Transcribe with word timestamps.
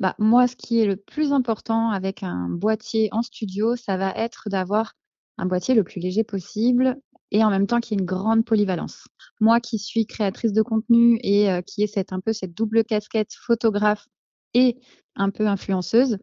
Bah, 0.00 0.14
moi, 0.18 0.48
ce 0.48 0.56
qui 0.56 0.80
est 0.80 0.86
le 0.86 0.96
plus 0.96 1.32
important 1.32 1.90
avec 1.90 2.22
un 2.22 2.48
boîtier 2.48 3.10
en 3.12 3.22
studio, 3.22 3.76
ça 3.76 3.98
va 3.98 4.12
être 4.16 4.48
d'avoir 4.48 4.94
un 5.36 5.46
boîtier 5.46 5.74
le 5.74 5.84
plus 5.84 6.00
léger 6.00 6.24
possible 6.24 6.96
et 7.30 7.44
en 7.44 7.50
même 7.50 7.66
temps 7.66 7.80
qui 7.80 7.94
ait 7.94 7.98
une 7.98 8.06
grande 8.06 8.44
polyvalence. 8.44 9.06
Moi 9.40 9.60
qui 9.60 9.78
suis 9.78 10.06
créatrice 10.06 10.52
de 10.52 10.62
contenu 10.62 11.18
et 11.22 11.50
euh, 11.50 11.60
qui 11.62 11.82
ai 11.82 11.86
cette, 11.86 12.12
un 12.12 12.20
peu 12.20 12.32
cette 12.32 12.54
double 12.56 12.82
casquette 12.84 13.32
photographe 13.34 14.06
et 14.54 14.78
un 15.16 15.30
peu 15.30 15.46
influenceuse, 15.46 16.18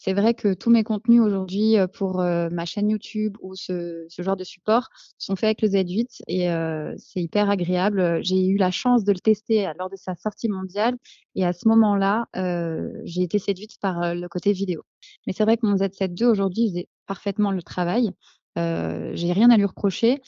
c'est 0.00 0.12
vrai 0.12 0.32
que 0.32 0.54
tous 0.54 0.70
mes 0.70 0.84
contenus 0.84 1.20
aujourd'hui 1.20 1.76
euh, 1.76 1.88
pour 1.88 2.20
euh, 2.20 2.48
ma 2.52 2.64
chaîne 2.64 2.88
YouTube 2.88 3.36
ou 3.40 3.56
ce, 3.56 4.06
genre 4.16 4.36
de 4.36 4.44
support 4.44 4.90
sont 5.18 5.34
faits 5.34 5.60
avec 5.60 5.62
le 5.62 5.68
Z8 5.68 6.22
et 6.28 6.50
euh, 6.52 6.94
c'est 6.98 7.20
hyper 7.20 7.50
agréable. 7.50 8.20
J'ai 8.22 8.46
eu 8.46 8.56
la 8.56 8.70
chance 8.70 9.02
de 9.02 9.12
le 9.12 9.18
tester 9.18 9.68
lors 9.76 9.90
de 9.90 9.96
sa 9.96 10.14
sortie 10.14 10.48
mondiale 10.48 10.96
et 11.34 11.44
à 11.44 11.52
ce 11.52 11.66
moment-là, 11.68 12.26
j'ai 13.04 13.22
été 13.22 13.38
séduite 13.38 13.78
par 13.80 14.14
le 14.14 14.28
côté 14.28 14.52
vidéo. 14.52 14.82
Mais 15.26 15.32
c'est 15.32 15.44
vrai 15.44 15.56
que 15.56 15.66
mon 15.66 15.74
Z7 15.74 16.16
II 16.18 16.26
aujourd'hui 16.26 16.68
faisait 16.68 16.88
parfaitement 17.06 17.50
le 17.50 17.62
travail. 17.62 18.10
J'ai 18.56 19.32
rien 19.32 19.50
à 19.50 19.56
lui 19.56 19.64
reprocher. 19.64 20.20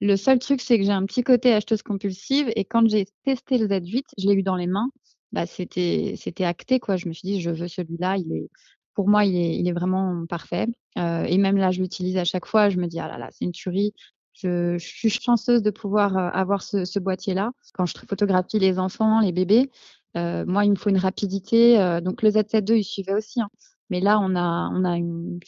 Le 0.00 0.16
seul 0.16 0.38
truc, 0.38 0.60
c'est 0.60 0.78
que 0.78 0.84
j'ai 0.84 0.92
un 0.92 1.04
petit 1.06 1.22
côté 1.22 1.52
acheteuse 1.52 1.82
compulsive 1.82 2.50
et 2.56 2.64
quand 2.64 2.86
j'ai 2.88 3.06
testé 3.24 3.58
le 3.58 3.68
Z8, 3.68 4.04
je 4.18 4.28
l'ai 4.28 4.34
eu 4.34 4.42
dans 4.42 4.56
les 4.56 4.66
mains. 4.66 4.90
Bah, 5.32 5.46
c'était 5.46 6.44
acté 6.44 6.78
quoi. 6.78 6.96
Je 6.96 7.08
me 7.08 7.12
suis 7.12 7.26
dit 7.26 7.40
je 7.40 7.50
veux 7.50 7.68
celui-là. 7.68 8.16
Il 8.18 8.32
est 8.32 8.48
pour 8.94 9.08
moi, 9.08 9.24
il 9.24 9.36
est, 9.36 9.56
il 9.56 9.68
est 9.68 9.72
vraiment 9.72 10.24
parfait. 10.26 10.66
Euh, 10.98 11.24
et 11.24 11.38
même 11.38 11.56
là, 11.56 11.70
je 11.70 11.80
l'utilise 11.80 12.16
à 12.16 12.24
chaque 12.24 12.46
fois. 12.46 12.68
Je 12.70 12.78
me 12.78 12.86
dis, 12.86 13.00
ah 13.00 13.08
là 13.08 13.18
là, 13.18 13.28
c'est 13.32 13.44
une 13.44 13.52
tuerie. 13.52 13.92
Je, 14.34 14.76
suis 14.78 15.10
chanceuse 15.10 15.62
de 15.62 15.70
pouvoir 15.70 16.16
euh, 16.16 16.28
avoir 16.32 16.62
ce, 16.62 16.98
boîtier-là. 16.98 17.52
Quand 17.72 17.86
je 17.86 17.94
photographie 17.96 18.58
les 18.58 18.78
enfants, 18.78 19.20
les 19.20 19.32
bébés, 19.32 19.70
euh, 20.16 20.44
moi, 20.46 20.64
il 20.64 20.70
me 20.70 20.76
faut 20.76 20.90
une 20.90 20.98
rapidité. 20.98 21.80
Euh, 21.80 22.00
donc, 22.00 22.22
le 22.22 22.30
Z7 22.30 22.70
II, 22.70 22.80
il 22.80 22.84
suivait 22.84 23.14
aussi. 23.14 23.40
Hein. 23.40 23.48
Mais 23.90 24.00
là, 24.00 24.18
on 24.20 24.34
a, 24.34 24.96
une, 24.96 25.38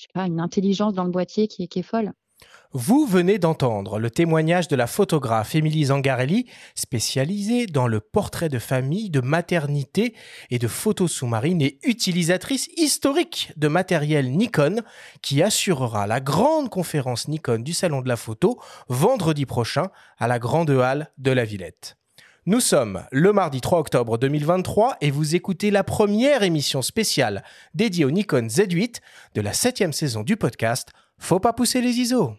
intelligence 0.41 0.95
dans 0.95 1.05
le 1.05 1.11
boîtier 1.11 1.49
qui 1.49 1.67
qui 1.69 1.81
est 1.81 1.83
folle. 1.83 2.13
Vous 2.79 3.07
venez 3.07 3.39
d'entendre 3.39 3.99
le 3.99 4.11
témoignage 4.11 4.69
de 4.69 4.77
la 4.77 4.87
photographe 4.87 5.55
Émilie 5.55 5.87
Zangarelli, 5.87 6.45
spécialisée 6.75 7.65
dans 7.65 7.89
le 7.89 8.01
portrait 8.01 8.51
de 8.51 8.59
famille, 8.59 9.09
de 9.09 9.23
maternité 9.23 10.15
et 10.51 10.59
de 10.59 10.69
photos 10.69 11.11
sous-marines 11.11 11.63
et 11.63 11.79
utilisatrice 11.85 12.69
historique 12.77 13.51
de 13.57 13.69
matériel 13.69 14.31
Nikon, 14.31 14.83
qui 15.23 15.43
assurera 15.43 16.07
la 16.07 16.21
grande 16.21 16.69
conférence 16.69 17.29
Nikon 17.29 17.61
du 17.61 17.73
Salon 17.73 18.03
de 18.03 18.09
la 18.09 18.17
Photo 18.17 18.61
vendredi 18.91 19.47
prochain 19.47 19.89
à 20.19 20.29
la 20.29 20.39
Grande 20.39 20.69
Halle 20.69 21.11
de 21.17 21.31
la 21.31 21.47
Villette. 21.47 21.97
Nous 22.45 22.61
sommes 22.61 23.05
le 23.11 23.33
mardi 23.33 23.63
3 23.63 23.79
octobre 23.79 24.19
2023 24.19 24.99
et 25.01 25.11
vous 25.11 25.35
écoutez 25.35 25.71
la 25.71 25.83
première 25.83 26.43
émission 26.43 26.83
spéciale 26.83 27.43
dédiée 27.73 28.05
au 28.05 28.11
Nikon 28.11 28.49
Z8 28.49 28.97
de 29.35 29.41
la 29.41 29.55
septième 29.55 29.95
saison 29.95 30.23
du 30.23 30.37
podcast 30.37 30.91
Faut 31.17 31.41
pas 31.41 31.55
pousser 31.55 31.81
les 31.81 32.01
ISO. 32.01 32.37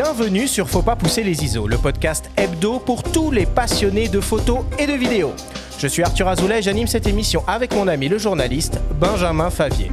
Bienvenue 0.00 0.46
sur 0.46 0.70
Faut 0.70 0.82
pas 0.82 0.94
pousser 0.94 1.24
les 1.24 1.42
ISO, 1.42 1.66
le 1.66 1.76
podcast 1.76 2.30
hebdo 2.36 2.78
pour 2.78 3.02
tous 3.02 3.32
les 3.32 3.46
passionnés 3.46 4.06
de 4.06 4.20
photos 4.20 4.60
et 4.78 4.86
de 4.86 4.92
vidéos. 4.92 5.32
Je 5.76 5.88
suis 5.88 6.04
Arthur 6.04 6.28
Azoulay 6.28 6.60
et 6.60 6.62
j'anime 6.62 6.86
cette 6.86 7.08
émission 7.08 7.42
avec 7.48 7.74
mon 7.74 7.88
ami 7.88 8.06
le 8.06 8.16
journaliste 8.16 8.78
Benjamin 9.00 9.50
Favier. 9.50 9.90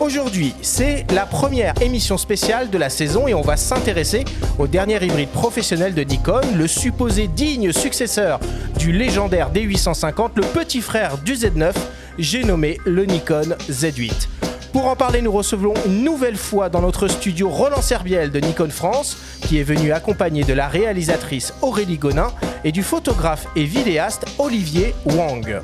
Aujourd'hui, 0.00 0.54
c'est 0.62 1.04
la 1.12 1.26
première 1.26 1.74
émission 1.82 2.16
spéciale 2.16 2.70
de 2.70 2.78
la 2.78 2.88
saison 2.88 3.28
et 3.28 3.34
on 3.34 3.42
va 3.42 3.58
s'intéresser 3.58 4.24
au 4.58 4.66
dernier 4.66 5.04
hybride 5.04 5.28
professionnel 5.28 5.92
de 5.92 6.00
Nikon, 6.00 6.40
le 6.56 6.66
supposé 6.66 7.28
digne 7.28 7.72
successeur 7.72 8.40
du 8.78 8.90
légendaire 8.90 9.52
D850, 9.52 10.30
le 10.36 10.44
petit 10.44 10.80
frère 10.80 11.18
du 11.18 11.34
Z9, 11.34 11.74
j'ai 12.18 12.42
nommé 12.42 12.78
le 12.86 13.04
Nikon 13.04 13.54
Z8. 13.68 14.28
Pour 14.76 14.88
en 14.88 14.94
parler, 14.94 15.22
nous 15.22 15.32
recevons 15.32 15.72
une 15.86 16.04
nouvelle 16.04 16.36
fois 16.36 16.68
dans 16.68 16.82
notre 16.82 17.08
studio 17.08 17.48
Roland 17.48 17.80
Serbiel 17.80 18.30
de 18.30 18.38
Nikon 18.40 18.68
France, 18.68 19.16
qui 19.40 19.58
est 19.58 19.62
venu 19.62 19.90
accompagné 19.90 20.44
de 20.44 20.52
la 20.52 20.68
réalisatrice 20.68 21.54
Aurélie 21.62 21.96
Gonin 21.96 22.30
et 22.62 22.72
du 22.72 22.82
photographe 22.82 23.46
et 23.56 23.64
vidéaste 23.64 24.26
Olivier 24.38 24.94
Wang. 25.06 25.62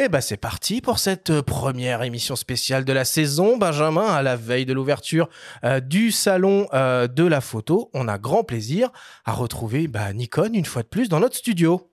Et 0.00 0.08
bah 0.08 0.20
c'est 0.20 0.36
parti 0.36 0.80
pour 0.80 0.98
cette 0.98 1.40
première 1.42 2.02
émission 2.02 2.34
spéciale 2.34 2.84
de 2.84 2.92
la 2.92 3.04
saison. 3.04 3.58
Benjamin, 3.58 4.06
à 4.06 4.22
la 4.22 4.34
veille 4.34 4.66
de 4.66 4.72
l'ouverture 4.72 5.28
euh, 5.62 5.78
du 5.78 6.10
salon 6.10 6.66
euh, 6.74 7.06
de 7.06 7.24
la 7.24 7.40
photo, 7.40 7.90
on 7.94 8.08
a 8.08 8.18
grand 8.18 8.42
plaisir 8.42 8.90
à 9.24 9.32
retrouver 9.32 9.86
bah, 9.86 10.12
Nikon 10.12 10.50
une 10.52 10.64
fois 10.64 10.82
de 10.82 10.88
plus 10.88 11.08
dans 11.08 11.20
notre 11.20 11.36
studio. 11.36 11.89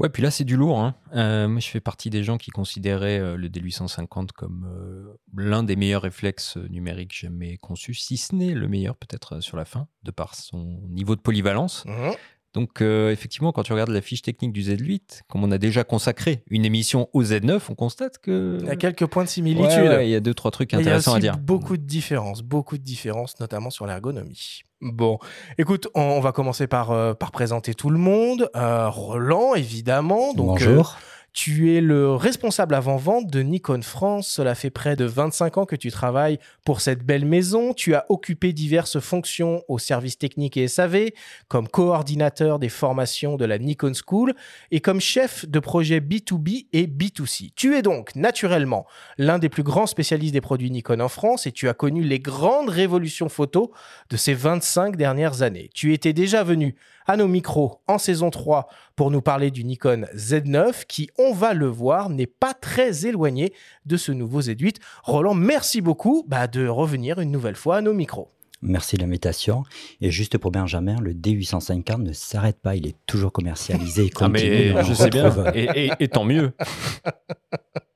Ouais, 0.00 0.08
puis 0.08 0.22
là, 0.22 0.30
c'est 0.30 0.44
du 0.44 0.56
lourd. 0.56 0.80
Hein. 0.80 0.94
Euh, 1.14 1.46
moi, 1.46 1.60
je 1.60 1.68
fais 1.68 1.80
partie 1.80 2.08
des 2.08 2.24
gens 2.24 2.38
qui 2.38 2.50
considéraient 2.50 3.18
euh, 3.18 3.36
le 3.36 3.50
D850 3.50 4.32
comme 4.32 4.66
euh, 4.66 5.12
l'un 5.36 5.62
des 5.62 5.76
meilleurs 5.76 6.00
réflexes 6.00 6.56
numériques 6.56 7.14
jamais 7.14 7.58
conçus, 7.58 7.92
si 7.92 8.16
ce 8.16 8.34
n'est 8.34 8.54
le 8.54 8.66
meilleur, 8.66 8.96
peut-être 8.96 9.40
sur 9.40 9.58
la 9.58 9.66
fin, 9.66 9.88
de 10.02 10.10
par 10.10 10.34
son 10.34 10.80
niveau 10.88 11.16
de 11.16 11.20
polyvalence. 11.20 11.84
Mmh. 11.84 12.12
Donc, 12.52 12.80
euh, 12.80 13.12
effectivement, 13.12 13.52
quand 13.52 13.62
tu 13.62 13.72
regardes 13.72 13.90
la 13.90 14.00
fiche 14.00 14.22
technique 14.22 14.52
du 14.52 14.62
Z8, 14.62 15.20
comme 15.28 15.44
on 15.44 15.50
a 15.52 15.58
déjà 15.58 15.84
consacré 15.84 16.42
une 16.50 16.64
émission 16.64 17.08
au 17.12 17.22
Z9, 17.22 17.60
on 17.70 17.74
constate 17.74 18.18
que. 18.18 18.58
Il 18.60 18.66
y 18.66 18.70
a 18.70 18.76
quelques 18.76 19.06
points 19.06 19.24
de 19.24 19.28
similitude. 19.28 19.66
Ouais, 19.66 19.88
ouais, 19.88 20.08
il 20.08 20.10
y 20.10 20.16
a 20.16 20.20
deux, 20.20 20.34
trois 20.34 20.50
trucs 20.50 20.74
intéressants 20.74 21.16
il 21.16 21.24
y 21.24 21.28
a 21.28 21.32
à 21.32 21.34
dire. 21.34 21.42
Beaucoup 21.42 21.76
de 21.76 21.84
différences, 21.84 22.42
beaucoup 22.42 22.76
de 22.76 22.82
différences, 22.82 23.38
notamment 23.38 23.70
sur 23.70 23.86
l'ergonomie. 23.86 24.62
Bon, 24.80 25.18
écoute, 25.58 25.88
on, 25.94 26.00
on 26.00 26.20
va 26.20 26.32
commencer 26.32 26.66
par, 26.66 26.90
euh, 26.90 27.12
par 27.12 27.32
présenter 27.32 27.74
tout 27.74 27.90
le 27.90 27.98
monde. 27.98 28.50
Euh, 28.56 28.88
Roland, 28.88 29.54
évidemment. 29.54 30.32
Donc, 30.32 30.46
Bonjour. 30.46 30.96
Tu 31.32 31.76
es 31.76 31.80
le 31.80 32.14
responsable 32.14 32.74
avant-vente 32.74 33.28
de 33.28 33.40
Nikon 33.40 33.82
France. 33.82 34.28
Cela 34.28 34.56
fait 34.56 34.70
près 34.70 34.96
de 34.96 35.04
25 35.04 35.58
ans 35.58 35.64
que 35.64 35.76
tu 35.76 35.90
travailles 35.90 36.40
pour 36.64 36.80
cette 36.80 37.04
belle 37.04 37.24
maison. 37.24 37.72
Tu 37.72 37.94
as 37.94 38.04
occupé 38.08 38.52
diverses 38.52 38.98
fonctions 38.98 39.62
au 39.68 39.78
service 39.78 40.18
technique 40.18 40.56
et 40.56 40.66
SAV, 40.66 41.10
comme 41.46 41.68
coordinateur 41.68 42.58
des 42.58 42.68
formations 42.68 43.36
de 43.36 43.44
la 43.44 43.58
Nikon 43.58 43.92
School 43.94 44.34
et 44.72 44.80
comme 44.80 45.00
chef 45.00 45.46
de 45.48 45.60
projet 45.60 46.00
B2B 46.00 46.66
et 46.72 46.88
B2C. 46.88 47.52
Tu 47.54 47.76
es 47.76 47.82
donc 47.82 48.16
naturellement 48.16 48.86
l'un 49.16 49.38
des 49.38 49.48
plus 49.48 49.62
grands 49.62 49.86
spécialistes 49.86 50.34
des 50.34 50.40
produits 50.40 50.70
Nikon 50.70 50.98
en 50.98 51.08
France 51.08 51.46
et 51.46 51.52
tu 51.52 51.68
as 51.68 51.74
connu 51.74 52.02
les 52.02 52.18
grandes 52.18 52.70
révolutions 52.70 53.28
photo 53.28 53.72
de 54.10 54.16
ces 54.16 54.34
25 54.34 54.96
dernières 54.96 55.42
années. 55.42 55.70
Tu 55.74 55.92
étais 55.92 56.12
déjà 56.12 56.42
venu 56.42 56.74
à 57.06 57.16
nos 57.16 57.28
micros 57.28 57.80
en 57.86 57.98
saison 57.98 58.30
3 58.30 58.68
pour 58.96 59.10
nous 59.10 59.20
parler 59.22 59.50
du 59.50 59.64
Nikon 59.64 60.06
Z9 60.14 60.84
qui, 60.86 61.10
on 61.18 61.32
va 61.32 61.54
le 61.54 61.66
voir, 61.66 62.10
n'est 62.10 62.26
pas 62.26 62.54
très 62.54 63.06
éloigné 63.06 63.52
de 63.86 63.96
ce 63.96 64.12
nouveau 64.12 64.40
Z8. 64.42 64.76
Roland, 65.02 65.34
merci 65.34 65.80
beaucoup 65.80 66.24
bah, 66.28 66.46
de 66.46 66.66
revenir 66.66 67.18
une 67.20 67.30
nouvelle 67.30 67.56
fois 67.56 67.76
à 67.78 67.80
nos 67.80 67.92
micros. 67.94 68.30
Merci 68.62 68.96
de 68.96 69.00
l'invitation. 69.02 69.62
Et 70.02 70.10
juste 70.10 70.36
pour 70.36 70.50
Benjamin, 70.50 70.96
le 71.00 71.14
D850 71.14 72.02
ne 72.02 72.12
s'arrête 72.12 72.60
pas, 72.60 72.76
il 72.76 72.86
est 72.86 72.96
toujours 73.06 73.32
commercialisé. 73.32 74.04
Il 74.04 74.12
Ah, 74.20 74.28
mais 74.28 74.84
je 74.84 74.92
sais 74.92 75.08
bien. 75.08 75.30
retrouve- 75.30 75.50
Et, 75.56 75.86
et- 75.86 75.90
et 75.98 76.08
tant 76.08 76.24
mieux. 76.24 76.52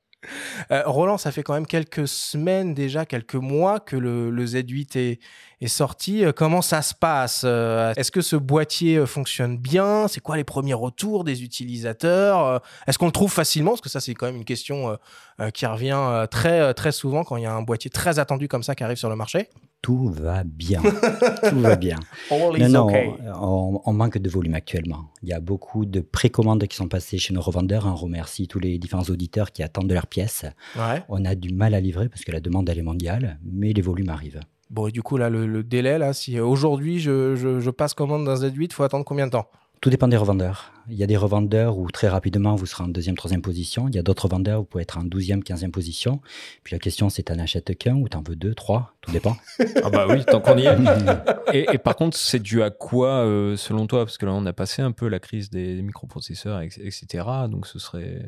Euh, 0.71 0.83
Roland, 0.85 1.17
ça 1.17 1.31
fait 1.31 1.43
quand 1.43 1.53
même 1.53 1.67
quelques 1.67 2.07
semaines 2.07 2.73
déjà, 2.73 3.05
quelques 3.05 3.35
mois 3.35 3.79
que 3.79 3.95
le, 3.95 4.29
le 4.29 4.45
Z8 4.45 4.97
est, 4.97 5.67
sorti. 5.67 6.23
Euh, 6.23 6.31
Comment 6.31 6.61
ça 6.61 6.81
se 6.81 6.93
passe 6.93 7.41
Euh, 7.43 7.93
Est-ce 7.97 8.11
que 8.11 8.21
ce 8.21 8.35
boîtier 8.35 9.05
fonctionne 9.05 9.57
bien? 9.57 10.07
C'est 10.07 10.19
quoi 10.21 10.37
les 10.37 10.43
premiers 10.43 10.73
retours 10.75 11.23
des 11.23 11.43
utilisateurs 11.43 12.61
Est-ce 12.87 12.97
qu'on 12.97 13.07
le 13.07 13.11
trouve 13.11 13.31
facilement? 13.31 13.71
Parce 13.71 13.81
que 13.81 13.89
ça, 13.89 13.99
c'est 13.99 14.13
quand 14.13 14.27
même 14.27 14.35
une 14.35 14.45
question 14.45 14.97
qui 15.53 15.65
revient 15.65 16.27
très, 16.29 16.73
très 16.73 16.91
souvent 16.91 17.23
quand 17.23 17.37
il 17.37 17.43
y 17.43 17.47
a 17.47 17.53
un 17.53 17.61
boîtier 17.61 17.89
très 17.89 18.19
attendu 18.19 18.47
comme 18.47 18.63
ça 18.63 18.75
qui 18.75 18.83
arrive 18.83 18.97
sur 18.97 19.09
le 19.09 19.15
marché. 19.15 19.49
Tout 19.81 20.07
va 20.09 20.43
bien. 20.43 20.81
Tout 21.49 21.59
va 21.59 21.75
bien. 21.75 21.97
All 22.31 22.39
Non, 22.39 22.55
is 22.67 22.71
non, 22.71 22.85
okay. 22.87 23.11
on, 23.39 23.81
on 23.85 23.93
manque 23.93 24.17
de 24.17 24.29
volume 24.29 24.55
actuellement. 24.55 25.11
Il 25.21 25.29
y 25.29 25.33
a 25.33 25.39
beaucoup 25.39 25.85
de 25.85 25.99
précommandes 26.01 26.65
qui 26.65 26.75
sont 26.75 26.87
passées 26.87 27.19
chez 27.19 27.33
nos 27.35 27.41
revendeurs. 27.41 27.85
On 27.85 27.95
remercie 27.95 28.47
tous 28.47 28.59
les 28.59 28.79
différents 28.79 29.03
auditeurs 29.03 29.51
qui 29.51 29.61
attendent 29.61 29.87
de 29.87 29.93
leurs 29.93 30.07
pièces. 30.07 30.45
Ouais. 30.75 31.03
On 31.07 31.23
a 31.23 31.35
du 31.35 31.53
mal 31.53 31.75
à 31.75 31.79
livrer 31.79 32.09
parce 32.09 32.23
que 32.23 32.31
la 32.31 32.39
demande, 32.39 32.67
elle 32.67 32.79
est 32.79 32.83
mondiale, 32.83 33.39
mais 33.43 33.73
les 33.73 33.81
volumes 33.83 34.09
arrivent. 34.09 34.39
Bon, 34.71 34.87
et 34.87 34.91
du 34.91 35.03
coup, 35.03 35.17
là, 35.17 35.29
le, 35.29 35.45
le 35.45 35.63
délai, 35.63 35.99
là, 35.99 36.13
si 36.13 36.39
aujourd'hui 36.39 36.99
je, 36.99 37.35
je, 37.35 37.59
je 37.59 37.69
passe 37.69 37.93
commande 37.93 38.25
d'un 38.25 38.33
Z8, 38.33 38.71
faut 38.73 38.81
attendre 38.83 39.05
combien 39.05 39.27
de 39.27 39.31
temps? 39.31 39.47
Tout 39.81 39.89
dépend 39.89 40.07
des 40.07 40.17
revendeurs. 40.17 40.71
Il 40.89 40.95
y 40.95 41.03
a 41.03 41.07
des 41.07 41.17
revendeurs 41.17 41.77
où 41.77 41.89
très 41.91 42.07
rapidement 42.07 42.55
vous 42.55 42.65
serez 42.65 42.83
en 42.83 42.87
deuxième, 42.87 43.15
troisième 43.15 43.41
position. 43.41 43.87
Il 43.87 43.95
y 43.95 43.99
a 43.99 44.03
d'autres 44.03 44.23
revendeurs 44.23 44.59
où 44.59 44.63
vous 44.63 44.67
pouvez 44.67 44.81
être 44.83 44.97
en 44.97 45.03
douzième, 45.03 45.43
quinzième 45.43 45.71
position. 45.71 46.21
Puis 46.63 46.73
la 46.73 46.79
question, 46.79 47.09
c'est 47.09 47.23
t'en 47.23 47.37
achètes 47.39 47.75
qu'un 47.77 47.95
ou 47.95 48.07
t'en 48.07 48.23
veux 48.27 48.35
deux, 48.35 48.55
trois, 48.55 48.95
tout 49.01 49.11
dépend. 49.11 49.35
Ah 49.83 49.89
bah 49.89 50.07
oui, 50.09 50.23
tant 50.25 50.41
qu'on 50.41 50.57
y 50.57 50.65
est. 50.65 50.75
Et, 51.53 51.65
et 51.73 51.77
par 51.77 51.95
contre, 51.95 52.17
c'est 52.17 52.39
dû 52.41 52.63
à 52.63 52.69
quoi, 52.71 53.25
euh, 53.25 53.55
selon 53.57 53.85
toi? 53.87 54.05
Parce 54.05 54.17
que 54.17 54.25
là, 54.25 54.33
on 54.33 54.45
a 54.45 54.53
passé 54.53 54.81
un 54.81 54.91
peu 54.91 55.07
la 55.07 55.19
crise 55.19 55.49
des 55.51 55.81
microprocesseurs, 55.83 56.61
et- 56.61 56.67
etc. 56.83 57.23
Donc, 57.49 57.67
ce 57.67 57.77
serait, 57.77 58.23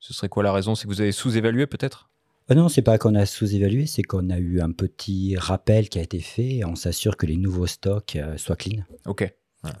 ce 0.00 0.14
serait 0.14 0.28
quoi 0.28 0.42
la 0.42 0.52
raison? 0.52 0.74
C'est 0.74 0.84
que 0.84 0.88
vous 0.88 1.00
avez 1.02 1.12
sous-évalué 1.12 1.66
peut-être? 1.66 2.08
Euh, 2.50 2.54
non, 2.54 2.68
c'est 2.68 2.82
pas 2.82 2.96
qu'on 2.98 3.14
a 3.14 3.26
sous-évalué, 3.26 3.86
c'est 3.86 4.02
qu'on 4.02 4.30
a 4.30 4.38
eu 4.38 4.60
un 4.60 4.70
petit 4.72 5.36
rappel 5.36 5.88
qui 5.88 5.98
a 5.98 6.02
été 6.02 6.20
fait 6.20 6.56
et 6.56 6.64
on 6.64 6.74
s'assure 6.76 7.16
que 7.16 7.26
les 7.26 7.36
nouveaux 7.36 7.66
stocks 7.66 8.16
euh, 8.16 8.36
soient 8.38 8.56
clean. 8.56 8.82
Ok. 9.06 9.30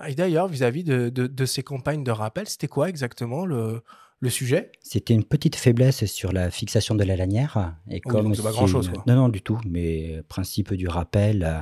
Et 0.08 0.14
d'ailleurs, 0.14 0.48
vis-à-vis 0.48 0.84
de, 0.84 1.08
de- 1.08 1.26
de 1.26 1.46
ces 1.46 1.62
campagnes 1.62 2.04
de 2.04 2.10
rappel, 2.10 2.48
c'était 2.48 2.68
quoi 2.68 2.88
exactement 2.88 3.44
le, 3.46 3.82
le 4.20 4.30
sujet? 4.30 4.70
C'était 4.80 5.12
une 5.14 5.24
petite 5.24 5.56
faiblesse 5.56 6.04
sur 6.06 6.32
la 6.32 6.50
fixation 6.50 6.94
de 6.94 7.04
la 7.04 7.16
lanière. 7.16 7.74
Et 7.90 8.00
donc 8.06 8.34
c'est 8.36 8.42
pas 8.42 8.52
grand-chose, 8.52 8.88
quoi. 8.88 9.02
Non, 9.06 9.14
non, 9.16 9.28
du 9.28 9.42
tout. 9.42 9.58
Mais 9.68 10.22
principe 10.28 10.72
du 10.74 10.88
rappel, 10.88 11.42
euh, 11.44 11.60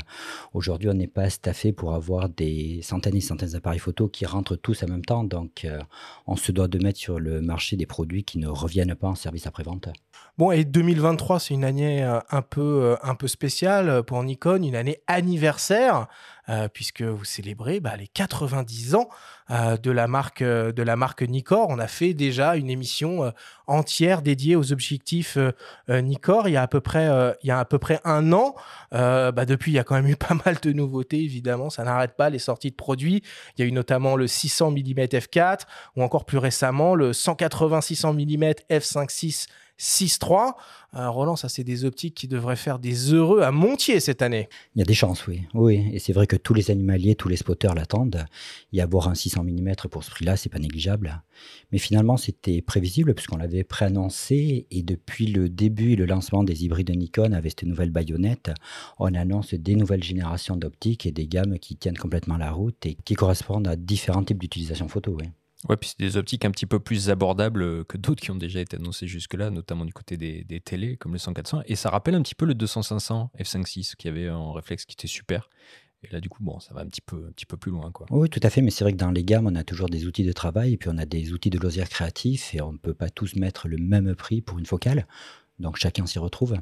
aujourd'hui, 0.52 0.88
on 0.88 0.94
n'est 0.94 1.06
pas 1.08 1.28
staffé 1.30 1.72
pour 1.72 1.94
avoir 1.94 2.28
des 2.28 2.80
centaines 2.82 3.16
et 3.16 3.20
centaines 3.20 3.50
d'appareils 3.50 3.80
photo 3.80 4.06
qui 4.08 4.26
rentrent 4.26 4.56
tous 4.56 4.82
en 4.84 4.88
même 4.88 5.04
temps. 5.04 5.24
Donc, 5.24 5.64
euh, 5.64 5.80
on 6.26 6.36
se 6.36 6.52
doit 6.52 6.68
de 6.68 6.78
mettre 6.78 6.98
sur 7.00 7.18
le 7.18 7.40
marché 7.40 7.76
des 7.76 7.86
produits 7.86 8.22
qui 8.24 8.38
ne 8.38 8.46
reviennent 8.48 8.94
pas 8.94 9.08
en 9.08 9.14
service 9.16 9.46
après-vente. 9.46 9.88
Bon, 10.38 10.50
et 10.52 10.64
2023, 10.64 11.40
c'est 11.40 11.54
une 11.54 11.64
année 11.64 12.04
euh, 12.04 12.18
un 12.30 12.42
peu, 12.42 12.96
un 13.02 13.14
peu 13.16 13.26
spéciale 13.28 14.02
pour 14.04 14.22
Nikon, 14.22 14.62
une 14.62 14.76
année 14.76 14.98
anniversaire, 15.08 16.06
puisque 16.72 17.02
vous 17.02 17.24
célébrez 17.24 17.80
bah, 17.80 17.96
les 17.96 18.08
90 18.08 18.94
ans 18.94 19.08
euh, 19.52 19.76
de, 19.76 19.90
la 19.90 20.08
marque, 20.08 20.40
euh, 20.40 20.72
de 20.72 20.82
la 20.82 20.96
marque. 20.96 21.24
On 21.50 21.78
a 21.78 21.86
fait 21.86 22.14
déjà 22.14 22.56
une 22.56 22.70
émission 22.70 23.24
euh, 23.24 23.30
entière 23.66 24.22
dédiée 24.22 24.56
aux 24.56 24.72
objectifs 24.72 25.36
Nikkor 25.88 26.48
il 26.48 26.52
y, 26.52 26.56
a 26.56 26.62
à 26.62 26.66
peu 26.66 26.80
près, 26.80 27.08
il 27.42 27.46
y 27.46 27.50
a 27.50 27.58
à 27.58 27.64
peu 27.64 27.78
près 27.78 28.00
un 28.04 28.32
an. 28.32 28.54
Bah, 28.90 29.44
depuis, 29.46 29.72
il 29.72 29.74
y 29.74 29.78
a 29.78 29.84
quand 29.84 29.94
même 29.94 30.08
eu 30.08 30.16
pas 30.28 30.34
mal 30.46 30.56
de 30.62 30.72
nouveautés, 30.72 31.22
évidemment. 31.22 31.70
Ça 31.70 31.84
n'arrête 31.84 32.16
pas 32.16 32.30
les 32.30 32.38
sorties 32.38 32.70
de 32.70 32.76
produits. 32.76 33.22
Il 33.56 33.62
y 33.62 33.64
a 33.64 33.68
eu 33.68 33.72
notamment 33.72 34.16
le 34.16 34.26
600 34.26 34.70
mm 34.70 35.04
f4 35.04 35.60
ou 35.96 36.02
encore 36.02 36.24
plus 36.24 36.38
récemment 36.38 36.94
le 36.94 37.12
180 37.12 37.80
600 37.82 38.14
mm 38.14 38.44
f5.6 38.70 39.48
6.3. 39.82 40.52
Euh, 40.94 41.10
Roland, 41.10 41.36
ça, 41.36 41.48
c'est 41.48 41.64
des 41.64 41.84
optiques 41.84 42.14
qui 42.14 42.28
devraient 42.28 42.56
faire 42.56 42.78
des 42.78 43.12
heureux 43.12 43.40
à 43.40 43.50
Montier 43.50 43.98
cette 43.98 44.22
année. 44.22 44.48
Il 44.76 44.78
y 44.78 44.82
a 44.82 44.84
des 44.84 44.94
chances, 44.94 45.26
oui. 45.26 45.42
Oui, 45.54 45.90
et 45.92 45.98
c'est 45.98 46.12
vrai 46.12 46.26
que 46.26 46.36
tous 46.36 46.54
les 46.54 46.70
animaliers, 46.70 47.14
tous 47.14 47.28
les 47.28 47.36
spotters 47.36 47.74
l'attendent. 47.74 48.24
Y 48.72 48.80
avoir 48.80 49.08
un 49.08 49.14
600 49.14 49.41
pour 49.88 50.04
ce 50.04 50.10
prix-là, 50.10 50.36
c'est 50.36 50.48
pas 50.48 50.58
négligeable. 50.58 51.22
Mais 51.70 51.78
finalement, 51.78 52.16
c'était 52.16 52.62
prévisible 52.62 53.14
puisqu'on 53.14 53.36
l'avait 53.36 53.64
préannoncé 53.64 54.66
et 54.70 54.82
depuis 54.82 55.26
le 55.26 55.48
début 55.48 55.92
et 55.92 55.96
le 55.96 56.06
lancement 56.06 56.44
des 56.44 56.64
hybrides 56.64 56.90
Nikon 56.90 57.32
avec 57.32 57.52
cette 57.52 57.64
nouvelle 57.64 57.90
baïonnette, 57.90 58.50
on 58.98 59.14
annonce 59.14 59.54
des 59.54 59.74
nouvelles 59.74 60.04
générations 60.04 60.56
d'optiques 60.56 61.06
et 61.06 61.12
des 61.12 61.26
gammes 61.26 61.58
qui 61.58 61.76
tiennent 61.76 61.98
complètement 61.98 62.36
la 62.36 62.50
route 62.50 62.86
et 62.86 62.96
qui 63.04 63.14
correspondent 63.14 63.68
à 63.68 63.76
différents 63.76 64.24
types 64.24 64.38
d'utilisation 64.38 64.88
photo. 64.88 65.16
Oui. 65.20 65.28
Ouais, 65.68 65.76
puis 65.76 65.90
c'est 65.90 66.00
des 66.00 66.16
optiques 66.16 66.44
un 66.44 66.50
petit 66.50 66.66
peu 66.66 66.80
plus 66.80 67.08
abordables 67.08 67.84
que 67.84 67.96
d'autres 67.96 68.20
qui 68.20 68.32
ont 68.32 68.36
déjà 68.36 68.60
été 68.60 68.76
annoncées 68.76 69.06
jusque-là, 69.06 69.50
notamment 69.50 69.84
du 69.84 69.92
côté 69.92 70.16
des, 70.16 70.42
des 70.42 70.60
télés, 70.60 70.96
comme 70.96 71.12
le 71.12 71.18
100-400. 71.18 71.62
Et 71.66 71.76
ça 71.76 71.88
rappelle 71.88 72.16
un 72.16 72.22
petit 72.22 72.34
peu 72.34 72.46
le 72.46 72.54
200-500 72.54 73.28
f5.6 73.38 73.94
qui 73.94 74.08
avait 74.08 74.28
en 74.28 74.52
réflexe 74.52 74.84
qui 74.84 74.94
était 74.94 75.06
super. 75.06 75.48
Et 76.04 76.12
là, 76.12 76.20
du 76.20 76.28
coup, 76.28 76.42
bon, 76.42 76.58
ça 76.58 76.74
va 76.74 76.80
un 76.80 76.86
petit 76.86 77.00
peu, 77.00 77.26
un 77.28 77.32
petit 77.32 77.46
peu 77.46 77.56
plus 77.56 77.70
loin, 77.70 77.90
quoi. 77.92 78.06
Oui, 78.10 78.28
tout 78.28 78.40
à 78.42 78.50
fait, 78.50 78.60
mais 78.60 78.70
c'est 78.70 78.84
vrai 78.84 78.92
que 78.92 78.98
dans 78.98 79.10
les 79.10 79.24
gammes, 79.24 79.46
on 79.46 79.54
a 79.54 79.64
toujours 79.64 79.88
des 79.88 80.06
outils 80.06 80.24
de 80.24 80.32
travail 80.32 80.72
et 80.72 80.76
puis 80.76 80.88
on 80.92 80.98
a 80.98 81.06
des 81.06 81.32
outils 81.32 81.50
de 81.50 81.58
loisirs 81.58 81.88
créatifs 81.88 82.54
et 82.54 82.60
on 82.60 82.72
ne 82.72 82.78
peut 82.78 82.94
pas 82.94 83.10
tous 83.10 83.36
mettre 83.36 83.68
le 83.68 83.76
même 83.78 84.14
prix 84.16 84.40
pour 84.40 84.58
une 84.58 84.66
focale. 84.66 85.06
Donc 85.58 85.76
chacun 85.76 86.06
s'y 86.06 86.18
retrouve. 86.18 86.56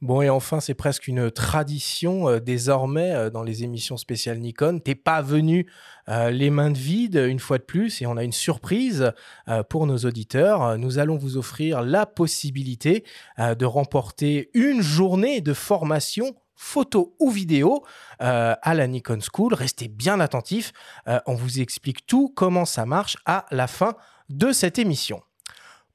Bon, 0.00 0.22
et 0.22 0.30
enfin, 0.30 0.60
c'est 0.60 0.74
presque 0.74 1.08
une 1.08 1.30
tradition 1.30 2.26
euh, 2.26 2.40
désormais 2.40 3.12
euh, 3.12 3.28
dans 3.28 3.42
les 3.42 3.64
émissions 3.64 3.98
spéciales 3.98 4.38
Nikon. 4.38 4.78
T'es 4.78 4.94
pas 4.94 5.20
venu 5.20 5.66
euh, 6.08 6.30
les 6.30 6.48
mains 6.48 6.70
de 6.70 6.78
vide 6.78 7.16
une 7.28 7.38
fois 7.38 7.58
de 7.58 7.62
plus 7.62 8.00
et 8.00 8.06
on 8.06 8.16
a 8.16 8.24
une 8.24 8.32
surprise 8.32 9.12
euh, 9.48 9.62
pour 9.62 9.86
nos 9.86 9.98
auditeurs. 9.98 10.78
Nous 10.78 10.98
allons 10.98 11.18
vous 11.18 11.36
offrir 11.36 11.82
la 11.82 12.06
possibilité 12.06 13.04
euh, 13.38 13.54
de 13.54 13.66
remporter 13.66 14.50
une 14.54 14.80
journée 14.80 15.42
de 15.42 15.52
formation 15.52 16.34
photo 16.60 17.16
ou 17.18 17.30
vidéo 17.30 17.84
euh, 18.20 18.54
à 18.60 18.74
la 18.74 18.86
Nikon 18.86 19.18
School. 19.20 19.54
Restez 19.54 19.88
bien 19.88 20.20
attentifs. 20.20 20.72
Euh, 21.08 21.18
on 21.26 21.34
vous 21.34 21.60
explique 21.60 22.06
tout, 22.06 22.30
comment 22.36 22.66
ça 22.66 22.84
marche 22.84 23.16
à 23.24 23.46
la 23.50 23.66
fin 23.66 23.94
de 24.28 24.52
cette 24.52 24.78
émission. 24.78 25.22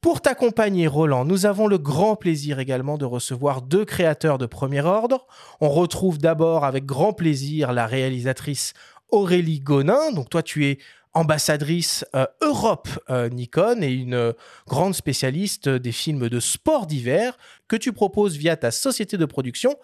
Pour 0.02 0.22
t'accompagner, 0.22 0.88
Roland, 0.88 1.24
nous 1.24 1.46
avons 1.46 1.68
le 1.68 1.78
grand 1.78 2.16
plaisir 2.16 2.60
également 2.60 2.98
de 2.98 3.06
recevoir 3.06 3.62
deux 3.62 3.86
créateurs 3.86 4.40
de 4.40 4.48
premier 4.48 4.82
ordre. 4.82 5.28
On 5.62 5.70
retrouve 5.70 6.18
d'abord 6.18 6.66
avec 6.66 6.84
grand 6.84 7.14
plaisir 7.14 7.72
la 7.72 7.86
réalisatrice 7.86 8.74
Aurélie 9.10 9.60
Gonin. 9.60 10.12
Donc 10.14 10.30
toi, 10.30 10.42
tu 10.42 10.66
es 10.66 10.80
ambassadrice 11.16 12.06
euh, 12.14 12.28
Europe 12.42 12.90
euh, 13.10 13.30
Nikon 13.30 13.82
et 13.82 13.92
une 13.92 14.14
euh, 14.14 14.34
grande 14.68 14.94
spécialiste 14.94 15.70
des 15.70 15.92
films 15.92 16.30
de 16.30 16.40
sport 16.40 16.86
d'hiver 16.86 17.38
que 17.68 17.76
tu 17.78 17.94
proposes 17.94 18.36
via 18.36 18.56
ta 18.58 18.70
société 18.70 19.18
de 19.18 19.26
production 19.26 19.76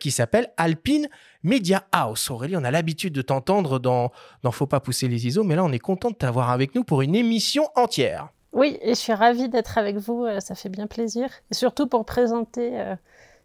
qui 0.00 0.10
s'appelle 0.10 0.50
Alpine 0.56 1.08
Media 1.44 1.86
House. 1.92 2.32
Aurélie, 2.32 2.56
on 2.56 2.64
a 2.64 2.72
l'habitude 2.72 3.12
de 3.12 3.22
t'entendre 3.22 3.78
dans, 3.78 4.10
dans 4.42 4.50
Faut 4.50 4.66
pas 4.66 4.80
pousser 4.80 5.06
les 5.06 5.28
ISO, 5.28 5.44
mais 5.44 5.54
là, 5.54 5.62
on 5.62 5.70
est 5.70 5.78
content 5.78 6.10
de 6.10 6.16
t'avoir 6.16 6.50
avec 6.50 6.74
nous 6.74 6.82
pour 6.82 7.00
une 7.02 7.14
émission 7.14 7.68
entière. 7.76 8.30
Oui, 8.52 8.76
et 8.82 8.90
je 8.90 8.98
suis 8.98 9.12
ravie 9.12 9.48
d'être 9.48 9.78
avec 9.78 9.98
vous, 9.98 10.26
ça 10.40 10.56
fait 10.56 10.68
bien 10.68 10.88
plaisir. 10.88 11.28
Et 11.52 11.54
surtout 11.54 11.86
pour 11.86 12.04
présenter 12.04 12.96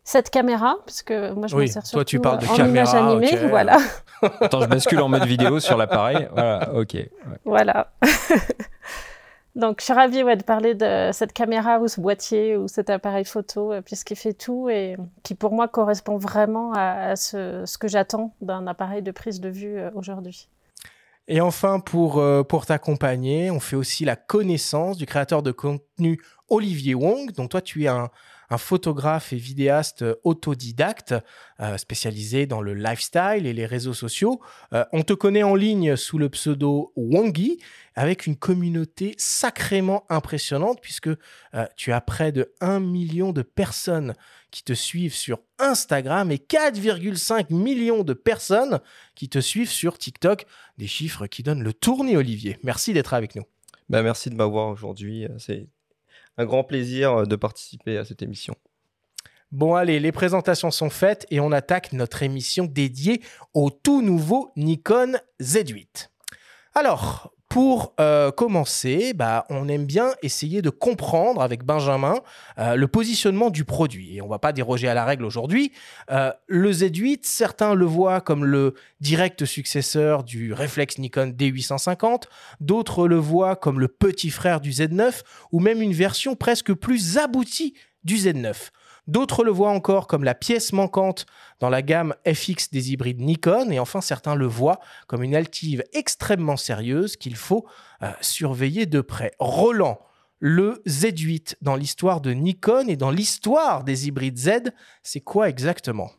cette 0.04 0.30
caméra, 0.30 0.78
puisque 0.86 1.12
moi 1.12 1.48
je 1.48 1.56
Oui, 1.56 1.66
m'en 1.66 1.72
sers 1.72 1.86
surtout 1.86 1.98
toi, 1.98 2.06
tu 2.06 2.20
parles 2.20 2.40
de 2.40 2.46
euh, 2.46 2.50
en 2.50 2.56
caméra, 2.56 2.92
image 2.92 2.96
animée, 2.96 3.48
voilà. 3.48 3.78
Attends, 4.42 4.62
je 4.62 4.68
bascule 4.68 5.00
en 5.00 5.10
mode 5.10 5.26
vidéo 5.26 5.60
sur 5.60 5.78
l'appareil. 5.78 6.28
Voilà, 6.34 6.74
ok. 6.74 6.94
Ouais. 6.94 7.10
Voilà. 7.46 7.92
Donc, 9.56 9.78
je 9.80 9.86
suis 9.86 9.94
ravie 9.94 10.24
ouais, 10.24 10.36
de 10.36 10.44
parler 10.44 10.74
de 10.74 11.12
cette 11.12 11.32
caméra 11.32 11.80
ou 11.80 11.88
ce 11.88 12.02
boîtier 12.02 12.58
ou 12.58 12.68
cet 12.68 12.90
appareil 12.90 13.24
photo, 13.24 13.72
euh, 13.72 13.82
puisqu'il 13.82 14.16
fait 14.16 14.34
tout 14.34 14.68
et 14.70 14.98
qui, 15.22 15.36
pour 15.36 15.52
moi, 15.54 15.68
correspond 15.68 16.18
vraiment 16.18 16.74
à, 16.74 17.16
ce, 17.16 17.64
ce 17.66 17.78
que 17.78 17.88
j'attends 17.88 18.34
d'un 18.42 18.66
appareil 18.66 19.04
de 19.04 19.12
prise 19.12 19.40
de 19.40 19.50
vue 19.50 19.78
euh, 19.78 19.92
aujourd'hui. 19.94 20.50
Et 21.28 21.40
enfin, 21.40 21.80
pour, 21.80 22.18
euh, 22.18 22.44
pour 22.44 22.66
t'accompagner, 22.66 23.52
on 23.52 23.60
fait 23.60 23.76
aussi 23.76 24.06
la 24.06 24.16
connaissance 24.16 24.98
du 24.98 25.06
créateur 25.06 25.44
de 25.44 25.52
contenu 25.52 26.20
Olivier 26.50 26.96
Wong. 26.96 27.32
Donc 27.34 27.50
toi, 27.50 27.62
tu 27.62 27.84
es 27.84 27.88
un, 27.88 28.10
un 28.54 28.58
photographe 28.60 29.34
et 29.34 29.38
vidéaste 29.38 30.04
euh, 30.04 30.16
autodidacte 30.24 31.16
euh, 31.60 31.78
spécialisé 31.78 32.46
dans 32.46 32.62
le 32.62 32.76
lifestyle 32.76 33.48
et 33.48 33.54
les 33.54 33.66
réseaux 33.66 33.96
sociaux. 33.96 34.40
Euh, 34.74 34.86
on 34.94 35.02
te 35.02 35.14
connaît 35.14 35.44
en 35.44 35.56
ligne 35.56 35.96
sous 35.96 36.20
le 36.20 36.30
pseudo 36.30 36.94
Wongi 36.96 37.60
avec 37.96 38.28
une 38.28 38.36
communauté 38.36 39.16
sacrément 39.18 40.06
impressionnante 40.10 40.80
puisque 40.82 41.10
tu 41.76 41.92
as 41.92 42.02
près 42.02 42.32
de 42.32 42.52
1 42.60 42.80
million 42.80 43.32
de 43.32 43.44
personnes 43.44 44.16
qui 44.50 44.64
te 44.64 44.74
suivent 44.74 45.14
sur 45.14 45.40
Instagram 45.60 46.32
et 46.32 46.38
4,5 46.38 47.54
millions 47.54 48.04
de 48.04 48.14
personnes 48.14 48.80
qui 49.14 49.30
te 49.30 49.40
suivent 49.40 49.70
sur 49.70 50.00
TikTok. 50.00 50.48
Des 50.80 50.88
chiffres 50.88 51.28
qui 51.28 51.44
donnent 51.44 51.62
le 51.62 51.74
tournis, 51.74 52.18
Olivier. 52.18 52.58
Merci 52.64 52.94
d'être 52.94 53.14
avec 53.14 53.36
nous. 53.36 53.44
Bah, 53.90 54.02
merci 54.02 54.32
de 54.32 54.36
m'avoir 54.36 54.70
aujourd'hui. 54.70 55.28
C'est 55.38 55.68
un 56.38 56.46
grand 56.46 56.64
plaisir 56.64 57.14
euh, 57.14 57.26
de 57.26 57.36
participer 57.36 57.98
à 57.98 58.06
cette 58.06 58.22
émission. 58.22 58.56
Bon, 59.52 59.76
allez, 59.76 60.00
les 60.00 60.12
présentations 60.12 60.72
sont 60.72 60.90
faites 60.90 61.28
et 61.30 61.40
on 61.40 61.52
attaque 61.52 61.94
notre 61.94 62.24
émission 62.24 62.66
dédiée 62.66 63.22
au 63.54 63.70
tout 63.70 64.02
nouveau 64.02 64.52
Nikon 64.56 65.14
Z8. 65.40 66.10
Alors, 66.74 67.34
pour 67.54 67.94
euh, 68.00 68.32
commencer, 68.32 69.14
bah, 69.14 69.46
on 69.48 69.68
aime 69.68 69.86
bien 69.86 70.16
essayer 70.24 70.64
de 70.64 70.72
comprendre 70.72 71.40
avec 71.44 71.64
Benjamin 71.64 72.16
euh, 72.58 72.74
le 72.74 72.88
positionnement 72.88 73.52
du 73.52 73.64
produit. 73.64 74.18
Et 74.18 74.24
on 74.24 74.28
va 74.28 74.40
pas 74.40 74.54
déroger 74.54 74.88
à 74.88 74.96
la 74.96 75.06
règle 75.06 75.24
aujourd'hui. 75.24 75.72
Euh, 76.10 76.32
le 76.48 76.72
Z8, 76.72 77.20
certains 77.22 77.76
le 77.76 77.86
voient 77.86 78.22
comme 78.22 78.44
le 78.44 78.74
direct 79.02 79.46
successeur 79.46 80.24
du 80.24 80.52
réflexe 80.52 80.98
Nikon 80.98 81.28
D850, 81.28 82.24
d'autres 82.60 83.08
le 83.08 83.18
voient 83.18 83.56
comme 83.56 83.80
le 83.80 83.88
petit 83.88 84.32
frère 84.32 84.60
du 84.60 84.72
Z9 84.72 85.22
ou 85.52 85.60
même 85.60 85.80
une 85.80 85.94
version 85.94 86.36
presque 86.36 86.74
plus 86.74 87.20
aboutie 87.20 87.76
du 88.04 88.16
Z9. 88.16 88.72
D'autres 89.08 89.44
le 89.44 89.52
voient 89.52 89.72
encore 89.72 90.08
comme 90.08 90.24
la 90.24 90.36
pièce 90.36 90.72
manquante 90.72 91.26
dans 91.60 91.70
la 91.70 91.82
gamme 91.82 92.16
FX 92.26 92.72
des 92.72 92.92
hybrides 92.92 93.20
Nikon. 93.20 93.70
Et 93.70 93.80
enfin, 93.80 94.02
certains 94.02 94.36
le 94.36 94.46
voient 94.46 94.80
comme 95.08 95.24
une 95.24 95.36
altive 95.36 95.84
extrêmement 95.94 96.58
sérieuse 96.58 97.18
qu'il 97.18 97.36
faut 97.36 97.66
euh, 98.02 98.12
surveiller 98.22 98.86
de 98.86 99.02
près. 99.02 99.32
Roland, 99.40 100.00
le 100.40 100.82
Z8 100.88 101.56
dans 101.62 101.76
l'histoire 101.76 102.22
de 102.22 102.32
Nikon 102.32 102.88
et 102.88 102.96
dans 102.96 103.12
l'histoire 103.12 103.84
des 103.84 104.08
hybrides 104.08 104.38
Z, 104.38 104.72
c'est 105.02 105.22
quoi 105.22 105.50
exactement? 105.50 106.12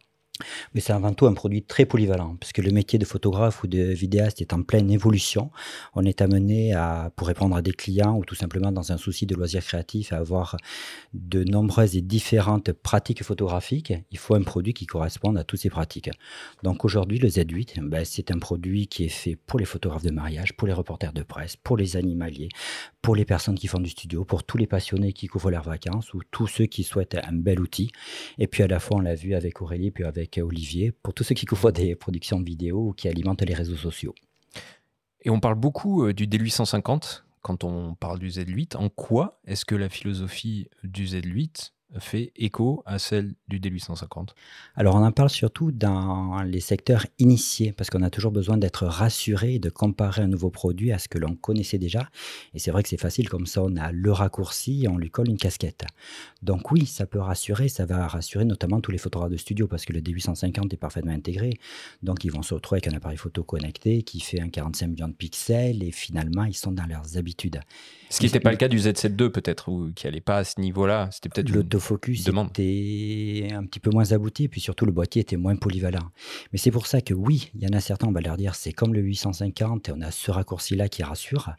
Mais 0.74 0.80
c'est 0.80 0.92
avant 0.92 1.12
tout 1.12 1.26
un 1.26 1.32
produit 1.32 1.62
très 1.62 1.84
polyvalent, 1.84 2.36
puisque 2.40 2.58
le 2.58 2.72
métier 2.72 2.98
de 2.98 3.04
photographe 3.04 3.62
ou 3.62 3.68
de 3.68 3.78
vidéaste 3.78 4.40
est 4.40 4.52
en 4.52 4.62
pleine 4.62 4.90
évolution. 4.90 5.50
On 5.94 6.04
est 6.04 6.20
amené 6.20 6.74
à, 6.74 7.12
pour 7.14 7.28
répondre 7.28 7.54
à 7.54 7.62
des 7.62 7.72
clients 7.72 8.16
ou 8.16 8.24
tout 8.24 8.34
simplement 8.34 8.72
dans 8.72 8.90
un 8.90 8.96
souci 8.96 9.26
de 9.26 9.34
loisir 9.36 9.64
créatif, 9.64 10.12
à 10.12 10.16
avoir 10.16 10.56
de 11.12 11.44
nombreuses 11.44 11.96
et 11.96 12.00
différentes 12.00 12.72
pratiques 12.72 13.22
photographiques. 13.22 13.92
Il 14.10 14.18
faut 14.18 14.34
un 14.34 14.42
produit 14.42 14.74
qui 14.74 14.86
corresponde 14.86 15.38
à 15.38 15.44
toutes 15.44 15.60
ces 15.60 15.70
pratiques. 15.70 16.10
Donc 16.64 16.84
aujourd'hui, 16.84 17.18
le 17.18 17.28
Z8, 17.28 17.80
ben, 17.88 18.04
c'est 18.04 18.32
un 18.32 18.38
produit 18.38 18.88
qui 18.88 19.04
est 19.04 19.08
fait 19.08 19.36
pour 19.36 19.60
les 19.60 19.64
photographes 19.64 20.02
de 20.02 20.10
mariage, 20.10 20.54
pour 20.54 20.66
les 20.66 20.74
reporters 20.74 21.12
de 21.12 21.22
presse, 21.22 21.56
pour 21.56 21.76
les 21.76 21.96
animaliers, 21.96 22.48
pour 23.04 23.14
les 23.14 23.26
personnes 23.26 23.54
qui 23.54 23.66
font 23.66 23.80
du 23.80 23.90
studio, 23.90 24.24
pour 24.24 24.44
tous 24.44 24.56
les 24.56 24.66
passionnés 24.66 25.12
qui 25.12 25.26
couvrent 25.26 25.50
leurs 25.50 25.68
vacances 25.68 26.14
ou 26.14 26.22
tous 26.30 26.46
ceux 26.46 26.64
qui 26.64 26.84
souhaitent 26.84 27.18
un 27.22 27.34
bel 27.34 27.60
outil. 27.60 27.90
Et 28.38 28.46
puis 28.46 28.62
à 28.62 28.66
la 28.66 28.80
fois, 28.80 28.96
on 28.96 29.00
l'a 29.00 29.14
vu 29.14 29.34
avec 29.34 29.60
Aurélie, 29.60 29.90
puis 29.90 30.04
avec 30.04 30.40
Olivier, 30.42 30.90
pour 30.90 31.12
tous 31.12 31.22
ceux 31.22 31.34
qui 31.34 31.44
couvrent 31.44 31.70
des 31.70 31.96
productions 31.96 32.40
vidéo 32.40 32.88
ou 32.88 32.92
qui 32.94 33.06
alimentent 33.06 33.42
les 33.42 33.52
réseaux 33.52 33.76
sociaux. 33.76 34.14
Et 35.20 35.28
on 35.28 35.38
parle 35.38 35.56
beaucoup 35.56 36.06
euh, 36.06 36.14
du 36.14 36.26
D850 36.26 37.24
quand 37.42 37.62
on 37.62 37.94
parle 37.94 38.18
du 38.18 38.28
Z8. 38.28 38.78
En 38.78 38.88
quoi 38.88 39.38
est-ce 39.44 39.66
que 39.66 39.74
la 39.74 39.90
philosophie 39.90 40.70
du 40.82 41.04
Z8 41.04 41.73
fait 42.00 42.32
écho 42.36 42.82
à 42.86 42.98
celle 42.98 43.34
du 43.48 43.60
D850 43.60 44.30
Alors 44.74 44.96
on 44.96 45.04
en 45.04 45.12
parle 45.12 45.30
surtout 45.30 45.72
dans 45.72 46.42
les 46.42 46.60
secteurs 46.60 47.06
initiés, 47.18 47.72
parce 47.72 47.90
qu'on 47.90 48.02
a 48.02 48.10
toujours 48.10 48.32
besoin 48.32 48.56
d'être 48.56 48.86
rassuré 48.86 49.54
et 49.54 49.58
de 49.58 49.70
comparer 49.70 50.22
un 50.22 50.26
nouveau 50.26 50.50
produit 50.50 50.92
à 50.92 50.98
ce 50.98 51.08
que 51.08 51.18
l'on 51.18 51.34
connaissait 51.34 51.78
déjà. 51.78 52.08
Et 52.54 52.58
c'est 52.58 52.70
vrai 52.70 52.82
que 52.82 52.88
c'est 52.88 53.00
facile, 53.00 53.28
comme 53.28 53.46
ça 53.46 53.62
on 53.62 53.76
a 53.76 53.92
le 53.92 54.12
raccourci 54.12 54.84
et 54.84 54.88
on 54.88 54.96
lui 54.96 55.10
colle 55.10 55.28
une 55.28 55.38
casquette. 55.38 55.84
Donc 56.42 56.70
oui, 56.70 56.86
ça 56.86 57.06
peut 57.06 57.20
rassurer, 57.20 57.68
ça 57.68 57.86
va 57.86 58.06
rassurer 58.06 58.44
notamment 58.44 58.80
tous 58.80 58.90
les 58.90 58.98
photographes 58.98 59.32
de 59.32 59.36
studio, 59.36 59.66
parce 59.66 59.84
que 59.84 59.92
le 59.92 60.00
D850 60.00 60.72
est 60.72 60.76
parfaitement 60.76 61.12
intégré. 61.12 61.58
Donc 62.02 62.24
ils 62.24 62.32
vont 62.32 62.42
se 62.42 62.54
retrouver 62.54 62.78
avec 62.78 62.92
un 62.92 62.96
appareil 62.96 63.18
photo 63.18 63.44
connecté 63.44 64.02
qui 64.02 64.20
fait 64.20 64.40
un 64.40 64.48
45 64.48 64.86
millions 64.88 65.08
de 65.08 65.14
pixels, 65.14 65.82
et 65.82 65.92
finalement 65.92 66.44
ils 66.44 66.56
sont 66.56 66.72
dans 66.72 66.86
leurs 66.86 67.16
habitudes. 67.16 67.60
Ce 68.14 68.20
qui 68.20 68.26
n'était 68.26 68.38
pas 68.38 68.52
le 68.52 68.56
cas 68.56 68.68
du 68.68 68.78
Z7 68.78 69.20
II 69.20 69.28
peut-être, 69.28 69.68
ou 69.68 69.90
qui 69.92 70.06
n'allait 70.06 70.20
pas 70.20 70.36
à 70.36 70.44
ce 70.44 70.60
niveau-là. 70.60 71.08
C'était 71.10 71.28
peut-être 71.28 71.50
l'autofocus 71.50 72.20
était 72.20 73.48
un 73.52 73.64
petit 73.64 73.80
peu 73.80 73.90
moins 73.90 74.12
abouti, 74.12 74.44
et 74.44 74.48
puis 74.48 74.60
surtout 74.60 74.86
le 74.86 74.92
boîtier 74.92 75.22
était 75.22 75.36
moins 75.36 75.56
polyvalent. 75.56 76.12
Mais 76.52 76.58
c'est 76.58 76.70
pour 76.70 76.86
ça 76.86 77.00
que 77.00 77.12
oui, 77.12 77.50
il 77.56 77.64
y 77.64 77.66
en 77.66 77.76
a 77.76 77.80
certains, 77.80 78.06
on 78.06 78.12
va 78.12 78.20
leur 78.20 78.36
dire 78.36 78.54
c'est 78.54 78.72
comme 78.72 78.94
le 78.94 79.00
850 79.00 79.88
et 79.88 79.92
on 79.92 80.00
a 80.00 80.12
ce 80.12 80.30
raccourci-là 80.30 80.88
qui 80.88 81.02
rassure. 81.02 81.54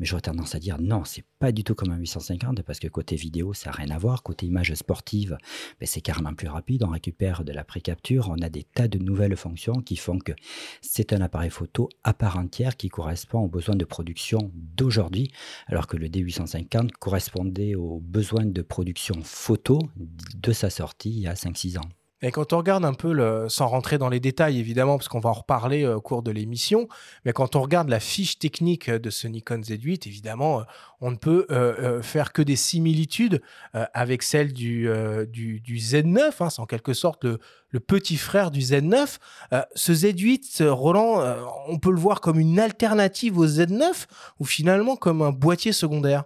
Mais 0.00 0.06
j'aurais 0.06 0.22
tendance 0.22 0.56
à 0.56 0.58
dire 0.58 0.78
non, 0.80 1.04
c'est 1.04 1.24
pas 1.38 1.52
du 1.52 1.62
tout 1.62 1.76
comme 1.76 1.92
un 1.92 1.98
850 1.98 2.62
parce 2.62 2.80
que 2.80 2.88
côté 2.88 3.14
vidéo, 3.14 3.54
ça 3.54 3.70
n'a 3.70 3.76
rien 3.76 3.90
à 3.94 3.98
voir. 3.98 4.24
Côté 4.24 4.46
image 4.46 4.74
sportive, 4.74 5.38
ben, 5.78 5.86
c'est 5.86 6.00
carrément 6.00 6.34
plus 6.34 6.48
rapide. 6.48 6.82
On 6.82 6.90
récupère 6.90 7.44
de 7.44 7.52
la 7.52 7.62
pré-capture. 7.62 8.30
On 8.30 8.42
a 8.42 8.48
des 8.48 8.64
tas 8.64 8.88
de 8.88 8.98
nouvelles 8.98 9.36
fonctions 9.36 9.74
qui 9.74 9.94
font 9.94 10.18
que 10.18 10.32
c'est 10.80 11.12
un 11.12 11.20
appareil 11.20 11.50
photo 11.50 11.88
à 12.02 12.14
part 12.14 12.36
entière 12.36 12.76
qui 12.76 12.88
correspond 12.88 13.40
aux 13.40 13.48
besoins 13.48 13.76
de 13.76 13.84
production 13.84 14.50
d'aujourd'hui, 14.54 15.30
alors 15.68 15.86
que 15.86 15.99
le 16.00 16.08
D850 16.08 16.90
correspondait 16.98 17.74
aux 17.74 18.00
besoins 18.00 18.46
de 18.46 18.62
production 18.62 19.16
photo 19.22 19.78
de 19.96 20.52
sa 20.52 20.70
sortie 20.70 21.10
il 21.10 21.20
y 21.20 21.26
a 21.26 21.34
5-6 21.34 21.78
ans. 21.78 21.88
Et 22.22 22.30
quand 22.32 22.52
on 22.52 22.58
regarde 22.58 22.84
un 22.84 22.92
peu, 22.92 23.48
sans 23.48 23.66
rentrer 23.66 23.96
dans 23.96 24.10
les 24.10 24.20
détails 24.20 24.58
évidemment, 24.58 24.98
parce 24.98 25.08
qu'on 25.08 25.20
va 25.20 25.30
en 25.30 25.34
reparler 25.34 25.84
euh, 25.84 25.96
au 25.96 26.00
cours 26.00 26.22
de 26.22 26.30
l'émission, 26.30 26.86
mais 27.24 27.32
quand 27.32 27.56
on 27.56 27.62
regarde 27.62 27.88
la 27.88 28.00
fiche 28.00 28.38
technique 28.38 28.90
de 28.90 29.10
ce 29.10 29.26
Nikon 29.26 29.60
Z8, 29.60 30.06
évidemment, 30.06 30.60
euh, 30.60 30.64
on 31.00 31.10
ne 31.10 31.16
peut 31.16 31.46
euh, 31.50 32.02
faire 32.02 32.32
que 32.32 32.42
des 32.42 32.56
similitudes 32.56 33.40
avec 33.72 34.22
celle 34.22 34.52
du, 34.52 34.88
du, 35.28 35.76
Z9, 35.76 36.30
hein, 36.40 36.50
c'est 36.50 36.60
en 36.60 36.66
quelque 36.66 36.92
sorte 36.92 37.24
le, 37.24 37.80
petit 37.80 38.16
frère 38.16 38.50
du 38.50 38.60
Z9. 38.60 39.16
ce 39.74 39.92
Z8, 39.92 40.66
Roland, 40.68 41.24
on 41.68 41.78
peut 41.78 41.90
le 41.90 41.98
voir 41.98 42.20
comme 42.20 42.38
une 42.38 42.58
alternative 42.58 43.38
au 43.38 43.46
Z9 43.46 44.06
ou 44.40 44.44
finalement 44.44 44.96
comme 44.96 45.22
un 45.22 45.32
boîtier 45.32 45.72
secondaire? 45.72 46.24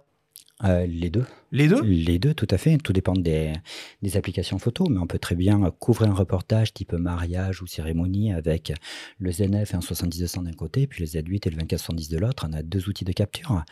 Les 0.61 1.09
deux. 1.09 1.25
Les 1.51 1.67
deux? 1.67 1.81
Les 1.81 2.19
deux, 2.19 2.33
tout 2.33 2.47
à 2.49 2.57
fait. 2.57 2.77
Tout 2.77 2.93
dépend 2.93 3.13
des, 3.13 3.53
applications 4.15 4.57
photo, 4.59 4.87
mais 4.89 4.99
on 4.99 5.07
peut 5.07 5.19
très 5.19 5.35
bien 5.35 5.71
couvrir 5.79 6.11
un 6.11 6.13
reportage 6.13 6.73
type 6.73 6.93
mariage 6.93 7.61
ou 7.61 7.67
cérémonie 7.67 8.33
avec 8.33 8.73
le 9.19 9.31
Z9 9.31 9.71
et 9.71 9.75
un 9.75 9.79
70-200 9.79 10.43
d'un 10.43 10.53
côté, 10.53 10.87
puis 10.87 11.01
le 11.01 11.07
Z8 11.07 11.47
et 11.47 11.49
le 11.49 11.57
24-70 11.57 12.11
de 12.11 12.17
l'autre. 12.17 12.45
On 12.49 12.53
a 12.53 12.61
deux 12.61 12.89
outils 12.89 13.05
de 13.05 13.11
capture. 13.11 13.63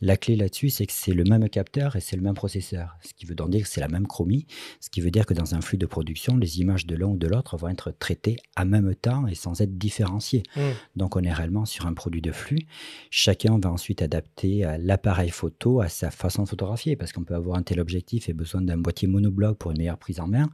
La 0.00 0.16
clé 0.16 0.36
là-dessus, 0.36 0.70
c'est 0.70 0.86
que 0.86 0.92
c'est 0.92 1.12
le 1.12 1.24
même 1.24 1.48
capteur 1.48 1.96
et 1.96 2.00
c'est 2.00 2.16
le 2.16 2.22
même 2.22 2.34
processeur, 2.34 2.96
ce 3.02 3.12
qui 3.14 3.26
veut 3.26 3.34
donc 3.34 3.50
dire 3.50 3.62
que 3.62 3.68
c'est 3.68 3.80
la 3.80 3.88
même 3.88 4.06
chromie, 4.06 4.46
ce 4.80 4.90
qui 4.90 5.00
veut 5.00 5.10
dire 5.10 5.26
que 5.26 5.34
dans 5.34 5.54
un 5.54 5.60
flux 5.60 5.78
de 5.78 5.86
production, 5.86 6.36
les 6.36 6.60
images 6.60 6.86
de 6.86 6.96
l'un 6.96 7.08
ou 7.08 7.16
de 7.16 7.26
l'autre 7.26 7.56
vont 7.56 7.68
être 7.68 7.92
traitées 7.98 8.36
à 8.56 8.64
même 8.64 8.94
temps 8.94 9.26
et 9.26 9.34
sans 9.34 9.60
être 9.60 9.78
différenciées. 9.78 10.42
Mmh. 10.56 10.60
Donc 10.96 11.16
on 11.16 11.22
est 11.22 11.32
réellement 11.32 11.64
sur 11.64 11.86
un 11.86 11.94
produit 11.94 12.22
de 12.22 12.32
flux. 12.32 12.66
Chacun 13.10 13.58
va 13.58 13.70
ensuite 13.70 14.02
adapter 14.02 14.66
l'appareil 14.78 15.30
photo 15.30 15.80
à 15.80 15.88
sa 15.88 16.10
façon 16.10 16.44
de 16.44 16.48
photographier, 16.48 16.96
parce 16.96 17.12
qu'on 17.24 17.34
avoir 17.34 17.56
un 17.56 17.62
tel 17.62 17.80
objectif 17.80 18.28
et 18.28 18.32
besoin 18.32 18.62
d'un 18.62 18.76
boîtier 18.76 19.08
monobloc 19.08 19.58
pour 19.58 19.70
une 19.70 19.78
meilleure 19.78 19.98
prise 19.98 20.20
en 20.20 20.26
main. 20.26 20.50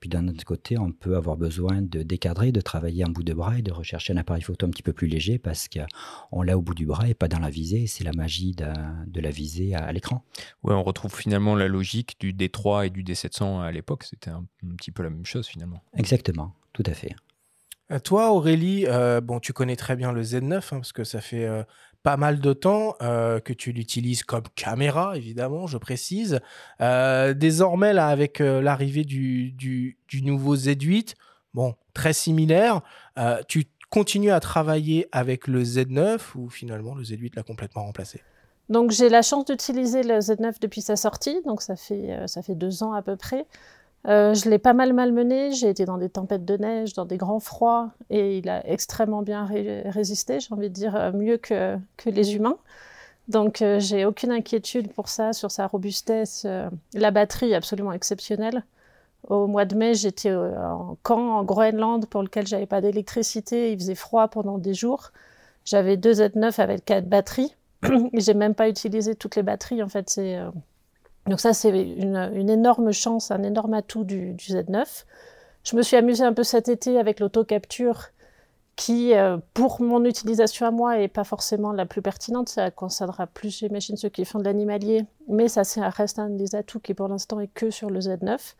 Puis 0.00 0.08
d'un 0.08 0.26
autre 0.28 0.44
côté, 0.44 0.78
on 0.78 0.92
peut 0.92 1.16
avoir 1.16 1.36
besoin 1.36 1.82
de 1.82 2.02
décadrer, 2.02 2.52
de 2.52 2.60
travailler 2.60 3.04
en 3.04 3.08
bout 3.08 3.22
de 3.22 3.32
bras 3.32 3.58
et 3.58 3.62
de 3.62 3.72
rechercher 3.72 4.12
un 4.12 4.16
appareil 4.16 4.42
photo 4.42 4.66
un 4.66 4.70
petit 4.70 4.82
peu 4.82 4.92
plus 4.92 5.06
léger 5.06 5.38
parce 5.38 5.68
qu'on 5.68 6.42
l'a 6.42 6.56
au 6.56 6.62
bout 6.62 6.74
du 6.74 6.86
bras 6.86 7.08
et 7.08 7.14
pas 7.14 7.28
dans 7.28 7.38
la 7.38 7.50
visée. 7.50 7.86
C'est 7.86 8.04
la 8.04 8.12
magie 8.12 8.52
de, 8.52 9.20
la 9.20 9.30
visée 9.30 9.74
à, 9.74 9.92
l'écran. 9.92 10.24
Ouais, 10.62 10.74
on 10.74 10.82
retrouve 10.82 11.14
finalement 11.14 11.54
la 11.54 11.68
logique 11.68 12.16
du 12.20 12.32
D3 12.32 12.86
et 12.86 12.90
du 12.90 13.02
D700 13.02 13.62
à 13.62 13.72
l'époque. 13.72 14.04
C'était 14.04 14.30
un, 14.30 14.44
petit 14.76 14.90
peu 14.90 15.02
la 15.02 15.10
même 15.10 15.26
chose 15.26 15.46
finalement. 15.46 15.82
Exactement, 15.94 16.54
tout 16.72 16.84
à 16.86 16.94
fait. 16.94 17.14
Euh, 17.90 17.98
toi, 17.98 18.32
Aurélie, 18.32 18.86
euh, 18.86 19.20
bon, 19.20 19.40
tu 19.40 19.52
connais 19.52 19.76
très 19.76 19.96
bien 19.96 20.12
le 20.12 20.22
Z9 20.22 20.54
hein, 20.54 20.62
parce 20.70 20.92
que 20.92 21.04
ça 21.04 21.20
fait 21.20 21.44
euh, 21.44 21.64
pas 22.02 22.16
mal 22.16 22.40
de 22.40 22.52
temps 22.52 22.94
euh, 23.02 23.40
que 23.40 23.52
tu 23.52 23.72
l'utilises 23.72 24.22
comme 24.22 24.44
caméra, 24.54 25.16
évidemment, 25.16 25.66
je 25.66 25.78
précise. 25.78 26.40
Euh, 26.80 27.34
désormais, 27.34 27.92
là, 27.92 28.08
avec 28.08 28.40
euh, 28.40 28.62
l'arrivée 28.62 29.04
du, 29.04 29.52
du, 29.52 30.22
nouveau 30.22 30.56
Z8, 30.56 31.14
bon, 31.54 31.74
très 31.94 32.12
similaire, 32.12 32.82
tu 33.48 33.64
continues 33.90 34.30
à 34.30 34.40
travailler 34.40 35.08
avec 35.12 35.46
le 35.46 35.62
Z9 35.62 36.20
ou 36.36 36.48
finalement 36.48 36.94
le 36.94 37.02
Z8 37.02 37.32
l'a 37.36 37.42
complètement 37.42 37.84
remplacé? 37.84 38.22
Donc 38.68 38.92
j'ai 38.92 39.08
la 39.08 39.22
chance 39.22 39.46
d'utiliser 39.46 40.04
le 40.04 40.20
Z9 40.20 40.60
depuis 40.60 40.80
sa 40.80 40.94
sortie, 40.94 41.42
donc 41.44 41.60
ça 41.60 41.74
fait, 41.74 42.16
ça 42.26 42.40
fait 42.40 42.54
deux 42.54 42.84
ans 42.84 42.92
à 42.92 43.02
peu 43.02 43.16
près. 43.16 43.46
Euh, 44.08 44.32
je 44.32 44.48
l'ai 44.48 44.58
pas 44.58 44.72
mal 44.72 44.92
malmené, 44.94 45.52
j'ai 45.52 45.68
été 45.68 45.84
dans 45.84 45.98
des 45.98 46.08
tempêtes 46.08 46.44
de 46.44 46.56
neige, 46.56 46.94
dans 46.94 47.04
des 47.04 47.18
grands 47.18 47.40
froids, 47.40 47.90
et 48.08 48.38
il 48.38 48.48
a 48.48 48.66
extrêmement 48.66 49.22
bien 49.22 49.46
résisté, 49.46 50.40
j'ai 50.40 50.54
envie 50.54 50.70
de 50.70 50.74
dire 50.74 50.96
euh, 50.96 51.12
mieux 51.12 51.36
que, 51.36 51.76
que 51.98 52.08
les 52.08 52.34
humains. 52.34 52.56
Donc 53.28 53.62
euh, 53.62 53.78
j'ai 53.78 54.06
aucune 54.06 54.32
inquiétude 54.32 54.92
pour 54.92 55.08
ça, 55.08 55.32
sur 55.32 55.50
sa 55.50 55.66
robustesse. 55.66 56.46
la 56.94 57.10
batterie 57.10 57.52
est 57.52 57.54
absolument 57.54 57.92
exceptionnelle. 57.92 58.64
Au 59.28 59.46
mois 59.46 59.66
de 59.66 59.76
mai, 59.76 59.94
j'étais 59.94 60.34
en 60.34 60.96
camp 61.02 61.36
en 61.36 61.44
Groenland 61.44 62.06
pour 62.06 62.22
lequel 62.22 62.46
j'avais 62.46 62.66
pas 62.66 62.80
d'électricité, 62.80 63.72
il 63.72 63.78
faisait 63.78 63.94
froid 63.94 64.28
pendant 64.28 64.58
des 64.58 64.72
jours. 64.74 65.12
J'avais 65.66 65.98
deux 65.98 66.14
Z9 66.14 66.58
avec 66.60 66.86
quatre 66.86 67.06
batteries. 67.08 67.54
j'ai 68.14 68.34
même 68.34 68.54
pas 68.54 68.68
utilisé 68.68 69.14
toutes 69.14 69.36
les 69.36 69.42
batteries, 69.42 69.82
en 69.82 69.88
fait, 69.88 70.08
c'est 70.08 70.38
donc 71.26 71.40
ça, 71.40 71.52
c'est 71.52 71.68
une, 71.68 72.50
énorme 72.50 72.92
chance, 72.92 73.30
un 73.30 73.42
énorme 73.42 73.74
atout 73.74 74.04
du, 74.04 74.34
Z9. 74.34 75.04
Je 75.64 75.76
me 75.76 75.82
suis 75.82 75.96
amusée 75.96 76.24
un 76.24 76.32
peu 76.32 76.42
cet 76.42 76.68
été 76.68 76.98
avec 76.98 77.20
l'auto-capture 77.20 78.08
qui, 78.76 79.14
euh, 79.14 79.36
pour 79.52 79.82
mon 79.82 80.04
utilisation 80.06 80.66
à 80.66 80.70
moi, 80.70 80.98
est 80.98 81.08
pas 81.08 81.24
forcément 81.24 81.72
la 81.72 81.84
plus 81.84 82.00
pertinente. 82.00 82.48
Ça 82.48 82.70
concernera 82.70 83.26
plus, 83.26 83.58
j'imagine, 83.58 83.96
ceux 83.96 84.08
qui 84.08 84.24
font 84.24 84.38
de 84.38 84.44
l'animalier. 84.44 85.04
Mais 85.28 85.48
ça, 85.48 85.62
reste 85.90 86.18
un 86.18 86.30
des 86.30 86.54
atouts 86.54 86.80
qui, 86.80 86.94
pour 86.94 87.08
l'instant, 87.08 87.40
est 87.40 87.52
que 87.52 87.70
sur 87.70 87.90
le 87.90 88.00
Z9 88.00 88.54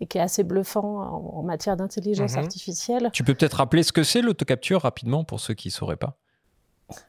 et 0.00 0.06
qui 0.06 0.18
est 0.18 0.22
assez 0.22 0.44
bluffant 0.44 1.00
en, 1.36 1.42
matière 1.42 1.76
d'intelligence 1.76 2.32
mhm. 2.32 2.38
artificielle. 2.44 3.10
Tu 3.12 3.24
peux 3.24 3.34
peut-être 3.34 3.58
rappeler 3.58 3.82
ce 3.82 3.92
que 3.92 4.02
c'est 4.02 4.22
l'auto-capture 4.22 4.82
rapidement 4.82 5.24
pour 5.24 5.40
ceux 5.40 5.54
qui 5.54 5.68
ne 5.68 5.72
sauraient 5.72 5.96
pas? 5.96 6.16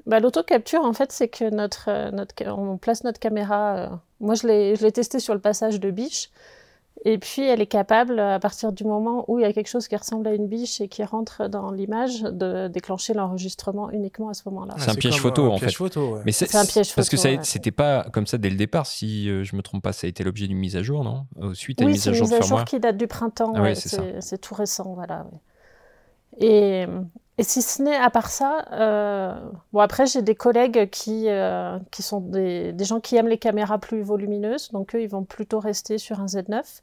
Bah, 0.06 0.20
L'auto-capture, 0.20 0.82
en 0.82 0.94
fait, 0.94 1.12
c'est 1.12 1.28
que 1.28 1.50
notre, 1.50 1.90
euh, 1.90 2.12
notre, 2.12 2.34
on 2.48 2.78
place 2.78 3.04
notre 3.04 3.20
caméra. 3.20 4.02
Euh, 4.22 4.26
moi, 4.26 4.36
je 4.36 4.48
l'ai 4.48 4.92
testé 4.92 5.20
sur 5.20 5.34
le 5.34 5.40
passage 5.40 5.80
de 5.80 5.92
biche. 5.92 6.30
Et 7.06 7.20
puis, 7.20 7.44
elle 7.44 7.62
est 7.62 7.68
capable, 7.68 8.20
à 8.20 8.40
partir 8.40 8.72
du 8.72 8.84
moment 8.84 9.24
où 9.28 9.38
il 9.38 9.44
y 9.44 9.46
a 9.46 9.54
quelque 9.54 9.70
chose 9.70 9.88
qui 9.88 9.96
ressemble 9.96 10.28
à 10.28 10.34
une 10.34 10.48
biche 10.48 10.82
et 10.82 10.88
qui 10.88 11.04
rentre 11.04 11.48
dans 11.48 11.70
l'image, 11.70 12.22
de 12.22 12.68
déclencher 12.68 13.14
l'enregistrement 13.14 13.92
uniquement 13.92 14.30
à 14.30 14.34
ce 14.34 14.42
moment-là. 14.46 14.74
c'est 14.80 14.90
un 14.90 14.96
piège 14.96 15.22
photo, 15.22 15.52
en 15.52 15.58
fait. 15.58 15.72
Mais 16.26 16.32
c'est 16.32 16.56
un 16.56 16.66
piège 16.66 16.88
photo. 16.88 16.96
Parce 16.96 17.10
que 17.10 17.18
c'était 17.44 17.72
pas 17.72 18.08
comme 18.12 18.26
ça 18.26 18.40
dès 18.40 18.50
le 18.50 18.56
départ, 18.56 18.88
si 18.88 19.30
euh, 19.30 19.44
je 19.44 19.56
me 19.56 19.62
trompe 19.62 19.84
pas, 19.84 19.94
ça 19.94 20.08
a 20.08 20.10
été 20.10 20.24
l'objet 20.24 20.48
d'une 20.48 20.58
mise 20.58 20.76
à 20.76 20.82
jour, 20.82 21.04
non? 21.04 21.28
Suite 21.54 21.82
à 21.82 21.84
une 21.84 21.92
mise 21.92 22.08
à 22.08 22.14
jour 22.14 22.28
une 22.28 22.34
mise 22.34 22.44
à 22.44 22.48
jour 22.48 22.66
qui 22.66 22.80
date 22.80 22.98
du 22.98 23.08
printemps. 23.08 23.54
Ah 23.56 23.76
c'est 23.76 24.42
tout 24.42 24.56
récent, 24.56 24.94
voilà. 24.96 25.28
Et, 26.40 26.88
et 27.38 27.44
si 27.44 27.62
ce 27.62 27.84
n'est 27.84 27.96
à 27.96 28.10
part 28.10 28.30
ça, 28.30 28.66
euh, 28.72 29.40
bon 29.72 29.80
après 29.80 30.08
j'ai 30.08 30.24
des 30.24 30.34
collègues 30.34 30.90
qui, 30.90 31.30
euh, 31.30 31.78
qui 31.92 32.02
sont 32.02 32.20
des, 32.20 32.74
gens 32.80 33.00
qui 33.00 33.16
aiment 33.16 33.28
les 33.28 33.38
caméras 33.38 33.78
plus 33.78 34.02
volumineuses, 34.02 34.72
donc 34.72 34.96
eux 34.96 35.02
ils 35.02 35.10
vont 35.10 35.24
plutôt 35.24 35.60
rester 35.60 36.00
sur 36.00 36.20
un 36.20 36.26
Z9. 36.26 36.82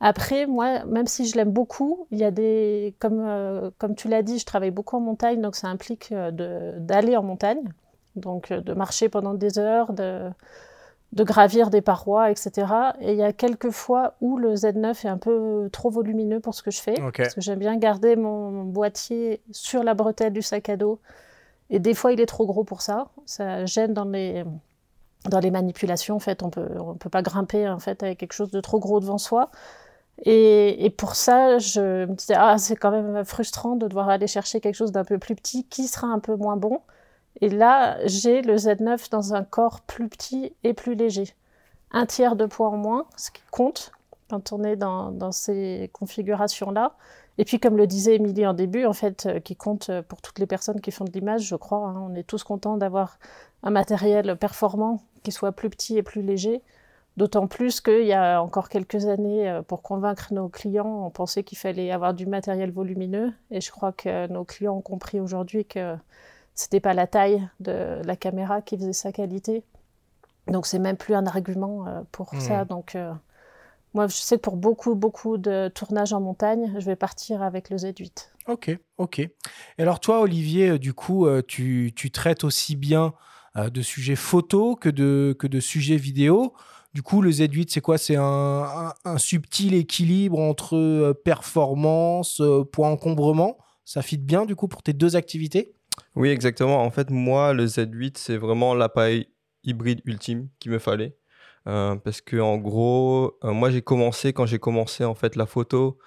Après 0.00 0.46
moi, 0.46 0.84
même 0.86 1.06
si 1.06 1.26
je 1.26 1.36
l'aime 1.36 1.52
beaucoup, 1.52 2.06
il 2.10 2.18
y 2.18 2.24
a 2.24 2.30
des, 2.30 2.94
comme, 3.00 3.20
euh, 3.20 3.70
comme 3.78 3.94
tu 3.94 4.08
l'as 4.08 4.22
dit, 4.22 4.38
je 4.38 4.46
travaille 4.46 4.70
beaucoup 4.70 4.96
en 4.96 5.00
montagne, 5.00 5.40
donc 5.42 5.56
ça 5.56 5.68
implique 5.68 6.12
d'aller 6.12 7.16
en 7.16 7.22
montagne, 7.22 7.62
donc 8.16 8.52
de 8.52 8.72
marcher 8.74 9.08
pendant 9.10 9.34
des 9.34 9.58
heures, 9.58 9.92
de, 9.92 10.30
de 11.12 11.24
gravir 11.24 11.68
des 11.68 11.82
parois, 11.82 12.30
etc. 12.30 12.66
Et 13.00 13.12
il 13.12 13.18
y 13.18 13.22
a 13.22 13.32
quelques 13.32 13.70
fois 13.70 14.14
où 14.20 14.38
le 14.38 14.54
Z9 14.54 15.06
est 15.06 15.08
un 15.08 15.18
peu 15.18 15.68
trop 15.70 15.90
volumineux 15.90 16.40
pour 16.40 16.54
ce 16.54 16.62
que 16.62 16.70
je 16.70 16.80
fais. 16.80 16.94
Parce 17.24 17.34
que 17.34 17.40
j'aime 17.40 17.58
bien 17.58 17.76
garder 17.76 18.16
mon, 18.16 18.64
boîtier 18.64 19.42
sur 19.50 19.82
la 19.82 19.94
bretelle 19.94 20.32
du 20.32 20.42
sac 20.42 20.70
à 20.70 20.76
dos. 20.76 21.00
Et 21.68 21.78
des 21.78 21.94
fois, 21.94 22.12
il 22.12 22.20
est 22.20 22.26
trop 22.26 22.46
gros 22.46 22.64
pour 22.64 22.80
ça. 22.80 23.08
Ça 23.26 23.66
gêne 23.66 23.92
dans 23.92 24.06
les, 24.06 24.44
dans 25.28 25.40
les 25.40 25.50
manipulations, 25.50 26.16
en 26.16 26.20
fait, 26.20 26.42
on 26.42 26.50
peut, 26.50 26.68
on 26.78 26.94
peut 26.94 27.10
pas 27.10 27.22
grimper 27.22 27.68
en 27.68 27.78
fait 27.78 28.02
avec 28.02 28.18
quelque 28.18 28.32
chose 28.32 28.50
de 28.50 28.60
trop 28.60 28.78
gros 28.78 29.00
devant 29.00 29.18
soi. 29.18 29.50
Et, 30.24 30.84
et 30.84 30.90
pour 30.90 31.14
ça, 31.14 31.58
je 31.58 32.06
me 32.06 32.14
disais 32.14 32.34
ah 32.36 32.56
c'est 32.58 32.76
quand 32.76 32.90
même 32.90 33.24
frustrant 33.24 33.76
de 33.76 33.86
devoir 33.86 34.08
aller 34.08 34.26
chercher 34.26 34.60
quelque 34.60 34.74
chose 34.74 34.92
d'un 34.92 35.04
peu 35.04 35.18
plus 35.18 35.34
petit 35.34 35.64
qui 35.64 35.88
sera 35.88 36.06
un 36.06 36.20
peu 36.20 36.36
moins 36.36 36.56
bon. 36.56 36.80
Et 37.40 37.48
là, 37.48 37.98
j'ai 38.06 38.42
le 38.42 38.56
Z9 38.56 39.10
dans 39.10 39.34
un 39.34 39.42
corps 39.42 39.80
plus 39.80 40.08
petit 40.08 40.54
et 40.64 40.74
plus 40.74 40.94
léger. 40.94 41.34
Un 41.90 42.06
tiers 42.06 42.36
de 42.36 42.46
poids 42.46 42.68
en 42.68 42.76
moins, 42.76 43.06
ce 43.16 43.30
qui 43.30 43.42
compte 43.50 43.92
quand 44.30 44.52
on 44.52 44.64
est 44.64 44.76
dans, 44.76 45.32
ces 45.32 45.90
configurations-là. 45.92 46.94
Et 47.38 47.44
puis, 47.44 47.60
comme 47.60 47.76
le 47.76 47.86
disait 47.86 48.14
Émilie 48.16 48.46
en 48.46 48.54
début, 48.54 48.86
en 48.86 48.92
fait, 48.92 49.26
euh, 49.26 49.40
qui 49.40 49.56
compte 49.56 49.90
pour 50.08 50.20
toutes 50.22 50.38
les 50.38 50.46
personnes 50.46 50.80
qui 50.80 50.90
font 50.90 51.04
de 51.04 51.10
l'image, 51.10 51.42
je 51.42 51.56
crois, 51.56 51.78
hein, 51.78 52.08
on 52.08 52.14
est 52.14 52.22
tous 52.22 52.44
contents 52.44 52.76
d'avoir 52.76 53.18
un 53.62 53.70
matériel 53.70 54.36
performant 54.36 55.02
qui 55.22 55.32
soit 55.32 55.52
plus 55.52 55.70
petit 55.70 55.98
et 55.98 56.02
plus 56.02 56.22
léger. 56.22 56.62
D'autant 57.18 57.46
plus 57.46 57.82
qu'il 57.82 58.06
y 58.06 58.14
a 58.14 58.42
encore 58.42 58.70
quelques 58.70 59.04
années, 59.06 59.48
euh, 59.48 59.60
pour 59.62 59.82
convaincre 59.82 60.32
nos 60.32 60.48
clients, 60.48 61.04
on 61.06 61.10
pensait 61.10 61.42
qu'il 61.42 61.58
fallait 61.58 61.90
avoir 61.90 62.14
du 62.14 62.26
matériel 62.26 62.70
volumineux. 62.70 63.32
Et 63.50 63.60
je 63.60 63.70
crois 63.70 63.92
que 63.92 64.26
nos 64.28 64.44
clients 64.44 64.76
ont 64.76 64.82
compris 64.82 65.20
aujourd'hui 65.20 65.66
que 65.66 65.94
c'était 66.54 66.80
pas 66.80 66.94
la 66.94 67.06
taille 67.06 67.46
de 67.60 68.00
la 68.04 68.16
caméra 68.16 68.62
qui 68.62 68.76
faisait 68.76 68.92
sa 68.92 69.12
qualité. 69.12 69.64
Donc 70.48 70.66
c'est 70.66 70.78
même 70.78 70.96
plus 70.96 71.14
un 71.14 71.26
argument 71.26 71.86
euh, 71.86 72.00
pour 72.10 72.34
mmh. 72.34 72.40
ça. 72.40 72.64
Donc 72.64 72.94
euh, 72.94 73.12
moi 73.94 74.06
je 74.06 74.14
sais 74.14 74.36
que 74.36 74.42
pour 74.42 74.56
beaucoup 74.56 74.94
beaucoup 74.94 75.38
de 75.38 75.70
tournages 75.74 76.12
en 76.12 76.20
montagne, 76.20 76.74
je 76.78 76.86
vais 76.86 76.96
partir 76.96 77.42
avec 77.42 77.70
le 77.70 77.76
Z8. 77.76 78.28
Ok, 78.48 78.76
ok. 78.98 79.18
Et 79.20 79.30
alors 79.78 80.00
toi 80.00 80.20
Olivier, 80.20 80.78
du 80.78 80.94
coup 80.94 81.26
tu, 81.46 81.92
tu 81.94 82.10
traites 82.10 82.44
aussi 82.44 82.76
bien 82.76 83.14
de 83.56 83.82
sujets 83.82 84.16
photos 84.16 84.76
que 84.80 84.88
de, 84.88 85.36
que 85.38 85.46
de 85.46 85.60
sujets 85.60 85.96
vidéo. 85.96 86.54
Du 86.94 87.02
coup, 87.02 87.22
le 87.22 87.30
Z8, 87.30 87.70
c'est 87.70 87.80
quoi? 87.80 87.96
C'est 87.96 88.16
un, 88.16 88.92
subtil 89.16 89.74
équilibre 89.74 90.38
entre 90.38 90.76
euh, 90.76 91.14
performance, 91.14 92.40
euh, 92.40 92.64
poids 92.64 92.88
encombrement. 92.88 93.56
Ça 93.84 94.02
fit 94.02 94.18
bien, 94.18 94.44
du 94.44 94.54
coup, 94.54 94.68
pour 94.68 94.82
tes 94.82 94.92
deux 94.92 95.16
activités? 95.16 95.74
Oui, 96.14 96.28
exactement. 96.28 96.82
En 96.82 96.90
fait, 96.90 97.10
moi, 97.10 97.52
le 97.52 97.66
Z8, 97.66 98.18
c'est 98.18 98.36
vraiment 98.36 98.74
l'appareil 98.74 99.28
hybride 99.64 100.00
ultime 100.04 100.48
qu'il 100.58 100.72
me 100.72 100.78
fallait. 100.78 101.16
Euh, 101.68 101.94
parce 101.96 102.20
que, 102.20 102.36
en 102.36 102.58
gros, 102.58 103.38
moi, 103.42 103.70
j'ai 103.70 103.82
commencé, 103.82 104.32
quand 104.32 104.46
j'ai 104.46 104.58
commencé, 104.58 105.04
en 105.04 105.14
fait, 105.14 105.36
la 105.36 105.46
photo, 105.46 105.98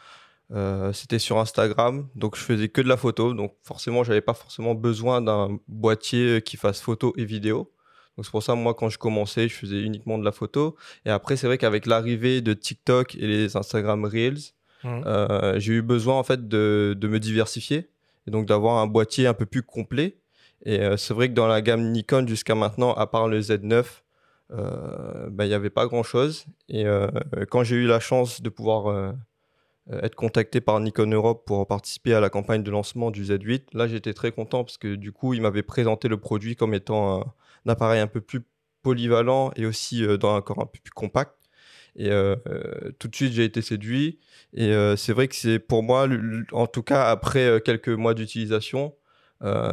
c'était 0.93 1.19
sur 1.19 1.39
Instagram. 1.39 2.07
Donc, 2.15 2.35
je 2.35 2.41
faisais 2.41 2.69
que 2.69 2.81
de 2.81 2.87
la 2.87 2.97
photo. 2.97 3.33
Donc, 3.33 3.55
forcément, 3.63 4.03
j'avais 4.03 4.21
pas 4.21 4.33
forcément 4.33 4.75
besoin 4.75 5.21
d'un 5.21 5.59
boîtier 5.67 6.41
qui 6.41 6.57
fasse 6.57 6.81
photo 6.81 7.13
et 7.17 7.25
vidéo. 7.25 7.71
Donc 8.15 8.25
c'est 8.25 8.31
pour 8.31 8.43
ça, 8.43 8.55
moi, 8.55 8.73
quand 8.73 8.89
je 8.89 8.97
commençais, 8.97 9.49
je 9.49 9.55
faisais 9.55 9.81
uniquement 9.81 10.17
de 10.17 10.23
la 10.23 10.31
photo. 10.31 10.75
Et 11.05 11.09
après, 11.09 11.35
c'est 11.35 11.47
vrai 11.47 11.57
qu'avec 11.57 11.85
l'arrivée 11.85 12.41
de 12.41 12.53
TikTok 12.53 13.15
et 13.15 13.27
les 13.27 13.57
Instagram 13.57 14.05
Reels, 14.05 14.53
mmh. 14.83 15.01
euh, 15.05 15.59
j'ai 15.59 15.73
eu 15.73 15.81
besoin 15.81 16.17
en 16.17 16.23
fait 16.23 16.47
de, 16.47 16.95
de, 16.97 17.07
me 17.07 17.19
diversifier 17.19 17.89
et 18.27 18.31
donc 18.31 18.45
d'avoir 18.45 18.77
un 18.77 18.87
boîtier 18.87 19.27
un 19.27 19.33
peu 19.33 19.45
plus 19.45 19.63
complet. 19.63 20.17
Et 20.63 20.79
euh, 20.79 20.97
c'est 20.97 21.13
vrai 21.13 21.29
que 21.29 21.33
dans 21.33 21.47
la 21.47 21.61
gamme 21.61 21.91
Nikon 21.91 22.27
jusqu'à 22.27 22.55
maintenant, 22.55 22.93
à 22.93 23.07
part 23.07 23.27
le 23.27 23.39
Z9, 23.39 23.85
euh, 24.51 25.29
bah, 25.29 25.45
il 25.45 25.49
n'y 25.49 25.53
avait 25.53 25.69
pas 25.69 25.87
grand-chose. 25.87 26.45
Et 26.69 26.85
quand 27.49 27.63
j'ai 27.63 27.75
eu 27.75 27.87
la 27.87 27.99
chance 27.99 28.41
de 28.41 28.49
pouvoir 28.49 29.15
être 29.91 30.15
contacté 30.15 30.61
par 30.61 30.79
Nikon 30.79 31.07
Europe 31.07 31.43
pour 31.45 31.67
participer 31.67 32.13
à 32.13 32.19
la 32.19 32.29
campagne 32.29 32.63
de 32.63 32.71
lancement 32.71 33.11
du 33.11 33.23
Z8, 33.23 33.65
là 33.73 33.87
j'étais 33.87 34.13
très 34.13 34.31
content 34.31 34.63
parce 34.63 34.77
que 34.77 34.95
du 34.95 35.11
coup, 35.11 35.33
il 35.33 35.41
m'avait 35.41 35.63
présenté 35.63 36.07
le 36.07 36.17
produit 36.17 36.55
comme 36.55 36.73
étant 36.73 37.21
un 37.21 37.69
appareil 37.69 37.99
un 37.99 38.07
peu 38.07 38.21
plus 38.21 38.41
polyvalent 38.85 39.51
et 39.55 39.65
aussi 39.65 40.05
euh, 40.05 40.15
dans 40.15 40.35
un 40.35 40.41
corps 40.41 40.61
un 40.61 40.67
peu 40.67 40.77
plus 40.81 40.91
compact. 40.91 41.33
Et 41.95 42.09
euh, 42.09 42.35
euh, 42.47 42.91
tout 42.99 43.07
de 43.07 43.15
suite, 43.15 43.33
j'ai 43.33 43.45
été 43.45 43.61
séduit. 43.61 44.19
Et 44.53 44.71
c'est 44.95 45.11
vrai 45.11 45.27
que 45.27 45.35
c'est 45.35 45.59
pour 45.59 45.83
moi, 45.83 46.07
en 46.53 46.67
tout 46.67 46.83
cas 46.83 47.09
après 47.09 47.61
quelques 47.65 47.89
mois 47.89 48.13
d'utilisation, 48.13 48.93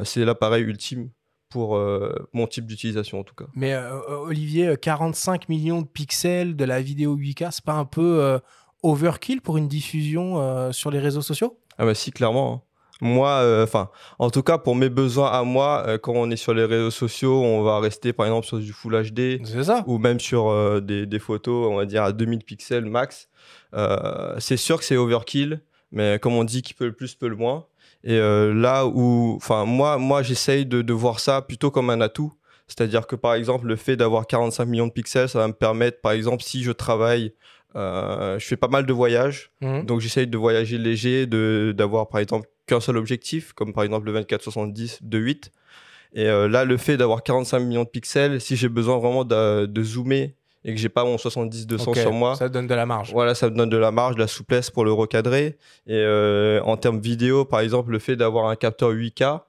c'est 0.04 0.24
l'appareil 0.24 0.64
ultime 0.64 1.10
pour 1.50 1.78
mon 2.32 2.46
type 2.48 2.66
d'utilisation 2.66 3.20
en 3.20 3.22
tout 3.22 3.36
cas. 3.36 3.44
Mais 3.54 3.76
Olivier, 4.08 4.74
45 4.80 5.48
millions 5.48 5.82
de 5.82 5.86
pixels 5.86 6.56
de 6.56 6.64
la 6.64 6.82
vidéo 6.82 7.16
8K, 7.16 7.52
c'est 7.52 7.64
pas 7.64 7.74
un 7.74 7.84
peu 7.84 8.40
overkill 8.82 9.40
pour 9.40 9.56
une 9.56 9.68
diffusion 9.68 10.72
sur 10.72 10.90
les 10.90 10.98
réseaux 10.98 11.22
sociaux? 11.22 11.60
Ah 11.78 11.84
bah 11.84 11.94
si, 11.94 12.10
clairement. 12.10 12.64
Moi, 13.02 13.30
euh, 13.30 13.64
enfin, 13.64 13.90
en 14.20 14.30
tout 14.30 14.44
cas 14.44 14.58
pour 14.58 14.76
mes 14.76 14.88
besoins 14.88 15.32
à 15.32 15.42
moi, 15.42 15.82
euh, 15.88 15.98
quand 15.98 16.12
on 16.12 16.30
est 16.30 16.36
sur 16.36 16.54
les 16.54 16.64
réseaux 16.64 16.92
sociaux, 16.92 17.42
on 17.42 17.60
va 17.62 17.80
rester 17.80 18.12
par 18.12 18.26
exemple 18.26 18.46
sur 18.46 18.58
du 18.58 18.72
Full 18.72 19.10
HD, 19.10 19.44
ça. 19.64 19.82
ou 19.88 19.98
même 19.98 20.20
sur 20.20 20.48
euh, 20.50 20.80
des, 20.80 21.04
des, 21.04 21.18
photos, 21.18 21.66
on 21.68 21.74
va 21.74 21.84
dire 21.84 22.04
à 22.04 22.12
2000 22.12 22.44
pixels 22.44 22.84
max. 22.84 23.28
c'est 24.38 24.56
sûr 24.56 24.78
que 24.78 24.84
c'est 24.84 24.96
overkill, 24.96 25.62
mais 25.90 26.20
comme 26.20 26.34
on 26.34 26.44
dit, 26.44 26.62
qui 26.62 26.74
peut 26.74 26.86
le 26.86 26.92
plus 26.92 27.16
peut 27.16 27.26
le 27.26 27.34
moins. 27.34 27.66
Et 28.04 28.18
là 28.18 28.86
où, 28.86 29.34
enfin, 29.36 29.64
moi, 29.64 29.98
moi, 29.98 30.22
j'essaye 30.22 30.64
de, 30.64 30.80
de 30.80 30.92
voir 30.92 31.18
ça 31.18 31.42
plutôt 31.42 31.72
comme 31.72 31.90
un 31.90 32.00
atout. 32.00 32.32
C'est-à-dire 32.68 33.08
que 33.08 33.16
par 33.16 33.34
exemple, 33.34 33.66
le 33.66 33.74
fait 33.74 33.96
d'avoir 33.96 34.28
45 34.28 34.64
millions 34.64 34.86
de 34.86 34.92
pixels, 34.92 35.28
ça 35.28 35.40
va 35.40 35.48
me 35.48 35.52
permettre, 35.52 36.00
par 36.00 36.12
exemple, 36.12 36.44
si 36.44 36.62
je 36.62 36.70
travaille 36.70 37.34
je 37.74 38.44
fais 38.46 38.56
pas 38.56 38.68
mal 38.68 38.86
de 38.86 38.92
voyages, 38.92 39.50
mmh. 39.60 39.82
donc 39.86 40.00
j'essaye 40.00 40.28
de 40.28 40.38
voyager 40.38 40.78
léger, 40.78 41.26
d'avoir 41.26 42.08
par 42.08 42.20
exemple 42.20 42.46
qu'un 42.66 42.80
seul 42.80 42.96
objectif, 42.96 43.52
comme 43.52 43.72
par 43.72 43.84
exemple 43.84 44.10
le 44.10 44.20
24-70 44.20 44.98
de 45.02 45.18
8. 45.18 45.52
Et 46.14 46.26
euh, 46.26 46.48
là, 46.48 46.64
le 46.64 46.76
fait 46.76 46.96
d'avoir 46.96 47.22
45 47.22 47.58
millions 47.60 47.84
de 47.84 47.88
pixels, 47.88 48.40
si 48.40 48.56
j'ai 48.56 48.68
besoin 48.68 48.98
vraiment 48.98 49.24
de, 49.24 49.82
zoomer 49.82 50.34
et 50.64 50.74
que 50.74 50.80
j'ai 50.80 50.88
pas 50.88 51.04
mon 51.04 51.16
70-200 51.16 52.00
sur 52.00 52.12
moi. 52.12 52.36
Ça 52.36 52.48
donne 52.48 52.66
de 52.66 52.74
la 52.74 52.86
marge. 52.86 53.12
Voilà, 53.12 53.34
ça 53.34 53.50
me 53.50 53.56
donne 53.56 53.70
de 53.70 53.76
la 53.76 53.90
marge, 53.90 54.14
de 54.14 54.20
la 54.20 54.28
souplesse 54.28 54.70
pour 54.70 54.84
le 54.84 54.92
recadrer. 54.92 55.58
Et 55.86 55.96
euh, 55.96 56.60
en 56.62 56.76
termes 56.76 57.00
vidéo, 57.00 57.44
par 57.44 57.60
exemple, 57.60 57.90
le 57.90 57.98
fait 57.98 58.14
d'avoir 58.14 58.46
un 58.46 58.56
capteur 58.56 58.92
8K, 58.92 59.40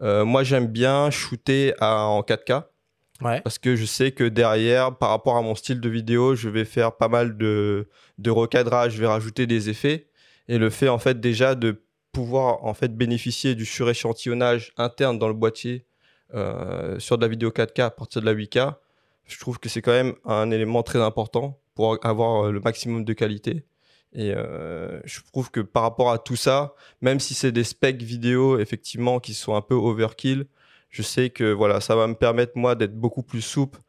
euh, 0.00 0.24
moi 0.24 0.42
j'aime 0.42 0.68
bien 0.68 1.10
shooter 1.10 1.74
en 1.80 2.22
4K. 2.22 2.64
Ouais. 3.20 3.40
Parce 3.42 3.58
que 3.58 3.76
je 3.76 3.84
sais 3.84 4.12
que 4.12 4.24
derrière, 4.24 4.96
par 4.96 5.10
rapport 5.10 5.36
à 5.36 5.42
mon 5.42 5.54
style 5.54 5.80
de 5.80 5.88
vidéo, 5.88 6.34
je 6.34 6.48
vais 6.48 6.64
faire 6.64 6.96
pas 6.96 7.08
mal 7.08 7.36
de, 7.36 7.88
de 8.18 8.30
recadrage, 8.30 8.94
je 8.94 9.00
vais 9.00 9.06
rajouter 9.06 9.46
des 9.46 9.68
effets. 9.68 10.08
Et 10.48 10.58
le 10.58 10.70
fait 10.70 10.88
en 10.88 10.98
fait 10.98 11.20
déjà 11.20 11.54
de 11.54 11.82
pouvoir 12.12 12.64
en 12.64 12.74
fait 12.74 12.96
bénéficier 12.96 13.54
du 13.54 13.64
suréchantillonnage 13.64 14.72
interne 14.76 15.18
dans 15.18 15.28
le 15.28 15.34
boîtier 15.34 15.86
euh, 16.34 16.98
sur 16.98 17.18
de 17.18 17.22
la 17.22 17.28
vidéo 17.28 17.50
4K 17.50 17.82
à 17.82 17.90
partir 17.90 18.22
de 18.22 18.26
la 18.26 18.34
8K, 18.34 18.74
je 19.26 19.38
trouve 19.38 19.58
que 19.58 19.68
c'est 19.68 19.82
quand 19.82 19.92
même 19.92 20.14
un 20.24 20.50
élément 20.50 20.82
très 20.82 21.00
important 21.00 21.58
pour 21.74 21.98
avoir 22.04 22.46
euh, 22.46 22.52
le 22.52 22.60
maximum 22.60 23.04
de 23.04 23.12
qualité. 23.12 23.64
Et 24.14 24.32
euh, 24.34 25.00
je 25.04 25.20
trouve 25.32 25.50
que 25.50 25.60
par 25.60 25.82
rapport 25.82 26.10
à 26.10 26.18
tout 26.18 26.36
ça, 26.36 26.74
même 27.00 27.20
si 27.20 27.34
c'est 27.34 27.52
des 27.52 27.64
specs 27.64 28.02
vidéo 28.02 28.58
effectivement 28.58 29.20
qui 29.20 29.34
sont 29.34 29.54
un 29.54 29.62
peu 29.62 29.74
overkill, 29.74 30.46
je 30.90 31.02
sais 31.02 31.30
que 31.30 31.50
voilà, 31.52 31.80
ça 31.80 31.96
va 31.96 32.06
me 32.06 32.14
permettre 32.14 32.52
moi 32.56 32.74
d'être 32.74 32.94
beaucoup 32.94 33.22
plus 33.22 33.40
souple 33.40 33.80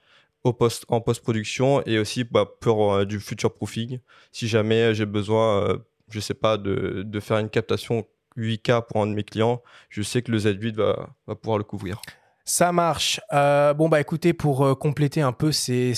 au 0.45 0.53
post, 0.53 0.85
en 0.87 1.01
post-production 1.01 1.81
et 1.85 1.99
aussi 1.99 2.23
bah, 2.23 2.49
pour 2.59 3.05
du 3.05 3.19
future 3.19 3.53
proofing. 3.53 3.99
Si 4.31 4.47
jamais 4.47 4.93
j'ai 4.95 5.05
besoin, 5.05 5.77
je 6.09 6.19
sais 6.21 6.33
pas, 6.33 6.57
de, 6.57 7.03
de, 7.05 7.19
faire 7.19 7.39
une 7.39 7.49
captation 7.49 8.05
8K 8.37 8.85
pour 8.87 9.01
un 9.01 9.07
de 9.07 9.13
mes 9.13 9.23
clients, 9.23 9.61
je 9.89 10.01
sais 10.01 10.21
que 10.21 10.31
le 10.31 10.39
Z8 10.39 10.75
va, 10.75 11.09
va 11.27 11.35
pouvoir 11.35 11.57
le 11.57 11.63
couvrir. 11.63 12.01
Ça 12.45 12.73
marche. 12.73 13.21
Euh, 13.31 13.73
bon, 13.73 13.87
bah 13.87 14.01
écoutez, 14.01 14.33
pour 14.33 14.65
euh, 14.65 14.75
compléter 14.75 15.21
un 15.21 15.31
peu 15.31 15.53
ces, 15.53 15.93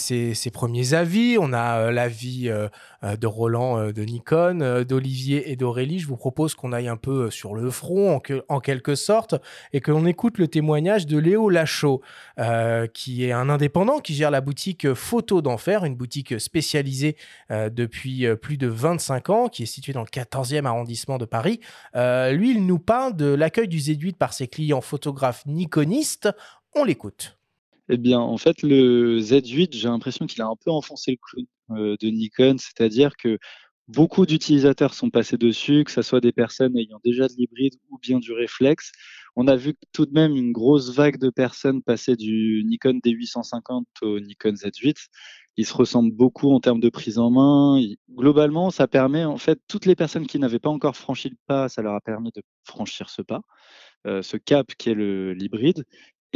premiers 0.54 0.94
avis, 0.94 1.38
on 1.40 1.54
a 1.54 1.80
euh, 1.80 1.92
l'avis 1.92 2.52
de 3.20 3.28
Roland 3.28 3.92
de 3.92 4.02
Nikon, 4.04 4.84
d'Olivier 4.88 5.52
et 5.52 5.56
d'Aurélie. 5.56 6.00
Je 6.00 6.08
vous 6.08 6.18
propose 6.18 6.56
qu'on 6.56 6.74
aille 6.74 6.88
un 6.88 6.98
peu 6.98 7.30
sur 7.30 7.54
le 7.54 7.70
front, 7.70 8.22
en, 8.50 8.60
quelque 8.60 8.96
sorte, 8.96 9.36
et 9.74 9.82
que 9.82 9.92
l'on 9.92 10.06
écoute 10.06 10.38
le 10.38 10.48
témoignage 10.48 11.06
de 11.06 11.18
Léo 11.18 11.50
Lachaud, 11.50 12.02
qui 12.94 13.26
est 13.26 13.32
un 13.32 13.50
indépendant 13.50 14.00
qui 14.00 14.14
gère 14.14 14.32
la 14.32 14.42
boutique 14.42 14.94
Photo 14.94 15.42
d'Enfer, 15.42 15.86
une 15.86 15.96
boutique 15.96 16.40
spécialisée 16.40 17.16
depuis 17.50 18.26
plus 18.42 18.58
de 18.58 18.68
25 18.68 19.30
ans, 19.30 19.48
qui 19.50 19.64
est 19.64 19.68
située 19.68 19.94
dans 19.94 20.02
le 20.02 20.08
14e 20.08 20.66
arrondissement 20.66 21.18
de 21.18 21.26
Paris. 21.26 21.60
lui, 21.94 22.52
il 22.52 22.66
nous 22.66 22.80
parle 22.80 23.16
de 23.16 23.28
l'accueil 23.28 23.68
du 23.68 23.78
Z8 23.78 24.16
par 24.16 24.34
ses 24.34 24.48
clients 24.48 24.82
photographes 24.82 25.46
nikonistes 25.46 26.30
on 26.76 26.84
l'écoute. 26.84 27.38
Eh 27.90 27.98
bien, 27.98 28.20
en 28.20 28.38
fait, 28.38 28.62
le 28.64 29.20
Z8, 29.20 29.74
j'ai 29.74 29.88
l'impression 29.88 30.26
qu'il 30.26 30.42
a 30.42 30.48
un 30.48 30.56
peu 30.56 30.72
enfoncé 30.72 31.12
le 31.12 31.18
clou 31.18 31.42
euh, 31.42 31.55
de 31.70 32.08
Nikon, 32.08 32.58
c'est-à-dire 32.58 33.16
que 33.18 33.38
beaucoup 33.88 34.26
d'utilisateurs 34.26 34.94
sont 34.94 35.10
passés 35.10 35.38
dessus, 35.38 35.84
que 35.84 35.92
ce 35.92 36.02
soit 36.02 36.22
des 36.22 36.32
personnes 36.32 36.78
ayant 36.78 37.00
déjà 37.04 37.28
de 37.28 37.34
l'hybride 37.38 37.76
ou 37.90 37.98
bien 38.00 38.20
du 38.20 38.32
réflexe. 38.34 38.92
On 39.36 39.48
a 39.48 39.56
vu 39.56 39.74
tout 39.92 40.06
de 40.06 40.14
même 40.14 40.36
une 40.36 40.52
grosse 40.52 40.94
vague 40.96 41.18
de 41.20 41.30
personnes 41.30 41.82
passer 41.84 42.16
du 42.16 42.64
Nikon 42.66 43.00
D850 43.04 43.84
au 44.02 44.20
Nikon 44.20 44.54
Z8. 44.54 45.08
Ils 45.58 45.66
se 45.66 45.74
ressemblent 45.74 46.14
beaucoup 46.14 46.52
en 46.52 46.60
termes 46.60 46.80
de 46.80 46.90
prise 46.90 47.18
en 47.18 47.32
main. 47.32 47.82
Globalement, 48.10 48.72
ça 48.72 48.88
permet, 48.88 49.24
en 49.24 49.38
fait, 49.38 49.60
toutes 49.68 49.86
les 49.86 49.96
personnes 49.96 50.28
qui 50.28 50.40
n'avaient 50.40 50.60
pas 50.60 50.70
encore 50.70 50.98
franchi 50.98 51.30
le 51.30 51.38
pas, 51.48 51.70
ça 51.70 51.82
leur 51.82 51.96
a 51.96 52.02
permis 52.02 52.32
de 52.34 52.42
franchir 52.64 53.10
ce 53.10 53.22
pas, 53.22 53.42
euh, 54.08 54.22
ce 54.22 54.38
cap 54.38 54.68
qui 54.78 54.90
est 54.90 54.96
l'hybride. 54.96 55.86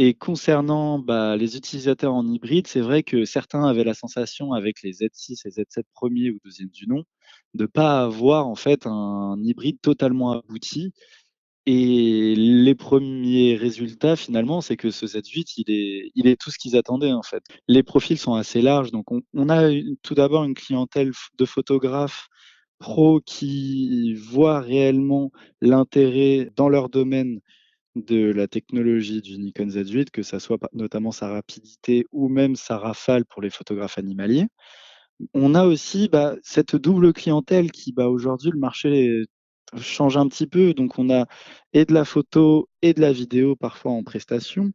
Et 0.02 0.14
concernant 0.14 0.98
bah, 0.98 1.36
les 1.36 1.58
utilisateurs 1.58 2.14
en 2.14 2.26
hybride, 2.26 2.66
c'est 2.66 2.80
vrai 2.80 3.02
que 3.02 3.26
certains 3.26 3.64
avaient 3.64 3.84
la 3.84 3.92
sensation 3.92 4.54
avec 4.54 4.80
les 4.82 4.92
Z6 4.92 5.42
et 5.44 5.50
Z7 5.50 5.82
premiers 5.92 6.30
ou 6.30 6.38
deuxième 6.42 6.70
du 6.70 6.86
nom 6.86 7.04
de 7.52 7.64
ne 7.64 7.66
pas 7.66 8.04
avoir 8.04 8.48
en 8.48 8.54
fait 8.54 8.86
un 8.86 9.36
hybride 9.42 9.78
totalement 9.82 10.32
abouti. 10.32 10.94
Et 11.66 12.34
les 12.34 12.74
premiers 12.74 13.56
résultats 13.56 14.16
finalement, 14.16 14.62
c'est 14.62 14.78
que 14.78 14.90
ce 14.90 15.04
Z8, 15.04 15.52
il 16.14 16.26
est, 16.26 16.40
tout 16.40 16.50
ce 16.50 16.58
qu'ils 16.58 16.76
attendaient 16.78 17.12
en 17.12 17.22
fait. 17.22 17.42
Les 17.68 17.82
profils 17.82 18.16
sont 18.18 18.32
assez 18.32 18.62
larges, 18.62 18.92
donc 18.92 19.12
on, 19.12 19.20
on 19.34 19.50
a 19.50 19.70
tout 20.02 20.14
d'abord 20.14 20.44
une 20.44 20.54
clientèle 20.54 21.12
de 21.36 21.44
photographes 21.44 22.28
pros 22.78 23.20
qui 23.20 24.14
voient 24.14 24.60
réellement 24.60 25.30
l'intérêt 25.60 26.50
dans 26.56 26.70
leur 26.70 26.88
domaine 26.88 27.40
de 27.96 28.32
la 28.32 28.46
technologie 28.48 29.20
du 29.22 29.38
Nikon 29.38 29.66
Z8, 29.66 30.10
que 30.10 30.22
ça 30.22 30.40
soit 30.40 30.58
notamment 30.72 31.10
sa 31.12 31.28
rapidité 31.28 32.06
ou 32.12 32.28
même 32.28 32.56
sa 32.56 32.78
rafale 32.78 33.24
pour 33.24 33.42
les 33.42 33.50
photographes 33.50 33.98
animaliers. 33.98 34.46
On 35.34 35.54
a 35.54 35.64
aussi 35.66 36.08
bah, 36.08 36.36
cette 36.42 36.76
double 36.76 37.12
clientèle 37.12 37.70
qui, 37.72 37.92
bah, 37.92 38.08
aujourd'hui, 38.08 38.50
le 38.50 38.58
marché 38.58 39.24
change 39.80 40.16
un 40.16 40.28
petit 40.28 40.46
peu. 40.46 40.74
Donc, 40.74 40.98
on 40.98 41.10
a 41.10 41.26
et 41.72 41.84
de 41.84 41.94
la 41.94 42.04
photo 42.04 42.68
et 42.82 42.94
de 42.94 43.00
la 43.00 43.12
vidéo 43.12 43.56
parfois 43.56 43.92
en 43.92 44.02
prestation. 44.02 44.72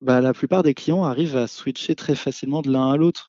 Bah, 0.00 0.20
la 0.20 0.34
plupart 0.34 0.62
des 0.62 0.74
clients 0.74 1.04
arrivent 1.04 1.36
à 1.36 1.46
switcher 1.46 1.94
très 1.96 2.14
facilement 2.16 2.62
de 2.62 2.70
l'un 2.70 2.90
à 2.92 2.96
l'autre. 2.96 3.28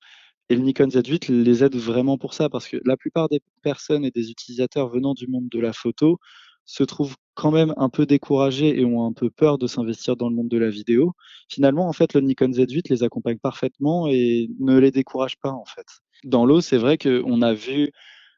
Et 0.49 0.55
le 0.55 0.61
Nikon 0.61 0.87
Z8 0.87 1.31
les 1.31 1.63
aide 1.63 1.75
vraiment 1.75 2.17
pour 2.17 2.33
ça, 2.33 2.49
parce 2.49 2.67
que 2.67 2.77
la 2.85 2.97
plupart 2.97 3.29
des 3.29 3.41
personnes 3.63 4.05
et 4.05 4.11
des 4.11 4.31
utilisateurs 4.31 4.89
venant 4.89 5.13
du 5.13 5.27
monde 5.27 5.49
de 5.49 5.59
la 5.59 5.73
photo 5.73 6.19
se 6.65 6.83
trouvent 6.83 7.15
quand 7.35 7.51
même 7.51 7.73
un 7.77 7.89
peu 7.89 8.05
découragés 8.05 8.79
et 8.79 8.85
ont 8.85 9.05
un 9.05 9.13
peu 9.13 9.29
peur 9.29 9.57
de 9.57 9.67
s'investir 9.67 10.15
dans 10.15 10.29
le 10.29 10.35
monde 10.35 10.47
de 10.47 10.57
la 10.57 10.69
vidéo. 10.69 11.13
Finalement, 11.49 11.87
en 11.87 11.93
fait, 11.93 12.13
le 12.13 12.21
Nikon 12.21 12.49
Z8 12.49 12.89
les 12.89 13.03
accompagne 13.03 13.37
parfaitement 13.37 14.07
et 14.07 14.49
ne 14.59 14.77
les 14.77 14.91
décourage 14.91 15.37
pas, 15.37 15.51
en 15.51 15.65
fait. 15.65 15.85
Dans 16.23 16.45
l'eau, 16.45 16.61
c'est 16.61 16.77
vrai 16.77 16.97
qu'on 16.97 17.41
a 17.41 17.53
vu 17.53 17.91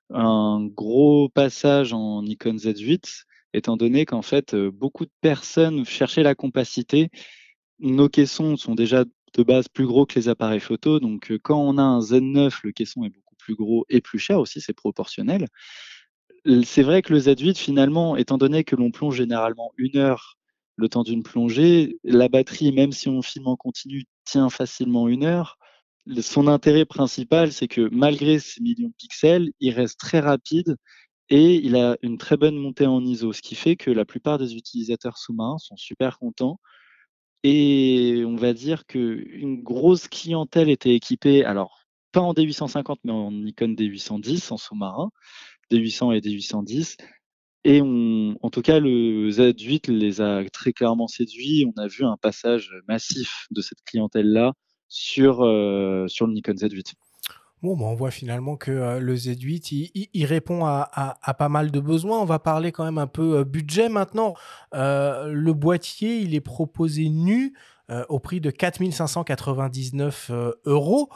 un 0.09 0.65
gros 0.65 1.29
passage 1.29 1.93
en 1.93 2.23
Nikon 2.23 2.55
Z8, 2.55 3.23
étant 3.53 3.77
donné 3.77 4.05
qu'en 4.05 4.21
fait, 4.21 4.55
beaucoup 4.55 5.05
de 5.05 5.11
personnes 5.21 5.85
cherchaient 5.85 6.23
la 6.23 6.35
compacité. 6.35 7.09
Nos 7.79 8.09
caissons 8.09 8.57
sont 8.57 8.75
déjà 8.75 9.05
de 9.05 9.43
base 9.43 9.67
plus 9.67 9.85
gros 9.85 10.05
que 10.05 10.15
les 10.15 10.29
appareils 10.29 10.59
photo, 10.59 10.99
donc 10.99 11.31
quand 11.43 11.59
on 11.59 11.77
a 11.77 11.83
un 11.83 11.99
Z9, 11.99 12.59
le 12.63 12.71
caisson 12.71 13.03
est 13.03 13.09
beaucoup 13.09 13.35
plus 13.37 13.55
gros 13.55 13.85
et 13.89 14.01
plus 14.01 14.19
cher 14.19 14.39
aussi, 14.39 14.61
c'est 14.61 14.73
proportionnel 14.73 15.47
c'est 16.63 16.83
vrai 16.83 17.01
que 17.01 17.13
le 17.13 17.19
Z8, 17.19 17.57
finalement, 17.57 18.15
étant 18.15 18.37
donné 18.37 18.63
que 18.63 18.75
l'on 18.75 18.91
plonge 18.91 19.15
généralement 19.17 19.71
une 19.77 19.97
heure 19.97 20.37
le 20.77 20.89
temps 20.89 21.03
d'une 21.03 21.23
plongée, 21.23 21.97
la 22.03 22.29
batterie, 22.29 22.71
même 22.71 22.91
si 22.91 23.09
on 23.09 23.21
filme 23.21 23.47
en 23.47 23.55
continu, 23.55 24.05
tient 24.25 24.49
facilement 24.49 25.07
une 25.07 25.25
heure. 25.25 25.57
Son 26.21 26.47
intérêt 26.47 26.85
principal, 26.85 27.51
c'est 27.51 27.67
que 27.67 27.89
malgré 27.91 28.39
ces 28.39 28.61
millions 28.61 28.89
de 28.89 28.93
pixels, 28.97 29.51
il 29.59 29.73
reste 29.73 29.99
très 29.99 30.19
rapide 30.19 30.77
et 31.29 31.55
il 31.55 31.75
a 31.75 31.97
une 32.01 32.17
très 32.17 32.37
bonne 32.37 32.55
montée 32.55 32.85
en 32.85 33.03
ISO, 33.03 33.33
ce 33.33 33.41
qui 33.41 33.55
fait 33.55 33.75
que 33.75 33.91
la 33.91 34.05
plupart 34.05 34.37
des 34.37 34.55
utilisateurs 34.55 35.17
sous-marins 35.17 35.57
sont 35.57 35.75
super 35.75 36.19
contents. 36.19 36.59
Et 37.43 38.23
on 38.25 38.35
va 38.35 38.53
dire 38.53 38.85
qu'une 38.85 39.61
grosse 39.63 40.07
clientèle 40.07 40.69
était 40.69 40.95
équipée, 40.95 41.43
alors 41.43 41.81
pas 42.11 42.21
en 42.21 42.33
D850, 42.33 42.97
mais 43.03 43.11
en 43.11 43.31
Nikon 43.31 43.69
D810 43.69 44.53
en 44.53 44.57
sous-marin, 44.57 45.11
D800 45.71 46.15
et 46.15 46.19
D810. 46.19 46.97
Et 47.63 47.81
en 47.81 48.49
tout 48.49 48.61
cas, 48.61 48.79
le 48.79 49.29
Z8 49.29 49.91
les 49.91 50.21
a 50.21 50.43
très 50.51 50.71
clairement 50.71 51.07
séduits. 51.07 51.65
On 51.75 51.81
a 51.81 51.87
vu 51.87 52.05
un 52.05 52.15
passage 52.15 52.71
massif 52.87 53.47
de 53.51 53.61
cette 53.61 53.83
clientèle-là 53.83 54.53
sur, 54.87 55.43
euh, 55.43 56.07
sur 56.07 56.27
le 56.27 56.33
Nikon 56.33 56.53
Z8. 56.53 56.93
Bon, 57.63 57.75
bah, 57.75 57.85
on 57.85 57.95
voit 57.95 58.11
finalement 58.11 58.55
que 58.55 58.71
euh, 58.71 58.99
le 58.99 59.15
Z8, 59.15 59.91
il, 60.13 60.25
répond 60.25 60.65
à, 60.65 61.35
pas 61.37 61.49
mal 61.49 61.71
de 61.71 61.79
besoins. 61.81 62.21
On 62.21 62.25
va 62.25 62.39
parler 62.39 62.71
quand 62.71 62.85
même 62.85 62.99
un 62.99 63.07
peu 63.07 63.39
euh, 63.39 63.43
budget 63.43 63.89
maintenant. 63.89 64.35
le 64.71 65.51
boîtier, 65.51 66.19
il 66.19 66.35
est 66.35 66.41
proposé 66.41 67.09
nu 67.09 67.53
au 68.09 68.19
prix 68.19 68.41
de 68.41 68.51
4599 68.51 70.31
euros. 70.65 71.09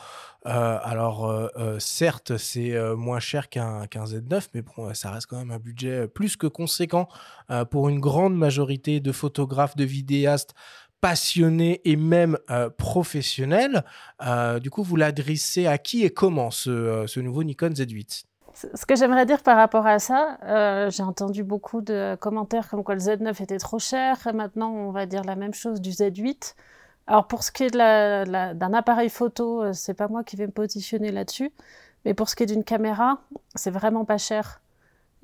Euh, 0.47 0.79
alors, 0.81 1.29
euh, 1.29 1.47
euh, 1.57 1.79
certes, 1.79 2.37
c'est 2.37 2.75
moins 2.95 3.19
cher 3.19 3.49
qu'un 3.49 3.85
Z9, 3.85 4.47
mais 4.53 4.61
bon, 4.61 4.93
ça 4.93 5.11
reste 5.11 5.27
quand 5.27 5.37
même 5.37 5.51
un 5.51 5.59
budget 5.59 6.07
plus 6.07 6.35
que 6.35 6.47
conséquent 6.47 7.07
pour 7.69 7.89
une 7.89 7.99
grande 7.99 8.35
majorité 8.35 8.99
de 8.99 9.11
photographes, 9.11 9.75
de 9.75 9.83
vidéastes 9.83 10.53
passionnés 11.01 11.81
et 11.83 11.95
même 11.95 12.37
professionnels. 12.77 13.83
du 14.61 14.69
coup, 14.69 14.83
vous 14.83 14.95
l'adressez 14.95 15.67
à 15.67 15.77
qui 15.77 16.03
et 16.03 16.11
comment 16.11 16.51
ce 16.51 17.19
nouveau 17.19 17.43
Nikon 17.43 17.69
Z8 17.69 18.30
ce 18.53 18.85
que 18.85 18.95
j'aimerais 18.95 19.25
dire 19.25 19.43
par 19.43 19.57
rapport 19.57 19.87
à 19.87 19.99
ça, 19.99 20.37
j'ai 20.89 21.03
entendu 21.03 21.43
beaucoup 21.43 21.81
de 21.81 22.17
commentaires 22.19 22.69
comme 22.69 22.83
quoi 22.83 22.95
le 22.95 23.01
Z9 23.01 23.41
était 23.41 23.57
trop 23.57 23.79
cher. 23.79 24.17
Maintenant, 24.33 24.71
on 24.71 24.91
va 24.91 25.05
dire 25.05 25.23
la 25.23 25.35
même 25.35 25.53
chose 25.53 25.81
du 25.81 25.91
Z8. 25.91 26.55
Alors 27.07 27.27
pour 27.27 27.43
ce 27.43 27.51
qui 27.51 27.63
est 27.63 27.71
d'un 27.71 28.73
appareil 28.73 29.09
photo, 29.09 29.63
euh, 29.63 29.73
c'est 29.73 29.93
pas 29.93 30.07
moi 30.07 30.23
qui 30.23 30.35
vais 30.35 30.47
me 30.47 30.51
positionner 30.51 31.11
là-dessus, 31.11 31.51
mais 32.05 32.13
pour 32.13 32.29
ce 32.29 32.35
qui 32.35 32.43
est 32.43 32.45
d'une 32.45 32.63
caméra, 32.63 33.19
c'est 33.55 33.71
vraiment 33.71 34.05
pas 34.05 34.17
cher. 34.17 34.61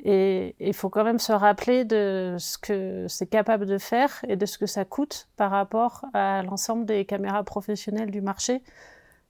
Et 0.04 0.56
il 0.60 0.74
faut 0.74 0.90
quand 0.90 1.04
même 1.04 1.18
se 1.18 1.32
rappeler 1.32 1.86
de 1.86 2.36
ce 2.40 2.58
que 2.58 3.06
c'est 3.08 3.28
capable 3.28 3.66
de 3.66 3.78
faire 3.78 4.24
et 4.28 4.36
de 4.36 4.46
ce 4.46 4.58
que 4.58 4.66
ça 4.66 4.86
coûte 4.86 5.28
par 5.38 5.50
rapport 5.50 6.06
à 6.13 6.44
l'ensemble 6.44 6.86
des 6.86 7.06
caméras 7.06 7.44
professionnelles 7.44 8.12
du 8.12 8.22
marché. 8.22 8.62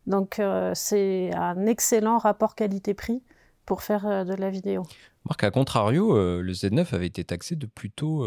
Donc 0.08 0.40
euh, 0.40 0.72
c'est 0.74 1.32
un 1.36 1.66
excellent 1.68 2.18
rapport 2.18 2.56
qualité-prix 2.56 3.22
pour 3.68 3.84
faire 3.84 4.08
euh, 4.08 4.24
de 4.24 4.34
la 4.34 4.50
vidéo. 4.50 4.82
Marc, 5.26 5.44
à 5.44 5.52
contrario, 5.52 6.16
le 6.16 6.54
Z9 6.54 6.96
avait 6.96 7.06
été 7.06 7.24
taxé 7.26 7.58
de 7.58 7.66
plutôt 7.66 8.26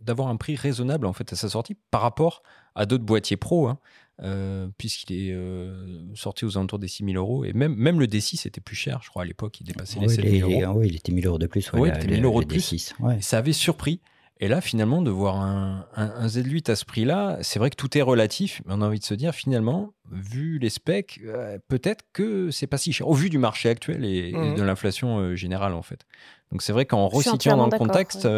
d'avoir 0.00 0.28
un 0.28 0.36
prix 0.36 0.54
raisonnable 0.54 1.06
en 1.06 1.12
fait 1.12 1.32
à 1.32 1.36
sa 1.36 1.48
sortie 1.48 1.76
par 1.90 2.02
rapport 2.02 2.44
à 2.74 2.86
d'autres 2.86 3.04
boîtiers 3.04 3.36
pro, 3.36 3.66
hein, 3.68 3.78
euh, 4.22 4.68
puisqu'il 4.78 5.28
est 5.28 5.32
euh, 5.32 6.14
sorti 6.14 6.44
aux 6.44 6.56
alentours 6.56 6.78
des 6.78 6.88
6000 6.88 7.16
euros. 7.16 7.44
Et 7.44 7.52
même, 7.52 7.74
même 7.74 7.98
le 7.98 8.06
D6 8.06 8.46
était 8.46 8.60
plus 8.60 8.76
cher, 8.76 9.00
je 9.02 9.10
crois, 9.10 9.22
à 9.22 9.24
l'époque, 9.24 9.60
il 9.60 9.64
dépassait 9.64 10.00
les 10.00 10.08
7000 10.08 10.42
euros. 10.42 10.78
oui, 10.78 10.88
il 10.88 10.96
était 10.96 11.12
1000 11.12 11.26
euros 11.26 11.38
de 11.38 11.46
plus. 11.46 11.70
oui, 11.72 11.90
il 11.92 11.98
était 11.98 12.08
1000 12.08 12.24
euros 12.24 12.42
de 12.42 12.46
plus. 12.46 12.94
Ça 13.20 13.38
avait 13.38 13.52
surpris. 13.52 14.00
Et 14.40 14.48
là, 14.48 14.60
finalement, 14.60 15.00
de 15.00 15.10
voir 15.10 15.36
un, 15.36 15.86
un, 15.94 16.26
Z8 16.26 16.70
à 16.70 16.76
ce 16.76 16.84
prix-là, 16.84 17.38
c'est 17.42 17.58
vrai 17.58 17.70
que 17.70 17.76
tout 17.76 17.96
est 17.96 18.02
relatif, 18.02 18.60
mais 18.66 18.74
on 18.76 18.82
a 18.82 18.86
envie 18.86 18.98
de 18.98 19.04
se 19.04 19.14
dire, 19.14 19.32
finalement, 19.32 19.94
vu 20.10 20.58
les 20.58 20.70
specs, 20.70 21.20
euh, 21.24 21.58
peut-être 21.68 22.04
que 22.12 22.50
c'est 22.50 22.66
pas 22.66 22.76
si 22.76 22.92
cher, 22.92 23.08
au 23.08 23.14
vu 23.14 23.30
du 23.30 23.38
marché 23.38 23.68
actuel 23.68 24.04
et, 24.04 24.32
mmh. 24.32 24.56
de 24.56 24.62
l'inflation 24.62 25.36
générale, 25.36 25.72
en 25.72 25.82
fait. 25.82 26.04
Donc 26.50 26.62
c'est 26.62 26.72
vrai 26.72 26.84
qu'en 26.84 27.06
resituant 27.06 27.56
dans 27.56 27.66
le 27.66 27.78
contexte, 27.78 28.28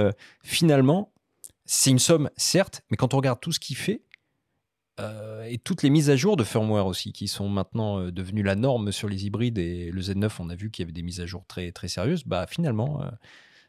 finalement, 0.42 1.12
c'est 1.64 1.90
une 1.90 1.98
somme, 1.98 2.30
certes, 2.36 2.82
mais 2.90 2.96
quand 2.96 3.14
on 3.14 3.16
regarde 3.16 3.40
tout 3.40 3.52
ce 3.52 3.60
qu'il 3.60 3.76
fait, 3.76 4.02
euh, 4.98 5.44
et 5.44 5.58
toutes 5.58 5.82
les 5.82 5.90
mises 5.90 6.08
à 6.08 6.16
jour 6.16 6.36
de 6.36 6.44
firmware 6.44 6.86
aussi, 6.86 7.12
qui 7.12 7.28
sont 7.28 7.48
maintenant 7.48 8.00
euh, 8.00 8.10
devenues 8.10 8.42
la 8.42 8.54
norme 8.54 8.92
sur 8.92 9.08
les 9.08 9.26
hybrides. 9.26 9.58
Et 9.58 9.90
le 9.90 10.00
Z9, 10.00 10.30
on 10.38 10.48
a 10.48 10.54
vu 10.54 10.70
qu'il 10.70 10.82
y 10.82 10.84
avait 10.84 10.92
des 10.92 11.02
mises 11.02 11.20
à 11.20 11.26
jour 11.26 11.44
très, 11.46 11.70
très 11.72 11.88
sérieuses. 11.88 12.24
Bah, 12.24 12.46
finalement, 12.48 13.02
euh, 13.02 13.10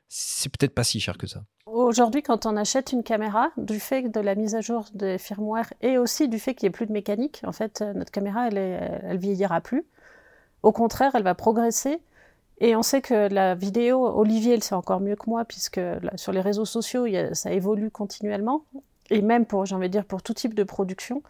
c'est 0.08 0.50
peut-être 0.50 0.74
pas 0.74 0.84
si 0.84 1.00
cher 1.00 1.18
que 1.18 1.28
ça. 1.28 1.44
Aujourd'hui, 1.66 2.24
quand 2.24 2.46
on 2.46 2.56
achète 2.58 2.92
une 2.92 3.04
caméra, 3.04 3.50
du 3.58 3.80
fait 3.80 4.04
de 4.04 4.20
la 4.20 4.36
mise 4.36 4.56
à 4.56 4.62
jour 4.62 4.86
des 4.94 5.18
firmware 5.18 5.72
et 5.82 5.98
aussi 5.98 6.28
du 6.28 6.40
fait 6.40 6.56
qu'il 6.56 6.68
n'y 6.68 6.70
ait 6.70 6.78
plus 6.78 6.88
de 6.88 6.94
mécanique, 6.94 7.42
en 7.46 7.52
fait, 7.52 7.82
notre 7.82 8.12
caméra, 8.12 8.48
elle, 8.48 8.58
elle 8.58 9.18
vieillira 9.18 9.62
plus. 9.62 9.86
Au 10.64 10.72
contraire, 10.72 11.12
elle 11.16 11.24
va 11.24 11.36
progresser. 11.36 12.00
Et 12.60 12.76
on 12.76 12.82
sait 12.82 13.02
que 13.02 13.32
la 13.32 13.54
vidéo, 13.54 14.06
Olivier, 14.18 14.56
elle 14.56 14.64
sait 14.64 14.76
encore 14.76 15.00
mieux 15.00 15.16
que 15.16 15.30
moi, 15.30 15.46
puisque 15.46 15.80
sur 16.16 16.32
les 16.32 16.42
réseaux 16.42 16.66
sociaux, 16.66 17.06
ça 17.34 17.52
évolue 17.52 17.92
continuellement 17.92 18.64
et 19.10 19.22
même 19.22 19.46
pour, 19.46 19.66
j'ai 19.66 19.76
envie 19.76 19.88
de 19.88 19.92
dire, 19.92 20.06
pour 20.06 20.22
tout 20.22 20.34
type 20.34 20.54
de 20.54 20.64
production. 20.64 21.22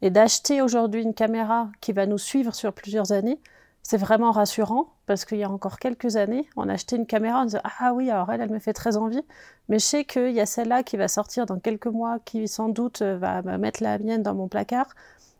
Et 0.00 0.10
d'acheter 0.10 0.62
aujourd'hui 0.62 1.02
une 1.02 1.14
caméra 1.14 1.70
qui 1.80 1.92
va 1.92 2.06
nous 2.06 2.18
suivre 2.18 2.54
sur 2.54 2.72
plusieurs 2.72 3.12
années, 3.12 3.38
c'est 3.82 3.96
vraiment 3.96 4.30
rassurant 4.30 4.94
parce 5.06 5.24
qu'il 5.24 5.38
y 5.38 5.44
a 5.44 5.50
encore 5.50 5.78
quelques 5.78 6.16
années, 6.16 6.48
on 6.56 6.68
achetait 6.68 6.96
une 6.96 7.06
caméra, 7.06 7.42
on 7.42 7.44
disait 7.44 7.60
Ah 7.80 7.92
oui, 7.94 8.10
alors 8.10 8.30
elle, 8.30 8.40
elle 8.40 8.50
me 8.50 8.58
fait 8.58 8.72
très 8.72 8.96
envie, 8.96 9.22
mais 9.68 9.78
je 9.78 9.84
sais 9.84 10.04
qu'il 10.04 10.32
y 10.32 10.40
a 10.40 10.46
celle-là 10.46 10.82
qui 10.82 10.96
va 10.96 11.08
sortir 11.08 11.46
dans 11.46 11.58
quelques 11.58 11.86
mois, 11.86 12.18
qui 12.24 12.46
sans 12.48 12.68
doute 12.68 13.02
va 13.02 13.42
mettre 13.42 13.82
la 13.82 13.98
mienne 13.98 14.22
dans 14.22 14.34
mon 14.34 14.48
placard. 14.48 14.86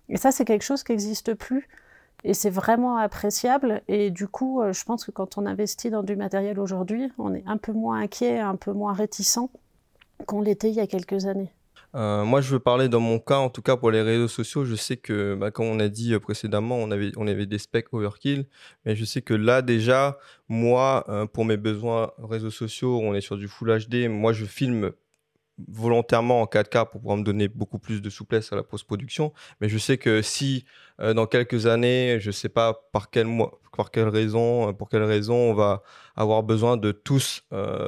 Et 0.08 0.16
ça, 0.16 0.30
c'est 0.30 0.44
quelque 0.44 0.62
chose 0.62 0.82
qui 0.82 0.92
n'existe 0.92 1.34
plus. 1.34 1.68
Et 2.24 2.34
c'est 2.34 2.50
vraiment 2.50 2.98
appréciable. 2.98 3.82
Et 3.88 4.10
du 4.10 4.28
coup, 4.28 4.62
euh, 4.62 4.72
je 4.72 4.84
pense 4.84 5.04
que 5.04 5.10
quand 5.10 5.38
on 5.38 5.46
investit 5.46 5.90
dans 5.90 6.02
du 6.02 6.16
matériel 6.16 6.60
aujourd'hui, 6.60 7.10
on 7.18 7.34
est 7.34 7.42
un 7.46 7.56
peu 7.56 7.72
moins 7.72 8.00
inquiet, 8.00 8.38
un 8.38 8.56
peu 8.56 8.72
moins 8.72 8.92
réticent 8.92 9.48
qu'on 10.26 10.40
l'était 10.40 10.68
il 10.68 10.74
y 10.74 10.80
a 10.80 10.86
quelques 10.86 11.26
années. 11.26 11.52
Euh, 11.94 12.24
moi, 12.24 12.40
je 12.40 12.50
veux 12.50 12.58
parler 12.58 12.88
dans 12.88 13.00
mon 13.00 13.18
cas, 13.18 13.36
en 13.36 13.50
tout 13.50 13.62
cas 13.62 13.76
pour 13.76 13.90
les 13.90 14.02
réseaux 14.02 14.28
sociaux. 14.28 14.64
Je 14.64 14.74
sais 14.74 14.96
que, 14.96 15.34
bah, 15.34 15.50
comme 15.50 15.66
on 15.66 15.78
a 15.80 15.88
dit 15.88 16.14
euh, 16.14 16.20
précédemment, 16.20 16.76
on 16.76 16.90
avait, 16.90 17.46
des 17.46 17.58
specs 17.58 17.92
overkill. 17.92 18.46
Mais 18.84 18.96
je 18.96 19.04
sais 19.04 19.22
que 19.22 19.34
là, 19.34 19.62
déjà, 19.62 20.18
moi, 20.48 21.04
euh, 21.08 21.26
pour 21.26 21.44
mes 21.44 21.56
besoins 21.56 22.12
réseaux 22.18 22.50
sociaux, 22.50 23.00
on 23.02 23.14
est 23.14 23.20
sur 23.20 23.36
du 23.36 23.48
Full 23.48 23.86
HD. 23.86 24.08
Moi, 24.08 24.32
je 24.32 24.46
filme 24.46 24.92
volontairement 25.68 26.40
en 26.40 26.46
4K 26.46 26.90
pour 26.90 27.00
pouvoir 27.02 27.18
me 27.18 27.24
donner 27.24 27.46
beaucoup 27.46 27.78
plus 27.78 28.00
de 28.00 28.10
souplesse 28.10 28.52
à 28.52 28.56
la 28.56 28.62
post-production. 28.62 29.32
Mais 29.60 29.68
je 29.68 29.76
sais 29.78 29.98
que 29.98 30.22
si 30.22 30.64
dans 30.98 31.26
quelques 31.26 31.66
années, 31.66 32.18
je 32.20 32.28
ne 32.28 32.32
sais 32.32 32.48
pas 32.48 32.88
par 32.92 33.10
quelle, 33.10 33.28
par 33.76 33.90
quelle 33.90 34.08
raison, 34.08 34.72
pour 34.72 34.88
quelle 34.88 35.04
raison 35.04 35.34
on 35.34 35.54
va 35.54 35.82
avoir 36.16 36.42
besoin 36.42 36.78
de 36.78 36.90
tous 36.90 37.44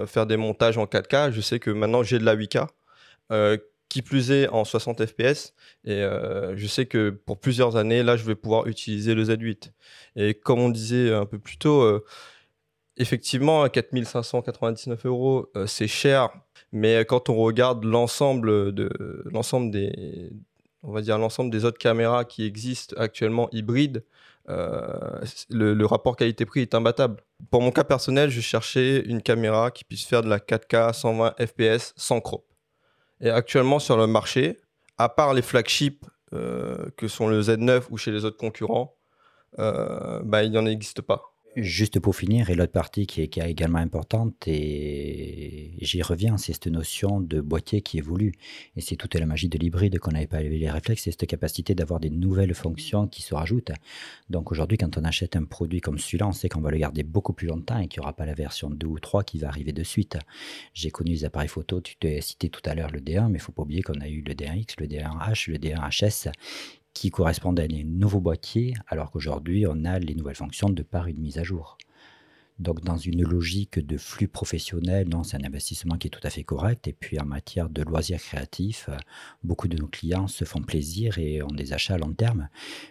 faire 0.07 0.27
des 0.27 0.37
montages 0.37 0.77
en 0.79 0.85
4K, 0.85 1.33
je 1.33 1.40
sais 1.40 1.59
que 1.59 1.71
maintenant 1.71 2.03
j'ai 2.03 2.19
de 2.19 2.25
la 2.25 2.37
8K, 2.37 2.69
qui 3.94 4.02
plus 4.02 4.33
est 4.33 4.48
en 4.48 4.64
60 4.64 5.07
fps, 5.07 5.54
et 5.85 6.02
je 6.02 6.66
sais 6.66 6.87
que 6.87 7.11
pour 7.11 7.38
plusieurs 7.38 7.76
années, 7.76 8.02
là, 8.02 8.16
je 8.16 8.24
vais 8.24 8.35
pouvoir 8.35 8.66
utiliser 8.66 9.14
le 9.14 9.24
Z8. 9.24 9.70
Et 10.16 10.35
comme 10.35 10.59
on 10.59 10.68
disait 10.68 11.12
un 11.12 11.26
peu 11.26 11.38
plus 11.38 11.59
tôt, 11.59 12.02
effectivement, 12.96 13.62
à 13.62 13.68
4599 13.68 15.07
euros, 15.07 15.52
c'est 15.66 15.87
cher 15.87 16.30
mais 16.74 17.04
quand 17.04 17.28
on 17.28 17.37
regarde 17.37 17.85
l'ensemble 17.85 18.74
de 18.74 18.90
l'ensemble 19.26 19.70
des 19.70 20.33
on 20.83 20.92
va 20.92 21.00
dire 21.00 21.18
l'ensemble 21.18 21.50
des 21.50 21.64
autres 21.64 21.78
caméras 21.78 22.24
qui 22.24 22.44
existent 22.44 22.94
actuellement 22.98 23.48
hybrides, 23.52 24.04
euh, 24.48 25.20
le, 25.48 25.87
rapport 25.87 26.16
qualité-prix 26.16 26.61
est 26.61 26.74
imbattable. 26.74 27.22
Pour 27.50 27.62
mon 27.62 27.70
cas 27.70 27.85
personnel, 27.85 28.28
je 28.28 28.40
cherchais 28.40 29.00
une 29.07 29.22
caméra 29.22 29.70
qui 29.70 29.85
puisse 29.85 30.04
faire 30.04 30.22
de 30.22 30.28
la 30.28 30.38
4K 30.38 30.92
120 30.92 31.37
fps 31.38 31.94
sans 31.96 32.20
crop. 32.20 32.44
Et 33.20 33.31
actuellement 33.31 33.79
sur 33.79 33.96
le 33.96 34.07
marché, 34.07 34.61
à 34.98 35.09
part 35.09 35.35
les 35.35 35.42
flagships 35.42 36.05
euh, 36.33 36.90
que 36.96 37.09
sont 37.09 37.29
le 37.29 37.40
Z9 37.40 37.85
ou 37.90 37.96
chez 37.96 38.11
les 38.11 38.24
autres 38.24 38.37
concurrents, 38.37 38.96
euh, 39.59 40.20
bah, 40.24 40.42
il 40.42 40.50
n'y 40.50 40.59
en 40.59 40.66
existe 40.66 41.03
pas. 41.03 41.34
Juste 41.57 42.01
pour 42.01 42.17
finir, 42.17 42.51
et 42.51 42.57
l'autre 42.57 42.73
partie 42.73 43.07
qui 43.07 43.21
est, 43.21 43.38
également 43.38 43.79
importante, 43.79 44.49
et 44.49 45.71
j'y 45.81 46.03
reviens, 46.03 46.37
c'est 46.37 46.53
cette 46.53 46.67
notion 46.67 47.21
de 47.21 47.40
boîtier 47.40 47.81
qui 47.81 47.99
évolue. 47.99 48.33
Et 48.75 48.81
c'est 48.81 48.97
toute 48.97 49.14
la 49.14 49.25
magie 49.25 49.49
de 49.49 49.57
l'hybride 49.57 50.01
qu'on 50.01 50.11
n'avait 50.11 50.27
pas 50.27 50.40
élevé 50.40 50.59
les 50.59 50.69
réflexes, 50.69 51.05
c'est 51.05 51.12
cette 51.12 51.29
capacité 51.29 51.77
d'avoir 51.77 52.01
des 52.01 52.11
nouvelles 52.11 52.55
fonctions 52.55 53.07
qui 53.07 53.23
se 53.23 53.37
rajoutent. 53.37 53.71
Donc 54.31 54.51
aujourd'hui, 54.51 54.79
quand 54.79 54.99
on 54.99 55.05
achète 55.05 55.37
un 55.37 55.45
produit 55.45 55.81
comme 55.81 55.99
celui-là, 55.99 56.27
on 56.27 56.33
sait 56.33 56.49
qu'on 56.49 56.61
va 56.61 56.73
le 56.73 56.79
garder 56.79 57.05
beaucoup 57.05 57.33
plus 57.33 57.47
longtemps 57.47 57.79
et 57.79 57.87
qu'il 57.87 58.01
n'y 58.01 58.05
aura 58.05 58.17
pas 58.17 58.27
la 58.27 58.35
version 58.35 58.69
2 58.69 58.85
ou 58.88 58.99
3 58.99 59.23
qui 59.23 59.38
va 59.38 59.47
arriver 59.47 59.73
de 59.73 59.85
suite. 59.85 60.19
J'ai 60.73 60.90
connu 60.90 61.12
les 61.12 61.25
appareils 61.25 61.49
photo, 61.49 61.81
tu 61.81 61.95
t'es 61.95 62.21
cité 62.21 62.49
tout 62.49 62.62
à 62.64 62.75
l'heure 62.75 62.90
le 62.90 62.99
D1, 62.99 63.29
mais 63.29 63.38
il 63.38 63.43
faut 63.43 63.53
pas 63.53 63.62
oublier 63.62 63.83
qu'on 63.83 64.01
a 64.01 64.09
eu 64.09 64.23
le 64.23 64.35
D1X, 64.35 64.75
le 64.81 64.88
D1H, 64.88 65.49
le 65.53 65.59
D1HS 65.59 66.33
qui 66.94 67.11
correspondent 67.11 67.61
à 67.61 67.66
des 67.66 67.85
nouveaux 67.85 68.20
boîtiers, 68.20 68.74
alors 68.87 69.11
qu'aujourd'hui, 69.11 69.66
on 69.68 69.85
a 69.85 69.98
les 69.98 70.14
nouvelles 70.14 70.37
fonctions 70.37 70.70
de 70.70 70.83
par 70.83 71.09
une 71.09 71.18
mise 71.18 71.38
à 71.38 71.42
jour. 71.42 71.76
Donc, 72.61 72.83
dans 72.83 72.96
une 72.96 73.22
logique 73.24 73.85
de 73.85 73.96
flux 73.96 74.28
professionnel, 74.28 75.09
c'est 75.24 75.37
un 75.37 75.44
investissement 75.44 75.98
qui 75.98 76.07
est 76.07 76.11
tout 76.11 76.20
à 76.22 76.30
fait 76.30 76.44
correct. 76.44 76.87
Et 76.87 76.92
puis, 76.92 77.18
en 77.18 77.24
matière 77.24 77.68
de 77.68 77.83
loisirs 77.83 78.20
créatifs, 78.20 78.88
beaucoup 79.42 79.66
de 79.66 79.76
nos 79.76 79.88
clients 79.88 80.28
se 80.28 80.44
font 80.44 80.62
plaisir 80.62 81.18
et 81.18 81.42
ont 81.42 81.48
des 81.48 81.72
achats 81.72 81.94
à 81.94 81.98
long 81.98 82.12
terme, 82.12 82.48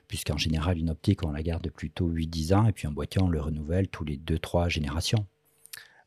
puisqu'en 0.10 0.38
général, 0.38 0.78
une 0.78 0.90
optique, 0.90 1.24
on 1.24 1.32
la 1.32 1.42
garde 1.42 1.70
plutôt 1.70 2.10
8-10 2.10 2.54
ans, 2.54 2.68
et 2.68 2.74
puis 2.74 2.88
un 2.88 2.92
boîtier, 2.92 3.22
on 3.22 3.30
le 3.30 3.40
renouvelle 3.40 3.88
tous 3.88 4.04
les 4.04 4.18
2-3 4.18 4.68
générations. 4.68 5.26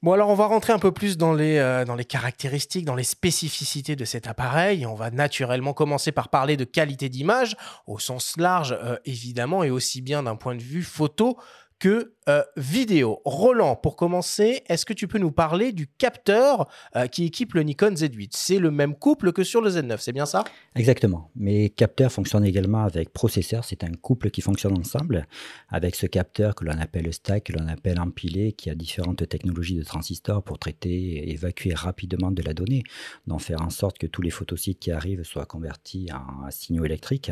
Bon, 0.06 0.12
alors 0.12 0.28
on 0.28 0.34
va 0.34 0.46
rentrer 0.46 0.72
un 0.72 0.78
peu 0.78 0.92
plus 0.92 1.16
dans 1.16 1.34
les, 1.34 1.58
euh, 1.58 1.84
dans 1.84 1.96
les 1.96 2.04
caractéristiques, 2.04 2.84
dans 2.84 2.94
les 2.94 3.02
spécificités 3.02 3.96
de 3.96 4.04
cet 4.04 4.28
appareil. 4.28 4.86
on 4.86 4.94
va 4.94 5.10
naturellement 5.10 5.72
commencer 5.72 6.12
par 6.12 6.28
parler 6.28 6.56
de 6.56 6.62
qualité 6.62 7.08
d'image, 7.08 7.56
au 7.88 7.98
sens 7.98 8.36
large 8.36 8.78
euh, 8.80 8.96
évidemment, 9.04 9.64
et 9.64 9.70
aussi 9.70 10.02
bien 10.02 10.22
d'un 10.22 10.36
point 10.36 10.54
de 10.54 10.62
vue 10.62 10.84
photo 10.84 11.36
que 11.78 12.12
euh, 12.28 12.42
vidéo. 12.56 13.20
Roland, 13.24 13.76
pour 13.76 13.94
commencer, 13.94 14.62
est-ce 14.66 14.84
que 14.84 14.92
tu 14.92 15.06
peux 15.06 15.18
nous 15.18 15.30
parler 15.30 15.70
du 15.70 15.86
capteur 15.86 16.68
euh, 16.96 17.06
qui 17.06 17.24
équipe 17.24 17.54
le 17.54 17.62
Nikon 17.62 17.90
Z8 17.90 18.30
C'est 18.32 18.58
le 18.58 18.72
même 18.72 18.96
couple 18.96 19.32
que 19.32 19.44
sur 19.44 19.60
le 19.60 19.70
Z9, 19.70 19.98
c'est 20.00 20.12
bien 20.12 20.26
ça? 20.26 20.42
Exactement. 20.74 21.30
Mais 21.36 21.68
capteur 21.68 22.10
fonctionne 22.10 22.44
également 22.44 22.82
avec 22.82 23.12
processeur. 23.12 23.64
C'est 23.64 23.84
un 23.84 23.92
couple 23.92 24.30
qui 24.30 24.40
fonctionne 24.40 24.76
ensemble 24.76 25.28
avec 25.68 25.94
ce 25.94 26.06
capteur 26.06 26.56
que 26.56 26.64
l'on 26.64 26.76
appelle 26.80 27.12
stack, 27.12 27.44
que 27.44 27.52
l'on 27.52 27.68
appelle 27.68 28.00
empilé, 28.00 28.52
qui 28.52 28.70
a 28.70 28.74
différentes 28.74 29.28
technologies 29.28 29.76
de 29.76 29.84
transistors 29.84 30.42
pour 30.42 30.58
traiter 30.58 30.90
et 30.90 31.30
évacuer 31.30 31.74
rapidement 31.74 32.32
de 32.32 32.42
la 32.42 32.54
donnée, 32.54 32.82
donc 33.28 33.40
faire 33.42 33.62
en 33.62 33.70
sorte 33.70 33.98
que 33.98 34.06
tous 34.08 34.22
les 34.22 34.30
photosites 34.30 34.80
qui 34.80 34.90
arrivent 34.90 35.22
soient 35.22 35.46
convertis 35.46 36.08
en 36.12 36.50
signaux 36.50 36.84
électriques. 36.84 37.30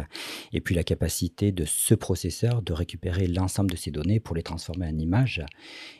Et 0.52 0.60
puis 0.60 0.76
la 0.76 0.84
capacité 0.84 1.50
de 1.50 1.64
ce 1.64 1.96
processeur 1.96 2.62
de 2.62 2.72
récupérer 2.72 3.26
l'ensemble 3.26 3.72
de 3.72 3.76
ces 3.76 3.90
données 3.90 4.20
pour 4.20 4.33
les 4.34 4.42
transformer 4.42 4.86
en 4.86 4.98
image. 4.98 5.44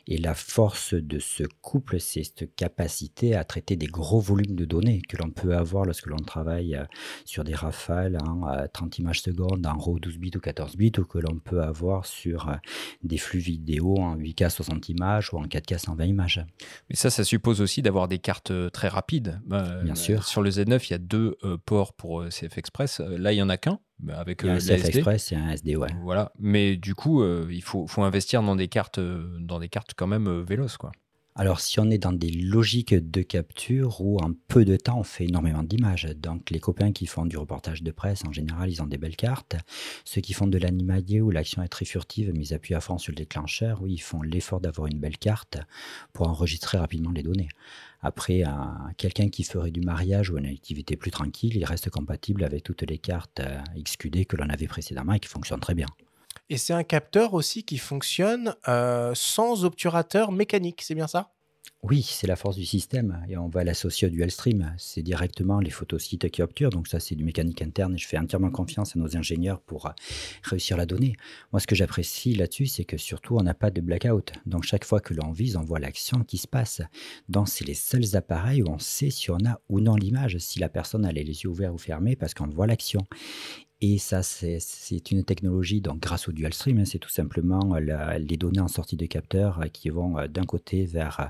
Et 0.07 0.19
la 0.19 0.35
force 0.35 0.95
de 0.95 1.19
ce 1.19 1.45
couple, 1.63 1.99
c'est 1.99 2.25
cette 2.25 2.55
capacité 2.55 3.35
à 3.35 3.45
traiter 3.45 3.77
des 3.77 3.87
gros 3.87 4.21
volumes 4.21 4.55
de 4.55 4.65
données 4.65 5.01
que 5.09 5.17
l'on 5.17 5.31
peut 5.31 5.57
avoir 5.57 5.85
lorsque 5.85 6.07
l'on 6.07 6.17
travaille 6.17 6.77
euh, 6.77 6.85
sur 7.25 7.45
des 7.45 7.55
rafales 7.55 8.19
à 8.47 8.69
30 8.69 8.99
images 8.99 9.23
secondes 9.23 9.67
en 9.67 9.79
RAW 9.79 9.99
12 9.99 10.19
bits 10.19 10.31
ou 10.37 10.41
14 10.41 10.77
bits, 10.77 10.93
ou 10.99 11.05
que 11.05 11.19
l'on 11.19 11.39
peut 11.39 11.63
avoir 11.63 12.05
sur 12.07 12.49
euh, 12.49 12.55
des 13.03 13.19
flux 13.19 13.39
vidéo 13.39 13.97
en 13.99 14.17
8K 14.17 14.51
60 14.51 14.89
images 14.91 15.33
ou 15.33 15.39
en 15.39 15.47
4K 15.47 15.79
120 15.79 16.05
images. 16.05 16.45
Mais 16.91 16.97
ça, 16.97 17.11
ça 17.11 17.25
suppose 17.25 17.61
aussi 17.61 17.81
d'avoir 17.81 18.09
des 18.09 18.19
cartes 18.19 18.51
euh, 18.51 18.69
très 18.69 18.89
rapides. 18.89 19.41
Bien 19.47 19.95
sûr. 19.95 20.25
Sur 20.25 20.43
le 20.43 20.51
Z9, 20.51 20.87
il 20.89 20.91
y 20.91 20.95
a 20.95 20.99
deux 20.99 21.37
ports 21.65 21.95
pour 21.95 22.25
CF 22.29 22.59
Express. 22.59 23.01
Là, 23.01 23.33
il 23.33 23.37
n'y 23.37 23.43
en 23.43 23.49
a 23.49 23.57
qu'un. 23.57 23.79
Bah, 24.05 24.21
avec 24.21 24.43
il 24.43 24.49
y 24.49 24.51
a 24.51 24.55
un 24.55 24.59
Express 24.59 25.33
et 25.33 25.37
un 25.37 25.49
SD, 25.49 25.77
ouais. 25.77 25.89
Voilà, 26.03 26.31
mais 26.39 26.77
du 26.77 26.95
coup, 26.95 27.23
euh, 27.23 27.49
il 27.51 27.63
faut, 27.63 27.87
faut, 27.87 28.03
investir 28.03 28.43
dans 28.43 28.55
des 28.55 28.69
cartes, 28.69 28.99
euh, 28.99 29.39
dans 29.41 29.59
des 29.59 29.71
cartes 29.71 29.95
quand 29.97 30.07
même 30.07 30.29
euh, 30.29 30.43
véloces, 30.43 30.77
quoi. 30.77 30.93
Alors, 31.37 31.59
si 31.59 31.81
on 31.81 31.91
est 31.91 31.99
dans 31.99 32.13
des 32.13 32.31
logiques 32.31 32.95
de 32.95 33.23
capture 33.23 34.01
où 34.01 34.19
en 34.19 34.31
peu 34.47 34.65
de 34.65 34.77
temps 34.77 35.01
on 35.01 35.03
fait 35.03 35.25
énormément 35.25 35.65
d'images, 35.65 36.05
donc 36.17 36.49
les 36.51 36.61
copains 36.61 36.93
qui 36.93 37.07
font 37.07 37.27
du 37.27 37.37
reportage 37.37 37.83
de 37.83 37.91
presse, 37.91 38.23
en 38.25 38.31
général, 38.31 38.71
ils 38.71 38.81
ont 38.83 38.87
des 38.87 38.99
belles 38.99 39.17
cartes. 39.17 39.57
Ceux 40.05 40.21
qui 40.21 40.33
font 40.33 40.47
de 40.47 40.59
l'animalier 40.59 41.21
où 41.21 41.33
l'action 41.33 41.65
est 41.65 41.69
très 41.69 41.87
furtive, 41.87 42.31
mais 42.33 42.47
ils 42.47 42.55
appuient 42.55 42.77
à 42.77 42.81
fond 42.81 42.99
sur 42.99 43.11
le 43.11 43.17
déclencheur, 43.17 43.83
oui, 43.83 43.95
ils 43.95 43.99
font 43.99 44.23
l'effort 44.23 44.61
d'avoir 44.61 44.87
une 44.87 45.01
belle 45.01 45.19
carte 45.19 45.59
pour 46.13 46.29
enregistrer 46.29 46.79
rapidement 46.79 47.11
les 47.11 47.25
données. 47.25 47.49
Après, 48.01 48.45
quelqu'un 48.97 49.29
qui 49.29 49.43
ferait 49.43 49.73
du 49.73 49.81
mariage 49.81 50.31
ou 50.31 50.39
une 50.39 50.47
activité 50.47 50.97
plus 50.97 51.11
tranquille, 51.11 51.57
il 51.57 51.65
reste 51.65 51.91
compatible 51.91 52.45
avec 52.45 52.63
toutes 52.63 52.83
les 52.83 52.99
cartes 52.99 53.41
euh, 53.41 53.59
XQD 53.77 54.27
que 54.27 54.37
l'on 54.37 54.51
avait 54.51 54.69
précédemment 54.69 55.15
et 55.15 55.21
qui 55.21 55.29
fonctionnent 55.29 55.59
très 55.59 55.75
bien. 55.75 55.89
Et 56.51 56.59
c'est 56.59 56.75
un 56.75 56.85
capteur 56.85 57.35
aussi 57.35 57.65
qui 57.65 57.79
fonctionne 57.79 58.55
euh, 58.69 59.13
sans 59.15 59.65
obturateur 59.65 60.31
mécanique, 60.31 60.83
c'est 60.83 60.95
bien 60.95 61.07
ça? 61.07 61.31
Oui, 61.83 62.03
c'est 62.03 62.27
la 62.27 62.37
force 62.37 62.57
du 62.57 62.65
système 62.65 63.23
et 63.29 63.37
on 63.37 63.49
va 63.49 63.63
l'associer 63.63 64.09
au 64.09 64.11
dual 64.11 64.31
stream. 64.31 64.75
C'est 64.79 65.03
directement 65.03 65.61
les 65.61 65.69
photosites 65.69 66.31
qui 66.31 66.41
obturent, 66.41 66.71
donc 66.71 66.89
ça 66.89 66.99
c'est 66.99 67.15
du 67.15 67.25
mécanique 67.25 67.61
interne 67.61 67.95
et 67.95 67.99
je 67.99 68.07
fais 68.07 68.17
entièrement 68.17 68.51
confiance 68.51 68.97
à 68.97 68.99
nos 68.99 69.19
ingénieurs 69.19 69.61
pour 69.61 69.87
euh, 69.87 69.91
réussir 70.43 70.79
la 70.79 70.87
donnée. 70.87 71.15
Moi 71.53 71.61
ce 71.61 71.67
que 71.67 71.75
j'apprécie 71.75 72.35
là-dessus, 72.35 72.67
c'est 72.67 72.87
que 72.87 72.97
surtout 72.97 73.37
on 73.37 73.43
n'a 73.43 73.53
pas 73.53 73.71
de 73.71 73.83
blackout. 73.83 74.33
Donc 74.47 74.65
chaque 74.65 74.85
fois 74.85 75.01
que 75.01 75.13
l'on 75.13 75.31
vise, 75.31 75.57
on 75.57 75.63
voit 75.63 75.79
l'action 75.79 76.25
qui 76.25 76.39
se 76.39 76.49
passe. 76.49 76.81
Donc 77.29 77.51
c'est 77.51 77.67
les 77.67 77.75
seuls 77.75 78.17
appareils 78.17 78.63
où 78.63 78.71
on 78.71 78.79
sait 78.79 79.11
si 79.11 79.31
on 79.31 79.39
a 79.47 79.61
ou 79.69 79.81
non 79.81 79.97
l'image, 79.97 80.39
si 80.39 80.61
la 80.61 80.71
personne 80.71 81.05
a 81.05 81.13
les 81.13 81.23
yeux 81.23 81.49
ouverts 81.51 81.75
ou 81.75 81.79
fermés 81.79 82.17
parce 82.17 82.33
qu'on 82.33 82.49
voit 82.49 82.67
l'action. 82.67 83.07
Et 83.87 83.99
ça, 83.99 84.23
c'est 84.23 85.11
une 85.11 85.25
technologie, 85.25 85.83
donc 85.83 86.01
grâce 86.01 86.27
au 86.27 86.33
dual 86.33 86.55
stream, 86.55 86.79
hein, 86.79 86.87
c'est 86.87 86.99
tout 86.99 87.11
simplement 87.11 87.75
euh, 87.75 88.17
les 88.17 88.39
données 88.39 88.61
en 88.61 88.69
sortie 88.69 88.97
de 88.97 89.05
capteur 89.05 89.61
euh, 89.61 89.67
qui 89.67 89.91
vont 89.91 90.17
euh, 90.17 90.27
d'un 90.27 90.45
côté 90.45 90.87
vers 90.87 91.29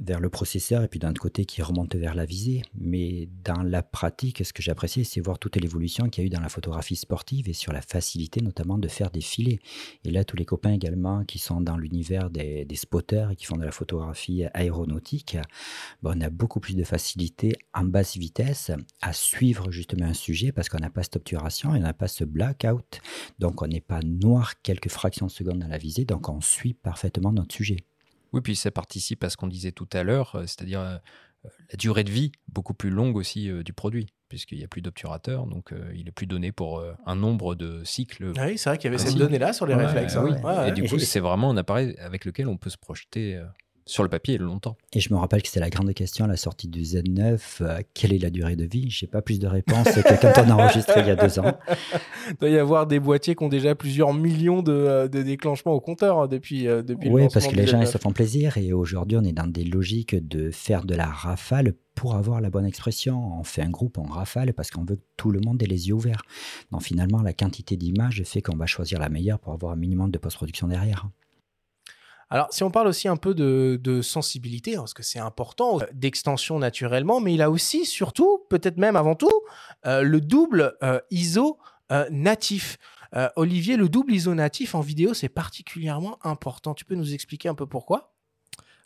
vers 0.00 0.20
le 0.20 0.28
processeur 0.28 0.82
et 0.82 0.88
puis 0.88 0.98
d'un 0.98 1.10
autre 1.10 1.20
côté 1.20 1.44
qui 1.44 1.62
remonte 1.62 1.94
vers 1.94 2.14
la 2.14 2.24
visée. 2.24 2.62
Mais 2.78 3.28
dans 3.44 3.62
la 3.62 3.82
pratique, 3.82 4.44
ce 4.44 4.52
que 4.52 4.62
j'apprécie, 4.62 5.04
c'est 5.04 5.20
voir 5.20 5.38
toute 5.38 5.56
l'évolution 5.56 6.08
qu'il 6.08 6.22
y 6.22 6.24
a 6.24 6.28
eu 6.28 6.30
dans 6.30 6.40
la 6.40 6.48
photographie 6.48 6.96
sportive 6.96 7.48
et 7.48 7.52
sur 7.52 7.72
la 7.72 7.82
facilité 7.82 8.40
notamment 8.40 8.78
de 8.78 8.88
faire 8.88 9.10
des 9.10 9.20
filets. 9.20 9.58
Et 10.04 10.10
là, 10.10 10.24
tous 10.24 10.36
les 10.36 10.44
copains 10.44 10.72
également 10.72 11.24
qui 11.24 11.38
sont 11.38 11.60
dans 11.60 11.76
l'univers 11.76 12.30
des, 12.30 12.66
spotters 12.74 13.30
et 13.30 13.36
qui 13.36 13.44
font 13.44 13.56
de 13.56 13.64
la 13.64 13.70
photographie 13.70 14.44
aéronautique, 14.52 15.36
on 16.02 16.20
a 16.20 16.30
beaucoup 16.30 16.60
plus 16.60 16.76
de 16.76 16.84
facilité 16.84 17.56
en 17.72 17.84
basse 17.84 18.16
vitesse 18.16 18.70
à 19.00 19.12
suivre 19.12 19.70
justement 19.70 20.06
un 20.06 20.14
sujet 20.14 20.52
parce 20.52 20.68
qu'on 20.68 20.78
n'a 20.78 20.90
pas 20.90 21.02
cette 21.02 21.16
obturation 21.16 21.74
et 21.74 21.78
on 21.78 21.82
n'a 21.82 21.94
pas 21.94 22.08
ce 22.08 22.24
blackout. 22.24 23.00
Donc 23.38 23.62
on 23.62 23.66
n'est 23.66 23.80
pas 23.80 24.00
noir 24.02 24.60
quelques 24.62 24.90
fractions 24.90 25.26
de 25.26 25.30
seconde 25.30 25.58
dans 25.60 25.68
la 25.68 25.78
visée, 25.78 26.04
donc 26.04 26.28
on 26.28 26.40
suit 26.40 26.74
parfaitement 26.74 27.32
notre 27.32 27.54
sujet. 27.54 27.84
Oui, 28.34 28.40
puis 28.40 28.56
ça 28.56 28.72
participe 28.72 29.22
à 29.22 29.30
ce 29.30 29.36
qu'on 29.36 29.46
disait 29.46 29.70
tout 29.70 29.88
à 29.92 30.02
l'heure, 30.02 30.34
euh, 30.34 30.40
c'est-à-dire 30.40 30.80
euh, 30.80 30.96
la 31.44 31.76
durée 31.78 32.02
de 32.02 32.10
vie 32.10 32.32
beaucoup 32.48 32.74
plus 32.74 32.90
longue 32.90 33.16
aussi 33.16 33.48
euh, 33.48 33.62
du 33.62 33.72
produit, 33.72 34.08
puisqu'il 34.28 34.58
n'y 34.58 34.64
a 34.64 34.66
plus 34.66 34.82
d'obturateur, 34.82 35.46
donc 35.46 35.72
il 35.94 36.08
est 36.08 36.12
plus 36.12 36.26
donné 36.26 36.50
pour 36.50 36.82
un 37.06 37.14
nombre 37.14 37.54
de 37.54 37.84
cycles. 37.84 38.32
Ah 38.36 38.46
oui, 38.46 38.58
c'est 38.58 38.70
vrai 38.70 38.78
qu'il 38.78 38.90
y 38.90 38.94
avait 38.94 39.02
cette 39.02 39.16
donnée-là 39.16 39.52
sur 39.52 39.66
les 39.66 39.74
réflexes. 39.74 40.16
Hein. 40.16 40.66
et 40.66 40.72
du 40.72 40.88
coup, 40.88 40.98
c'est 40.98 41.20
vraiment 41.20 41.50
un 41.50 41.56
appareil 41.56 41.94
avec 42.00 42.24
lequel 42.24 42.48
on 42.48 42.56
peut 42.56 42.70
se 42.70 42.78
projeter 42.78 43.40
sur 43.86 44.02
le 44.02 44.08
papier 44.08 44.38
longtemps. 44.38 44.76
Et 44.92 45.00
je 45.00 45.12
me 45.12 45.18
rappelle 45.18 45.42
que 45.42 45.48
c'était 45.48 45.60
la 45.60 45.70
grande 45.70 45.92
question 45.92 46.24
à 46.24 46.28
la 46.28 46.36
sortie 46.36 46.68
du 46.68 46.80
Z9. 46.80 47.38
Euh, 47.60 47.80
quelle 47.92 48.14
est 48.14 48.18
la 48.18 48.30
durée 48.30 48.56
de 48.56 48.64
vie? 48.64 48.90
Je 48.90 49.04
n'ai 49.04 49.10
pas 49.10 49.20
plus 49.20 49.38
de 49.38 49.46
réponses 49.46 49.90
que 49.90 50.20
quand 50.20 50.42
on 50.44 50.50
a 50.50 50.54
enregistré 50.54 51.00
il 51.00 51.06
y 51.06 51.10
a 51.10 51.16
deux 51.16 51.38
ans. 51.38 51.52
Il 52.30 52.36
doit 52.40 52.48
y 52.48 52.58
avoir 52.58 52.86
des 52.86 52.98
boîtiers 52.98 53.34
qui 53.34 53.44
ont 53.44 53.48
déjà 53.48 53.74
plusieurs 53.74 54.14
millions 54.14 54.62
de, 54.62 54.72
euh, 54.72 55.08
déclenchements 55.08 55.72
au 55.72 55.80
compteur 55.80 56.18
hein, 56.18 56.28
depuis, 56.28 56.66
euh, 56.66 56.82
depuis 56.82 57.10
Oui, 57.10 57.28
parce 57.32 57.46
que 57.46 57.56
les 57.56 57.66
gens 57.66 57.80
ils 57.80 57.86
se 57.86 57.98
font 57.98 58.12
plaisir. 58.12 58.56
Et 58.56 58.72
aujourd'hui, 58.72 59.18
on 59.18 59.24
est 59.24 59.32
dans 59.32 59.46
des 59.46 59.64
logiques 59.64 60.16
de 60.16 60.50
faire 60.50 60.84
de 60.84 60.94
la 60.94 61.06
rafale 61.06 61.74
pour 61.94 62.14
avoir 62.14 62.40
la 62.40 62.50
bonne 62.50 62.66
expression. 62.66 63.38
On 63.38 63.44
fait 63.44 63.62
un 63.62 63.70
groupe 63.70 63.98
en 63.98 64.04
rafale 64.04 64.54
parce 64.54 64.70
qu'on 64.70 64.84
veut 64.84 64.96
que 64.96 65.04
tout 65.16 65.30
le 65.30 65.40
monde 65.40 65.62
ait 65.62 65.66
les 65.66 65.88
yeux 65.88 65.94
ouverts. 65.94 66.22
Donc 66.72 66.82
finalement, 66.82 67.22
la 67.22 67.34
quantité 67.34 67.76
d'images 67.76 68.22
fait 68.24 68.40
qu'on 68.40 68.56
va 68.56 68.66
choisir 68.66 68.98
la 68.98 69.10
meilleure 69.10 69.38
pour 69.38 69.52
avoir 69.52 69.72
un 69.72 69.76
minimum 69.76 70.10
de 70.10 70.18
post-production 70.18 70.68
derrière. 70.68 71.08
Alors, 72.34 72.48
si 72.50 72.64
on 72.64 72.70
parle 72.72 72.88
aussi 72.88 73.06
un 73.06 73.16
peu 73.16 73.32
de, 73.32 74.02
sensibilité, 74.02 74.74
parce 74.74 74.92
que 74.92 75.04
c'est 75.04 75.20
important, 75.20 75.80
euh, 75.80 75.84
d'extension 75.92 76.58
naturellement, 76.58 77.20
mais 77.20 77.32
il 77.32 77.40
a 77.40 77.48
aussi, 77.48 77.86
surtout, 77.86 78.44
peut-être 78.50 78.76
même 78.76 78.96
avant 78.96 79.14
tout, 79.14 79.30
euh, 79.86 80.02
le 80.02 80.20
double 80.20 80.74
euh, 80.82 80.98
ISO 81.12 81.58
natif. 82.10 82.76
Olivier, 83.36 83.76
le 83.76 83.88
double 83.88 84.14
ISO 84.14 84.34
natif 84.34 84.74
en 84.74 84.80
vidéo, 84.80 85.14
c'est 85.14 85.28
particulièrement 85.28 86.18
important. 86.26 86.74
Tu 86.74 86.84
peux 86.84 86.96
nous 86.96 87.14
expliquer 87.14 87.48
un 87.48 87.54
peu 87.54 87.66
pourquoi? 87.66 88.13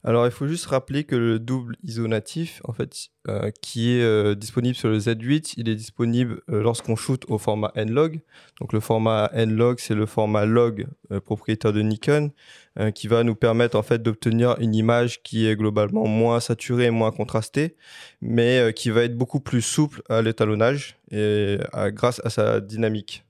Alors, 0.04 0.26
il 0.26 0.30
faut 0.30 0.46
juste 0.46 0.66
rappeler 0.66 1.02
que 1.02 1.16
le 1.16 1.40
double 1.40 1.76
ISO 1.82 2.06
natif, 2.06 2.60
en 2.64 2.72
fait, 2.72 3.08
euh, 3.26 3.50
qui 3.60 3.96
est 3.96 4.02
euh, 4.02 4.36
disponible 4.36 4.76
sur 4.76 4.88
le 4.88 4.98
Z8, 4.98 5.54
il 5.56 5.68
est 5.68 5.74
disponible 5.74 6.40
euh, 6.50 6.62
lorsqu'on 6.62 6.94
shoot 6.94 7.24
au 7.28 7.36
format 7.36 7.72
N-Log. 7.74 8.20
Donc, 8.60 8.72
le 8.72 8.78
format 8.78 9.28
N-Log, 9.34 9.80
c'est 9.80 9.96
le 9.96 10.06
format 10.06 10.46
log 10.46 10.86
propriétaire 11.24 11.72
de 11.72 11.80
Nikon, 11.80 12.30
qui 12.94 13.08
va 13.08 13.24
nous 13.24 13.34
permettre 13.34 13.76
en 13.76 13.82
fait 13.82 14.02
d'obtenir 14.02 14.56
une 14.60 14.74
image 14.74 15.22
qui 15.22 15.48
est 15.48 15.56
globalement 15.56 16.06
moins 16.06 16.38
saturée 16.38 16.90
moins 16.90 17.10
contrastée, 17.10 17.76
mais 18.20 18.72
qui 18.74 18.90
va 18.90 19.02
être 19.02 19.16
beaucoup 19.16 19.40
plus 19.40 19.62
souple 19.62 20.02
à 20.08 20.22
l'étalonnage 20.22 20.96
et 21.10 21.58
grâce 21.92 22.20
à 22.24 22.30
sa 22.30 22.60
dynamique. 22.60 23.24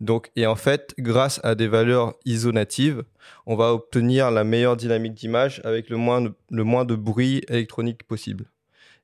Donc, 0.00 0.30
et 0.36 0.46
en 0.46 0.56
fait, 0.56 0.94
grâce 0.98 1.40
à 1.44 1.54
des 1.54 1.68
valeurs 1.68 2.14
ISO 2.24 2.52
natives, 2.52 3.04
on 3.46 3.56
va 3.56 3.72
obtenir 3.72 4.30
la 4.30 4.44
meilleure 4.44 4.76
dynamique 4.76 5.14
d'image 5.14 5.60
avec 5.64 5.88
le 5.88 5.96
moins, 5.96 6.20
de, 6.20 6.32
le 6.50 6.64
moins 6.64 6.84
de 6.84 6.94
bruit 6.94 7.42
électronique 7.48 8.02
possible. 8.04 8.46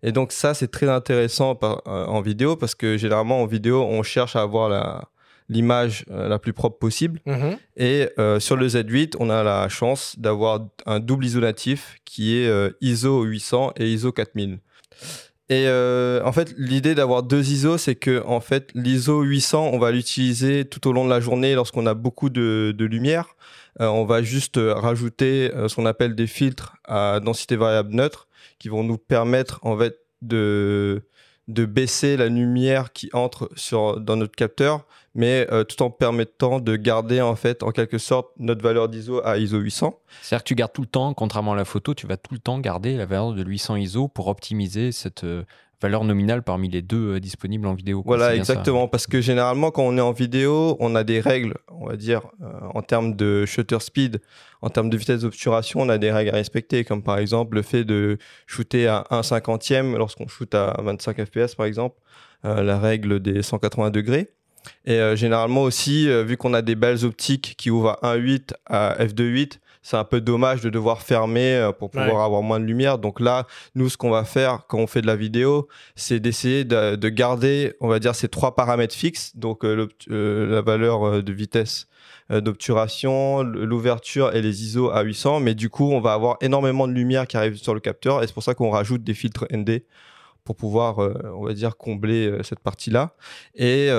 Et 0.02 0.12
donc 0.12 0.32
ça, 0.32 0.54
c'est 0.54 0.68
très 0.68 0.88
intéressant 0.88 1.58
euh, 1.62 1.76
en 1.86 2.20
vidéo 2.20 2.56
parce 2.56 2.74
que 2.74 2.96
généralement 2.96 3.42
en 3.42 3.46
vidéo, 3.46 3.82
on 3.82 4.02
cherche 4.02 4.34
à 4.34 4.42
avoir 4.42 5.08
l'image 5.48 6.04
euh, 6.10 6.28
la 6.28 6.38
plus 6.38 6.52
propre 6.52 6.78
possible. 6.78 7.20
Mm-hmm. 7.26 7.58
Et 7.76 8.08
euh, 8.18 8.40
sur 8.40 8.56
le 8.56 8.66
Z8, 8.66 9.16
on 9.20 9.30
a 9.30 9.42
la 9.42 9.68
chance 9.68 10.18
d'avoir 10.18 10.66
un 10.86 11.00
double 11.00 11.26
ISO 11.26 11.40
natif 11.40 11.96
qui 12.04 12.36
est 12.36 12.50
ISO 12.80 13.22
800 13.22 13.72
et 13.76 13.92
ISO 13.92 14.12
4000. 14.12 14.58
Et 15.50 15.66
euh, 15.66 16.22
en 16.24 16.30
fait, 16.30 16.54
l'idée 16.56 16.94
d'avoir 16.94 17.24
deux 17.24 17.50
ISO, 17.50 17.76
c'est 17.76 17.96
que 17.96 18.22
en 18.24 18.40
fait, 18.40 18.70
l'ISO 18.74 19.22
800, 19.22 19.70
on 19.72 19.80
va 19.80 19.90
l'utiliser 19.90 20.64
tout 20.64 20.86
au 20.86 20.92
long 20.92 21.04
de 21.04 21.10
la 21.10 21.18
journée 21.18 21.56
lorsqu'on 21.56 21.86
a 21.86 21.94
beaucoup 21.94 22.30
de, 22.30 22.74
lumière. 22.78 23.34
Euh, 23.80 23.88
on 23.88 24.04
va 24.04 24.22
juste 24.22 24.58
euh, 24.58 24.72
rajouter 24.74 25.50
ce 25.66 25.74
qu'on 25.74 25.86
appelle 25.86 26.14
des 26.14 26.28
filtres 26.28 26.76
à 26.84 27.18
densité 27.18 27.56
variable 27.56 27.92
neutre 27.92 28.28
qui 28.60 28.68
vont 28.68 28.84
nous 28.84 28.96
permettre 28.96 29.58
en 29.62 29.76
fait 29.76 29.98
de 30.22 31.02
de 31.48 31.64
baisser 31.64 32.16
la 32.16 32.28
lumière 32.28 32.92
qui 32.92 33.10
entre 33.12 33.50
sur, 33.56 34.00
dans 34.00 34.16
notre 34.16 34.36
capteur, 34.36 34.86
mais 35.14 35.46
euh, 35.50 35.64
tout 35.64 35.82
en 35.82 35.90
permettant 35.90 36.60
de 36.60 36.76
garder 36.76 37.20
en 37.20 37.34
fait 37.34 37.62
en 37.62 37.70
quelque 37.72 37.98
sorte 37.98 38.28
notre 38.38 38.62
valeur 38.62 38.88
d'ISO 38.88 39.20
à 39.24 39.38
ISO 39.38 39.58
800. 39.58 39.98
C'est-à-dire 40.22 40.44
que 40.44 40.48
tu 40.48 40.54
gardes 40.54 40.72
tout 40.72 40.82
le 40.82 40.86
temps, 40.86 41.14
contrairement 41.14 41.52
à 41.52 41.56
la 41.56 41.64
photo, 41.64 41.94
tu 41.94 42.06
vas 42.06 42.16
tout 42.16 42.34
le 42.34 42.40
temps 42.40 42.58
garder 42.58 42.96
la 42.96 43.06
valeur 43.06 43.32
de 43.32 43.44
800 43.44 43.76
ISO 43.76 44.08
pour 44.08 44.28
optimiser 44.28 44.92
cette, 44.92 45.24
euh, 45.24 45.44
valeur 45.82 46.04
nominale 46.04 46.42
parmi 46.42 46.68
les 46.68 46.82
deux 46.82 47.14
euh, 47.14 47.20
disponibles 47.20 47.66
en 47.66 47.72
vidéo. 47.72 48.02
Voilà, 48.04 48.36
exactement. 48.36 48.86
Parce 48.86 49.06
que 49.06 49.22
généralement, 49.22 49.70
quand 49.70 49.82
on 49.82 49.96
est 49.96 50.02
en 50.02 50.12
vidéo, 50.12 50.76
on 50.78 50.94
a 50.94 51.04
des 51.04 51.20
règles, 51.20 51.54
on 51.68 51.86
va 51.86 51.96
dire, 51.96 52.20
en 52.74 52.82
termes 52.82 53.16
de 53.16 53.46
shutter 53.46 53.80
speed, 53.80 54.20
en 54.60 54.68
termes 54.68 54.90
de 54.90 54.96
vitesse 54.98 55.22
d'obturation, 55.22 55.80
on 55.80 55.88
a 55.88 55.96
des 55.96 56.12
règles 56.12 56.30
à 56.30 56.34
respecter, 56.34 56.84
comme 56.84 57.02
par 57.02 57.16
exemple 57.16 57.56
le 57.56 57.62
fait 57.62 57.84
de 57.84 58.18
shooter 58.46 58.88
à 58.88 59.06
1 59.10 59.22
cinquantième 59.22 59.96
lorsqu'on 59.96 60.28
shoot 60.28 60.54
à 60.54 60.76
25 60.82 61.24
fps, 61.24 61.54
par 61.54 61.64
exemple, 61.64 61.96
la 62.44 62.78
règle 62.78 63.20
des 63.20 63.42
180 63.42 63.88
degrés. 63.90 64.30
Et 64.84 65.00
généralement 65.16 65.62
aussi, 65.62 66.08
vu 66.24 66.36
qu'on 66.36 66.54
a 66.54 66.62
des 66.62 66.74
belles 66.74 67.04
optiques 67.04 67.54
qui 67.56 67.70
ouvrent 67.70 67.98
à 68.02 68.16
1.8 68.16 68.52
à 68.66 68.96
f2.8, 69.04 69.58
c'est 69.82 69.96
un 69.96 70.04
peu 70.04 70.20
dommage 70.20 70.60
de 70.60 70.70
devoir 70.70 71.02
fermer 71.02 71.54
euh, 71.54 71.72
pour 71.72 71.90
pouvoir 71.90 72.22
avoir 72.22 72.42
moins 72.42 72.60
de 72.60 72.64
lumière. 72.64 72.98
Donc 72.98 73.20
là, 73.20 73.46
nous, 73.74 73.88
ce 73.88 73.96
qu'on 73.96 74.10
va 74.10 74.24
faire 74.24 74.66
quand 74.68 74.78
on 74.78 74.86
fait 74.86 75.00
de 75.00 75.06
la 75.06 75.16
vidéo, 75.16 75.68
c'est 75.96 76.20
d'essayer 76.20 76.64
de, 76.64 77.08
garder, 77.08 77.74
on 77.80 77.88
va 77.88 77.98
dire, 77.98 78.14
ces 78.14 78.28
trois 78.28 78.54
paramètres 78.54 78.94
fixes. 78.94 79.36
Donc 79.36 79.64
euh, 79.64 79.88
euh, 80.10 80.46
la 80.46 80.62
valeur 80.62 81.22
de 81.22 81.32
vitesse 81.32 81.86
d'obturation, 82.30 83.42
l'ouverture 83.42 84.36
et 84.36 84.40
les 84.40 84.62
ISO 84.62 84.90
à 84.90 85.02
800. 85.02 85.40
Mais 85.40 85.54
du 85.54 85.68
coup, 85.68 85.90
on 85.90 86.00
va 86.00 86.12
avoir 86.12 86.36
énormément 86.40 86.86
de 86.86 86.92
lumière 86.92 87.26
qui 87.26 87.36
arrive 87.36 87.56
sur 87.56 87.74
le 87.74 87.80
capteur 87.80 88.22
et 88.22 88.26
c'est 88.28 88.32
pour 88.32 88.44
ça 88.44 88.54
qu'on 88.54 88.70
rajoute 88.70 89.02
des 89.02 89.14
filtres 89.14 89.46
ND 89.52 89.82
pour 90.44 90.54
pouvoir, 90.54 90.98
on 90.98 91.44
va 91.44 91.52
dire, 91.54 91.76
combler 91.76 92.32
cette 92.44 92.60
partie-là. 92.60 93.14
Et 93.56 93.90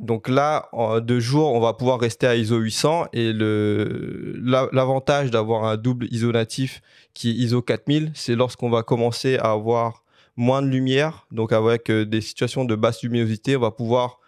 donc 0.00 0.28
là, 0.28 0.68
de 1.00 1.18
jour, 1.18 1.52
on 1.52 1.60
va 1.60 1.72
pouvoir 1.74 1.98
rester 1.98 2.26
à 2.26 2.36
ISO 2.36 2.58
800 2.58 3.06
et 3.12 3.32
l'avantage 3.32 5.30
d'avoir 5.32 5.64
un 5.64 5.76
double 5.76 6.06
ISO 6.12 6.30
natif 6.30 6.82
qui 7.14 7.30
est 7.30 7.34
ISO 7.34 7.62
4000, 7.62 8.12
c'est 8.14 8.36
lorsqu'on 8.36 8.70
va 8.70 8.84
commencer 8.84 9.38
à 9.38 9.50
avoir 9.50 10.04
moins 10.36 10.62
de 10.62 10.68
lumière, 10.68 11.26
donc 11.32 11.52
avec 11.52 11.90
euh, 11.90 12.06
des 12.06 12.20
situations 12.20 12.64
de 12.64 12.76
basse 12.76 13.02
luminosité, 13.02 13.56
on 13.56 13.60
va 13.60 13.72
pouvoir 13.72 14.20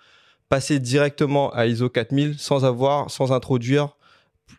passer 0.49 0.81
directement 0.81 1.51
à 1.53 1.67
ISO 1.67 1.89
4000 1.89 2.37
sans 2.37 2.65
avoir, 2.65 3.09
sans 3.09 3.31
introduire 3.31 3.97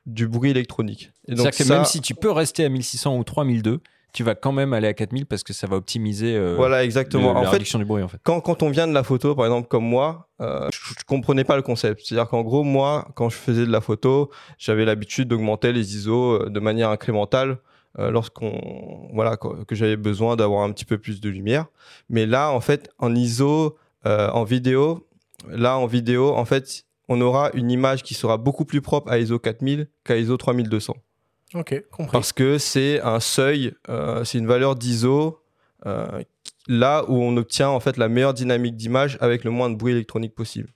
du 0.05 0.29
bruit 0.29 0.51
électronique. 0.51 1.11
C'est-à-dire 1.27 1.51
que 1.51 1.63
même 1.65 1.83
si 1.83 1.99
tu 1.99 2.15
peux 2.15 2.31
rester 2.31 2.63
à 2.63 2.69
1600 2.69 3.17
ou 3.17 3.23
3002, 3.25 3.81
tu 4.13 4.23
vas 4.23 4.35
quand 4.35 4.51
même 4.51 4.73
aller 4.73 4.87
à 4.87 4.93
4000 4.93 5.25
parce 5.25 5.43
que 5.43 5.53
ça 5.53 5.67
va 5.67 5.77
optimiser 5.77 6.35
euh, 6.35 6.55
voilà, 6.55 6.83
exactement. 6.83 7.33
la 7.33 7.49
réduction 7.49 7.79
du 7.79 7.85
bruit. 7.85 8.03
En 8.03 8.07
fait. 8.07 8.19
Quand, 8.23 8.41
quand 8.41 8.63
on 8.63 8.69
vient 8.69 8.87
de 8.87 8.93
la 8.93 9.03
photo, 9.03 9.35
par 9.35 9.45
exemple, 9.45 9.67
comme 9.67 9.85
moi, 9.85 10.29
euh, 10.41 10.69
je, 10.71 10.79
ne 10.91 11.03
comprenais 11.05 11.43
pas 11.43 11.55
le 11.55 11.61
concept. 11.61 12.01
C'est-à-dire 12.03 12.27
qu'en 12.27 12.41
gros, 12.41 12.63
moi, 12.63 13.07
quand 13.15 13.29
je 13.29 13.37
faisais 13.37 13.65
de 13.65 13.71
la 13.71 13.81
photo, 13.81 14.29
j'avais 14.57 14.85
l'habitude 14.85 15.27
d'augmenter 15.27 15.71
les 15.71 15.95
ISO 15.95 16.33
euh, 16.33 16.49
de 16.49 16.59
manière 16.59 16.89
incrémentale 16.89 17.57
lorsqu'on 17.97 19.09
voilà 19.13 19.35
que 19.35 19.75
j'avais 19.75 19.97
besoin 19.97 20.37
d'avoir 20.37 20.63
un 20.63 20.71
petit 20.71 20.85
peu 20.85 20.97
plus 20.97 21.19
de 21.19 21.27
lumière. 21.27 21.65
Mais 22.07 22.25
là, 22.25 22.49
en 22.51 22.61
fait, 22.61 22.89
en 22.99 23.13
ISO, 23.13 23.77
en 24.05 24.45
vidéo, 24.45 25.09
là 25.49 25.77
en 25.77 25.87
vidéo, 25.87 26.33
en 26.33 26.45
fait, 26.45 26.85
on 27.09 27.19
aura 27.19 27.51
une 27.53 27.69
image 27.69 28.03
qui 28.03 28.13
sera 28.13 28.37
beaucoup 28.37 28.63
plus 28.63 28.79
propre 28.79 29.11
à 29.11 29.19
ISO 29.19 29.39
4000 29.39 29.89
qu'à 30.05 30.15
ISO 30.15 30.37
3200. 30.37 30.95
Parce 32.11 32.31
que 32.31 32.57
c'est 32.57 33.01
un 33.01 33.19
seuil, 33.19 33.73
euh, 33.89 34.23
c'est 34.23 34.37
une 34.37 34.47
valeur 34.47 34.75
d'ISO 34.75 35.41
euh, 35.85 36.23
là 36.67 37.03
où 37.09 37.15
on 37.15 37.35
obtient 37.37 37.69
en 37.69 37.79
fait 37.79 37.97
la 37.97 38.07
meilleure 38.07 38.33
dynamique 38.33 38.75
d'image 38.75 39.17
avec 39.19 39.43
le 39.43 39.51
moins 39.51 39.69
de 39.69 39.75
bruit 39.75 39.93
électronique 39.93 40.33
possible. 40.33 40.69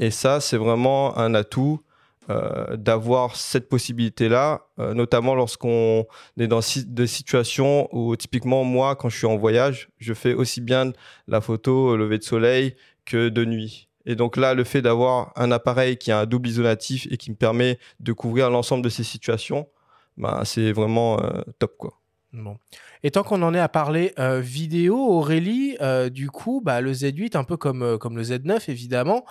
Et 0.00 0.10
ça, 0.10 0.40
c'est 0.40 0.56
vraiment 0.56 1.16
un 1.18 1.34
atout 1.34 1.82
euh, 2.30 2.76
d'avoir 2.76 3.36
cette 3.36 3.68
possibilité-là, 3.68 4.66
notamment 4.78 5.34
lorsqu'on 5.34 6.06
est 6.38 6.46
dans 6.46 6.60
des 6.86 7.06
situations 7.06 7.88
où 7.92 8.16
typiquement 8.16 8.64
moi, 8.64 8.96
quand 8.96 9.10
je 9.10 9.18
suis 9.18 9.26
en 9.26 9.36
voyage, 9.36 9.90
je 9.98 10.14
fais 10.14 10.32
aussi 10.32 10.60
bien 10.60 10.92
la 11.28 11.40
photo 11.40 11.96
lever 11.96 12.18
de 12.18 12.24
soleil 12.24 12.74
que 13.04 13.28
de 13.28 13.44
nuit. 13.44 13.88
Et 14.06 14.14
donc 14.14 14.36
là, 14.36 14.54
le 14.54 14.64
fait 14.64 14.80
d'avoir 14.82 15.32
un 15.36 15.52
appareil 15.52 15.98
qui 15.98 16.10
a 16.10 16.20
un 16.20 16.26
double 16.26 16.48
isolatif 16.48 17.06
et 17.10 17.16
qui 17.16 17.30
me 17.30 17.36
permet 17.36 17.78
de 18.00 18.12
couvrir 18.12 18.50
l'ensemble 18.50 18.82
de 18.82 18.88
ces 18.88 19.04
situations, 19.04 19.68
bah, 20.16 20.42
c'est 20.44 20.72
vraiment 20.72 21.20
euh, 21.22 21.42
top 21.58 21.76
quoi. 21.78 21.94
Bon. 22.32 22.58
Et 23.02 23.10
tant 23.10 23.24
qu'on 23.24 23.42
en 23.42 23.54
est 23.54 23.60
à 23.60 23.68
parler 23.68 24.14
euh, 24.20 24.38
vidéo, 24.38 24.96
Aurélie, 24.96 25.76
euh, 25.80 26.10
du 26.10 26.30
coup, 26.30 26.60
bah, 26.64 26.80
le 26.80 26.92
Z8, 26.92 27.36
un 27.36 27.42
peu 27.42 27.56
comme, 27.56 27.98
comme 27.98 28.16
le 28.16 28.22
Z9 28.22 28.70
évidemment, 28.70 29.24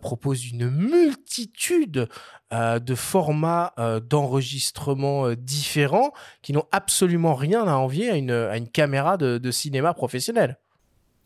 propose 0.00 0.50
une 0.50 0.70
multitude 0.70 2.08
de 2.50 2.94
formats 2.94 3.74
d'enregistrement 4.08 5.32
différents 5.34 6.12
qui 6.40 6.54
n'ont 6.54 6.66
absolument 6.72 7.34
rien 7.34 7.66
à 7.66 7.74
envier 7.74 8.10
à 8.10 8.16
une, 8.16 8.30
à 8.30 8.56
une 8.56 8.68
caméra 8.68 9.18
de, 9.18 9.36
de 9.36 9.50
cinéma 9.50 9.92
professionnel. 9.92 10.58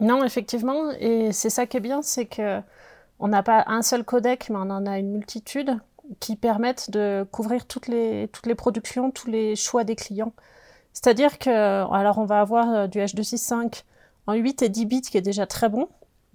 Non, 0.01 0.25
effectivement, 0.25 0.91
et 0.99 1.31
c'est 1.33 1.51
ça 1.51 1.67
qui 1.67 1.77
est 1.77 1.81
bien, 1.81 2.03
c'est 2.03 2.27
que 2.27 2.61
on 3.21 3.29
n'a 3.29 3.43
pas 3.43 3.65
un 3.67 3.83
seul 3.83 4.05
codec, 4.05 4.49
mais 4.51 4.57
on 4.57 4.71
en 4.71 4.87
a 4.87 4.99
une 4.99 5.11
multitude 5.11 5.79
qui 6.21 6.37
permettent 6.37 6.91
de 6.91 7.27
couvrir 7.31 7.67
toutes 7.67 7.89
les, 7.89 8.29
toutes 8.33 8.47
les 8.47 8.55
productions, 8.55 9.11
tous 9.11 9.29
les 9.29 9.57
choix 9.57 9.85
des 9.85 9.97
clients. 9.97 10.33
C'est-à-dire 10.93 11.39
que, 11.39 11.51
alors 11.93 12.19
on 12.19 12.25
va 12.25 12.41
avoir 12.41 12.71
euh, 12.71 12.87
du 12.87 12.99
H265 12.99 13.85
en 14.27 14.35
8 14.35 14.63
et 14.63 14.69
10 14.69 14.87
bits 14.87 15.01
qui 15.03 15.17
est 15.17 15.23
déjà 15.23 15.47
très 15.47 15.69
bon, 15.69 15.89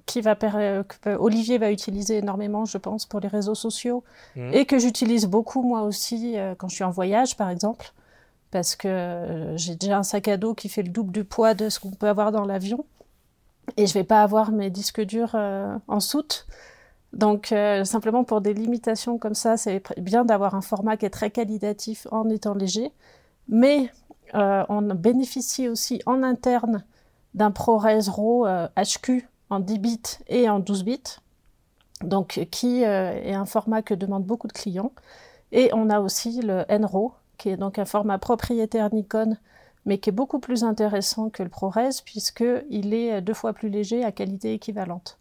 qui 0.05 0.21
va 0.21 0.35
que 0.35 1.15
Olivier 1.17 1.57
va 1.57 1.71
utiliser 1.71 2.17
énormément, 2.17 2.65
je 2.65 2.77
pense, 2.77 3.05
pour 3.05 3.19
les 3.19 3.27
réseaux 3.27 3.55
sociaux, 3.55 4.03
mmh. 4.35 4.53
et 4.53 4.65
que 4.65 4.79
j'utilise 4.79 5.25
beaucoup 5.27 5.61
moi 5.63 5.81
aussi 5.81 6.37
euh, 6.37 6.55
quand 6.57 6.67
je 6.69 6.75
suis 6.75 6.83
en 6.83 6.91
voyage, 6.91 7.35
par 7.37 7.49
exemple, 7.49 7.91
parce 8.51 8.75
que 8.75 8.87
euh, 8.87 9.57
j'ai 9.57 9.75
déjà 9.75 9.97
un 9.97 10.03
sac 10.03 10.27
à 10.27 10.37
dos 10.37 10.53
qui 10.53 10.69
fait 10.69 10.83
le 10.83 10.89
double 10.89 11.11
du 11.11 11.23
poids 11.23 11.53
de 11.53 11.69
ce 11.69 11.79
qu'on 11.79 11.91
peut 11.91 12.07
avoir 12.07 12.31
dans 12.31 12.45
l'avion, 12.45 12.85
et 13.77 13.87
je 13.87 13.93
vais 13.93 14.03
pas 14.03 14.23
avoir 14.23 14.51
mes 14.51 14.69
disques 14.69 15.01
durs 15.01 15.35
en 15.35 15.99
soute. 15.99 16.47
Donc, 17.13 17.51
euh, 17.51 17.85
simplement 17.85 18.23
pour 18.23 18.41
des 18.41 18.53
limitations 18.53 19.19
comme 19.19 19.35
ça, 19.35 19.55
c'est 19.55 19.83
bien 19.99 20.25
d'avoir 20.25 20.55
un 20.55 20.61
format 20.61 20.97
qui 20.97 21.05
est 21.05 21.11
très 21.11 21.29
qualitatif 21.29 22.07
en 22.11 22.27
étant 22.29 22.55
léger. 22.55 22.91
Mais 23.47 23.91
euh, 24.33 24.63
on 24.69 24.81
bénéficie 24.81 25.69
aussi 25.69 26.01
en 26.07 26.23
interne 26.23 26.83
d'un 27.35 27.51
ProRes 27.51 27.85
RAW 28.07 28.47
HQ 28.75 29.27
en 29.49 29.59
10 29.59 29.79
bits 29.79 30.01
et 30.27 30.49
en 30.49 30.59
12 30.59 30.83
bits, 30.85 31.17
donc 32.03 32.47
qui 32.51 32.81
est 32.81 33.33
un 33.33 33.45
format 33.45 33.81
que 33.81 33.93
demandent 33.93 34.25
beaucoup 34.25 34.47
de 34.47 34.53
clients. 34.53 34.91
Et 35.51 35.69
on 35.73 35.89
a 35.89 35.99
aussi 35.99 36.41
le 36.41 36.65
NRAW, 36.69 37.13
qui 37.37 37.49
est 37.49 37.57
donc 37.57 37.77
un 37.77 37.85
format 37.85 38.17
propriétaire 38.17 38.93
Nikon, 38.93 39.37
mais 39.85 39.99
qui 39.99 40.09
est 40.09 40.13
beaucoup 40.13 40.39
plus 40.39 40.63
intéressant 40.63 41.29
que 41.29 41.43
le 41.43 41.49
ProRes, 41.49 42.01
puisqu'il 42.05 42.93
est 42.93 43.21
deux 43.21 43.33
fois 43.33 43.53
plus 43.53 43.69
léger 43.69 44.03
à 44.03 44.11
qualité 44.11 44.53
équivalente. 44.53 45.19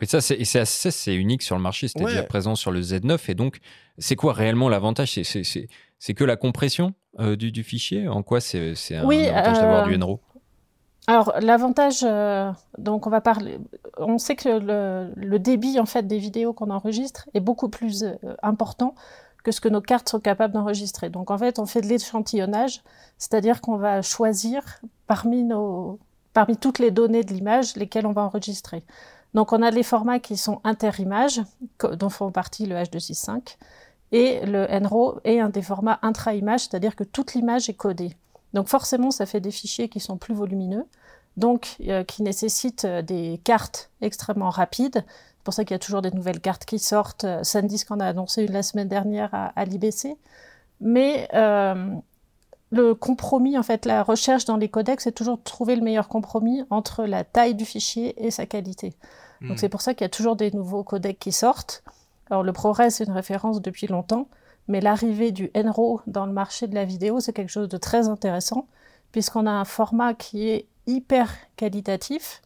Oui, 0.00 0.06
ça, 0.06 0.20
c'est 0.20 1.14
unique 1.14 1.42
sur 1.42 1.56
le 1.56 1.62
marché, 1.62 1.88
c'était 1.88 2.04
déjà 2.04 2.22
présent 2.22 2.54
sur 2.54 2.70
le 2.70 2.80
Z9. 2.80 3.18
Et 3.28 3.34
donc, 3.34 3.58
c'est 3.98 4.16
quoi 4.16 4.32
réellement 4.32 4.68
l'avantage? 4.68 5.20
C'est 5.22 6.14
que 6.14 6.24
la 6.24 6.36
compression 6.36 6.94
euh, 7.18 7.36
du, 7.36 7.62
fichier? 7.64 8.08
En 8.08 8.22
quoi 8.22 8.40
c'est 8.40 8.74
un 8.94 9.08
avantage 9.08 9.58
d'avoir 9.58 9.86
du 9.86 9.94
euh, 9.94 9.98
NRAW 9.98 10.20
alors 11.10 11.32
l'avantage, 11.40 12.00
euh, 12.02 12.52
donc 12.76 13.06
on 13.06 13.10
va 13.10 13.22
parler, 13.22 13.58
on 13.96 14.18
sait 14.18 14.36
que 14.36 14.50
le, 14.50 15.10
le, 15.16 15.38
débit 15.38 15.80
en 15.80 15.86
fait 15.86 16.06
des 16.06 16.18
vidéos 16.18 16.52
qu'on 16.52 16.68
enregistre 16.68 17.30
est 17.32 17.40
beaucoup 17.40 17.70
plus 17.70 18.04
important 18.42 18.94
que 19.42 19.50
ce 19.50 19.62
que 19.62 19.70
nos 19.70 19.80
cartes 19.80 20.10
sont 20.10 20.20
capables 20.20 20.52
d'enregistrer. 20.52 21.08
Donc 21.08 21.30
en 21.30 21.38
fait, 21.38 21.58
on 21.58 21.64
fait 21.64 21.80
de 21.80 21.86
l'échantillonnage, 21.86 22.82
c'est-à-dire 23.16 23.62
qu'on 23.62 23.78
va 23.78 24.02
choisir 24.02 24.62
parmi, 25.06 25.44
nos, 25.44 25.98
parmi 26.34 26.58
toutes 26.58 26.78
les 26.78 26.90
données 26.90 27.24
de 27.24 27.32
l'image 27.32 27.74
lesquelles 27.76 28.06
on 28.06 28.12
va 28.12 28.22
enregistrer. 28.22 28.84
Donc 29.34 29.52
on 29.52 29.62
a 29.62 29.70
les 29.70 29.82
formats 29.82 30.18
qui 30.18 30.36
sont 30.36 30.60
inter-images, 30.64 31.40
dont 31.80 32.08
font 32.08 32.30
partie 32.30 32.66
le 32.66 32.76
H265, 32.76 33.56
et 34.12 34.44
le 34.46 34.66
NRAW 34.66 35.20
est 35.24 35.40
un 35.40 35.50
des 35.50 35.62
formats 35.62 35.98
intra-image, 36.02 36.60
c'est-à-dire 36.60 36.96
que 36.96 37.04
toute 37.04 37.34
l'image 37.34 37.68
est 37.68 37.74
codée. 37.74 38.16
Donc 38.54 38.68
forcément, 38.68 39.10
ça 39.10 39.26
fait 39.26 39.40
des 39.40 39.50
fichiers 39.50 39.88
qui 39.88 40.00
sont 40.00 40.16
plus 40.16 40.34
volumineux, 40.34 40.86
donc 41.36 41.76
euh, 41.86 42.04
qui 42.04 42.22
nécessitent 42.22 42.86
euh, 42.86 43.02
des 43.02 43.40
cartes 43.44 43.90
extrêmement 44.00 44.50
rapides, 44.50 45.04
pour 45.48 45.54
ça 45.54 45.64
qu'il 45.64 45.72
y 45.72 45.76
a 45.76 45.78
toujours 45.78 46.02
des 46.02 46.10
nouvelles 46.10 46.40
cartes 46.40 46.66
qui 46.66 46.78
sortent. 46.78 47.24
Euh, 47.24 47.42
SanDisk 47.42 47.90
en 47.90 48.00
a 48.00 48.06
annoncé 48.06 48.42
une 48.42 48.52
la 48.52 48.62
semaine 48.62 48.88
dernière 48.88 49.30
à, 49.32 49.64
l'IBC. 49.64 50.18
Mais 50.82 51.26
le 52.70 52.94
compromis, 52.94 53.58
en 53.58 53.62
fait, 53.62 53.86
la 53.86 54.02
recherche 54.02 54.44
dans 54.44 54.56
les 54.56 54.68
codecs, 54.68 55.00
c'est 55.00 55.12
toujours 55.12 55.38
de 55.38 55.42
trouver 55.42 55.76
le 55.76 55.82
meilleur 55.82 56.08
compromis 56.08 56.62
entre 56.70 57.04
la 57.04 57.24
taille 57.24 57.54
du 57.54 57.64
fichier 57.64 58.14
et 58.24 58.30
sa 58.30 58.46
qualité. 58.46 58.92
Donc 59.40 59.52
hmm. 59.52 59.56
c'est 59.56 59.68
pour 59.68 59.80
ça 59.80 59.94
qu'il 59.94 60.04
y 60.04 60.06
a 60.06 60.10
toujours 60.10 60.36
des 60.36 60.50
nouveaux 60.50 60.84
codecs 60.84 61.18
qui 61.18 61.32
sortent. 61.32 61.82
Alors 62.30 62.42
le 62.42 62.52
ProRes, 62.52 62.90
c'est 62.90 63.04
une 63.04 63.12
référence 63.12 63.62
depuis 63.62 63.86
longtemps, 63.86 64.28
mais 64.66 64.80
l'arrivée 64.80 65.32
du 65.32 65.50
NRAW 65.54 66.02
dans 66.06 66.26
le 66.26 66.32
marché 66.32 66.66
de 66.66 66.74
la 66.74 66.84
vidéo, 66.84 67.20
c'est 67.20 67.32
quelque 67.32 67.50
chose 67.50 67.68
de 67.68 67.78
très 67.78 68.08
intéressant, 68.08 68.66
puisqu'on 69.12 69.46
a 69.46 69.50
un 69.50 69.64
format 69.64 70.12
qui 70.12 70.48
est 70.48 70.66
hyper 70.86 71.34
qualitatif, 71.56 72.42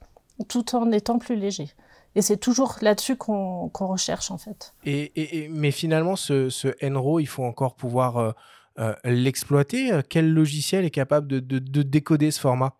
tout 0.49 0.77
en 0.77 0.93
étant 0.93 1.19
plus 1.19 1.37
léger. 1.37 1.71
Et 2.15 2.23
c'est 2.23 2.37
toujours 2.37 2.77
là-dessus 2.83 3.17
qu'on 3.17 3.71
recherche 3.73 4.31
en 4.31 4.39
fait. 4.39 4.75
Et, 4.85 5.49
mais 5.51 5.71
finalement, 5.71 6.15
ce, 6.15 6.51
ce 6.51 6.69
NRAW, 6.87 7.21
il 7.21 7.27
faut 7.27 7.45
encore 7.45 7.75
pouvoir 7.75 8.19
euh, 8.19 8.33
euh, 8.79 8.95
l'exploiter. 9.05 9.91
Quel 10.09 10.33
logiciel 10.33 10.85
est 10.85 10.91
capable 10.91 11.27
de, 11.29 11.41
de, 11.41 11.83
décoder 11.83 12.31
ce 12.31 12.41
format? 12.41 12.75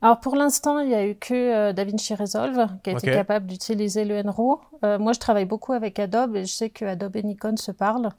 Alors 0.00 0.20
pour 0.20 0.34
l'instant, 0.34 0.80
il 0.80 0.88
n'y 0.88 0.94
a 0.94 1.06
eu 1.06 1.14
que 1.14 1.34
euh, 1.34 1.72
DaVinci 1.72 2.14
Resolve 2.14 2.66
qui 2.82 2.90
a 2.90 2.92
été 2.94 3.12
capable 3.12 3.46
d'utiliser 3.46 4.04
le 4.04 4.22
NRAW. 4.22 4.60
moi, 4.98 5.12
je 5.12 5.18
travaille 5.18 5.44
beaucoup 5.44 5.72
avec 5.72 5.98
Adobe 5.98 6.36
et 6.36 6.44
je 6.44 6.52
sais 6.52 6.70
que 6.70 6.84
Adobe 6.84 7.16
et 7.16 7.22
Nikon 7.22 7.56
se 7.56 7.70
parlent. 7.70 8.10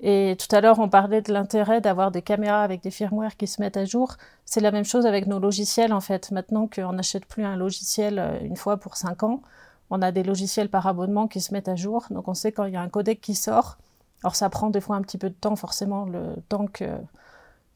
Et 0.00 0.36
tout 0.38 0.54
à 0.54 0.60
l'heure, 0.60 0.80
on 0.80 0.88
parlait 0.88 1.22
de 1.22 1.32
l'intérêt 1.32 1.80
d'avoir 1.80 2.10
des 2.10 2.20
caméras 2.20 2.62
avec 2.62 2.82
des 2.82 2.90
firmwares 2.90 3.36
qui 3.36 3.46
se 3.46 3.62
mettent 3.62 3.76
à 3.76 3.84
jour. 3.84 4.16
C'est 4.44 4.60
la 4.60 4.70
même 4.70 4.84
chose 4.84 5.06
avec 5.06 5.26
nos 5.26 5.38
logiciels, 5.38 5.92
en 5.92 6.00
fait. 6.00 6.30
Maintenant 6.30 6.68
qu'on 6.68 6.92
n'achète 6.92 7.26
plus 7.26 7.44
un 7.44 7.56
logiciel 7.56 8.40
une 8.42 8.56
fois 8.56 8.76
pour 8.76 8.96
cinq 8.96 9.22
ans, 9.22 9.40
on 9.90 10.02
a 10.02 10.12
des 10.12 10.22
logiciels 10.22 10.68
par 10.68 10.86
abonnement 10.86 11.28
qui 11.28 11.40
se 11.40 11.52
mettent 11.52 11.68
à 11.68 11.76
jour. 11.76 12.06
Donc 12.10 12.28
on 12.28 12.34
sait 12.34 12.52
quand 12.52 12.64
il 12.64 12.74
y 12.74 12.76
a 12.76 12.82
un 12.82 12.88
codec 12.88 13.20
qui 13.20 13.34
sort. 13.34 13.78
Alors 14.24 14.36
ça 14.36 14.48
prend 14.48 14.70
des 14.70 14.80
fois 14.80 14.96
un 14.96 15.02
petit 15.02 15.18
peu 15.18 15.28
de 15.28 15.34
temps, 15.34 15.54
forcément, 15.54 16.06
le 16.06 16.36
temps 16.48 16.66
que, 16.66 16.98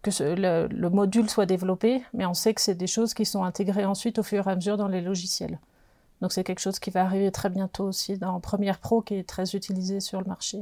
le, 0.06 0.88
module 0.88 1.28
soit 1.28 1.44
développé, 1.44 2.02
mais 2.14 2.24
on 2.24 2.32
sait 2.32 2.54
que 2.54 2.62
c'est 2.62 2.74
des 2.74 2.86
choses 2.86 3.12
qui 3.12 3.26
sont 3.26 3.44
intégrées 3.44 3.84
ensuite 3.84 4.18
au 4.18 4.22
fur 4.22 4.48
et 4.48 4.50
à 4.50 4.56
mesure 4.56 4.78
dans 4.78 4.88
les 4.88 5.02
logiciels. 5.02 5.60
Donc 6.22 6.32
c'est 6.32 6.44
quelque 6.44 6.60
chose 6.60 6.78
qui 6.78 6.88
va 6.88 7.02
arriver 7.02 7.30
très 7.30 7.50
bientôt 7.50 7.84
aussi 7.84 8.16
dans 8.16 8.40
Premiere 8.40 8.78
Pro, 8.78 9.02
qui 9.02 9.16
est 9.16 9.28
très 9.28 9.54
utilisé 9.54 10.00
sur 10.00 10.22
le 10.22 10.26
marché. 10.26 10.60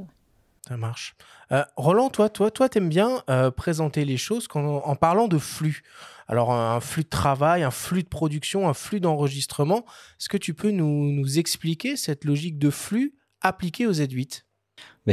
Ça 0.66 0.76
marche. 0.76 1.14
Euh, 1.52 1.64
Roland, 1.76 2.10
toi, 2.10 2.28
toi, 2.30 2.50
toi, 2.50 2.68
t'aimes 2.68 2.88
bien 2.88 3.22
euh, 3.30 3.52
présenter 3.52 4.04
les 4.04 4.16
choses 4.16 4.48
en 4.54 4.96
parlant 4.96 5.28
de 5.28 5.38
flux. 5.38 5.84
Alors 6.26 6.52
un 6.52 6.80
flux 6.80 7.04
de 7.04 7.08
travail, 7.08 7.62
un 7.62 7.70
flux 7.70 8.02
de 8.02 8.08
production, 8.08 8.68
un 8.68 8.74
flux 8.74 8.98
d'enregistrement. 8.98 9.84
Est-ce 10.18 10.28
que 10.28 10.36
tu 10.36 10.52
peux 10.52 10.72
nous, 10.72 11.12
nous 11.12 11.38
expliquer 11.38 11.96
cette 11.96 12.24
logique 12.24 12.58
de 12.58 12.70
flux 12.70 13.14
appliquée 13.40 13.86
aux 13.86 13.92
Z8 13.92 14.45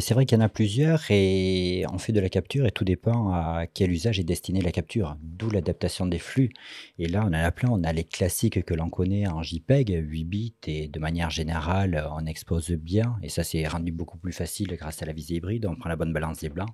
c'est 0.01 0.15
vrai 0.15 0.25
qu'il 0.25 0.39
y 0.39 0.41
en 0.41 0.43
a 0.43 0.49
plusieurs 0.49 1.03
et 1.11 1.85
on 1.93 1.99
fait 1.99 2.13
de 2.13 2.19
la 2.19 2.29
capture 2.29 2.65
et 2.65 2.71
tout 2.71 2.83
dépend 2.83 3.31
à 3.31 3.67
quel 3.71 3.91
usage 3.91 4.19
est 4.19 4.23
destinée 4.23 4.59
la 4.59 4.71
capture, 4.71 5.17
d'où 5.21 5.51
l'adaptation 5.51 6.07
des 6.07 6.17
flux. 6.17 6.49
Et 6.97 7.07
là, 7.07 7.21
on 7.23 7.27
en 7.27 7.33
a 7.33 7.51
plein, 7.51 7.69
on 7.69 7.83
a 7.83 7.93
les 7.93 8.03
classiques 8.03 8.65
que 8.65 8.73
l'on 8.73 8.89
connaît 8.89 9.27
en 9.27 9.43
JPEG, 9.43 10.03
8 10.03 10.23
bits 10.23 10.55
et 10.65 10.87
de 10.87 10.99
manière 10.99 11.29
générale, 11.29 12.09
on 12.11 12.25
expose 12.25 12.71
bien 12.71 13.17
et 13.21 13.29
ça 13.29 13.43
c'est 13.43 13.67
rendu 13.67 13.91
beaucoup 13.91 14.17
plus 14.17 14.33
facile 14.33 14.75
grâce 14.75 15.03
à 15.03 15.05
la 15.05 15.13
visée 15.13 15.35
hybride, 15.35 15.67
on 15.67 15.75
prend 15.75 15.89
la 15.89 15.95
bonne 15.95 16.11
balance 16.11 16.39
des 16.39 16.49
blancs 16.49 16.71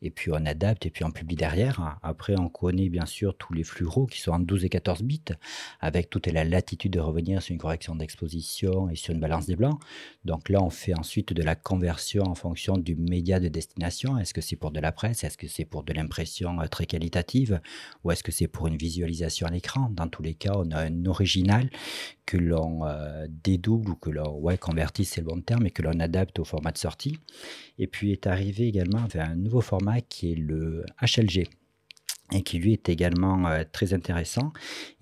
et 0.00 0.08
puis 0.08 0.30
on 0.32 0.46
adapte 0.46 0.86
et 0.86 0.90
puis 0.90 1.04
on 1.04 1.10
publie 1.10 1.36
derrière. 1.36 1.98
Après, 2.02 2.34
on 2.38 2.48
connaît 2.48 2.88
bien 2.88 3.04
sûr 3.04 3.36
tous 3.36 3.52
les 3.52 3.64
flux 3.64 3.86
RAW 3.86 4.06
qui 4.06 4.22
sont 4.22 4.32
en 4.32 4.38
12 4.38 4.64
et 4.64 4.70
14 4.70 5.02
bits 5.02 5.20
avec 5.80 6.08
toute 6.08 6.28
la 6.28 6.44
latitude 6.44 6.92
de 6.92 7.00
revenir 7.00 7.42
sur 7.42 7.52
une 7.52 7.60
correction 7.60 7.94
d'exposition 7.94 8.88
et 8.88 8.96
sur 8.96 9.12
une 9.12 9.20
balance 9.20 9.44
des 9.44 9.56
blancs. 9.56 9.78
Donc 10.24 10.48
là, 10.48 10.62
on 10.62 10.70
fait 10.70 10.98
ensuite 10.98 11.34
de 11.34 11.42
la 11.42 11.56
conversion 11.56 12.22
en 12.22 12.34
fonction 12.34 12.53
du 12.54 12.96
média 12.96 13.40
de 13.40 13.48
destination. 13.48 14.18
Est-ce 14.18 14.32
que 14.32 14.40
c'est 14.40 14.56
pour 14.56 14.70
de 14.70 14.80
la 14.80 14.92
presse? 14.92 15.24
Est-ce 15.24 15.36
que 15.36 15.48
c'est 15.48 15.64
pour 15.64 15.82
de 15.82 15.92
l'impression 15.92 16.60
euh, 16.60 16.66
très 16.66 16.86
qualitative? 16.86 17.60
Ou 18.02 18.10
est-ce 18.10 18.22
que 18.22 18.32
c'est 18.32 18.48
pour 18.48 18.66
une 18.66 18.76
visualisation 18.76 19.46
à 19.46 19.50
l'écran? 19.50 19.90
Dans 19.90 20.08
tous 20.08 20.22
les 20.22 20.34
cas, 20.34 20.52
on 20.56 20.70
a 20.70 20.80
un 20.80 21.06
original 21.06 21.68
que 22.26 22.36
l'on 22.36 22.86
euh, 22.86 23.26
dédouble 23.28 23.90
ou 23.90 23.96
que 23.96 24.10
l'on 24.10 24.38
ouais, 24.38 24.56
convertit, 24.58 25.04
c'est 25.04 25.20
le 25.20 25.26
bon 25.26 25.40
terme, 25.40 25.66
et 25.66 25.70
que 25.70 25.82
l'on 25.82 25.98
adapte 26.00 26.38
au 26.38 26.44
format 26.44 26.72
de 26.72 26.78
sortie. 26.78 27.18
Et 27.78 27.86
puis 27.86 28.12
est 28.12 28.26
arrivé 28.26 28.66
également 28.66 29.04
vers 29.06 29.28
un 29.28 29.36
nouveau 29.36 29.60
format 29.60 30.00
qui 30.00 30.32
est 30.32 30.36
le 30.36 30.84
HLG 31.02 31.48
et 32.32 32.42
qui 32.42 32.58
lui 32.58 32.72
est 32.72 32.88
également 32.88 33.46
euh, 33.46 33.64
très 33.70 33.92
intéressant. 33.92 34.52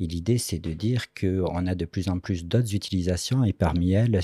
Et 0.01 0.07
l'idée, 0.07 0.39
c'est 0.39 0.59
de 0.59 0.73
dire 0.73 1.15
qu'on 1.15 1.67
a 1.67 1.75
de 1.75 1.85
plus 1.85 2.09
en 2.09 2.19
plus 2.19 2.45
d'autres 2.45 2.75
utilisations, 2.75 3.45
et 3.45 3.53
parmi 3.53 3.93
elles, 3.93 4.21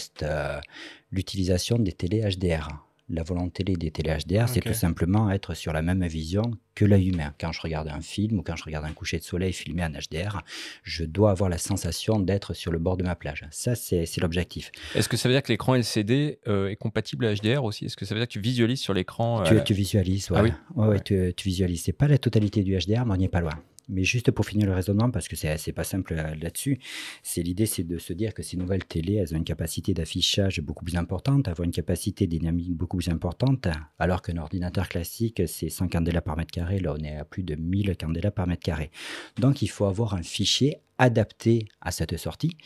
l'utilisation 1.13 1.79
des 1.79 1.93
télé 1.93 2.21
HDR 2.21 2.88
la 3.11 3.23
volonté 3.23 3.65
des 3.65 3.91
télé 3.91 4.17
HDR, 4.17 4.49
c'est 4.49 4.61
tout 4.61 4.75
simplement 4.75 5.31
être 5.31 5.55
sur 5.55 5.73
la 5.73 5.83
même 5.83 6.07
vision 6.07 6.43
que 6.75 6.85
l'œil 6.85 7.09
humain. 7.09 7.35
Quand 7.41 7.53
je 7.53 7.61
regarde 7.61 7.89
un 7.89 8.01
film 8.01 8.39
ou 8.39 8.43
quand 8.43 8.57
je 8.57 8.65
regarde 8.65 8.85
un 8.85 8.93
coucher 8.93 9.19
de 9.19 9.25
soleil 9.25 9.53
filmé 9.53 9.83
en 9.83 9.91
HDR, 9.91 10.43
je 10.83 11.05
dois 11.05 11.31
avoir 11.31 11.49
la 11.51 11.59
sensation 11.59 12.21
d'être 12.21 12.55
sur 12.55 12.71
le 12.71 12.79
bord 12.79 12.97
de 12.97 13.03
ma 13.03 13.17
plage. 13.17 13.47
Ça, 13.51 13.75
c'est 13.75 14.21
l'objectif. 14.21 14.71
Est-ce 14.95 15.09
que 15.09 15.17
ça 15.17 15.29
veut 15.29 15.35
dire 15.35 15.43
que 15.43 15.53
l'écran 15.53 15.75
LCD 15.75 16.39
euh, 16.47 16.69
est 16.69 16.77
compatible 16.77 17.27
à 17.27 17.35
HDR 17.35 17.65
aussi? 17.65 17.87
Est-ce 17.87 17.97
que 17.97 18.05
ça 18.05 18.15
veut 18.15 18.21
dire 18.21 18.29
que 18.29 18.33
tu 18.33 18.41
visualises 18.41 18.81
sur 18.81 18.95
l'écran 18.95 19.43
tu, 19.43 19.55
euh, 19.55 19.61
tu, 19.61 19.75
visualises, 19.75 20.29
ah 20.35 20.43
oui, 20.43 20.53
ouais, 20.77 21.01
tu, 21.01 21.33
tu 21.37 21.49
visualises. 21.49 21.83
C'est 21.83 21.93
pas 21.93 22.09
la 22.09 22.19
totalité 22.19 22.63
du 22.63 22.77
HDR, 22.77 23.05
mais 23.07 23.15
on 23.15 23.17
n'y 23.17 23.25
est 23.25 23.29
pas 23.29 23.41
loin. 23.41 23.59
Mais 23.89 24.05
juste 24.05 24.31
pour 24.31 24.45
finir 24.45 24.67
le 24.67 24.75
raisonnement, 24.75 25.11
parce 25.11 25.29
que 25.29 25.37
c'est 25.37 25.73
pas 25.73 25.85
simple 25.85 26.15
euh, 26.15 26.35
là-dessus, 26.37 26.79
c'est 27.23 27.43
l'idée, 27.43 27.67
c'est 27.67 27.85
de 27.85 27.99
se 27.99 28.13
dire 28.13 28.35
que 28.35 28.43
ces 28.43 28.57
nouvelles 28.57 28.85
télé, 28.85 29.15
elles 29.15 29.35
ont 29.35 29.39
une 29.39 29.45
capacité 29.45 29.95
d'affichage 29.95 30.61
beaucoup 30.61 30.85
plus 30.85 30.97
importante, 30.97 31.49
avoir 31.49 31.65
une 31.65 31.73
capacité 31.73 32.27
dynamique 32.27 32.75
beaucoup 32.75 32.99
plus 32.99 33.09
importante, 33.09 33.69
alors 33.99 34.23
qu'un 34.23 34.37
ordinateur 34.37 34.89
classique, 34.89 35.43
c'est 35.47 35.71
100 35.71 35.89
candela 35.89 36.21
par 36.21 36.37
mètre 36.37 36.51
carré, 36.51 36.81
là 36.81 36.95
on 36.99 37.03
est 37.03 37.17
à 37.17 37.25
plus 37.25 37.43
de 37.43 37.55
1000 37.55 37.97
candela 37.97 38.31
par 38.31 38.47
mètre 38.47 38.63
carré. 38.63 38.91
Donc 39.39 39.63
il 39.63 39.69
faut 39.69 39.87
avoir 39.87 40.15
un 40.15 40.23
fichier 40.23 40.79
adapté 40.99 41.67
à 41.81 41.93
cette 41.93 42.17
sortie 42.17 42.57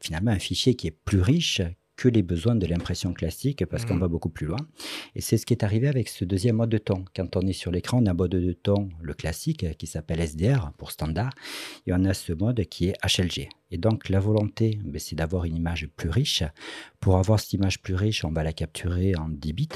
finalement 0.00 0.30
un 0.30 0.38
fichier 0.38 0.74
qui 0.74 0.86
est 0.88 0.96
plus 1.04 1.20
riche, 1.20 1.62
que 1.96 2.08
les 2.08 2.22
besoins 2.22 2.54
de 2.54 2.66
l'impression 2.66 3.12
classique 3.12 3.64
parce 3.66 3.84
qu'on 3.84 3.94
mmh. 3.94 4.00
va 4.00 4.08
beaucoup 4.08 4.28
plus 4.28 4.46
loin. 4.46 4.58
Et 5.14 5.20
c'est 5.20 5.36
ce 5.36 5.46
qui 5.46 5.54
est 5.54 5.64
arrivé 5.64 5.88
avec 5.88 6.08
ce 6.08 6.24
deuxième 6.24 6.56
mode 6.56 6.70
de 6.70 6.78
ton. 6.78 7.04
Quand 7.14 7.36
on 7.36 7.40
est 7.42 7.52
sur 7.52 7.70
l'écran, 7.70 8.02
on 8.02 8.06
a 8.06 8.10
un 8.10 8.14
mode 8.14 8.32
de 8.32 8.52
ton, 8.52 8.90
le 9.00 9.14
classique, 9.14 9.66
qui 9.78 9.86
s'appelle 9.86 10.20
SDR 10.20 10.72
pour 10.76 10.90
standard, 10.90 11.32
et 11.86 11.92
on 11.92 12.04
a 12.04 12.14
ce 12.14 12.32
mode 12.32 12.64
qui 12.66 12.88
est 12.88 12.96
HLG. 13.02 13.48
Et 13.70 13.78
donc 13.78 14.08
la 14.08 14.20
volonté, 14.20 14.78
ben, 14.84 14.98
c'est 14.98 15.16
d'avoir 15.16 15.44
une 15.44 15.56
image 15.56 15.88
plus 15.96 16.10
riche. 16.10 16.44
Pour 17.00 17.16
avoir 17.18 17.40
cette 17.40 17.52
image 17.54 17.80
plus 17.80 17.94
riche, 17.94 18.24
on 18.24 18.32
va 18.32 18.42
la 18.42 18.52
capturer 18.52 19.14
en 19.16 19.28
10 19.28 19.52
bits 19.52 19.68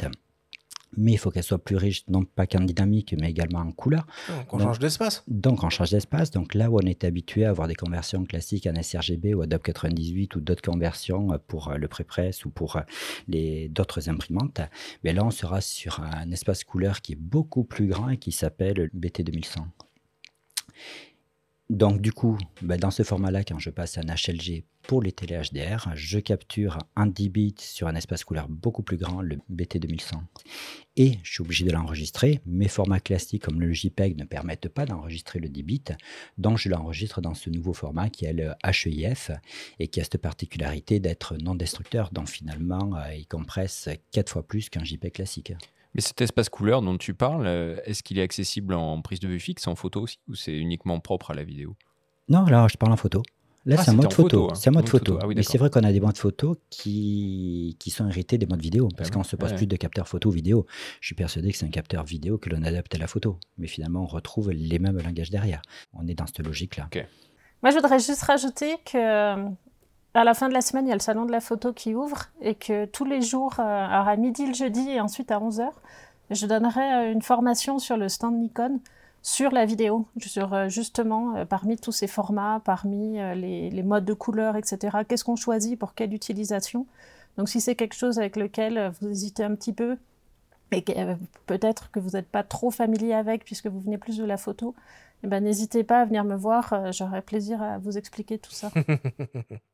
mais 0.97 1.13
il 1.13 1.19
faut 1.19 1.31
qu'elle 1.31 1.45
soit 1.45 1.63
plus 1.63 1.77
riche, 1.77 2.05
non 2.09 2.25
pas 2.25 2.47
qu'en 2.47 2.61
dynamique, 2.61 3.15
mais 3.19 3.31
également 3.31 3.61
en 3.61 3.73
couleur. 3.73 4.07
Donc 4.29 4.55
on 4.55 4.59
change 4.59 4.79
d'espace. 4.79 5.23
Donc 5.29 5.63
on 5.63 5.71
change 5.71 5.91
d'espace. 5.91 6.31
Donc 6.31 6.55
là 6.55 6.71
où 6.71 6.79
on 6.79 6.87
est 6.87 7.05
habitué 7.05 7.45
à 7.45 7.51
avoir 7.51 7.69
des 7.69 7.75
conversions 7.75 8.25
classiques 8.25 8.67
en 8.67 8.83
sRGB 8.83 9.35
ou 9.35 9.43
Adobe 9.43 9.63
98 9.63 10.37
ou 10.37 10.41
d'autres 10.41 10.63
conversions 10.63 11.39
pour 11.47 11.69
euh, 11.69 11.77
le 11.77 11.89
prépress 11.89 12.45
ou 12.45 12.51
pour 12.51 12.77
euh, 12.77 12.81
les 13.29 13.69
d'autres 13.69 14.09
imprimantes, 14.09 14.61
mais 15.05 15.13
là 15.13 15.25
on 15.25 15.31
sera 15.31 15.61
sur 15.61 16.01
un 16.01 16.31
espace 16.31 16.65
couleur 16.65 17.01
qui 17.01 17.13
est 17.13 17.21
beaucoup 17.21 17.65
plus 17.65 17.87
grand 17.87 18.09
et 18.11 18.17
qui 18.17 18.33
s'appelle 18.33 18.91
BT 18.93 19.23
2100. 19.23 19.67
Donc 21.71 22.01
du 22.01 22.13
coup, 22.13 22.37
bah, 22.63 22.77
dans 22.77 22.91
ce 22.91 23.05
format-là, 23.05 23.45
quand 23.45 23.61
je 23.61 23.71
passe 23.71 23.97
un 23.97 24.03
HLG 24.03 24.65
pour 24.83 25.01
les 25.01 25.13
télé 25.13 25.41
HDR, 25.41 25.93
je 25.95 26.19
capture 26.19 26.79
un 26.97 27.07
10 27.07 27.29
bits 27.29 27.55
sur 27.59 27.87
un 27.87 27.95
espace 27.95 28.25
couleur 28.25 28.49
beaucoup 28.49 28.83
plus 28.83 28.97
grand, 28.97 29.23
le 29.23 29.39
BT2100. 29.55 30.15
Et 30.97 31.19
je 31.23 31.31
suis 31.31 31.43
obligé 31.43 31.65
de 31.65 31.71
l'enregistrer. 31.71 32.41
Mes 32.45 32.67
formats 32.67 32.99
classiques 32.99 33.45
comme 33.45 33.61
le 33.61 33.73
JPEG 33.73 34.19
ne 34.19 34.25
permettent 34.25 34.69
pas 34.69 34.85
d'enregistrer 34.85 35.39
le 35.39 35.49
10 35.49 35.63
bits, 35.63 35.85
donc 36.39 36.59
je 36.59 36.69
l'enregistre 36.69 37.21
dans 37.21 37.35
ce 37.35 37.51
nouveau 37.51 37.73
format 37.73 38.11
qui 38.11 38.25
est 38.25 38.33
le 38.33 38.51
HEIF 38.65 39.31
et 39.79 39.87
qui 39.87 40.01
a 40.01 40.03
cette 40.03 40.19
particularité 40.19 40.99
d'être 40.99 41.37
non 41.37 41.55
destructeur. 41.55 42.11
Donc 42.11 42.29
finalement, 42.29 42.97
euh, 42.97 43.15
il 43.15 43.29
compresse 43.29 43.89
4 44.11 44.29
fois 44.29 44.43
plus 44.43 44.71
qu'un 44.71 44.83
JPEG 44.83 45.13
classique. 45.13 45.53
Mais 45.95 46.01
cet 46.01 46.21
espace 46.21 46.49
couleur 46.49 46.83
dont 46.83 46.97
tu 46.97 47.15
parles, 47.15 47.47
euh, 47.47 47.77
est-ce 47.85 48.03
qu'il 48.03 48.19
est 48.19 48.23
accessible 48.23 48.75
en 48.75 49.01
prise 49.03 49.21
de 49.21 49.29
vue 49.29 49.41
fixe, 49.41 49.67
en 49.67 49.75
photo 49.75 50.03
aussi, 50.03 50.19
ou 50.29 50.35
c'est 50.35 50.57
uniquement 50.57 51.01
propre 51.01 51.33
à 51.33 51.35
la 51.35 51.43
vidéo? 51.45 51.77
Non, 52.29 52.45
là, 52.45 52.67
je 52.71 52.77
parle 52.77 52.93
en 52.93 52.97
photo. 52.97 53.23
Là, 53.67 53.77
Ah, 53.79 53.83
c'est 53.85 53.91
un 53.91 53.95
mode 53.95 54.13
photo. 54.13 54.39
photo, 54.47 54.51
hein. 54.53 54.55
C'est 54.55 54.69
un 54.71 54.73
mode 54.73 54.85
Mode 54.85 54.89
photo. 54.91 55.13
photo. 55.13 55.19
Ah 55.23 55.27
oui, 55.27 55.35
Mais 55.37 55.43
c'est 55.43 55.59
vrai 55.59 55.69
qu'on 55.69 55.83
a 55.85 55.93
des 55.93 56.01
modes 56.01 56.17
photo 56.17 56.57
qui, 56.71 57.77
qui 57.79 57.91
sont 57.91 58.09
hérités 58.09 58.39
des 58.39 58.47
modes 58.47 58.63
vidéo. 58.63 58.89
Parce 58.97 59.11
oui, 59.11 59.15
qu'on 59.17 59.23
se 59.25 59.37
passe 59.37 59.51
ouais. 59.51 59.57
plus 59.59 59.67
de 59.67 59.77
capteurs 59.77 60.09
photo 60.09 60.31
ou 60.31 60.33
vidéo. 60.33 60.65
Je 61.01 61.07
suis 61.09 61.15
persuadé 61.15 61.51
que 61.53 61.59
c'est 61.59 61.67
un 61.67 61.71
capteur 61.71 62.05
vidéo 62.05 62.39
que 62.39 62.49
l'on 62.49 62.63
adapte 62.63 62.95
à 62.95 62.99
la 62.99 63.07
photo. 63.07 63.39
Mais 63.59 63.67
finalement, 63.67 64.03
on 64.03 64.07
retrouve 64.07 64.51
les 64.53 64.79
mêmes 64.79 64.97
langages 64.99 65.29
derrière. 65.31 65.61
On 65.93 66.07
est 66.09 66.15
dans 66.15 66.27
cette 66.27 66.39
logique-là. 66.47 66.89
Moi, 67.63 67.71
je 67.71 67.75
voudrais 67.77 67.99
juste 67.99 68.23
rajouter 68.23 68.77
que 68.87 68.97
euh, 68.97 69.49
à 70.15 70.25
la 70.25 70.35
fin 70.35 70.49
de 70.49 70.55
la 70.55 70.61
semaine, 70.61 70.87
il 70.87 70.89
y 70.89 70.93
a 70.93 70.97
le 70.97 71.01
salon 71.01 71.25
de 71.25 71.33
la 71.33 71.41
photo 71.41 71.73
qui 71.73 71.95
ouvre 71.95 72.27
et 72.41 72.55
que 72.55 72.85
tous 72.85 73.05
les 73.05 73.23
jours, 73.23 73.55
euh, 73.59 73.63
alors 73.63 74.09
à 74.09 74.17
midi 74.17 74.47
le 74.47 74.55
jeudi 74.55 74.91
et 74.91 75.01
ensuite 75.01 75.31
à 75.31 75.39
11h, 75.39 75.69
je 76.31 76.47
donnerai 76.47 76.95
euh, 76.95 77.13
une 77.13 77.23
formation 77.23 77.79
sur 77.79 77.97
le 77.97 78.09
stand 78.09 78.37
Nikon 78.39 78.81
sur 79.23 79.51
la 79.53 79.67
vidéo, 79.67 80.07
sur 80.19 80.55
euh, 80.55 80.69
justement 80.69 81.45
parmi 81.47 81.77
tous 81.77 81.93
ces 81.93 82.07
formats, 82.07 82.61
parmi 82.65 83.19
les, 83.37 83.83
modes 83.83 84.05
de 84.05 84.15
couleur, 84.15 84.57
etc. 84.57 84.99
Qu'est-ce 85.07 85.25
qu'on 85.25 85.37
choisit 85.37 85.79
pour 85.79 85.95
quelle 85.95 86.15
utilisation 86.15 86.87
Donc 87.37 87.49
si 87.49 87.61
c'est 87.61 87.77
quelque 87.77 87.95
chose 87.95 88.19
avec 88.19 88.37
lequel 88.37 88.93
vous 89.01 89.09
hésitez 89.09 89.45
un 89.45 89.55
petit 89.55 89.73
peu 89.73 89.97
et 90.73 90.85
peut-être 91.47 91.91
que 91.91 92.01
vous 92.01 92.11
n'êtes 92.11 92.29
pas 92.29 92.45
trop 92.45 92.71
familier 92.71 93.13
avec 93.13 93.45
puisque 93.45 93.67
vous 93.67 93.81
venez 93.81 93.99
plus 93.99 94.17
de 94.17 94.25
la 94.25 94.37
photo, 94.37 94.75
eh 95.23 95.27
ben, 95.27 95.43
n'hésitez 95.43 95.85
pas 95.85 96.01
à 96.01 96.05
venir 96.05 96.25
me 96.25 96.37
voir, 96.37 96.93
j'aurai 96.93 97.23
plaisir 97.23 97.61
à 97.61 97.79
vous 97.79 97.99
expliquer 97.99 98.39
tout 98.39 98.53
ça. 98.53 98.71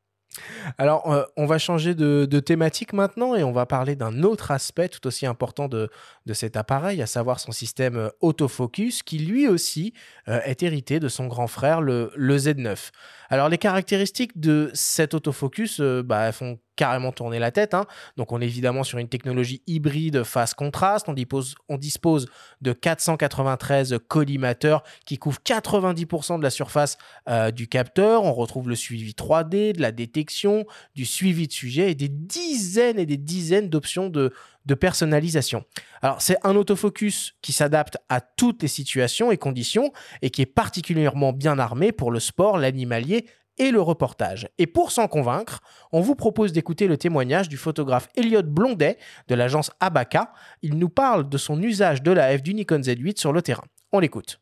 Alors, 0.77 1.11
euh, 1.11 1.23
on 1.35 1.45
va 1.45 1.57
changer 1.57 1.95
de, 1.95 2.25
thématique 2.39 2.93
maintenant 2.93 3.35
et 3.35 3.43
on 3.43 3.51
va 3.51 3.65
parler 3.65 3.95
d'un 3.95 4.23
autre 4.23 4.51
aspect 4.51 4.89
tout 4.89 5.05
aussi 5.07 5.25
important 5.25 5.67
de, 5.67 5.89
cet 6.33 6.57
appareil, 6.57 7.01
à 7.01 7.07
savoir 7.07 7.39
son 7.39 7.51
système 7.51 7.97
euh, 7.97 8.09
autofocus, 8.21 9.03
qui 9.03 9.19
lui 9.19 9.47
aussi 9.47 9.93
euh, 10.27 10.39
est 10.43 10.63
hérité 10.63 10.99
de 10.99 11.07
son 11.07 11.27
grand 11.27 11.47
frère, 11.47 11.81
le, 11.81 12.11
le 12.15 12.37
Z9. 12.37 12.91
Alors, 13.29 13.49
les 13.49 13.57
caractéristiques 13.57 14.39
de 14.39 14.69
cet 14.73 15.13
autofocus 15.13 15.81
bah, 15.81 16.31
font 16.31 16.59
carrément 16.77 17.11
tourner 17.11 17.39
la 17.39 17.51
tête. 17.51 17.73
hein. 17.73 17.85
Donc, 18.15 18.31
on 18.31 18.39
est 18.39 18.45
évidemment 18.45 18.85
sur 18.85 18.99
une 18.99 19.09
technologie 19.09 19.61
hybride 19.67 20.23
face 20.23 20.53
contraste. 20.53 21.09
On 21.09 21.13
dispose, 21.13 21.55
on 21.67 21.77
dispose 21.77 22.27
de 22.61 22.71
493 22.71 23.97
collimateurs 24.07 24.83
qui 25.05 25.17
couvrent 25.17 25.41
90% 25.45 26.37
de 26.37 26.43
la 26.43 26.49
surface 26.49 26.97
euh, 27.27 27.51
du 27.51 27.67
capteur. 27.67 28.23
On 28.23 28.33
retrouve 28.33 28.69
le 28.69 28.75
suivi 28.75 29.11
3D, 29.11 29.73
de 29.73 29.81
la 29.81 29.91
détection, 29.91 30.65
du 30.95 31.05
suivi 31.05 31.47
de 31.47 31.53
sujet 31.53 31.91
et 31.91 31.95
des 31.95 32.09
dizaines 32.09 32.99
et 32.99 33.05
des 33.05 33.17
dizaines 33.17 33.69
d'options 33.69 34.09
de, 34.09 34.31
de 34.65 34.73
personnalisation. 34.75 35.65
Alors, 36.01 36.21
c'est 36.21 36.37
un 36.43 36.55
autofocus 36.55 37.33
qui 37.41 37.53
s'adapte 37.53 37.97
à 38.09 38.21
toutes 38.21 38.61
les 38.61 38.67
situations 38.67 39.31
et 39.31 39.37
conditions 39.37 39.91
et 40.21 40.29
qui 40.29 40.41
est 40.41 40.45
particulièrement 40.45 41.33
bien 41.33 41.57
armé 41.57 41.91
pour 41.91 42.11
le 42.11 42.19
sport, 42.19 42.57
l'animalier 42.57 43.25
et 43.57 43.71
le 43.71 43.81
reportage. 43.81 44.49
Et 44.57 44.67
pour 44.67 44.91
s'en 44.91 45.07
convaincre, 45.07 45.61
on 45.91 46.01
vous 46.01 46.15
propose 46.15 46.51
d'écouter 46.51 46.87
le 46.87 46.97
témoignage 46.97 47.49
du 47.49 47.57
photographe 47.57 48.07
Elliot 48.15 48.43
Blondet 48.43 48.97
de 49.27 49.35
l'agence 49.35 49.71
Abaca. 49.79 50.33
Il 50.61 50.77
nous 50.77 50.89
parle 50.89 51.29
de 51.29 51.37
son 51.37 51.61
usage 51.61 52.03
de 52.03 52.11
l'AF 52.11 52.43
du 52.43 52.53
Nikon 52.53 52.79
Z8 52.79 53.19
sur 53.19 53.33
le 53.33 53.41
terrain. 53.41 53.63
On 53.91 53.99
l'écoute. 53.99 54.41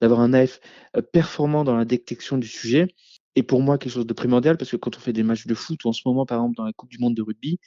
d'avoir 0.00 0.20
un 0.20 0.32
AF 0.32 0.60
euh, 0.96 1.02
performant 1.02 1.64
dans 1.64 1.76
la 1.76 1.84
détection 1.84 2.38
du 2.38 2.46
sujet 2.46 2.88
est 3.34 3.42
pour 3.42 3.60
moi 3.60 3.78
quelque 3.78 3.92
chose 3.92 4.06
de 4.06 4.12
primordial 4.12 4.56
parce 4.56 4.70
que 4.70 4.76
quand 4.76 4.96
on 4.96 5.00
fait 5.00 5.12
des 5.12 5.22
matchs 5.22 5.46
de 5.46 5.54
foot 5.54 5.84
ou 5.84 5.88
en 5.88 5.92
ce 5.92 6.02
moment 6.06 6.26
par 6.26 6.38
exemple 6.38 6.56
dans 6.56 6.64
la 6.64 6.72
Coupe 6.72 6.90
du 6.90 6.98
Monde 6.98 7.14
de 7.14 7.22
rugby, 7.22 7.58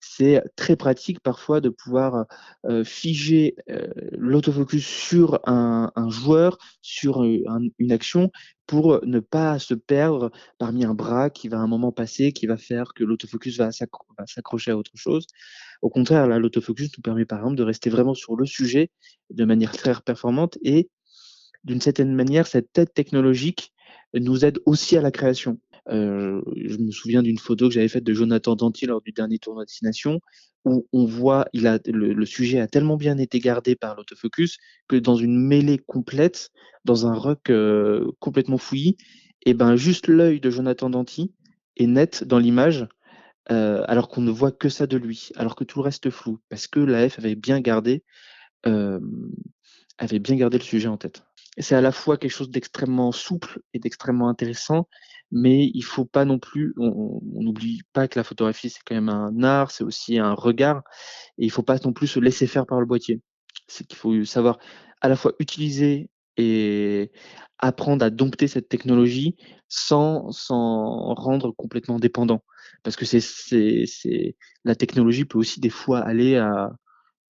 c'est 0.00 0.42
très 0.56 0.76
pratique 0.76 1.20
parfois 1.20 1.60
de 1.60 1.68
pouvoir 1.68 2.26
euh, 2.66 2.84
figer 2.84 3.56
euh, 3.70 3.88
l'autofocus 4.12 4.86
sur 4.86 5.40
un, 5.46 5.90
joueur, 6.10 6.58
sur 6.82 7.22
euh, 7.24 7.42
un- 7.48 7.68
une 7.78 7.92
action 7.92 8.30
pour 8.66 9.00
ne 9.04 9.20
pas 9.20 9.58
se 9.58 9.74
perdre 9.74 10.30
parmi 10.58 10.84
un 10.84 10.94
bras 10.94 11.30
qui 11.30 11.48
va 11.48 11.58
à 11.58 11.60
un 11.60 11.66
moment 11.66 11.90
passer, 11.92 12.32
qui 12.32 12.46
va 12.46 12.56
faire 12.56 12.92
que 12.94 13.02
l'autofocus 13.04 13.58
va 13.58 13.70
s'accro- 13.70 14.06
va 14.18 14.26
s'accrocher 14.26 14.70
à 14.72 14.76
autre 14.76 14.92
chose. 14.94 15.26
Au 15.82 15.88
contraire, 15.90 16.26
l'autofocus 16.26 16.90
nous 16.96 17.02
permet 17.02 17.24
par 17.24 17.38
exemple 17.38 17.56
de 17.56 17.62
rester 17.62 17.90
vraiment 17.90 18.14
sur 18.14 18.36
le 18.36 18.46
sujet 18.46 18.90
de 19.30 19.44
manière 19.44 19.72
très 19.72 19.94
performante 20.00 20.58
et 20.62 20.90
d'une 21.64 21.80
certaine 21.80 22.14
manière, 22.14 22.46
cette 22.46 22.76
aide 22.78 22.92
technologique 22.92 23.72
nous 24.14 24.44
aide 24.44 24.58
aussi 24.64 24.96
à 24.96 25.02
la 25.02 25.10
création. 25.10 25.58
Euh, 25.90 26.42
je 26.56 26.76
me 26.78 26.90
souviens 26.90 27.22
d'une 27.22 27.38
photo 27.38 27.68
que 27.68 27.74
j'avais 27.74 27.88
faite 27.88 28.04
de 28.04 28.12
Jonathan 28.12 28.56
Danty 28.56 28.86
lors 28.86 29.00
du 29.00 29.12
dernier 29.12 29.38
tournoi 29.38 29.64
Destination, 29.64 30.20
où 30.64 30.86
on 30.92 31.06
voit, 31.06 31.46
le, 31.54 32.24
sujet 32.24 32.60
a 32.60 32.66
tellement 32.66 32.96
bien 32.96 33.18
été 33.18 33.38
gardé 33.40 33.76
par 33.76 33.96
l'autofocus 33.96 34.58
que 34.88 34.96
dans 34.96 35.16
une 35.16 35.38
mêlée 35.38 35.78
complète, 35.78 36.50
dans 36.84 37.06
un 37.06 37.14
rock 37.14 37.50
euh, 37.50 38.10
complètement 38.18 38.58
fouillis, 38.58 38.96
et 39.46 39.54
ben 39.54 39.76
juste 39.76 40.08
l'œil 40.08 40.40
de 40.40 40.50
Jonathan 40.50 40.90
Danty 40.90 41.32
est 41.76 41.86
net 41.86 42.24
dans 42.24 42.38
l'image, 42.38 42.86
euh, 43.50 43.82
alors 43.86 44.08
qu'on 44.08 44.20
ne 44.20 44.30
voit 44.30 44.52
que 44.52 44.68
ça 44.68 44.86
de 44.86 44.96
lui, 44.96 45.30
alors 45.36 45.56
que 45.56 45.64
tout 45.64 45.78
le 45.78 45.84
reste 45.84 46.04
est 46.06 46.10
flou, 46.10 46.38
parce 46.48 46.66
que 46.66 46.80
l'AF 46.80 47.18
avait 47.18 47.34
bien 47.34 47.60
gardé, 47.60 48.04
euh, 48.66 49.00
avait 49.96 50.18
bien 50.18 50.36
gardé 50.36 50.58
le 50.58 50.64
sujet 50.64 50.88
en 50.88 50.98
tête. 50.98 51.22
C'est 51.56 51.74
à 51.74 51.80
la 51.80 51.92
fois 51.92 52.18
quelque 52.18 52.30
chose 52.32 52.50
d'extrêmement 52.50 53.10
souple 53.10 53.60
et 53.72 53.78
d'extrêmement 53.78 54.28
intéressant, 54.28 54.88
mais 55.30 55.70
il 55.74 55.82
faut 55.82 56.04
pas 56.04 56.24
non 56.24 56.38
plus, 56.38 56.74
on 56.78 57.20
n'oublie 57.22 57.82
pas 57.92 58.08
que 58.08 58.18
la 58.18 58.24
photographie 58.24 58.70
c'est 58.70 58.80
quand 58.84 58.94
même 58.94 59.08
un 59.08 59.42
art, 59.42 59.70
c'est 59.70 59.84
aussi 59.84 60.18
un 60.18 60.32
regard, 60.32 60.82
et 61.38 61.44
il 61.44 61.50
faut 61.50 61.62
pas 61.62 61.78
non 61.84 61.92
plus 61.92 62.06
se 62.06 62.20
laisser 62.20 62.46
faire 62.46 62.66
par 62.66 62.80
le 62.80 62.86
boîtier. 62.86 63.20
C'est 63.66 63.86
qu'il 63.86 63.98
faut 63.98 64.24
savoir 64.24 64.58
à 65.00 65.08
la 65.08 65.16
fois 65.16 65.32
utiliser 65.38 66.10
et 66.36 67.10
apprendre 67.58 68.04
à 68.04 68.10
dompter 68.10 68.48
cette 68.48 68.68
technologie 68.68 69.36
sans 69.68 70.30
s'en 70.30 71.14
rendre 71.14 71.52
complètement 71.52 71.98
dépendant. 71.98 72.44
Parce 72.82 72.96
que 72.96 73.04
c'est, 73.04 74.36
la 74.64 74.74
technologie 74.76 75.24
peut 75.24 75.38
aussi 75.38 75.60
des 75.60 75.70
fois 75.70 75.98
aller 76.00 76.36
à, 76.36 76.70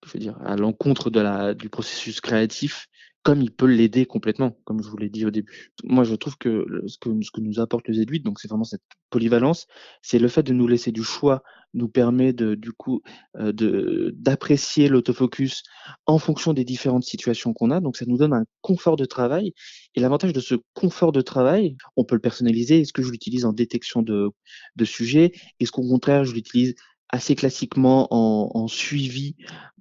je 0.05 0.11
veux 0.13 0.19
dire, 0.19 0.37
à 0.45 0.55
l'encontre 0.55 1.09
de 1.09 1.19
la, 1.19 1.53
du 1.53 1.69
processus 1.69 2.21
créatif, 2.21 2.87
comme 3.23 3.41
il 3.41 3.51
peut 3.51 3.65
l'aider 3.65 4.05
complètement, 4.05 4.57
comme 4.63 4.81
je 4.81 4.89
vous 4.89 4.97
l'ai 4.97 5.09
dit 5.09 5.25
au 5.25 5.31
début. 5.31 5.73
Moi, 5.83 6.03
je 6.03 6.15
trouve 6.15 6.37
que 6.37 6.65
ce 6.87 6.97
que, 6.97 7.09
nous 7.41 7.59
apporte 7.59 7.87
le 7.87 7.93
Z8, 7.93 8.23
donc 8.23 8.39
c'est 8.39 8.47
vraiment 8.47 8.63
cette 8.63 8.81
polyvalence, 9.09 9.67
c'est 10.01 10.19
le 10.19 10.27
fait 10.27 10.43
de 10.43 10.53
nous 10.53 10.67
laisser 10.67 10.91
du 10.91 11.03
choix, 11.03 11.43
nous 11.73 11.89
permet 11.89 12.33
de, 12.33 12.55
du 12.55 12.71
coup, 12.71 13.01
euh, 13.37 14.11
d'apprécier 14.15 14.87
l'autofocus 14.87 15.63
en 16.05 16.17
fonction 16.17 16.53
des 16.53 16.63
différentes 16.63 17.03
situations 17.03 17.53
qu'on 17.53 17.71
a. 17.71 17.81
Donc, 17.81 17.97
ça 17.97 18.05
nous 18.07 18.17
donne 18.17 18.33
un 18.33 18.45
confort 18.61 18.95
de 18.95 19.05
travail. 19.05 19.53
Et 19.95 19.99
l'avantage 19.99 20.33
de 20.33 20.39
ce 20.39 20.55
confort 20.73 21.11
de 21.11 21.21
travail, 21.21 21.75
on 21.97 22.05
peut 22.05 22.15
le 22.15 22.21
personnaliser. 22.21 22.79
Est-ce 22.81 22.93
que 22.93 23.03
je 23.03 23.11
l'utilise 23.11 23.45
en 23.45 23.53
détection 23.53 24.01
de, 24.01 24.29
de 24.75 24.85
sujets? 24.85 25.33
Est-ce 25.59 25.71
qu'au 25.71 25.87
contraire, 25.87 26.23
je 26.23 26.33
l'utilise 26.33 26.75
assez 27.09 27.35
classiquement 27.35 28.07
en, 28.11 28.51
en 28.53 28.67
suivi, 28.67 29.35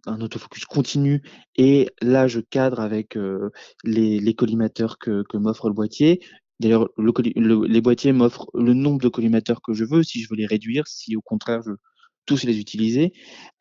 un 0.06 0.20
autofocus 0.20 0.64
continu 0.64 1.22
et 1.56 1.90
là, 2.00 2.28
je 2.28 2.40
cadre 2.40 2.80
avec 2.80 3.16
euh, 3.16 3.50
les, 3.84 4.20
les 4.20 4.34
collimateurs 4.34 4.98
que, 4.98 5.22
que 5.28 5.36
m'offre 5.36 5.68
le 5.68 5.74
boîtier. 5.74 6.20
D'ailleurs, 6.60 6.88
le 6.96 7.12
le- 7.36 7.66
les 7.66 7.80
boîtiers 7.80 8.12
m'offrent 8.12 8.48
le 8.54 8.74
nombre 8.74 9.00
de 9.00 9.08
collimateurs 9.08 9.60
que 9.62 9.74
je 9.74 9.84
veux, 9.84 10.02
si 10.02 10.22
je 10.22 10.28
veux 10.30 10.36
les 10.36 10.46
réduire, 10.46 10.86
si 10.88 11.16
au 11.16 11.20
contraire, 11.22 11.62
je 11.64 11.70
veux 11.70 11.78
tous 12.26 12.44
les 12.44 12.58
utiliser. 12.58 13.12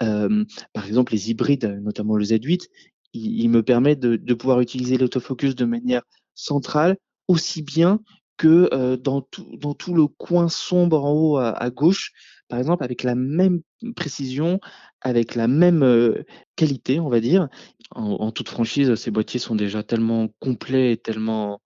Euh, 0.02 0.44
par 0.74 0.86
exemple, 0.86 1.14
les 1.14 1.30
hybrides, 1.32 1.80
notamment 1.82 2.16
le 2.16 2.24
Z8, 2.24 2.68
il, 3.14 3.42
il 3.42 3.50
me 3.50 3.64
permet 3.64 3.96
de, 3.96 4.16
de 4.16 4.34
pouvoir 4.34 4.62
utiliser 4.62 4.98
l'autofocus 4.98 5.56
de 5.56 5.66
manière 5.66 6.04
centrale, 6.36 6.98
aussi 7.28 7.62
bien 7.62 8.00
que 8.38 8.70
euh, 8.74 8.98
dans, 8.98 9.22
tout, 9.22 9.48
dans 9.58 9.74
tout 9.74 9.94
le 9.94 10.08
coin 10.08 10.48
sombre 10.50 11.04
en 11.04 11.12
haut 11.14 11.38
à, 11.38 11.50
à 11.52 11.70
gauche, 11.70 12.12
par 12.48 12.60
exemple, 12.60 12.84
avec 12.84 13.04
la 13.04 13.16
même 13.16 13.62
précision, 13.96 14.60
avec 15.02 15.36
la 15.36 15.48
même 15.48 16.24
qualité, 16.56 17.00
on 17.00 17.10
va 17.10 17.20
dire. 17.20 17.48
En, 17.92 18.32
toute 18.32 18.50
franchise, 18.50 18.96
ces 18.96 19.12
boîtiers 19.12 19.40
sont 19.40 19.56
déjà 19.56 19.84
tellement 19.84 20.30
complets 20.40 20.94
et 20.94 20.98
tellement, 20.98 21.62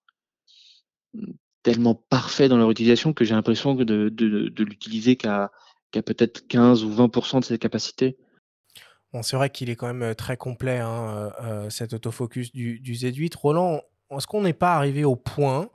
tellement 1.63 1.95
parfaits 1.95 2.49
dans 2.49 2.57
leur 2.57 2.71
utilisation 2.71 3.13
que 3.13 3.25
j'ai 3.25 3.35
l'impression 3.35 3.75
de, 3.75 4.63
l'utiliser 4.63 5.15
qu'à 5.15 5.51
peut-être 5.91 6.47
15 6.47 6.83
ou 6.83 6.91
20% 6.91 7.39
de 7.41 7.45
ses 7.45 7.59
capacités. 7.59 8.17
Bon, 9.13 9.21
c'est 9.21 9.35
vrai 9.35 9.49
qu'il 9.49 9.69
est 9.69 9.75
quand 9.75 9.93
même 9.93 10.15
très 10.15 10.37
complet, 10.37 10.79
hein, 10.79 11.31
cet 11.69 11.93
autofocus 11.93 12.51
du 12.51 12.81
Z8. 12.81 13.35
Roland, 13.35 13.81
est-ce 14.11 14.27
qu'on 14.27 14.41
n'est 14.41 14.53
pas 14.53 14.75
arrivé 14.75 15.03
au 15.03 15.15
point 15.15 15.69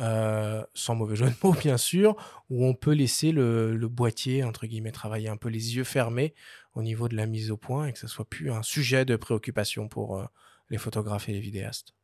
euh, 0.00 0.64
sans 0.74 0.94
mauvais 0.94 1.16
jeu 1.16 1.26
de 1.26 1.34
mots 1.42 1.52
bien 1.60 1.76
sûr, 1.76 2.16
où 2.48 2.64
on 2.64 2.74
peut 2.74 2.92
laisser 2.92 3.32
le, 3.32 3.76
boîtier, 3.88 4.44
entre 4.44 4.66
guillemets, 4.66 4.92
travailler 4.92 5.28
un 5.28 5.36
peu 5.36 5.48
les 5.48 5.76
yeux 5.76 5.84
fermés 5.84 6.34
au 6.74 6.82
niveau 6.82 7.08
de 7.08 7.16
la 7.16 7.26
mise 7.26 7.50
au 7.50 7.56
point 7.56 7.86
et 7.86 7.92
que 7.92 7.98
ce 7.98 8.06
soit 8.06 8.24
plus 8.24 8.50
un 8.50 8.62
sujet 8.62 9.04
de 9.04 9.16
préoccupation 9.16 9.88
pour 9.88 10.18
euh, 10.18 10.24
les 10.70 10.78
photographes 10.78 11.28
et 11.28 11.32
les 11.32 11.40
vidéastes 11.40 11.94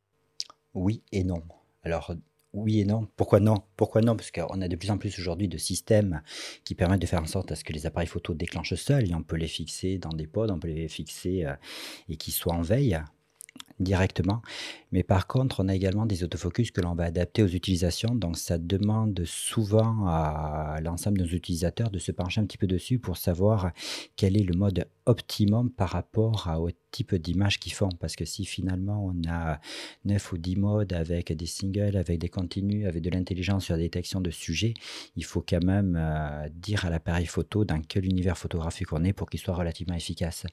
Oui 0.73 1.01
et 1.11 1.23
non. 1.23 1.41
Alors, 1.83 2.13
oui 2.53 2.81
et 2.81 2.85
non. 2.85 3.07
Pourquoi 3.15 3.39
non? 3.39 3.63
Pourquoi 3.75 4.01
non? 4.01 4.15
Parce 4.15 4.31
qu'on 4.31 4.61
a 4.61 4.67
de 4.67 4.75
plus 4.75 4.91
en 4.91 4.97
plus 4.97 5.17
aujourd'hui 5.19 5.47
de 5.47 5.57
systèmes 5.57 6.21
qui 6.63 6.75
permettent 6.75 7.01
de 7.01 7.07
faire 7.07 7.21
en 7.21 7.27
sorte 7.27 7.51
à 7.51 7.55
ce 7.55 7.63
que 7.63 7.73
les 7.73 7.85
appareils 7.85 8.07
photo 8.07 8.33
déclenchent 8.33 8.75
seuls 8.75 9.09
et 9.09 9.15
on 9.15 9.23
peut 9.23 9.37
les 9.37 9.47
fixer 9.47 9.97
dans 9.97 10.13
des 10.13 10.27
pods, 10.27 10.51
on 10.51 10.59
peut 10.59 10.67
les 10.67 10.87
fixer 10.87 11.45
euh, 11.45 11.53
et 12.09 12.17
qu'ils 12.17 12.33
soient 12.33 12.53
en 12.53 12.61
veille 12.61 12.99
directement. 13.79 14.41
Mais 14.91 15.03
par 15.03 15.27
contre, 15.27 15.63
on 15.63 15.67
a 15.67 15.75
également 15.75 16.05
des 16.05 16.23
autofocus 16.23 16.71
que 16.71 16.81
l'on 16.81 16.95
va 16.95 17.05
adapter 17.05 17.43
aux 17.43 17.47
utilisations. 17.47 18.15
Donc, 18.15 18.37
ça 18.37 18.57
demande 18.57 19.23
souvent 19.25 20.07
à 20.07 20.79
l'ensemble 20.81 21.17
de 21.17 21.23
nos 21.23 21.29
utilisateurs 21.29 21.89
de 21.89 21.99
se 21.99 22.11
pencher 22.11 22.41
un 22.41 22.45
petit 22.45 22.57
peu 22.57 22.67
dessus 22.67 22.99
pour 22.99 23.17
savoir 23.17 23.71
quel 24.15 24.37
est 24.37 24.43
le 24.43 24.55
mode 24.55 24.87
optimum 25.05 25.69
par 25.71 25.89
rapport 25.89 26.49
au 26.59 26.69
type 26.91 27.15
d'image 27.15 27.59
qu'ils 27.59 27.73
font. 27.73 27.89
Parce 27.99 28.15
que 28.15 28.25
si 28.25 28.45
finalement 28.45 29.05
on 29.05 29.29
a 29.29 29.59
9 30.05 30.31
ou 30.31 30.37
10 30.37 30.55
modes 30.57 30.93
avec 30.93 31.31
des 31.33 31.45
singles, 31.45 31.97
avec 31.97 32.19
des 32.19 32.29
continus, 32.29 32.85
avec 32.87 33.01
de 33.01 33.09
l'intelligence 33.09 33.65
sur 33.65 33.75
la 33.75 33.81
détection 33.81 34.21
de 34.21 34.31
sujets, 34.31 34.73
il 35.15 35.25
faut 35.25 35.43
quand 35.47 35.63
même 35.63 35.97
euh, 35.99 36.49
dire 36.53 36.85
à 36.85 36.89
l'appareil 36.89 37.25
photo 37.25 37.65
dans 37.65 37.81
quel 37.81 38.05
univers 38.05 38.37
photographique 38.37 38.93
on 38.93 39.03
est 39.03 39.13
pour 39.13 39.29
qu'il 39.29 39.39
soit 39.39 39.55
relativement 39.55 39.95
efficace. 39.95 40.45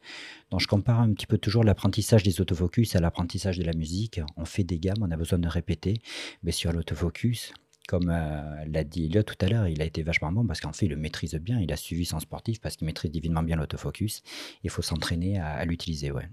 Donc 0.50 0.60
je 0.60 0.66
compare 0.66 1.00
un 1.00 1.12
petit 1.12 1.26
peu 1.26 1.38
toujours 1.38 1.64
l'apprentissage 1.64 2.22
des 2.22 2.40
autofocus 2.40 2.96
à 2.96 3.00
l'apprentissage 3.00 3.58
de 3.58 3.64
la 3.64 3.72
musique 3.72 4.20
on 4.36 4.44
fait 4.44 4.64
des 4.64 4.78
gammes, 4.78 4.98
on 5.00 5.10
a 5.10 5.16
besoin 5.16 5.38
de 5.38 5.48
répéter. 5.48 6.00
Mais 6.42 6.52
sur 6.52 6.72
l'autofocus, 6.72 7.52
comme 7.86 8.08
euh, 8.08 8.64
l'a 8.66 8.84
dit 8.84 9.06
Elliot 9.06 9.22
tout 9.22 9.36
à 9.40 9.48
l'heure, 9.48 9.68
il 9.68 9.82
a 9.82 9.84
été 9.84 10.02
vachement 10.02 10.32
bon 10.32 10.46
parce 10.46 10.60
qu'en 10.60 10.72
fait, 10.72 10.86
il 10.86 10.90
le 10.90 10.96
maîtrise 10.96 11.34
bien. 11.34 11.60
Il 11.60 11.72
a 11.72 11.76
suivi 11.76 12.04
son 12.04 12.20
sportif 12.20 12.60
parce 12.60 12.76
qu'il 12.76 12.86
maîtrise 12.86 13.10
divinement 13.10 13.42
bien 13.42 13.56
l'autofocus. 13.56 14.22
Il 14.62 14.70
faut 14.70 14.82
s'entraîner 14.82 15.38
à, 15.38 15.64
l'utiliser, 15.64 16.10
ouais. 16.10 16.28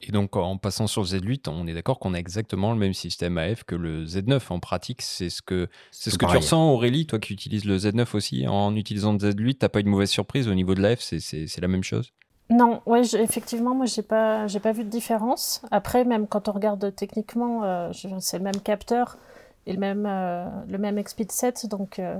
Et 0.00 0.12
donc, 0.12 0.36
en 0.36 0.58
passant 0.58 0.86
sur 0.86 1.02
le 1.02 1.08
Z8, 1.08 1.48
on 1.48 1.66
est 1.66 1.74
d'accord 1.74 1.98
qu'on 1.98 2.14
a 2.14 2.18
exactement 2.18 2.72
le 2.72 2.78
même 2.78 2.94
système 2.94 3.36
AF 3.36 3.64
que 3.64 3.74
le 3.74 4.04
Z9. 4.04 4.40
En 4.50 4.60
pratique, 4.60 5.02
c'est 5.02 5.28
ce 5.28 5.42
que, 5.42 5.68
c'est 5.90 6.10
ce 6.10 6.18
que 6.18 6.26
tu 6.26 6.36
ressens, 6.36 6.70
Aurélie, 6.70 7.06
toi 7.06 7.18
qui 7.18 7.32
utilises 7.32 7.64
le 7.64 7.76
Z9 7.78 8.14
aussi. 8.14 8.46
En 8.46 8.76
utilisant 8.76 9.12
le 9.12 9.18
Z8, 9.18 9.56
t'as 9.58 9.68
pas 9.68 9.80
une 9.80 9.88
mauvaise 9.88 10.10
surprise 10.10 10.46
au 10.46 10.54
niveau 10.54 10.76
de 10.76 10.82
l'AF, 10.82 11.00
c'est 11.00 11.60
la 11.60 11.68
même 11.68 11.82
chose? 11.82 12.12
Non, 12.50 12.80
ouais, 12.86 13.02
effectivement, 13.14 13.74
moi, 13.74 13.84
j'ai 13.84 14.02
pas, 14.02 14.46
j'ai 14.46 14.60
pas 14.60 14.72
vu 14.72 14.82
de 14.84 14.88
différence. 14.88 15.60
Après, 15.70 16.04
même 16.04 16.26
quand 16.26 16.48
on 16.48 16.52
regarde 16.52 16.94
techniquement, 16.94 17.62
euh, 17.64 17.92
c'est 18.20 18.38
le 18.38 18.44
même 18.44 18.60
capteur 18.62 19.18
et 19.66 19.74
le 19.74 19.78
même, 19.78 20.06
euh, 20.06 20.48
le 20.66 20.78
même 20.78 21.02
XP 21.02 21.30
7, 21.30 21.66
donc 21.66 21.98
euh, 21.98 22.18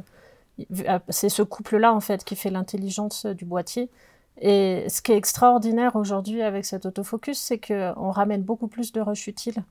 ah, 0.87 1.01
c'est 1.09 1.31
ce 1.31 1.43
couple-là 1.43 1.95
en 1.95 2.01
fait 2.01 2.25
qui 2.25 2.37
fait 2.37 2.51
l'intelligence 2.51 3.25
du 3.25 3.47
boîtier. 3.47 3.91
Et 4.41 4.85
ce 4.89 5.01
qui 5.01 5.13
est 5.13 5.17
extraordinaire 5.17 5.97
aujourd'hui 5.97 6.43
avec 6.43 6.67
cet 6.67 6.85
autofocus, 6.85 7.39
c'est 7.39 7.59
qu'on 7.59 8.11
ramène 8.11 8.43
beaucoup 8.43 8.69
plus 8.69 8.93
de 8.93 9.01
rush 9.01 9.29
utile. 9.29 9.65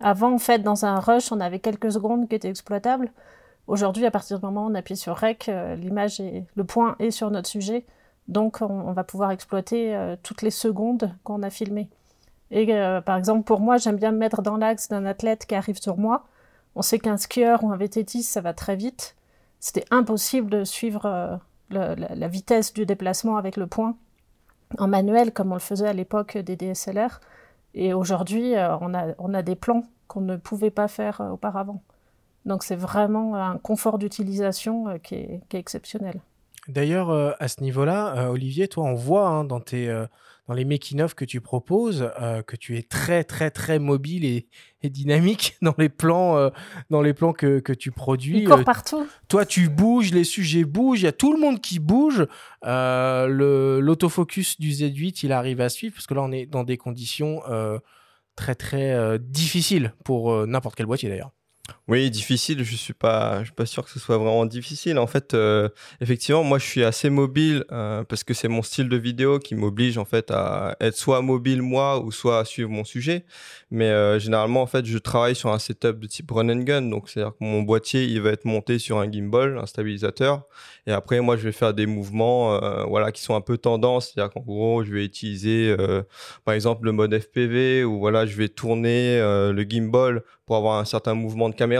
Avant, 0.00 0.32
en 0.32 0.38
fait, 0.38 0.60
dans 0.60 0.86
un 0.86 0.98
rush, 0.98 1.30
on 1.30 1.40
avait 1.40 1.58
quelques 1.60 1.92
secondes 1.92 2.26
qui 2.28 2.34
étaient 2.34 2.48
exploitables. 2.48 3.12
Aujourd'hui, 3.66 4.06
à 4.06 4.10
partir 4.10 4.38
du 4.38 4.46
moment 4.46 4.64
où 4.64 4.70
on 4.70 4.74
appuie 4.74 4.96
sur 4.96 5.16
REC, 5.16 5.50
l'image 5.76 6.20
et 6.20 6.44
le 6.56 6.64
point 6.64 6.96
est 6.98 7.10
sur 7.10 7.30
notre 7.30 7.48
sujet. 7.48 7.84
Donc 8.28 8.62
on, 8.62 8.92
va 8.92 9.04
pouvoir 9.04 9.32
exploiter 9.32 9.94
euh, 9.94 10.16
toutes 10.22 10.42
les 10.42 10.50
secondes 10.50 11.14
qu'on 11.24 11.42
a 11.42 11.50
filmées. 11.50 11.88
Et 12.52 12.72
euh, 12.72 13.00
par 13.00 13.16
exemple, 13.16 13.44
pour 13.44 13.60
moi, 13.60 13.76
j'aime 13.76 13.96
bien 13.96 14.12
me 14.12 14.18
mettre 14.18 14.42
dans 14.42 14.56
l'axe 14.56 14.88
d'un 14.88 15.04
athlète 15.04 15.46
qui 15.46 15.54
arrive 15.54 15.80
sur 15.80 15.98
moi. 15.98 16.24
On 16.76 16.82
sait 16.82 16.98
qu'un 16.98 17.16
skieur 17.16 17.64
ou 17.64 17.72
un 17.72 17.76
VTT, 17.76 18.22
ça 18.22 18.40
va 18.40 18.54
très 18.54 18.76
vite. 18.76 19.16
C'était 19.58 19.84
impossible 19.90 20.48
de 20.48 20.64
suivre 20.64 21.06
euh, 21.06 21.96
la, 21.96 22.28
vitesse 22.28 22.72
du 22.72 22.86
déplacement 22.86 23.36
avec 23.36 23.56
le 23.56 23.66
point 23.66 23.96
en 24.78 24.86
manuel 24.86 25.32
comme 25.32 25.50
on 25.50 25.54
le 25.56 25.60
faisait 25.60 25.88
à 25.88 25.92
l'époque 25.92 26.38
des 26.38 26.56
DSLR. 26.56 27.20
Et 27.74 27.92
aujourd'hui, 27.92 28.54
on, 28.80 28.94
a, 29.34 29.42
des 29.42 29.54
plans 29.54 29.84
qu'on 30.08 30.20
ne 30.20 30.36
pouvait 30.36 30.70
pas 30.70 30.88
faire 30.88 31.20
auparavant. 31.32 31.82
Donc 32.46 32.62
c'est 32.64 32.76
vraiment 32.76 33.36
un 33.36 33.58
confort 33.58 33.98
d'utilisation 33.98 34.98
qui 35.02 35.14
est 35.14 35.54
exceptionnel. 35.54 36.20
D'ailleurs, 36.70 37.10
euh, 37.10 37.32
à 37.40 37.48
ce 37.48 37.62
niveau-là, 37.62 38.16
euh, 38.16 38.28
Olivier, 38.28 38.68
toi, 38.68 38.84
on 38.84 38.94
voit 38.94 39.28
hein, 39.28 39.44
dans, 39.44 39.60
tes, 39.60 39.88
euh, 39.88 40.06
dans 40.48 40.54
les 40.54 40.64
making-of 40.64 41.14
que 41.14 41.24
tu 41.24 41.40
proposes 41.40 42.10
que 42.46 42.56
tu 42.56 42.78
es 42.78 42.82
très, 42.82 43.24
très, 43.24 43.50
très 43.50 43.78
mobile 43.78 44.24
et, 44.24 44.46
dynamique 44.88 45.56
dans 45.62 45.74
les 45.78 45.88
plans, 45.88 46.50
dans 46.88 47.02
les 47.02 47.12
plans 47.12 47.32
que, 47.32 47.60
que 47.60 47.72
tu 47.72 47.90
produis. 47.90 48.38
Il 48.38 48.48
court 48.48 48.64
partout. 48.64 49.06
Toi, 49.28 49.44
tu 49.44 49.68
bouges, 49.68 50.12
les 50.12 50.24
sujets 50.24 50.64
bougent, 50.64 51.02
il 51.02 51.04
y 51.04 51.08
a 51.08 51.12
tout 51.12 51.32
le 51.32 51.40
monde 51.40 51.60
qui 51.60 51.78
bouge. 51.78 52.26
L'autofocus 52.62 54.58
du 54.58 54.70
Z8, 54.70 55.20
il 55.24 55.32
arrive 55.32 55.60
à 55.60 55.68
suivre 55.68 55.94
parce 55.94 56.06
que 56.06 56.14
là, 56.14 56.22
on 56.22 56.32
est 56.32 56.46
dans 56.46 56.64
des 56.64 56.76
conditions 56.76 57.42
très, 58.36 58.54
très 58.54 59.18
difficiles 59.18 59.92
pour 60.04 60.46
n'importe 60.46 60.76
quel 60.76 60.86
boîtier 60.86 61.08
d'ailleurs. 61.08 61.32
Oui, 61.90 62.08
difficile, 62.08 62.62
je 62.62 62.76
suis 62.76 62.94
pas, 62.94 63.40
je 63.40 63.46
suis 63.46 63.52
pas 63.52 63.66
sûr 63.66 63.84
que 63.84 63.90
ce 63.90 63.98
soit 63.98 64.16
vraiment 64.16 64.46
difficile. 64.46 64.96
En 64.96 65.08
fait, 65.08 65.34
euh, 65.34 65.68
effectivement, 66.00 66.44
moi, 66.44 66.60
je 66.60 66.64
suis 66.64 66.84
assez 66.84 67.10
mobile 67.10 67.64
euh, 67.72 68.04
parce 68.04 68.22
que 68.22 68.32
c'est 68.32 68.46
mon 68.46 68.62
style 68.62 68.88
de 68.88 68.96
vidéo 68.96 69.40
qui 69.40 69.56
m'oblige 69.56 69.98
en 69.98 70.04
fait 70.04 70.30
à 70.30 70.76
être 70.80 70.96
soit 70.96 71.20
mobile 71.20 71.62
moi 71.62 71.98
ou 72.00 72.12
soit 72.12 72.38
à 72.38 72.44
suivre 72.44 72.70
mon 72.70 72.84
sujet. 72.84 73.24
Mais 73.72 73.86
euh, 73.86 74.20
généralement, 74.20 74.62
en 74.62 74.68
fait, 74.68 74.86
je 74.86 74.98
travaille 74.98 75.34
sur 75.34 75.50
un 75.50 75.58
setup 75.58 75.98
de 75.98 76.06
type 76.06 76.30
run 76.30 76.48
and 76.50 76.62
gun, 76.62 76.82
donc 76.82 77.08
c'est-à-dire 77.08 77.32
que 77.32 77.42
mon 77.44 77.62
boîtier, 77.62 78.04
il 78.04 78.20
va 78.20 78.30
être 78.30 78.44
monté 78.44 78.78
sur 78.78 79.00
un 79.00 79.10
gimbal, 79.10 79.58
un 79.58 79.66
stabilisateur, 79.66 80.44
et 80.86 80.92
après, 80.92 81.20
moi, 81.20 81.36
je 81.36 81.42
vais 81.42 81.52
faire 81.52 81.74
des 81.74 81.86
mouvements, 81.86 82.58
voilà, 82.86 83.10
qui 83.10 83.22
sont 83.22 83.34
un 83.34 83.40
peu 83.40 83.58
tendance, 83.58 84.12
c'est-à-dire 84.12 84.32
qu'en 84.32 84.40
gros, 84.42 84.84
je 84.84 84.92
vais 84.92 85.04
utiliser, 85.04 85.74
par 86.44 86.54
exemple, 86.54 86.84
le 86.84 86.92
mode 86.92 87.18
FPV 87.18 87.84
ou 87.84 87.98
voilà, 87.98 88.26
je 88.26 88.36
vais 88.36 88.48
tourner 88.48 89.18
le 89.20 89.66
gimbal 89.68 90.22
pour 90.46 90.56
avoir 90.56 90.80
un 90.80 90.84
certain 90.84 91.14
mouvement 91.14 91.48
de 91.48 91.54
caméra. 91.54 91.79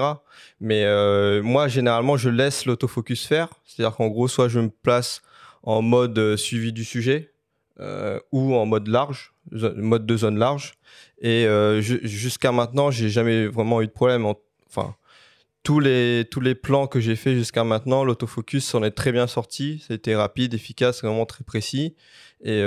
Mais 0.60 0.84
euh, 0.84 1.42
moi, 1.42 1.68
généralement, 1.68 2.16
je 2.16 2.28
laisse 2.28 2.66
l'autofocus 2.66 3.26
faire. 3.26 3.48
C'est-à-dire 3.64 3.96
qu'en 3.96 4.08
gros, 4.08 4.28
soit 4.28 4.48
je 4.48 4.60
me 4.60 4.68
place 4.68 5.22
en 5.62 5.82
mode 5.82 6.18
euh, 6.18 6.36
suivi 6.36 6.72
du 6.72 6.84
sujet 6.84 7.32
euh, 7.80 8.18
ou 8.32 8.54
en 8.54 8.66
mode 8.66 8.88
large, 8.88 9.32
mode 9.50 10.06
de 10.06 10.16
zone 10.16 10.38
large. 10.38 10.74
Et 11.22 11.46
jusqu'à 11.80 12.52
maintenant, 12.52 12.90
j'ai 12.90 13.10
jamais 13.10 13.46
vraiment 13.46 13.82
eu 13.82 13.86
de 13.86 13.92
problème. 13.92 14.26
Enfin, 14.66 14.94
tous 15.62 15.78
les, 15.78 16.26
tous 16.30 16.40
les 16.40 16.54
plans 16.54 16.86
que 16.86 16.98
j'ai 16.98 17.14
fait 17.14 17.34
jusqu'à 17.34 17.62
maintenant, 17.62 18.04
l'autofocus 18.04 18.64
s'en 18.64 18.82
est 18.82 18.90
très 18.92 19.12
bien 19.12 19.26
sorti. 19.26 19.84
C'était 19.86 20.16
rapide, 20.16 20.54
efficace, 20.54 21.02
vraiment 21.02 21.26
très 21.26 21.44
précis. 21.44 21.94
Et 22.42 22.62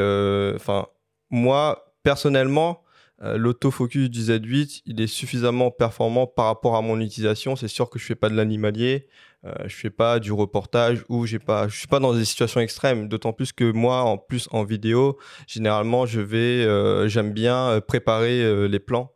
enfin, 0.55 0.86
moi, 1.31 1.95
personnellement, 2.03 2.84
euh, 3.22 3.38
l'autofocus 3.38 4.09
du 4.09 4.20
Z8, 4.20 4.82
il 4.86 4.99
est 4.99 5.07
suffisamment 5.07 5.72
performant 5.72 6.28
par 6.28 6.45
rapport 6.45 6.76
à 6.76 6.82
mon 6.82 6.99
utilisation. 6.99 7.55
C'est 7.55 7.68
sûr 7.68 7.89
que 7.89 7.99
je 7.99 8.05
fais 8.05 8.16
pas 8.16 8.30
de 8.30 8.36
l'animalier, 8.36 9.07
euh, 9.45 9.51
je 9.66 9.76
fais 9.76 9.89
pas 9.89 10.20
du 10.20 10.32
reportage 10.32 11.03
ou 11.09 11.26
j'ai 11.26 11.39
pas, 11.39 11.68
je 11.68 11.78
suis 11.78 11.88
pas 11.88 11.99
dans 11.99 12.14
des 12.14 12.24
situations 12.24 12.61
extrêmes. 12.61 13.09
D'autant 13.09 13.34
plus 13.34 13.51
que 13.51 13.70
moi, 13.70 14.01
en 14.03 14.18
plus 14.18 14.47
en 14.51 14.64
vidéo, 14.64 15.18
généralement, 15.47 16.05
je 16.05 16.22
vais, 16.22 16.66
euh, 16.66 17.09
j'aime 17.09 17.34
bien 17.34 17.68
euh, 17.68 17.82
préparer 17.82 18.68
les 18.68 18.80
plans 18.80 19.11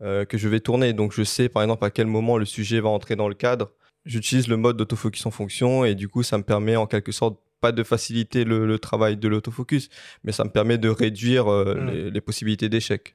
que 0.00 0.38
je 0.38 0.48
vais 0.48 0.60
tourner. 0.60 0.94
Donc 0.94 1.12
je 1.12 1.22
sais 1.22 1.50
par 1.50 1.62
exemple 1.62 1.84
à 1.84 1.90
quel 1.90 2.06
moment 2.06 2.38
le 2.38 2.46
sujet 2.46 2.80
va 2.80 2.88
entrer 2.88 3.16
dans 3.16 3.28
le 3.28 3.34
cadre. 3.34 3.70
J'utilise 4.06 4.48
le 4.48 4.56
mode 4.56 4.78
d'autofocus 4.78 5.26
en 5.26 5.30
fonction 5.30 5.84
et 5.84 5.94
du 5.94 6.08
coup, 6.08 6.22
ça 6.22 6.38
me 6.38 6.42
permet 6.42 6.74
en 6.76 6.86
quelque 6.86 7.12
sorte 7.12 7.38
pas 7.60 7.70
de 7.70 7.82
faciliter 7.82 8.44
le, 8.44 8.78
travail 8.78 9.18
de 9.18 9.28
l'autofocus, 9.28 9.90
mais 10.24 10.32
ça 10.32 10.44
me 10.44 10.48
permet 10.48 10.78
de 10.78 10.88
réduire 10.88 11.48
mmh. 11.48 12.08
les 12.08 12.20
possibilités 12.22 12.70
d'échec. 12.70 13.14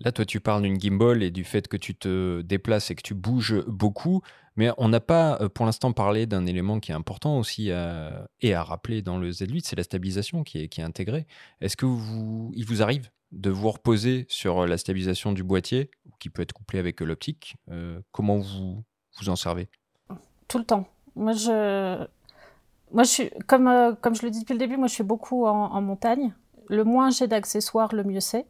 Là, 0.00 0.12
toi, 0.12 0.24
tu 0.24 0.40
parles 0.40 0.62
d'une 0.62 0.80
gimbal 0.80 1.22
et 1.22 1.30
du 1.30 1.44
fait 1.44 1.68
que 1.68 1.76
tu 1.76 1.94
te 1.94 2.40
déplaces 2.42 2.90
et 2.90 2.94
que 2.94 3.02
tu 3.02 3.14
bouges 3.14 3.64
beaucoup, 3.66 4.22
mais 4.56 4.70
on 4.76 4.88
n'a 4.88 5.00
pas 5.00 5.38
euh, 5.40 5.48
pour 5.48 5.66
l'instant 5.66 5.92
parlé 5.92 6.26
d'un 6.26 6.46
élément 6.46 6.80
qui 6.80 6.90
est 6.92 6.94
important 6.94 7.38
aussi 7.38 7.68
et 7.68 8.54
à 8.54 8.62
rappeler 8.62 9.02
dans 9.02 9.18
le 9.18 9.30
Z8, 9.30 9.62
c'est 9.64 9.76
la 9.76 9.84
stabilisation 9.84 10.42
qui 10.42 10.58
est, 10.58 10.78
intégrée. 10.80 11.26
Est-ce 11.60 11.76
que 11.76 11.86
vous, 11.86 12.50
il 12.54 12.64
vous 12.66 12.82
arrive 12.82 13.10
de 13.32 13.50
vous 13.50 13.70
reposer 13.70 14.26
sur 14.28 14.66
la 14.66 14.78
stabilisation 14.78 15.32
du 15.32 15.42
boîtier, 15.42 15.90
qui 16.18 16.30
peut 16.30 16.42
être 16.42 16.52
couplé 16.52 16.78
avec 16.78 17.00
l'optique 17.00 17.56
euh, 17.70 18.00
Comment 18.12 18.38
vous 18.38 18.82
vous 19.18 19.28
en 19.28 19.36
servez? 19.36 19.68
Tout 20.48 20.58
le 20.58 20.64
temps. 20.64 20.86
Moi, 21.16 21.32
je, 21.32 22.04
moi, 22.92 23.02
je 23.04 23.08
suis, 23.08 23.30
comme, 23.46 23.68
euh, 23.68 23.92
comme 24.00 24.14
je 24.14 24.22
le 24.22 24.30
dis 24.30 24.40
depuis 24.40 24.54
le 24.54 24.58
début, 24.58 24.76
moi, 24.76 24.88
je 24.88 24.94
suis 24.94 25.04
beaucoup 25.04 25.46
en 25.46 25.80
montagne. 25.80 26.32
Le 26.68 26.84
moins 26.84 27.10
j'ai 27.10 27.26
d'accessoires, 27.26 27.94
le 27.94 28.04
mieux 28.04 28.20
c'est. 28.20 28.46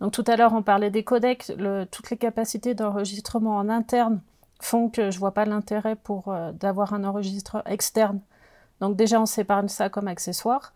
Donc 0.00 0.12
tout 0.12 0.24
à 0.26 0.36
l'heure, 0.36 0.52
on 0.52 0.62
parlait 0.62 0.90
des 0.90 1.04
codecs. 1.04 1.52
toutes 1.90 2.10
les 2.10 2.16
capacités 2.16 2.74
d'enregistrement 2.74 3.56
en 3.56 3.68
interne 3.68 4.20
font 4.60 4.88
que 4.88 5.10
je 5.10 5.18
vois 5.18 5.32
pas 5.32 5.44
l'intérêt 5.44 5.96
pour 5.96 6.28
euh, 6.28 6.52
d'avoir 6.52 6.94
un 6.94 7.04
enregistreur 7.04 7.62
externe. 7.68 8.20
Donc 8.80 8.96
déjà, 8.96 9.20
on 9.20 9.26
s'épargne 9.26 9.68
ça 9.68 9.88
comme 9.88 10.08
accessoire. 10.08 10.72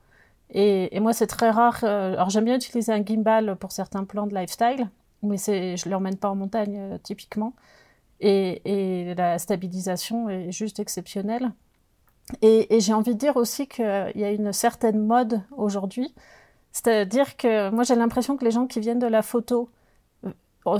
Et, 0.50 0.98
moi, 1.00 1.12
c'est 1.12 1.26
très 1.26 1.50
rare. 1.50 1.80
Euh, 1.84 2.14
alors 2.14 2.30
j'aime 2.30 2.44
bien 2.44 2.56
utiliser 2.56 2.92
un 2.92 3.04
gimbal 3.04 3.56
pour 3.56 3.72
certains 3.72 4.04
plans 4.04 4.26
de 4.26 4.34
lifestyle, 4.34 4.88
mais 5.22 5.36
c'est, 5.36 5.76
je 5.76 5.88
ne 5.88 5.92
l'emmène 5.92 6.16
pas 6.16 6.30
en 6.30 6.36
montagne 6.36 6.76
euh, 6.78 6.98
typiquement. 7.02 7.52
et, 8.20 9.14
la 9.16 9.38
stabilisation 9.38 10.28
est 10.28 10.52
juste 10.52 10.80
exceptionnelle. 10.80 11.52
Et, 12.42 12.80
j'ai 12.80 12.92
envie 12.92 13.14
de 13.14 13.18
dire 13.18 13.36
aussi 13.36 13.66
qu'il 13.66 14.12
y 14.14 14.24
a 14.24 14.30
une 14.30 14.52
certaine 14.52 15.04
mode 15.04 15.40
aujourd'hui. 15.56 16.14
C'est-à-dire 16.78 17.36
que 17.36 17.70
moi 17.70 17.82
j'ai 17.82 17.96
l'impression 17.96 18.36
que 18.36 18.44
les 18.44 18.52
gens 18.52 18.68
qui 18.68 18.78
viennent 18.78 19.00
de 19.00 19.08
la 19.08 19.22
photo 19.22 19.68
euh, 20.24 20.78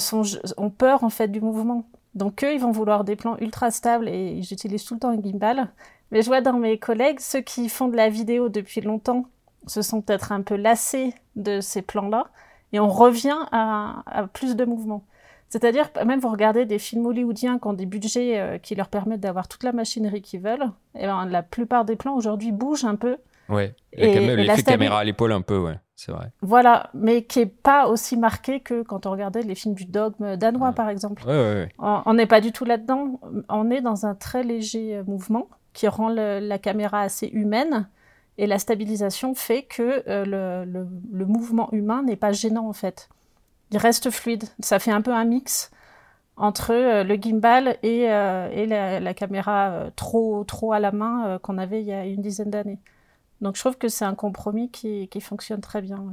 ont 0.57 0.71
peur 0.71 1.03
en 1.03 1.11
fait 1.11 1.27
du 1.27 1.41
mouvement. 1.41 1.87
Donc 2.15 2.45
eux, 2.45 2.55
ils 2.55 2.61
vont 2.61 2.71
vouloir 2.71 3.03
des 3.03 3.17
plans 3.17 3.37
ultra 3.39 3.73
stables 3.73 4.09
et 4.09 4.31
ils 4.31 4.53
utilisent 4.53 4.85
tout 4.85 4.95
le 4.95 5.01
temps 5.01 5.11
un 5.11 5.21
gimbal. 5.21 5.69
Mais 6.13 6.23
je 6.23 6.29
vois 6.29 6.41
dans 6.41 6.53
mes 6.53 6.79
collègues, 6.79 7.19
ceux 7.19 7.41
qui 7.41 7.69
font 7.69 7.89
de 7.89 7.97
la 7.97 8.11
vidéo 8.11 8.49
depuis 8.49 8.81
longtemps 8.81 9.27
se 9.67 9.83
sont 9.83 10.01
peut-être 10.01 10.31
un 10.31 10.43
peu 10.43 10.55
lassés 10.55 11.15
de 11.35 11.61
ces 11.61 11.83
plans-là 11.83 12.29
et 12.73 12.79
on 12.79 12.89
revient 12.89 13.39
à, 13.51 14.05
plus 14.33 14.55
de 14.55 14.65
mouvements. 14.65 15.05
C'est-à-dire, 15.49 15.91
même 16.07 16.21
vous 16.21 16.31
regardez 16.31 16.65
des 16.65 16.79
films 16.79 17.07
hollywoodiens 17.07 17.59
qui 17.59 17.67
ont 17.67 17.73
des 17.73 17.87
budgets 17.87 18.39
euh, 18.39 18.59
qui 18.59 18.77
leur 18.77 18.89
permettent 18.89 19.21
d'avoir 19.21 19.49
toute 19.49 19.65
la 19.65 19.73
machinerie 19.73 20.23
qu'ils 20.23 20.41
veulent, 20.41 20.71
et 20.95 21.07
ben, 21.07 21.25
la 21.25 21.43
plupart 21.43 21.87
des 21.87 21.97
plans 21.97 22.15
aujourd'hui 22.15 22.53
bougent 22.53 22.85
un 22.85 22.97
peu. 22.97 23.17
Ouais, 23.49 23.75
l'effet 23.97 24.63
caméra 24.63 24.99
à 24.99 25.05
l'épaule 25.05 25.33
un 25.33 25.41
peu, 25.41 25.59
ouais, 25.59 25.79
c'est 25.97 26.13
vrai. 26.13 26.31
Voilà, 26.43 26.91
mais 26.95 27.25
qui 27.25 27.41
est 27.41 27.47
pas 27.47 27.89
aussi 27.89 28.17
marqué 28.17 28.61
que 28.61 28.83
quand 28.83 29.07
on 29.07 29.11
regardait 29.11 29.43
les 29.43 29.55
films 29.55 29.75
du 29.75 29.87
dogme 29.87 30.37
danois, 30.37 30.73
par 30.73 30.89
exemple. 30.89 31.25
Ouais, 31.27 31.33
ouais, 31.33 31.69
on 31.79 32.15
n'est 32.15 32.27
pas 32.27 32.41
du 32.41 32.53
tout 32.53 32.65
là-dedans. 32.65 33.21
On 33.49 33.71
est 33.71 33.81
dans 33.81 34.07
un 34.07 34.15
très 34.15 34.43
léger 34.43 34.97
euh, 34.97 35.05
mouvement 35.05 35.49
qui 35.73 35.89
rend 35.89 36.09
la 36.09 36.59
caméra 36.59 37.01
assez 37.01 37.29
humaine. 37.29 37.89
Et 38.39 38.47
la 38.47 38.59
stabilisation 38.61 39.35
fait 39.35 39.65
que 39.65 40.05
euh, 40.09 40.25
le, 40.25 40.71
le, 40.71 40.87
le, 41.13 41.27
mouvement 41.27 41.69
humain 41.73 42.05
n'est 42.05 42.17
pas 42.17 42.31
gênant 42.31 42.69
en 42.69 42.73
fait 42.73 43.09
il 43.71 43.79
reste 43.79 44.11
fluide. 44.11 44.45
Ça 44.61 44.79
fait 44.79 44.93
un 44.93 45.03
peu 45.03 45.13
un 45.13 45.25
mix 45.25 45.71
entre 46.37 46.73
euh, 46.73 47.05
le 47.05 47.17
gimbal 47.17 47.77
et, 47.83 48.11
euh, 48.11 48.49
et 48.51 48.67
la, 48.67 49.13
caméra 49.13 49.91
trop, 49.97 50.45
trop 50.45 50.73
à 50.73 50.79
la 50.79 50.93
main 50.93 51.39
qu'on 51.43 51.59
avait 51.59 51.81
il 51.81 51.87
y 51.87 51.93
a 51.93 52.07
une 52.07 52.23
dizaine 52.23 52.51
d'années. 52.51 52.79
Donc 53.41 53.57
je 53.57 53.61
trouve 53.61 53.79
que 53.79 53.89
c'est 53.89 54.05
un 54.05 54.15
compromis 54.15 54.71
qui, 54.71 55.09
fonctionne 55.21 55.61
très 55.61 55.83
bien. 55.83 56.05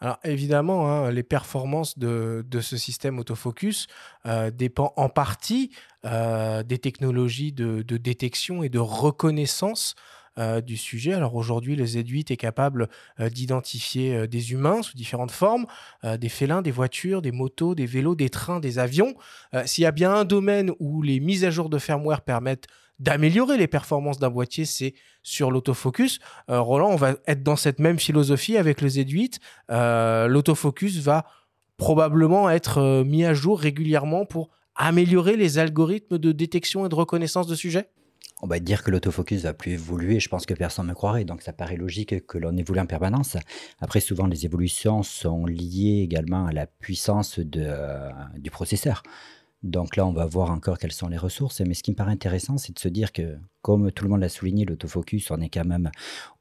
Alors 0.00 0.18
évidemment, 0.22 0.88
hein, 0.88 1.10
les 1.10 1.24
performances 1.24 1.98
de, 1.98 2.44
ce 2.60 2.76
système 2.76 3.18
autofocus 3.18 3.88
dépendent 4.52 4.92
en 4.96 5.08
partie 5.08 5.72
des 6.04 6.78
technologies 6.80 7.52
de, 7.52 7.82
détection 7.82 8.62
et 8.62 8.68
de 8.68 8.78
reconnaissance 8.78 9.94
euh, 10.38 10.60
du 10.60 10.76
sujet. 10.76 11.14
Alors 11.14 11.34
aujourd'hui, 11.34 11.74
le 11.74 11.84
Z8 11.84 12.32
est 12.32 12.36
capable 12.36 12.88
euh, 13.18 13.28
d'identifier 13.28 14.14
euh, 14.14 14.26
des 14.28 14.52
humains 14.52 14.82
sous 14.82 14.96
différentes 14.96 15.32
formes, 15.32 15.66
des 16.04 16.28
félins, 16.28 16.62
des 16.62 16.70
voitures, 16.70 17.22
des 17.22 17.32
motos, 17.32 17.74
des 17.74 17.86
vélos, 17.86 18.14
des 18.14 18.28
trains, 18.28 18.60
des 18.60 18.78
avions. 18.78 19.14
S'il 19.64 19.82
y 19.82 19.86
a 19.86 19.90
bien 19.90 20.14
un 20.14 20.24
domaine 20.24 20.70
où 20.78 21.02
les 21.02 21.18
mises 21.18 21.44
à 21.44 21.50
jour 21.50 21.68
de 21.68 21.78
firmware 21.78 22.20
permettent 22.20 22.66
d'améliorer 22.98 23.56
les 23.56 23.68
performances 23.68 24.18
d'un 24.18 24.30
boîtier, 24.30 24.64
c'est 24.64 24.94
sur 25.22 25.50
l'autofocus. 25.50 26.18
Roland, 26.48 26.90
on 26.90 26.96
va 26.96 27.14
être 27.26 27.42
dans 27.42 27.56
cette 27.56 27.78
même 27.78 27.98
philosophie 27.98 28.56
avec 28.56 28.80
le 28.80 28.88
Z8. 28.88 29.38
l'autofocus 30.28 30.98
va 30.98 31.26
probablement 31.76 32.50
être 32.50 33.04
mis 33.04 33.24
à 33.24 33.34
jour 33.34 33.60
régulièrement 33.60 34.26
pour 34.26 34.50
améliorer 34.78 35.36
les 35.36 35.58
algorithmes 35.58 36.18
de 36.18 36.32
détection 36.32 36.86
et 36.86 36.88
de 36.88 36.94
reconnaissance 36.94 37.46
de 37.46 37.54
sujets? 37.54 37.90
On 38.40 38.46
va 38.46 38.60
dire 38.60 38.84
que 38.84 38.92
l'autofocus 38.92 39.42
va 39.42 39.52
plus 39.52 39.72
évoluer, 39.72 40.20
je 40.20 40.28
pense 40.28 40.46
que 40.46 40.54
personne 40.54 40.86
ne 40.86 40.94
croirait, 40.94 41.24
donc 41.24 41.42
ça 41.42 41.52
paraît 41.52 41.76
logique 41.76 42.24
que 42.26 42.38
l'on 42.38 42.56
évolue 42.56 42.78
en 42.78 42.86
permanence. 42.86 43.36
Après, 43.80 43.98
souvent, 43.98 44.28
les 44.28 44.44
évolutions 44.44 45.02
sont 45.02 45.44
liées 45.44 46.02
également 46.04 46.46
à 46.46 46.52
la 46.52 46.68
puissance 46.68 47.40
euh, 47.56 48.10
du 48.36 48.52
processeur. 48.52 49.02
Donc 49.62 49.96
là, 49.96 50.06
on 50.06 50.12
va 50.12 50.26
voir 50.26 50.50
encore 50.50 50.78
quelles 50.78 50.92
sont 50.92 51.08
les 51.08 51.16
ressources. 51.16 51.60
Mais 51.60 51.74
ce 51.74 51.82
qui 51.82 51.90
me 51.90 51.96
paraît 51.96 52.12
intéressant, 52.12 52.58
c'est 52.58 52.72
de 52.72 52.78
se 52.78 52.88
dire 52.88 53.12
que, 53.12 53.38
comme 53.68 53.92
tout 53.92 54.04
le 54.04 54.08
monde 54.08 54.22
l'a 54.22 54.30
souligné, 54.30 54.64
l'autofocus, 54.64 55.30
on 55.30 55.42
est 55.42 55.50
quand 55.50 55.66
même 55.66 55.90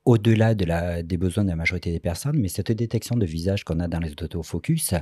au-delà 0.05 0.55
de 0.55 0.63
la, 0.63 1.03
des 1.03 1.17
besoins 1.17 1.43
de 1.43 1.49
la 1.49 1.57
majorité 1.57 1.91
des 1.91 1.99
personnes, 1.99 2.39
mais 2.39 2.47
cette 2.47 2.71
détection 2.71 3.17
de 3.17 3.25
visage 3.25 3.65
qu'on 3.65 3.81
a 3.81 3.89
dans 3.89 3.99
les 3.99 4.11
autofocus, 4.11 4.93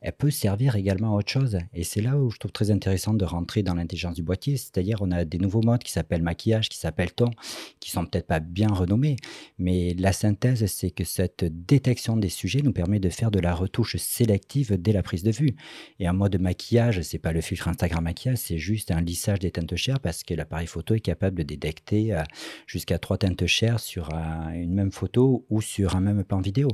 elle 0.00 0.12
peut 0.14 0.30
servir 0.30 0.76
également 0.76 1.12
à 1.12 1.18
autre 1.18 1.30
chose. 1.30 1.58
Et 1.74 1.84
c'est 1.84 2.00
là 2.00 2.16
où 2.16 2.30
je 2.30 2.38
trouve 2.38 2.52
très 2.52 2.70
intéressant 2.70 3.12
de 3.12 3.26
rentrer 3.26 3.62
dans 3.62 3.74
l'intelligence 3.74 4.14
du 4.14 4.22
boîtier, 4.22 4.56
c'est-à-dire 4.56 4.96
on 5.02 5.10
a 5.10 5.26
des 5.26 5.36
nouveaux 5.36 5.60
modes 5.60 5.82
qui 5.82 5.92
s'appellent 5.92 6.22
maquillage, 6.22 6.70
qui 6.70 6.78
s'appellent 6.78 7.12
ton, 7.12 7.28
qui 7.80 7.90
sont 7.90 8.06
peut-être 8.06 8.26
pas 8.26 8.40
bien 8.40 8.68
renommés, 8.68 9.16
mais 9.58 9.92
la 9.98 10.14
synthèse, 10.14 10.64
c'est 10.64 10.90
que 10.90 11.04
cette 11.04 11.44
détection 11.44 12.16
des 12.16 12.30
sujets 12.30 12.62
nous 12.62 12.72
permet 12.72 13.00
de 13.00 13.10
faire 13.10 13.30
de 13.30 13.40
la 13.40 13.54
retouche 13.54 13.96
sélective 13.96 14.80
dès 14.80 14.92
la 14.92 15.02
prise 15.02 15.22
de 15.22 15.32
vue. 15.32 15.54
Et 16.00 16.06
un 16.06 16.14
mode 16.14 16.40
maquillage, 16.40 17.02
c'est 17.02 17.18
pas 17.18 17.32
le 17.32 17.42
filtre 17.42 17.68
Instagram 17.68 18.04
maquillage, 18.04 18.38
c'est 18.38 18.56
juste 18.56 18.90
un 18.90 19.02
lissage 19.02 19.40
des 19.40 19.50
teintes 19.50 19.76
chères 19.76 20.00
parce 20.00 20.22
que 20.22 20.32
l'appareil 20.32 20.66
photo 20.66 20.94
est 20.94 21.00
capable 21.00 21.36
de 21.36 21.42
détecter 21.42 21.65
euh, 21.92 22.22
jusqu'à 22.66 22.98
trois 22.98 23.18
teintes 23.18 23.46
chères 23.46 23.80
sur 23.80 24.14
un 24.14 24.52
une 24.52 24.74
même 24.74 24.92
photo 24.92 25.46
ou 25.50 25.60
sur 25.60 25.96
un 25.96 26.00
même 26.00 26.24
plan 26.24 26.40
vidéo. 26.40 26.68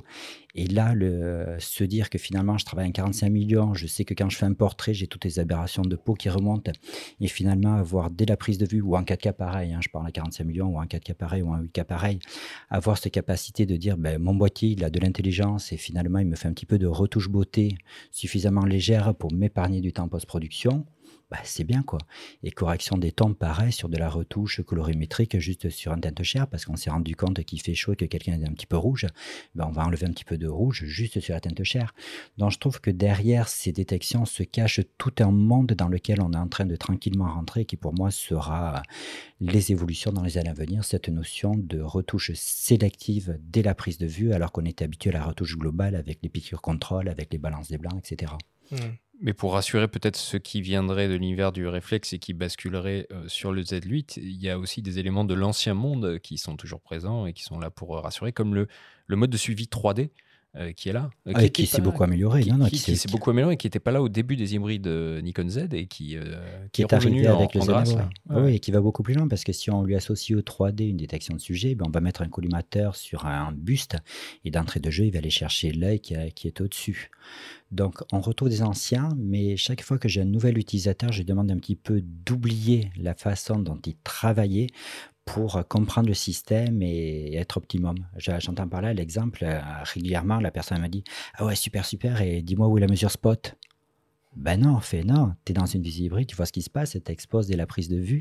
Et 0.55 0.67
là, 0.67 0.95
le, 0.95 1.57
se 1.59 1.83
dire 1.85 2.11
que 2.11 2.19
finalement, 2.19 2.59
je 2.59 2.67
travaille 2.67 2.89
en 2.89 2.93
45 2.93 3.31
millions, 3.31 3.73
je 3.75 3.87
sais 3.87 4.05
que 4.05 4.13
quand 4.13 4.29
je 4.29 4.37
fais 4.37 4.45
un 4.45 4.53
portrait, 4.53 4.93
j'ai 4.93 5.07
toutes 5.07 5.25
les 5.25 5.39
aberrations 5.39 5.83
de 5.83 5.97
peau 5.97 6.13
qui 6.13 6.29
remontent, 6.29 6.73
et 7.21 7.27
finalement, 7.27 7.75
avoir 7.75 8.11
dès 8.11 8.27
la 8.27 8.37
prise 8.37 8.59
de 8.59 8.67
vue, 8.67 8.83
ou 8.83 8.95
en 8.95 9.03
4K 9.03 9.33
pareil, 9.33 9.73
hein, 9.73 9.81
je 9.83 9.89
parle 9.89 10.07
à 10.07 10.11
45 10.11 10.45
millions, 10.45 10.67
ou 10.67 10.79
en 10.79 10.85
4K 10.85 11.15
pareil, 11.15 11.43
ou 11.43 11.49
en 11.49 11.59
8K 11.59 11.85
pareil, 11.85 12.19
avoir 12.69 12.99
cette 12.99 13.15
capacité 13.15 13.65
de 13.65 13.77
dire, 13.77 13.97
ben, 13.97 14.19
mon 14.19 14.35
boîtier, 14.35 14.71
il 14.71 14.85
a 14.85 14.91
de 14.91 15.01
l'intelligence, 15.01 15.73
et 15.73 15.79
finalement, 15.79 16.19
il 16.19 16.27
me 16.27 16.37
fait 16.37 16.49
un 16.49 16.53
petit 16.53 16.67
peu 16.67 16.79
de 16.79 16.87
retouche 16.87 17.31
beauté 17.31 17.77
suffisamment 18.11 18.67
légère 18.67 19.15
pour 19.15 19.33
m'épargner 19.33 19.81
du 19.81 19.93
temps 19.95 20.09
post-production. 20.09 20.85
Bah, 21.33 21.39
c'est 21.45 21.65
bien 21.65 21.83
quoi. 21.83 21.99
Et 22.43 22.51
correction 22.51 22.99
des 22.99 23.11
tons, 23.11 23.33
pareil, 23.33 23.73
sur 23.73 23.89
de 23.89 23.97
la 23.97 24.11
retouche 24.11 24.61
colorimétrique, 24.61 25.39
juste 25.39 25.71
sur 25.71 25.91
un 25.91 25.99
teinte 25.99 26.23
chair, 26.23 26.47
parce 26.47 26.67
qu'on 26.67 26.77
s'est 26.77 26.91
rendu 26.91 27.17
compte 27.17 27.43
qu'il 27.45 27.63
fait 27.63 27.73
chaud 27.73 27.95
et 27.95 27.97
que 27.97 28.05
quelqu'un 28.05 28.39
est 28.39 28.47
un 28.47 28.53
petit 28.53 28.67
peu 28.67 28.77
rouge. 28.77 29.07
Ben, 29.55 29.65
on 29.67 29.73
va 29.73 29.87
enlever 29.87 30.07
un 30.07 30.11
petit 30.11 30.27
peu 30.27 30.37
de 30.37 30.47
rouge 30.47 30.85
juste 30.85 31.21
sur 31.21 31.33
la 31.33 31.41
teinte 31.41 31.65
chair. 31.65 31.95
Donc 32.37 32.51
je 32.51 32.59
trouve 32.59 32.83
que 32.83 32.91
derrière 32.91 33.49
ces 33.49 33.73
détections 33.73 34.27
se 34.27 34.43
cache 34.43 34.81
tout 34.99 35.15
un 35.21 35.31
monde 35.31 35.69
dans 35.69 35.89
lequel 35.89 36.21
on 36.21 36.35
est 36.35 36.37
en 36.37 36.49
train 36.49 36.67
de 36.67 36.77
tranquillement 36.77 37.33
rentrer, 37.33 37.65
qui 37.65 37.77
pour 37.77 37.95
moi 37.95 38.11
sera 38.11 38.83
les 39.41 39.73
évolutions 39.73 40.13
dans 40.13 40.25
les 40.25 40.37
années 40.37 40.51
à 40.51 40.55
venir, 40.55 40.85
cette 40.85 41.09
notion 41.09 41.55
de 41.57 41.81
retouche 41.81 42.33
sélective 42.35 43.39
dès 43.41 43.63
la 43.63 43.75
prise 43.75 43.97
de 43.97 44.07
vue, 44.07 44.35
alors 44.35 44.53
qu'on 44.53 44.67
était 44.67 44.85
habitué 44.85 45.09
à 45.09 45.15
la 45.15 45.25
retouche 45.25 45.57
globale 45.57 45.95
avec 45.95 46.19
les 46.23 46.29
piqûres 46.29 46.61
contrôle, 46.61 47.09
avec 47.09 47.33
les 47.33 47.39
balances 47.39 47.69
des 47.69 47.79
blancs, 47.79 47.99
etc. 48.05 48.33
Mais 49.21 49.35
pour 49.35 49.53
rassurer 49.53 49.89
peut-être 49.89 50.17
ceux 50.17 50.39
qui 50.39 50.63
viendraient 50.63 51.09
de 51.09 51.15
l'univers 51.15 51.53
du 51.53 51.67
réflexe 51.67 52.13
et 52.13 52.19
qui 52.19 52.33
basculeraient 52.33 53.07
euh, 53.13 53.29
sur 53.29 53.53
le 53.53 53.63
Z8, 53.63 54.15
il 54.17 54.43
y 54.43 54.51
a 54.51 54.59
aussi 54.59 54.83
des 54.83 54.99
éléments 54.99 55.25
de 55.25 55.35
l'ancien 55.35 55.75
monde 55.75 56.19
qui 56.19 56.39
sont 56.39 56.57
toujours 56.57 56.81
présents 56.81 57.27
et 57.27 57.33
qui 57.33 57.43
sont 57.43 57.61
là 57.61 57.71
pour 57.71 57.97
euh, 57.97 58.01
rassurer, 58.01 58.33
comme 58.33 58.55
le 58.55 59.17
mode 59.17 59.31
de 59.31 59.37
suivi 59.37 59.67
3D. 59.67 60.11
Euh, 60.55 60.73
qui 60.73 60.91
est 60.91 60.93
là. 60.93 61.09
Ah, 61.33 61.49
qui, 61.49 61.67
s'est 61.67 61.81
beaucoup 61.81 62.03
amélioré. 62.03 62.43
Qui, 62.43 62.79
qui, 62.79 62.97
s'est 62.97 63.09
beaucoup 63.11 63.31
amélioré 63.31 63.55
et 63.55 63.57
qui 63.57 63.67
n'était 63.67 63.81
pas 63.81 63.91
là 63.91 64.03
au 64.03 64.11
début 64.11 64.37
des 64.37 64.55
hybrides 64.55 64.87
Nikon 64.87 65.49
Z 65.49 65.69
et 65.73 65.87
qui, 65.87 66.19
qui, 66.73 66.83
est, 66.83 66.93
arrivé 66.93 67.27
avec 67.27 67.55
le 67.55 67.63
Z. 67.63 67.97
Oui, 68.29 68.57
et 68.57 68.59
qui 68.59 68.71
va 68.71 68.83
beaucoup 68.83 69.03
plus 69.03 69.15
loin 69.15 69.29
parce 69.29 69.45
que 69.45 69.53
si 69.53 69.71
on 69.71 69.83
lui 69.83 69.97
associe 69.97 70.39
au 70.39 70.43
3D 70.43 70.91
une 70.91 70.99
détection 70.99 71.35
de 71.35 71.41
sujet, 71.41 71.75
ben 71.75 71.87
on 71.89 71.91
va 71.91 72.01
mettre 72.01 72.21
un 72.21 72.29
collimateur 72.29 72.97
sur 72.97 73.25
un 73.25 73.51
buste 73.53 73.97
et 74.45 74.51
d'entrée 74.51 74.81
de 74.81 74.91
jeu, 74.91 75.07
il 75.07 75.13
va 75.13 75.21
aller 75.21 75.31
chercher 75.31 75.73
l'œil 75.73 76.01
qui, 76.01 76.15
qui 76.35 76.49
est 76.49 76.61
au-dessus. 76.61 77.11
Donc, 77.73 78.03
on 78.13 78.21
retrouve 78.21 78.51
des 78.51 78.63
anciens, 78.63 79.09
mais 79.17 79.57
chaque 79.57 79.83
fois 79.83 79.97
que 79.97 80.07
j'ai 80.07 80.21
un 80.21 80.27
nouvel 80.27 80.59
utilisateur, 80.59 81.11
je 81.11 81.23
demande 81.23 81.51
un 81.51 81.57
petit 81.57 81.77
peu 81.77 82.03
d'oublier 82.03 82.91
la 82.99 83.15
façon 83.15 83.59
dont 83.59 83.81
il 83.87 83.97
travaillait 84.05 84.67
pour 85.25 85.63
comprendre 85.69 86.09
le 86.09 86.15
système 86.15 86.83
et 86.83 87.35
être 87.37 87.57
optimum. 87.57 87.97
J'entends 88.17 88.69
par 88.69 88.83
là 88.83 88.93
l'exemple, 88.93 89.45
euh, 89.45 89.61
régulièrement, 89.85 90.41
la 90.41 90.51
personne 90.51 90.81
me 90.81 90.89
dit 90.89 91.05
Ah 91.35 91.45
ouais, 91.45 91.55
super, 91.55 91.85
super, 91.85 92.21
et 92.21 92.43
dis-moi 92.43 92.69
où 92.69 92.79
est 92.79 92.81
la 92.81 92.89
mesure 92.89 93.11
spot? 93.11 93.55
Ben 94.35 94.61
non, 94.61 94.81
fait 94.81 95.05
non, 95.05 95.35
tu 95.45 95.53
es 95.53 95.55
dans 95.55 95.67
une 95.67 95.83
visée 95.83 96.05
hybride, 96.05 96.27
tu 96.27 96.37
vois 96.37 96.47
ce 96.47 96.53
qui 96.53 96.63
se 96.63 96.71
passe, 96.71 96.93
tu 96.93 97.13
exposes 97.13 97.47
dès 97.47 97.57
la 97.57 97.67
prise 97.67 97.89
de 97.89 97.99
vue. 97.99 98.21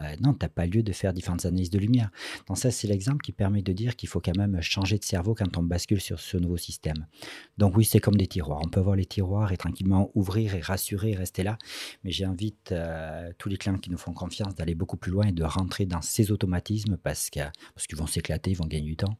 Euh, 0.00 0.16
non, 0.20 0.34
tu 0.34 0.38
n'as 0.42 0.48
pas 0.48 0.66
lieu 0.66 0.82
de 0.82 0.92
faire 0.92 1.12
différentes 1.12 1.44
analyses 1.46 1.70
de 1.70 1.78
lumière. 1.78 2.10
Donc 2.48 2.58
ça, 2.58 2.70
c'est 2.70 2.88
l'exemple 2.88 3.22
qui 3.22 3.32
permet 3.32 3.62
de 3.62 3.72
dire 3.72 3.96
qu'il 3.96 4.08
faut 4.08 4.20
quand 4.20 4.36
même 4.36 4.60
changer 4.60 4.98
de 4.98 5.04
cerveau 5.04 5.34
quand 5.34 5.56
on 5.56 5.62
bascule 5.62 6.00
sur 6.00 6.20
ce 6.20 6.36
nouveau 6.36 6.56
système. 6.56 7.06
Donc 7.58 7.76
oui, 7.76 7.84
c'est 7.84 8.00
comme 8.00 8.16
des 8.16 8.26
tiroirs. 8.26 8.60
On 8.64 8.68
peut 8.68 8.80
voir 8.80 8.96
les 8.96 9.06
tiroirs 9.06 9.52
et 9.52 9.56
tranquillement 9.56 10.10
ouvrir 10.14 10.54
et 10.54 10.60
rassurer 10.60 11.12
et 11.12 11.16
rester 11.16 11.42
là. 11.42 11.58
Mais 12.04 12.10
j'invite 12.10 12.72
euh, 12.72 13.32
tous 13.38 13.48
les 13.48 13.56
clients 13.56 13.78
qui 13.78 13.90
nous 13.90 13.98
font 13.98 14.12
confiance 14.12 14.54
d'aller 14.54 14.74
beaucoup 14.74 14.96
plus 14.96 15.12
loin 15.12 15.26
et 15.26 15.32
de 15.32 15.44
rentrer 15.44 15.86
dans 15.86 16.02
ces 16.02 16.30
automatismes 16.30 16.96
parce 16.96 17.30
qu'ils 17.30 17.50
parce 17.74 17.86
vont 17.94 18.06
s'éclater, 18.06 18.50
ils 18.50 18.56
vont 18.56 18.66
gagner 18.66 18.86
du 18.86 18.96
temps. 18.96 19.16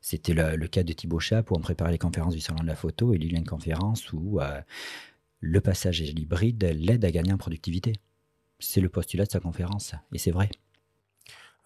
C'était 0.00 0.34
le, 0.34 0.68
cas 0.68 0.84
de 0.84 0.92
Thibaut 0.92 1.18
Chap 1.18 1.50
où 1.50 1.54
on 1.56 1.60
préparait 1.60 1.90
les 1.90 1.98
conférences 1.98 2.34
du 2.34 2.40
salon 2.40 2.60
de 2.60 2.66
la 2.66 2.76
photo 2.76 3.12
et 3.12 3.16
il 3.16 3.32
y 3.32 3.34
a 3.34 3.38
une 3.38 3.46
conférence 3.46 4.12
où 4.12 4.40
euh, 4.40 4.60
le 5.40 5.60
passage 5.60 6.00
hybride 6.00 6.62
l'aide 6.62 7.04
à 7.04 7.10
gagner 7.10 7.32
en 7.32 7.38
productivité 7.38 7.94
c'est 8.58 8.80
le 8.80 8.88
postulat 8.88 9.24
de 9.26 9.30
sa 9.30 9.40
conférence, 9.40 9.94
et 10.12 10.18
c'est 10.18 10.30
vrai. 10.30 10.50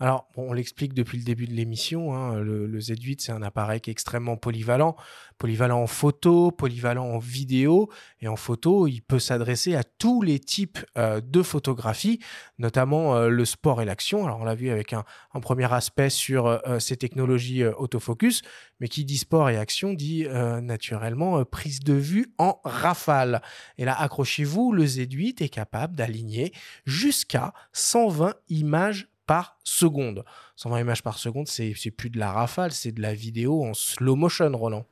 Alors, 0.02 0.26
on 0.34 0.54
l'explique 0.54 0.94
depuis 0.94 1.18
le 1.18 1.24
début 1.24 1.46
de 1.46 1.52
l'émission, 1.52 2.14
hein, 2.14 2.40
le, 2.40 2.80
Z8, 2.80 3.16
c'est 3.20 3.32
un 3.32 3.42
appareil 3.42 3.82
qui 3.82 3.90
est 3.90 3.92
extrêmement 3.92 4.38
polyvalent. 4.38 4.96
Polyvalent 5.36 5.82
en 5.82 5.86
photo, 5.86 6.50
polyvalent 6.50 7.04
en 7.04 7.18
vidéo. 7.18 7.90
Et 8.22 8.28
en 8.28 8.36
photo, 8.36 8.86
il 8.86 9.02
peut 9.02 9.18
s'adresser 9.18 9.74
à 9.76 9.84
tous 9.84 10.22
les 10.22 10.38
types 10.38 10.78
euh, 10.96 11.20
de 11.20 11.42
photographie, 11.42 12.18
notamment 12.58 13.14
euh, 13.14 13.28
le 13.28 13.44
sport 13.44 13.82
et 13.82 13.84
l'action. 13.84 14.24
Alors, 14.24 14.40
on 14.40 14.44
l'a 14.44 14.54
vu 14.54 14.70
avec 14.70 14.94
un, 14.94 15.04
premier 15.42 15.70
aspect 15.70 16.08
sur 16.08 16.46
euh, 16.46 16.78
ces 16.78 16.96
technologies 16.96 17.66
autofocus, 17.66 18.40
mais 18.80 18.88
qui 18.88 19.04
dit 19.04 19.18
sport 19.18 19.50
et 19.50 19.58
action 19.58 19.92
dit 19.92 20.26
naturellement 20.62 21.44
prise 21.44 21.80
de 21.80 21.92
vue 21.92 22.32
en 22.38 22.58
rafale. 22.64 23.42
Et 23.76 23.84
là, 23.84 24.00
accrochez-vous, 24.00 24.72
le 24.72 24.86
Z8 24.86 25.42
est 25.42 25.50
capable 25.50 25.94
d'aligner 25.94 26.52
jusqu'à 26.86 27.52
120 27.72 28.34
images 28.48 29.09
par 29.30 29.60
seconde. 29.62 30.24
120 30.56 30.80
images 30.80 31.02
par 31.04 31.16
seconde, 31.16 31.46
c'est 31.46 31.92
plus 31.92 32.10
de 32.10 32.18
la 32.18 32.32
rafale, 32.32 32.72
c'est 32.72 32.90
de 32.90 33.00
la 33.00 33.14
vidéo 33.14 33.64
en 33.64 33.74
slow 33.74 34.16
motion, 34.16 34.50
Roland. 34.50 34.84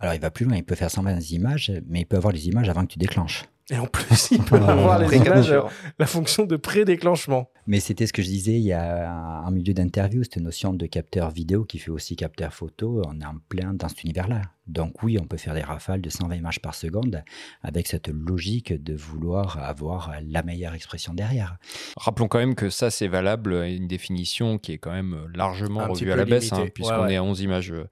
Alors 0.00 0.12
il 0.12 0.20
va 0.20 0.30
plus 0.30 0.44
loin, 0.44 0.58
il 0.58 0.64
peut 0.64 0.74
faire 0.74 0.90
120 0.90 1.30
images, 1.30 1.72
mais 1.88 2.00
il 2.00 2.04
peut 2.04 2.18
avoir 2.18 2.34
les 2.34 2.46
images 2.46 2.68
avant 2.68 2.82
que 2.82 2.92
tu 2.92 2.98
déclenches. 2.98 3.44
Et 3.68 3.78
en 3.78 3.86
plus, 3.86 4.30
il 4.30 4.42
peut 4.44 4.56
avoir 4.56 5.00
les 5.00 5.16
images, 5.16 5.52
la 5.98 6.06
fonction 6.06 6.44
de 6.44 6.54
pré-déclenchement. 6.54 7.50
Mais 7.66 7.80
c'était 7.80 8.06
ce 8.06 8.12
que 8.12 8.22
je 8.22 8.28
disais 8.28 8.52
il 8.52 8.62
y 8.62 8.72
a 8.72 9.10
un 9.10 9.50
milieu 9.50 9.74
d'interview, 9.74 10.22
cette 10.22 10.36
notion 10.36 10.72
de 10.72 10.86
capteur 10.86 11.30
vidéo 11.30 11.64
qui 11.64 11.80
fait 11.80 11.90
aussi 11.90 12.14
capteur 12.14 12.54
photo. 12.54 13.02
On 13.08 13.20
est 13.20 13.24
en 13.24 13.38
plein 13.48 13.74
dans 13.74 13.88
cet 13.88 14.04
univers-là. 14.04 14.42
Donc 14.68 15.02
oui, 15.02 15.18
on 15.20 15.26
peut 15.26 15.36
faire 15.36 15.54
des 15.54 15.62
rafales 15.62 16.00
de 16.00 16.08
120 16.08 16.36
images 16.36 16.60
par 16.60 16.76
seconde 16.76 17.24
avec 17.62 17.88
cette 17.88 18.06
logique 18.06 18.72
de 18.72 18.94
vouloir 18.94 19.58
avoir 19.58 20.12
la 20.24 20.44
meilleure 20.44 20.74
expression 20.74 21.12
derrière. 21.12 21.56
Rappelons 21.96 22.28
quand 22.28 22.38
même 22.38 22.54
que 22.54 22.70
ça, 22.70 22.90
c'est 22.90 23.08
valable 23.08 23.54
à 23.54 23.68
une 23.68 23.88
définition 23.88 24.58
qui 24.58 24.72
est 24.72 24.78
quand 24.78 24.92
même 24.92 25.26
largement 25.34 25.88
revue 25.88 26.12
à 26.12 26.16
la 26.16 26.24
baisse, 26.24 26.52
hein, 26.52 26.66
puisqu'on 26.72 27.08
est 27.08 27.16
à 27.16 27.24
11 27.24 27.40
images. 27.40 27.72
Euh, 27.72 27.88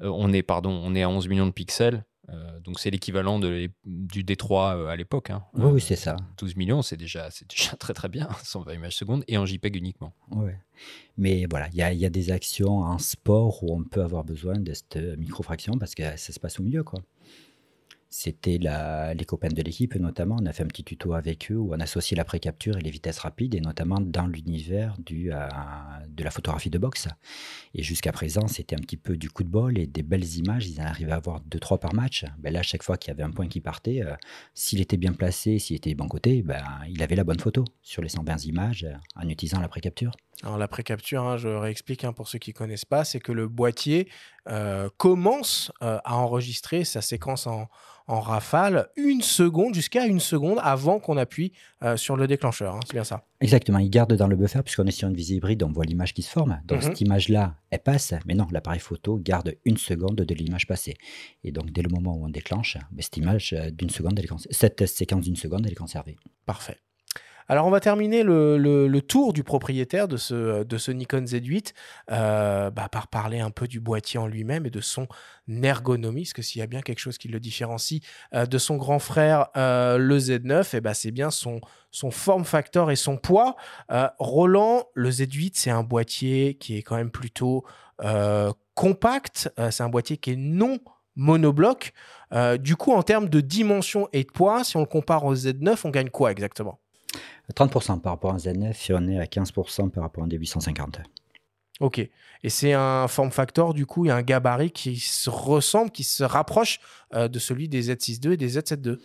on 0.00 0.30
est, 0.34 0.42
pardon, 0.42 0.78
on 0.84 0.94
est 0.94 1.02
à 1.02 1.08
11 1.08 1.26
millions 1.28 1.46
de 1.46 1.52
pixels 1.52 2.04
euh, 2.30 2.60
donc 2.60 2.80
c'est 2.80 2.90
l'équivalent 2.90 3.38
du 3.38 3.70
D3 3.84 4.76
euh, 4.76 4.86
à 4.88 4.96
l'époque. 4.96 5.30
Hein. 5.30 5.44
Oui, 5.54 5.80
c'est 5.80 5.96
ça. 5.96 6.16
12 6.38 6.56
millions, 6.56 6.82
c'est 6.82 6.96
déjà, 6.96 7.28
déjà 7.48 7.76
très 7.78 7.94
très 7.94 8.08
bien, 8.08 8.28
120 8.42 8.74
images 8.74 8.96
secondes, 8.96 9.24
et 9.28 9.38
en 9.38 9.46
JPEG 9.46 9.76
uniquement. 9.76 10.12
Oui. 10.30 10.52
Mais 11.16 11.46
voilà, 11.48 11.68
il 11.68 11.74
y, 11.74 11.96
y 11.96 12.04
a, 12.04 12.10
des 12.10 12.30
actions 12.30 12.78
en 12.78 12.98
sport 12.98 13.62
où 13.62 13.74
on 13.74 13.84
peut 13.84 14.02
avoir 14.02 14.24
besoin 14.24 14.58
de 14.58 14.74
cette 14.74 14.96
microfraction 14.96 15.78
parce 15.78 15.94
que 15.94 16.02
ça 16.02 16.32
se 16.32 16.40
passe 16.40 16.60
au 16.60 16.62
milieu. 16.62 16.82
quoi. 16.82 17.00
C'était 18.08 18.58
les 18.58 19.24
copains 19.24 19.48
de 19.48 19.62
l'équipe, 19.62 19.94
notamment. 19.96 20.36
On 20.40 20.46
a 20.46 20.52
fait 20.52 20.62
un 20.62 20.68
petit 20.68 20.84
tuto 20.84 21.12
avec 21.14 21.50
eux 21.50 21.56
où 21.56 21.74
on 21.74 21.80
associait 21.80 22.16
la 22.16 22.24
pré-capture 22.24 22.76
et 22.76 22.80
les 22.80 22.90
vitesses 22.90 23.18
rapides, 23.18 23.54
et 23.54 23.60
notamment 23.60 24.00
dans 24.00 24.26
l'univers 24.26 24.96
euh, 25.10 25.48
de 26.08 26.24
la 26.24 26.30
photographie 26.30 26.70
de 26.70 26.78
boxe. 26.78 27.08
Et 27.74 27.82
jusqu'à 27.82 28.12
présent, 28.12 28.46
c'était 28.46 28.76
un 28.76 28.80
petit 28.80 28.96
peu 28.96 29.16
du 29.16 29.28
coup 29.30 29.44
de 29.44 29.48
bol 29.48 29.78
et 29.78 29.86
des 29.86 30.02
belles 30.02 30.36
images. 30.36 30.68
Ils 30.68 30.80
en 30.80 30.84
arrivaient 30.84 31.12
à 31.12 31.16
avoir 31.16 31.42
2-3 31.42 31.78
par 31.80 31.94
match. 31.94 32.24
Ben 32.38 32.52
là, 32.52 32.62
chaque 32.62 32.82
fois 32.82 32.96
qu'il 32.96 33.10
y 33.10 33.14
avait 33.14 33.24
un 33.24 33.30
point 33.30 33.48
qui 33.48 33.60
partait, 33.60 34.02
euh, 34.02 34.14
s'il 34.54 34.80
était 34.80 34.96
bien 34.96 35.12
placé, 35.12 35.58
s'il 35.58 35.76
était 35.76 35.90
du 35.90 35.96
bon 35.96 36.08
côté, 36.08 36.42
ben, 36.42 36.62
il 36.88 37.02
avait 37.02 37.16
la 37.16 37.24
bonne 37.24 37.40
photo 37.40 37.64
sur 37.82 38.02
les 38.02 38.08
120 38.08 38.44
images 38.46 38.84
euh, 38.84 38.94
en 39.16 39.28
utilisant 39.28 39.60
la 39.60 39.68
pré-capture. 39.68 40.12
Alors 40.42 40.58
la 40.58 40.68
pré-capture, 40.68 41.22
hein, 41.22 41.36
je 41.38 41.48
réexplique 41.48 42.04
hein, 42.04 42.12
pour 42.12 42.28
ceux 42.28 42.38
qui 42.38 42.50
ne 42.50 42.56
connaissent 42.56 42.84
pas, 42.84 43.04
c'est 43.04 43.20
que 43.20 43.32
le 43.32 43.48
boîtier 43.48 44.08
commence 44.96 45.72
à 45.80 46.16
enregistrer 46.16 46.84
sa 46.84 47.00
séquence 47.00 47.48
en, 47.48 47.68
en 48.08 48.20
rafale 48.20 48.88
une 48.96 49.20
seconde, 49.20 49.74
jusqu'à 49.74 50.06
une 50.06 50.20
seconde 50.20 50.58
avant 50.62 51.00
qu'on 51.00 51.16
appuie 51.16 51.52
euh, 51.82 51.96
sur 51.96 52.16
le 52.16 52.26
déclencheur. 52.26 52.76
Hein, 52.76 52.80
c'est 52.86 52.92
bien 52.92 53.04
ça. 53.04 53.24
Exactement, 53.40 53.78
il 53.78 53.90
garde 53.90 54.14
dans 54.14 54.28
le 54.28 54.36
buffer, 54.36 54.62
puisqu'on 54.62 54.86
est 54.86 54.92
sur 54.92 55.08
une 55.08 55.14
visée 55.14 55.34
hybride, 55.34 55.62
on 55.62 55.72
voit 55.72 55.84
l'image 55.84 56.14
qui 56.14 56.22
se 56.22 56.30
forme. 56.30 56.60
Donc 56.64 56.82
cette 56.82 57.00
mhm. 57.00 57.08
image-là, 57.08 57.56
elle 57.70 57.82
passe, 57.82 58.14
mais 58.26 58.34
non, 58.34 58.46
l'appareil 58.50 58.80
photo 58.80 59.18
garde 59.18 59.54
une 59.64 59.76
seconde 59.76 60.16
de 60.16 60.34
l'image 60.34 60.66
passée. 60.66 60.96
Et 61.42 61.50
donc 61.50 61.70
dès 61.72 61.82
le 61.82 61.88
moment 61.88 62.16
où 62.16 62.24
on 62.24 62.28
déclenche, 62.28 62.78
ben, 62.92 63.02
cette 63.02 63.16
image 63.16 63.52
euh, 63.52 63.70
d'une 63.70 63.90
seconde, 63.90 64.18
elle 64.18 64.26
est 64.26 64.52
cette 64.52 64.86
séquence 64.86 65.24
d'une 65.24 65.36
seconde, 65.36 65.66
elle 65.66 65.72
est 65.72 65.76
conservée. 65.76 66.16
Parfait. 66.46 66.78
Alors, 67.48 67.66
on 67.66 67.70
va 67.70 67.78
terminer 67.78 68.24
le, 68.24 69.00
tour 69.00 69.32
du 69.32 69.44
propriétaire 69.44 70.08
de 70.08 70.16
ce, 70.16 70.90
Nikon 70.90 71.22
Z8 71.22 71.74
euh, 72.10 72.70
bah, 72.70 72.88
par 72.90 73.06
parler 73.06 73.38
un 73.38 73.50
peu 73.50 73.68
du 73.68 73.78
boîtier 73.78 74.18
en 74.18 74.26
lui-même 74.26 74.66
et 74.66 74.70
de 74.70 74.80
son 74.80 75.06
ergonomie, 75.62 76.22
parce 76.22 76.32
que 76.32 76.42
s'il 76.42 76.58
y 76.58 76.62
a 76.62 76.66
bien 76.66 76.82
quelque 76.82 76.98
chose 76.98 77.18
qui 77.18 77.28
le 77.28 77.38
différencie 77.38 78.00
euh, 78.34 78.46
de 78.46 78.58
son 78.58 78.76
grand 78.76 78.98
frère, 78.98 79.48
euh, 79.56 79.96
le 79.96 80.18
Z9, 80.18 80.62
et 80.62 80.78
eh 80.78 80.80
bah, 80.80 80.94
c'est 80.94 81.12
bien 81.12 81.30
son, 81.30 81.60
son 81.92 82.10
form 82.10 82.44
factor 82.44 82.90
et 82.90 82.96
son 82.96 83.16
poids. 83.16 83.54
Roland, 84.18 84.84
le 84.94 85.10
Z8, 85.10 85.52
c'est 85.54 85.70
un 85.70 85.84
boîtier 85.84 86.54
qui 86.54 86.76
est 86.76 86.82
quand 86.82 86.96
même 86.96 87.10
plutôt 87.10 87.64
compact, 88.74 89.50
c'est 89.70 89.82
un 89.82 89.88
boîtier 89.88 90.16
qui 90.16 90.32
est 90.32 90.36
non 90.36 90.78
monobloc. 91.14 91.92
du 92.58 92.76
coup, 92.76 92.92
en 92.92 93.02
termes 93.02 93.28
de 93.28 93.40
dimension 93.40 94.08
et 94.12 94.24
de 94.24 94.30
poids, 94.30 94.64
si 94.64 94.76
on 94.76 94.80
le 94.80 94.86
compare 94.86 95.24
au 95.24 95.34
Z9, 95.34 95.80
on 95.84 95.90
gagne 95.90 96.10
quoi 96.10 96.32
exactement? 96.32 96.80
30% 97.52 98.00
par 98.00 98.12
rapport 98.12 98.32
à 98.32 98.34
un 98.34 98.38
Z9 98.38 98.90
et 98.90 98.94
on 98.94 99.08
est 99.08 99.18
à 99.18 99.24
15% 99.24 99.90
par 99.90 100.02
rapport 100.02 100.24
à 100.24 100.26
un 100.26 100.28
D850. 100.28 101.02
Ok. 101.80 101.98
Et 101.98 102.50
c'est 102.50 102.72
un 102.72 103.08
form 103.08 103.30
factor, 103.30 103.74
du 103.74 103.86
coup, 103.86 104.08
a 104.08 104.14
un 104.14 104.22
gabarit 104.22 104.70
qui 104.70 104.96
se 104.98 105.30
ressemble, 105.30 105.90
qui 105.90 106.04
se 106.04 106.24
rapproche 106.24 106.80
euh, 107.14 107.28
de 107.28 107.38
celui 107.38 107.68
des 107.68 107.94
Z6 107.94 108.24
II 108.24 108.34
et 108.34 108.36
des 108.36 108.58
Z7 108.58 108.88
II 108.88 108.98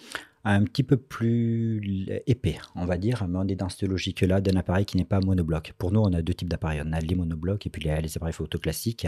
un 0.43 0.63
petit 0.63 0.83
peu 0.83 0.97
plus 0.97 2.07
épais, 2.25 2.57
on 2.75 2.85
va 2.85 2.97
dire, 2.97 3.25
mais 3.27 3.37
on 3.37 3.47
est 3.47 3.55
dans 3.55 3.69
cette 3.69 3.83
logique-là 3.83 4.41
d'un 4.41 4.55
appareil 4.55 4.85
qui 4.85 4.97
n'est 4.97 5.05
pas 5.05 5.19
monobloc. 5.19 5.73
Pour 5.77 5.91
nous, 5.91 5.99
on 5.99 6.13
a 6.13 6.21
deux 6.21 6.33
types 6.33 6.49
d'appareils. 6.49 6.81
On 6.83 6.91
a 6.93 6.99
les 6.99 7.15
monoblocs 7.15 7.65
et 7.67 7.69
puis 7.69 7.83
les, 7.83 8.17
appareils 8.17 8.33
photo 8.33 8.57
classiques. 8.57 9.07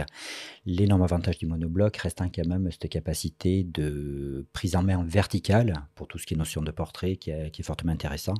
L'énorme 0.64 1.02
avantage 1.02 1.38
du 1.38 1.46
monobloc 1.46 1.96
restant 1.96 2.28
quand 2.32 2.46
même 2.46 2.70
cette 2.70 2.88
capacité 2.88 3.64
de 3.64 4.46
prise 4.52 4.76
en 4.76 4.82
main 4.82 5.02
verticale 5.04 5.86
pour 5.94 6.06
tout 6.06 6.18
ce 6.18 6.26
qui 6.26 6.34
est 6.34 6.36
notion 6.36 6.62
de 6.62 6.70
portrait 6.70 7.16
qui 7.16 7.30
est, 7.30 7.62
fortement 7.62 7.92
intéressant. 7.92 8.34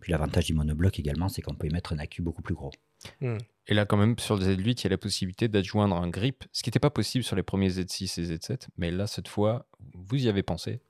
Puis 0.00 0.12
l'avantage 0.12 0.46
du 0.46 0.54
monobloc 0.54 0.98
également, 0.98 1.28
c'est 1.28 1.42
qu'on 1.42 1.54
peut 1.54 1.66
y 1.66 1.72
mettre 1.72 1.94
un 1.94 1.98
accu 1.98 2.22
beaucoup 2.22 2.42
plus 2.42 2.54
gros. 2.54 2.70
Hmm. 3.20 3.38
Et 3.68 3.74
là, 3.74 3.84
quand 3.84 3.96
même, 3.96 4.16
sur 4.18 4.36
le 4.36 4.44
Z8, 4.44 4.80
il 4.80 4.84
y 4.84 4.86
a 4.86 4.90
la 4.90 4.98
possibilité 4.98 5.48
d'adjoindre 5.48 5.96
un 5.96 6.08
grip, 6.08 6.44
ce 6.52 6.62
qui 6.62 6.68
n'était 6.68 6.78
pas 6.78 6.90
possible 6.90 7.24
sur 7.24 7.34
les 7.34 7.42
premiers 7.42 7.68
Z6 7.68 8.20
et 8.20 8.36
Z7. 8.36 8.68
Mais 8.78 8.92
là, 8.92 9.08
cette 9.08 9.26
fois, 9.26 9.66
vous 9.92 10.24
y 10.24 10.28
avez 10.28 10.44
pensé. 10.44 10.80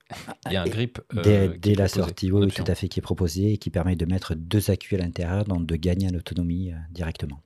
Il 0.47 0.53
y 0.53 0.57
a 0.57 0.63
un 0.63 0.67
grip. 0.67 1.01
Euh, 1.15 1.57
dès, 1.59 1.75
la 1.75 1.89
sortie, 1.89 2.31
oui, 2.31 2.49
tout 2.49 2.65
à 2.67 2.75
fait, 2.75 2.89
qui 2.89 3.01
est 3.01 3.03
proposé 3.03 3.55
et 3.55 3.59
qui 3.59 3.71
permet 3.71 3.97
de 3.97 4.05
mettre 4.05 4.35
deux 4.35 4.71
accus 4.71 4.95
à 4.97 4.99
l'intérieur, 4.99 5.45
donc 5.45 5.65
de 5.67 5.77
gagner 5.77 6.09
en 6.09 6.15
autonomie 6.15 6.73
euh, 6.73 6.77
directement. 6.91 7.41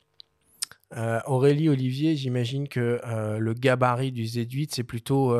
Euh, 0.96 1.20
Aurélie, 1.26 1.68
Olivier, 1.68 2.16
j'imagine 2.16 2.66
que 2.66 3.00
le 3.38 3.54
gabarit 3.54 4.10
du 4.10 4.24
Z8, 4.24 4.70
c'est 4.72 4.82
plutôt 4.82 5.32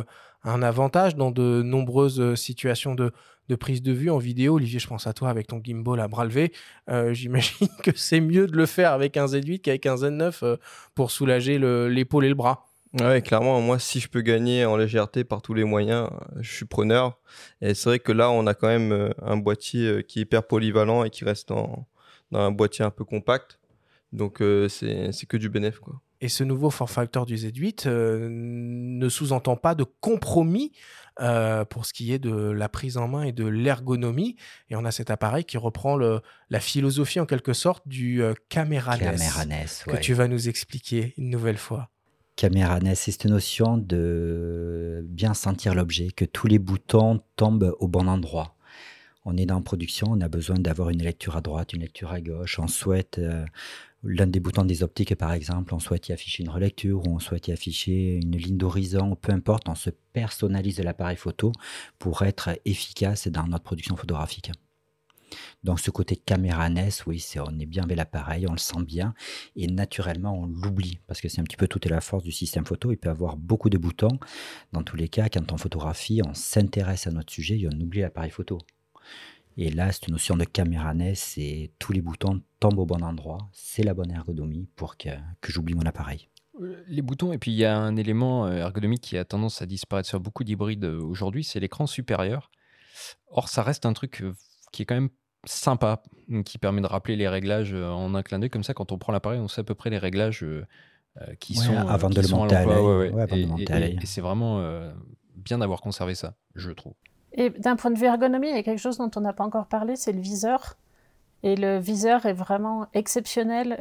un 0.44 0.62
avantage 0.62 1.16
dans 1.16 1.32
de 1.32 1.62
nombreuses 1.62 2.36
situations 2.36 2.94
de, 2.94 3.12
de 3.51 3.57
prise 3.57 3.82
de 3.82 3.92
vue 3.92 4.11
en 4.11 4.18
vidéo. 4.18 4.55
Olivier, 4.55 4.78
je 4.78 4.86
pense 4.86 5.07
à 5.09 5.12
toi 5.12 5.28
avec 5.28 5.48
ton 5.48 5.61
gimbal 5.62 5.98
à 6.01 6.09
bras 6.09 6.24
levé. 6.24 6.53
Euh, 6.88 7.12
j'imagine 7.14 7.68
que 7.82 7.90
c'est 7.94 8.20
mieux 8.20 8.46
de 8.46 8.57
le 8.57 8.64
faire 8.64 8.92
avec 8.92 9.16
un 9.16 9.26
Z8 9.26 9.61
qu'avec 9.61 9.86
un 9.86 9.96
Z9 9.96 10.38
euh, 10.42 10.57
pour 10.94 11.11
soulager 11.11 11.59
l'épaule 11.59 12.24
et 12.24 12.28
le 12.28 12.34
bras. 12.34 12.66
Ouais, 13.01 13.22
clairement, 13.22 13.61
moi, 13.61 13.78
si 13.78 14.01
je 14.01 14.09
peux 14.09 14.20
gagner 14.20 14.64
en 14.64 14.76
légèreté 14.76 15.22
par 15.22 15.42
tous 15.42 15.55
les 15.55 15.64
moyens, 15.64 16.09
euh, 16.11 16.38
je 16.40 16.53
suis 16.53 16.64
preneur. 16.64 17.18
Et 17.61 17.74
c'est 17.74 17.88
vrai 17.88 17.98
que 17.98 18.12
là, 18.12 18.30
on 18.30 18.46
a 18.46 18.55
quand 18.55 18.68
même 18.68 19.12
un 19.22 19.36
boîtier 19.36 20.05
qui 20.05 20.20
est 20.20 20.22
hyper 20.22 20.46
polyvalent 20.46 21.05
et 21.05 21.11
qui 21.11 21.24
reste 21.24 21.48
dans, 21.48 21.86
un 22.32 22.51
boîtier 22.51 22.84
un 22.84 22.90
peu 22.90 23.05
compact. 23.05 23.61
Donc, 24.12 24.42
c'est 24.68 25.26
que 25.28 25.36
du 25.36 25.48
bénéf, 25.48 25.78
quoi. 25.78 26.01
Et 26.22 26.28
ce 26.28 26.44
nouveau 26.44 26.68
form 26.68 26.88
factor 26.88 27.24
du 27.24 27.36
Z8 27.36 27.88
ne 27.88 29.09
sous-entend 29.09 29.57
pas 29.57 29.74
de 29.74 29.84
compromis 29.84 30.72
euh, 31.20 31.64
pour 31.64 31.86
ce 31.86 31.92
qui 31.92 32.12
est 32.12 32.18
de 32.18 32.32
la 32.32 32.68
prise 32.68 32.96
en 32.96 33.08
main 33.08 33.22
et 33.22 33.32
de 33.32 33.44
l'ergonomie. 33.44 34.36
Et 34.68 34.76
on 34.76 34.84
a 34.84 34.90
cet 34.90 35.10
appareil 35.10 35.44
qui 35.44 35.58
reprend 35.58 35.96
le, 35.96 36.20
la 36.48 36.60
philosophie 36.60 37.20
en 37.20 37.26
quelque 37.26 37.52
sorte 37.52 37.86
du 37.86 38.22
euh, 38.22 38.34
caméra 38.48 38.96
NES, 38.96 39.66
que 39.86 39.96
tu 39.96 40.14
vas 40.14 40.28
nous 40.28 40.48
expliquer 40.48 41.14
une 41.18 41.30
nouvelle 41.30 41.58
fois. 41.58 41.90
Caméra 42.36 42.80
NES, 42.80 42.94
c'est 42.94 43.12
cette 43.12 43.26
notion 43.26 43.76
de 43.76 45.04
bien 45.08 45.34
sentir 45.34 45.74
l'objet, 45.74 46.10
que 46.10 46.24
tous 46.24 46.46
les 46.46 46.58
boutons 46.58 47.20
tombent 47.36 47.74
au 47.80 47.88
bon 47.88 48.08
endroit. 48.08 48.56
On 49.26 49.36
est 49.36 49.44
dans 49.44 49.60
production, 49.60 50.06
on 50.10 50.20
a 50.22 50.28
besoin 50.28 50.56
d'avoir 50.56 50.88
une 50.88 51.02
lecture 51.02 51.36
à 51.36 51.42
droite, 51.42 51.74
une 51.74 51.82
lecture 51.82 52.10
à 52.12 52.20
gauche. 52.20 52.58
On 52.58 52.66
souhaite 52.66 53.18
euh, 53.18 53.44
l'un 54.03 54.26
des 54.26 54.40
boutons 54.40 54.64
des 54.64 54.82
optiques, 54.82 55.14
par 55.14 55.32
exemple, 55.32 55.74
on 55.74 55.78
souhaite 55.78 56.09
y 56.09 56.12
afficher 56.12 56.42
une 56.42 56.51
relecture 56.51 57.07
ou 57.07 57.14
on 57.14 57.18
souhaite 57.18 57.48
y 57.48 57.53
afficher 57.53 58.16
une 58.16 58.36
ligne 58.36 58.57
d'horizon, 58.57 59.16
peu 59.16 59.32
importe, 59.32 59.68
on 59.68 59.74
se 59.74 59.90
personnalise 60.12 60.80
l'appareil 60.80 61.16
photo 61.16 61.53
pour 61.98 62.22
être 62.22 62.51
efficace 62.64 63.28
dans 63.28 63.46
notre 63.46 63.64
production 63.64 63.96
photographique. 63.96 64.53
Donc 65.62 65.78
ce 65.78 65.90
côté 65.90 66.16
caméra 66.16 66.68
NES, 66.68 66.88
oui, 67.07 67.20
c'est 67.20 67.38
on 67.38 67.59
est 67.59 67.66
bien 67.66 67.84
avec 67.84 67.96
l'appareil, 67.96 68.46
on 68.48 68.53
le 68.53 68.59
sent 68.59 68.82
bien, 68.82 69.14
et 69.55 69.68
naturellement 69.68 70.36
on 70.36 70.46
l'oublie, 70.46 70.98
parce 71.07 71.20
que 71.20 71.28
c'est 71.28 71.40
un 71.40 71.44
petit 71.44 71.57
peu 71.57 71.68
toute 71.68 71.86
la 71.86 72.01
force 72.01 72.24
du 72.24 72.32
système 72.32 72.64
photo, 72.64 72.90
il 72.90 72.96
peut 72.96 73.11
avoir 73.11 73.36
beaucoup 73.36 73.70
de 73.70 73.78
boutons. 73.78 74.18
Dans 74.72 74.82
tous 74.82 74.96
les 74.96 75.09
cas, 75.09 75.28
quand 75.28 75.53
on 75.53 75.57
photographie, 75.57 76.20
on 76.26 76.34
s'intéresse 76.34 77.07
à 77.07 77.11
notre 77.12 77.32
sujet 77.32 77.59
et 77.61 77.68
on 77.68 77.80
oublie 77.80 78.01
l'appareil 78.01 78.30
photo 78.30 78.59
Et 79.57 79.70
là, 79.70 79.90
cette 79.92 80.09
notion 80.09 80.36
de 80.36 80.44
caméra 80.44 80.94
NES, 80.94 81.14
c'est 81.14 81.70
tous 81.78 81.92
les 81.92 82.01
boutons 82.01 82.40
tombent 82.61 82.78
au 82.78 82.86
bon 82.86 83.03
endroit, 83.03 83.38
c'est 83.53 83.82
la 83.82 83.94
bonne 83.94 84.11
ergonomie 84.11 84.68
pour 84.76 84.96
que, 84.96 85.09
que 85.40 85.51
j'oublie 85.51 85.74
mon 85.74 85.82
appareil. 85.82 86.28
Euh, 86.61 86.82
les 86.88 87.03
boutons, 87.03 87.32
et 87.32 87.38
puis 87.38 87.53
il 87.53 87.57
y 87.57 87.64
a 87.64 87.76
un 87.76 87.96
élément 87.96 88.46
euh, 88.46 88.59
ergonomique 88.59 89.01
qui 89.01 89.16
a 89.16 89.24
tendance 89.24 89.62
à 89.62 89.66
disparaître 89.66 90.09
sur 90.09 90.20
beaucoup 90.20 90.44
d'hybrides 90.44 90.84
euh, 90.84 91.01
aujourd'hui, 91.01 91.44
c'est 91.44 91.61
l'écran 91.61 91.86
supérieur. 91.86 92.51
Or, 93.28 93.48
ça 93.48 93.62
reste 93.62 93.86
un 93.86 93.92
truc 93.92 94.22
qui 94.72 94.82
est 94.82 94.84
quand 94.84 94.94
même 94.94 95.11
sympa, 95.44 96.03
qui 96.44 96.59
permet 96.59 96.82
de 96.82 96.86
rappeler 96.86 97.16
les 97.16 97.28
réglages 97.28 97.72
en 97.72 98.14
un 98.14 98.22
clin 98.22 98.38
d'œil. 98.38 98.51
Comme 98.51 98.62
ça, 98.62 98.74
quand 98.74 98.92
on 98.92 98.98
prend 98.98 99.12
l'appareil, 99.12 99.40
on 99.40 99.48
sait 99.48 99.62
à 99.62 99.64
peu 99.64 99.74
près 99.74 99.88
les 99.88 99.96
réglages 99.96 100.44
qui 101.38 101.55
sont. 101.55 101.74
Avant 101.74 102.11
de 102.11 102.20
le 102.20 102.28
monter 102.28 102.57
à 102.57 102.66
l'œil. 103.78 103.96
Et, 104.03 104.07
c'est 104.07 104.20
vraiment 104.20 104.62
bien 105.34 105.59
d'avoir 105.59 105.80
conservé 105.80 106.14
ça, 106.14 106.34
je 106.57 106.70
trouve. 106.72 106.92
Et 107.33 107.51
d'un 107.51 107.76
point 107.76 107.91
de 107.91 107.99
vue 107.99 108.07
ergonomie, 108.07 108.49
il 108.49 108.57
y 108.57 108.59
a 108.59 108.62
quelque 108.62 108.81
chose 108.81 108.99
dont 108.99 109.11
on 109.16 109.20
n'a 109.20 109.33
pas 109.33 109.45
encore 109.45 109.66
parlé, 109.66 109.97
c'est 109.97 110.12
le 110.12 110.20
viseur. 110.20 110.76
Et 111.43 111.57
le 111.57 111.78
viseur 111.78 112.26
est 112.26 112.33
vraiment 112.33 112.87
exceptionnel. 112.93 113.72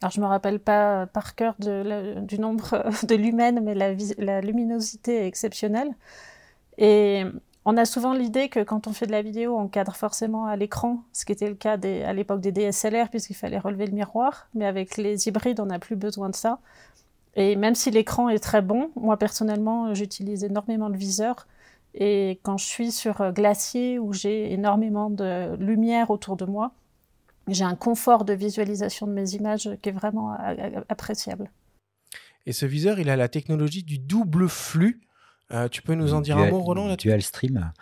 Alors, 0.00 0.12
je 0.12 0.20
me 0.20 0.26
rappelle 0.26 0.60
pas 0.60 1.06
par 1.06 1.34
cœur 1.34 1.54
du 1.58 2.38
nombre 2.38 2.84
de 3.06 3.14
lumens, 3.14 3.60
mais 3.62 3.74
la, 3.74 4.40
luminosité 4.40 5.22
est 5.22 5.26
exceptionnelle. 5.26 5.92
Et 6.76 7.24
on 7.64 7.76
a 7.76 7.84
souvent 7.84 8.12
l'idée 8.12 8.48
que 8.48 8.60
quand 8.60 8.86
on 8.86 8.92
fait 8.92 9.06
de 9.06 9.12
la 9.12 9.22
vidéo, 9.22 9.58
on 9.58 9.66
cadre 9.66 9.96
forcément 9.96 10.46
à 10.46 10.54
l'écran, 10.54 11.02
ce 11.12 11.24
qui 11.24 11.32
était 11.32 11.48
le 11.48 11.56
cas 11.56 11.72
à 11.72 12.12
l'époque 12.12 12.40
des 12.40 12.52
DSLR, 12.52 13.10
puisqu'il 13.10 13.34
fallait 13.34 13.58
relever 13.58 13.86
le 13.86 13.92
miroir. 13.92 14.48
Mais 14.54 14.66
avec 14.66 14.96
les 14.96 15.26
hybrides, 15.26 15.58
on 15.58 15.66
n'a 15.66 15.80
plus 15.80 15.96
besoin 15.96 16.28
de 16.28 16.36
ça. 16.36 16.60
Et 17.34 17.56
même 17.56 17.74
si 17.74 17.90
l'écran 17.90 18.28
est 18.28 18.38
très 18.38 18.62
bon, 18.62 18.90
moi 18.94 19.16
personnellement, 19.16 19.94
j'utilise 19.94 20.44
énormément 20.44 20.88
le 20.88 20.96
viseur. 20.96 21.48
Et 22.00 22.38
quand 22.44 22.56
je 22.56 22.64
suis 22.64 22.92
sur 22.92 23.32
glacier, 23.32 23.98
où 23.98 24.12
j'ai 24.12 24.52
énormément 24.52 25.10
de 25.10 25.56
lumière 25.56 26.10
autour 26.10 26.36
de 26.36 26.44
moi, 26.44 26.72
j'ai 27.48 27.64
un 27.64 27.74
confort 27.74 28.24
de 28.24 28.32
visualisation 28.32 29.06
de 29.06 29.12
mes 29.12 29.34
images 29.34 29.68
qui 29.82 29.88
est 29.88 29.92
vraiment 29.92 30.36
appréciable. 30.88 31.50
Et 32.46 32.52
ce 32.52 32.66
viseur, 32.66 33.00
il 33.00 33.10
a 33.10 33.16
la 33.16 33.28
technologie 33.28 33.82
du 33.82 33.98
double 33.98 34.48
flux. 34.48 35.00
Euh, 35.52 35.68
tu 35.68 35.82
peux 35.82 35.94
nous 35.94 36.14
en 36.14 36.20
dire 36.20 36.38
un 36.38 36.50
mot, 36.50 36.60
Roland 36.60 36.94
Dual 36.94 37.20
stream. 37.20 37.72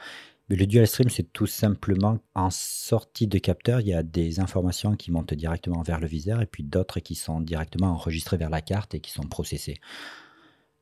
Mais 0.48 0.56
le 0.56 0.66
dual 0.66 0.86
stream, 0.86 1.10
c'est 1.10 1.32
tout 1.32 1.46
simplement 1.46 2.18
en 2.34 2.50
sortie 2.50 3.26
de 3.26 3.38
capteur, 3.38 3.80
il 3.80 3.88
y 3.88 3.94
a 3.94 4.04
des 4.04 4.38
informations 4.38 4.94
qui 4.94 5.10
montent 5.10 5.34
directement 5.34 5.82
vers 5.82 5.98
le 5.98 6.06
viseur 6.06 6.40
et 6.40 6.46
puis 6.46 6.62
d'autres 6.62 7.00
qui 7.00 7.16
sont 7.16 7.40
directement 7.40 7.88
enregistrées 7.88 8.36
vers 8.36 8.50
la 8.50 8.62
carte 8.62 8.94
et 8.94 9.00
qui 9.00 9.10
sont 9.10 9.24
processées. 9.24 9.78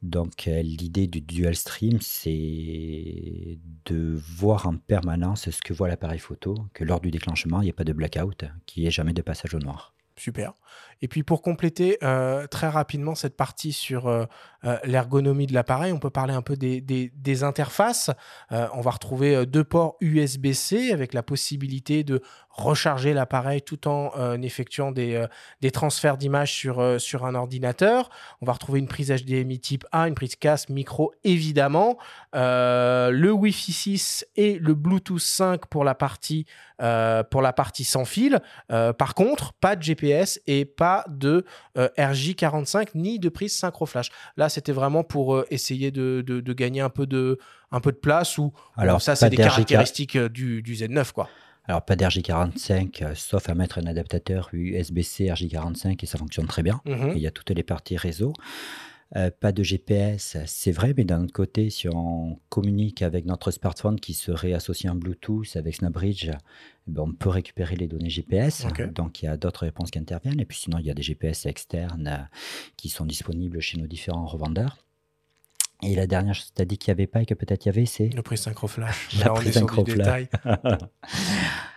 Donc 0.03 0.49
euh, 0.49 0.61
l'idée 0.61 1.07
du 1.07 1.21
dual 1.21 1.55
stream, 1.57 1.99
c'est 2.01 3.59
de 3.87 4.15
voir 4.15 4.67
en 4.67 4.77
permanence 4.77 5.49
ce 5.49 5.63
que 5.63 5.73
voit 5.73 5.89
l'appareil 5.89 6.19
photo, 6.19 6.55
que 6.75 6.85
lors 6.85 7.01
du 7.01 7.11
déclenchement, 7.11 7.61
il 7.61 7.65
n'y 7.65 7.71
ait 7.71 7.73
pas 7.73 7.85
de 7.85 7.93
blackout, 7.93 8.45
qu'il 8.67 8.83
n'y 8.83 8.89
ait 8.89 8.93
jamais 8.93 9.15
de 9.15 9.23
passage 9.23 9.55
au 9.55 9.59
noir. 9.59 9.95
Super. 10.17 10.55
Et 11.03 11.09
puis 11.09 11.23
pour 11.23 11.43
compléter 11.43 11.99
euh, 12.03 12.47
très 12.47 12.69
rapidement 12.69 13.15
cette 13.15 13.37
partie 13.37 13.73
sur 13.73 14.09
euh, 14.09 14.25
euh, 14.65 14.79
l'ergonomie 14.85 15.47
de 15.47 15.55
l'appareil, 15.55 15.93
on 15.93 15.99
peut 15.99 16.11
parler 16.11 16.35
un 16.35 16.43
peu 16.43 16.57
des, 16.57 17.43
interfaces. 17.43 18.11
on 18.51 18.81
va 18.81 18.93
retrouver 18.93 19.45
deux 19.45 19.65
ports 19.65 19.97
USB-C 20.01 20.93
avec 20.93 21.13
la 21.13 21.23
possibilité 21.23 22.05
de 22.05 22.23
recharger 22.49 23.13
l'appareil 23.13 23.61
tout 23.61 23.89
en 23.89 24.41
effectuant 24.41 24.93
des, 24.93 25.27
des 25.61 25.73
transferts 25.73 26.17
d'images 26.17 26.53
sur, 26.53 27.01
sur 27.01 27.27
un 27.27 27.35
ordinateur. 27.35 28.09
On 28.41 28.47
va 28.47 28.53
retrouver 28.53 28.79
une 28.79 28.87
prise 28.87 29.11
HDMI 29.11 29.59
type 29.59 29.85
A, 29.91 30.07
une 30.07 30.15
prise 30.15 30.37
casque, 30.37 30.69
micro 30.69 31.13
évidemment, 31.25 31.99
le 32.33 33.31
Wi-Fi 33.33 33.73
6 33.73 34.27
et 34.37 34.59
le 34.61 34.75
Bluetooth 34.75 35.19
5 35.19 35.67
pour 35.67 35.83
la 35.83 35.97
partie, 35.97 36.47
pour 36.79 37.43
la 37.43 37.53
partie 37.53 37.85
sans 37.85 38.05
fil. 38.05 38.41
par 38.69 39.15
contre, 39.15 39.53
pas 39.55 39.75
de 39.75 39.83
GPS 39.83 40.41
et 40.47 40.65
pas 40.65 40.84
de 41.09 41.45
euh, 41.77 41.89
RJ45 41.99 42.89
ni 42.95 43.19
de 43.19 43.29
prise 43.29 43.55
synchro 43.55 43.87
flash. 43.87 44.11
Là, 44.37 44.49
c'était 44.49 44.73
vraiment 44.73 45.05
pour 45.05 45.35
euh, 45.35 45.47
essayer 45.51 45.91
de, 45.91 46.23
gagner 46.53 46.81
un 46.81 46.91
peu 46.91 47.07
de, 47.07 47.39
un 47.71 47.81
peu 47.81 47.93
de 47.93 47.97
place 47.97 48.39
ou 48.39 48.53
alors 48.77 49.03
ça, 49.03 49.17
c'est 49.17 49.31
des 49.31 49.37
caractéristiques 49.37 50.17
euh, 50.17 50.29
du, 50.29 50.63
Z9 50.63 51.13
quoi. 51.13 51.29
Alors, 51.67 51.83
pas 51.83 51.97
d'RJ45, 51.97 53.15
sauf 53.15 53.49
à 53.49 53.55
mettre 53.55 53.79
un 53.79 53.87
adaptateur 53.87 54.51
USB-C 54.53 55.29
RJ45 55.29 55.97
et 56.03 56.07
ça 56.07 56.19
fonctionne 56.19 56.47
très 56.47 56.63
bien. 56.63 56.83
Mhm. 56.85 57.13
Il 57.17 57.23
y 57.23 57.27
a 57.27 57.31
toutes 57.31 57.51
les 57.51 57.63
parties 57.63 57.97
réseau. 57.97 58.35
Euh, 59.17 59.31
pas 59.31 59.53
de 59.53 59.63
GPS, 59.63 60.37
c'est 60.47 60.73
vrai, 60.73 60.93
mais 60.97 61.05
d'un 61.05 61.23
autre 61.23 61.33
côté, 61.33 61.71
si 61.71 61.89
on 61.89 62.41
communique 62.49 63.01
avec 63.01 63.27
notre 63.27 63.53
smartphone 63.53 64.01
qui 64.01 64.13
serait 64.13 64.55
associé 64.55 64.91
en 64.91 64.97
Bluetooth 64.97 65.55
avec 65.55 65.77
SnapBridge, 65.77 66.31
eh 66.31 66.91
ben, 66.91 67.03
on 67.03 67.13
peut 67.13 67.29
récupérer 67.29 67.77
les 67.77 67.87
données 67.87 68.11
GPS. 68.11 68.67
Donc 68.93 69.23
il 69.23 69.27
y 69.27 69.29
a 69.29 69.37
d'autres 69.37 69.61
réponses 69.61 69.93
qui 69.93 70.01
interviennent. 70.01 70.41
Et 70.41 70.45
puis 70.45 70.59
sinon, 70.59 70.79
il 70.79 70.87
y 70.87 70.91
a 70.91 70.95
des 70.95 71.03
GPS 71.03 71.47
externes 71.47 72.09
euh, 72.09 72.37
qui 72.77 72.89
sont 72.89 73.07
disponibles 73.07 73.61
chez 73.61 73.79
nos 73.79 73.87
différents 73.87 74.27
revendeurs. 74.27 74.79
Et 75.83 75.95
la 75.95 76.07
dernière 76.07 76.35
chose 76.35 76.51
que 76.51 76.57
tu 76.57 76.63
as 76.63 76.65
dit 76.65 76.79
qu'il 76.79 76.93
n'y 76.93 76.99
avait 76.99 77.07
pas 77.07 77.23
et 77.23 77.27
que 77.27 77.35
peut-être 77.35 77.67
il 77.67 77.69
y 77.69 77.71
avait, 77.71 77.87
c'est. 77.87 78.09
Le 78.09 78.23
prix 78.23 78.39
synchro 78.39 78.67
flash. 78.67 79.17
La 79.25 79.33
flash. 79.35 80.29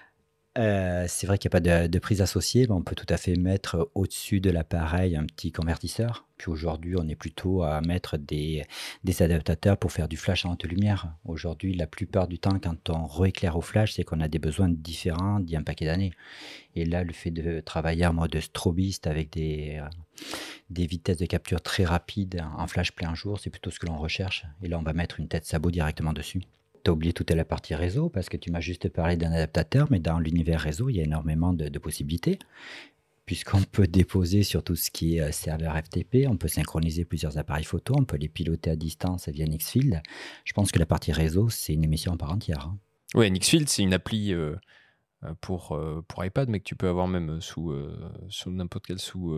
Euh, 0.57 1.05
c'est 1.07 1.27
vrai 1.27 1.37
qu'il 1.37 1.49
n'y 1.49 1.55
a 1.55 1.59
pas 1.59 1.87
de, 1.87 1.99
prise 1.99 2.21
associée, 2.21 2.65
mais 2.67 2.73
on 2.73 2.81
peut 2.81 2.95
tout 2.95 3.05
à 3.09 3.17
fait 3.17 3.35
mettre 3.35 3.91
au-dessus 3.93 4.39
de 4.39 4.49
l'appareil 4.49 5.15
un 5.15 5.25
petit 5.25 5.51
convertisseur. 5.51 6.25
Puis 6.37 6.49
aujourd'hui, 6.49 6.95
on 6.97 7.07
est 7.07 7.15
plutôt 7.15 7.61
à 7.61 7.79
mettre 7.81 8.17
des, 8.17 8.63
adaptateurs 9.19 9.77
pour 9.77 9.91
faire 9.91 10.07
du 10.07 10.17
flash 10.17 10.45
en 10.45 10.53
haute 10.53 10.65
lumière. 10.65 11.13
Aujourd'hui, 11.25 11.75
la 11.75 11.85
plupart 11.85 12.27
du 12.27 12.39
temps, 12.39 12.57
quand 12.59 12.89
on 12.89 13.05
rééclaire 13.05 13.55
au 13.55 13.61
flash, 13.61 13.93
c'est 13.93 14.03
qu'on 14.03 14.19
a 14.19 14.27
des 14.27 14.39
besoins 14.39 14.69
différents 14.69 15.39
d'il 15.39 15.53
y 15.53 15.55
a 15.55 15.59
un 15.59 15.63
paquet 15.63 15.85
d'années. 15.85 16.13
Et 16.75 16.85
là, 16.85 17.03
le 17.03 17.13
fait 17.13 17.31
de 17.31 17.59
travailler 17.59 18.07
en 18.07 18.13
mode 18.13 18.39
strobiste 18.39 19.05
avec 19.05 19.31
des, 19.31 19.79
euh, 19.79 19.87
des 20.71 20.87
vitesses 20.87 21.17
de 21.17 21.25
capture 21.27 21.61
très 21.61 21.85
rapides 21.85 22.43
en 22.57 22.65
flash 22.65 22.93
plein 22.93 23.13
jour, 23.13 23.39
c'est 23.39 23.51
plutôt 23.51 23.69
ce 23.69 23.79
que 23.79 23.85
l'on 23.85 23.97
recherche. 23.97 24.45
Et 24.63 24.67
là, 24.67 24.79
on 24.79 24.83
va 24.83 24.93
mettre 24.93 25.19
une 25.19 25.27
tête 25.27 25.45
sabot 25.45 25.69
directement 25.69 26.13
dessus 26.13 26.41
as 26.89 26.93
oublié 26.93 27.13
toute 27.13 27.31
la 27.31 27.45
partie 27.45 27.75
réseau 27.75 28.09
parce 28.09 28.29
que 28.29 28.37
tu 28.37 28.51
m'as 28.51 28.59
juste 28.59 28.89
parlé 28.89 29.17
d'un 29.17 29.31
adaptateur, 29.31 29.87
mais 29.89 29.99
dans 29.99 30.19
l'univers 30.19 30.59
réseau, 30.59 30.89
il 30.89 30.97
y 30.97 30.99
a 30.99 31.03
énormément 31.03 31.53
de, 31.53 31.79
possibilités 31.79 32.39
puisqu'on 33.25 33.61
peut 33.71 33.87
déposer 33.87 34.43
sur 34.43 34.63
tout 34.63 34.75
ce 34.75 34.89
qui 34.89 35.17
est 35.17 35.21
euh, 35.21 35.31
serveur 35.31 35.75
FTP, 35.77 36.27
on 36.27 36.37
peut 36.37 36.47
synchroniser 36.47 37.05
plusieurs 37.05 37.37
appareils 37.37 37.65
photo, 37.65 37.93
on 37.97 38.05
peut 38.05 38.17
les 38.17 38.29
piloter 38.29 38.69
à 38.69 38.75
distance 38.75 39.27
via 39.29 39.45
Nixfield. 39.45 40.01
Je 40.45 40.53
pense 40.53 40.71
que 40.71 40.79
la 40.79 40.85
partie 40.85 41.11
réseau, 41.11 41.49
c'est 41.49 41.73
une 41.73 41.83
émission 41.83 42.13
en 42.13 42.17
part 42.17 42.31
entière. 42.31 42.67
Hein. 42.67 42.77
Oui, 43.15 43.29
Nixfield, 43.29 43.67
c'est 43.69 43.83
une 43.83 43.93
appli 43.93 44.33
euh, 44.33 44.55
pour, 45.41 45.71
euh, 45.71 46.03
pour 46.07 46.23
iPad, 46.23 46.47
mais 46.47 46.59
que 46.59 46.63
tu 46.63 46.75
peux 46.75 46.87
avoir 46.87 47.07
même 47.07 47.41
sous, 47.41 47.71
euh, 47.71 47.97
sous 48.29 48.51
n'importe 48.51 48.85
quel 48.85 48.99
sous 48.99 49.35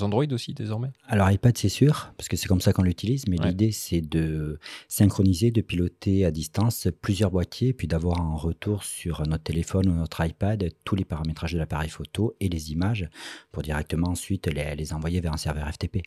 Android 0.00 0.26
aussi 0.32 0.54
désormais 0.54 0.90
Alors 1.06 1.30
iPad 1.30 1.56
c'est 1.56 1.68
sûr, 1.68 2.12
parce 2.16 2.28
que 2.28 2.36
c'est 2.36 2.48
comme 2.48 2.60
ça 2.60 2.72
qu'on 2.72 2.82
l'utilise, 2.82 3.26
mais 3.28 3.36
l'idée 3.36 3.70
c'est 3.70 4.00
de 4.00 4.58
synchroniser, 4.88 5.50
de 5.50 5.60
piloter 5.60 6.24
à 6.24 6.30
distance 6.30 6.88
plusieurs 7.00 7.30
boîtiers, 7.30 7.72
puis 7.72 7.86
d'avoir 7.86 8.20
en 8.20 8.36
retour 8.36 8.84
sur 8.84 9.26
notre 9.26 9.44
téléphone 9.44 9.88
ou 9.88 9.94
notre 9.94 10.24
iPad 10.24 10.68
tous 10.84 10.96
les 10.96 11.04
paramétrages 11.04 11.52
de 11.52 11.58
l'appareil 11.58 11.90
photo 11.90 12.34
et 12.40 12.48
les 12.48 12.72
images 12.72 13.08
pour 13.52 13.62
directement 13.62 14.08
ensuite 14.08 14.46
les, 14.48 14.74
les 14.74 14.92
envoyer 14.92 15.20
vers 15.20 15.32
un 15.32 15.38
serveur 15.38 15.68
FTP. 15.72 16.02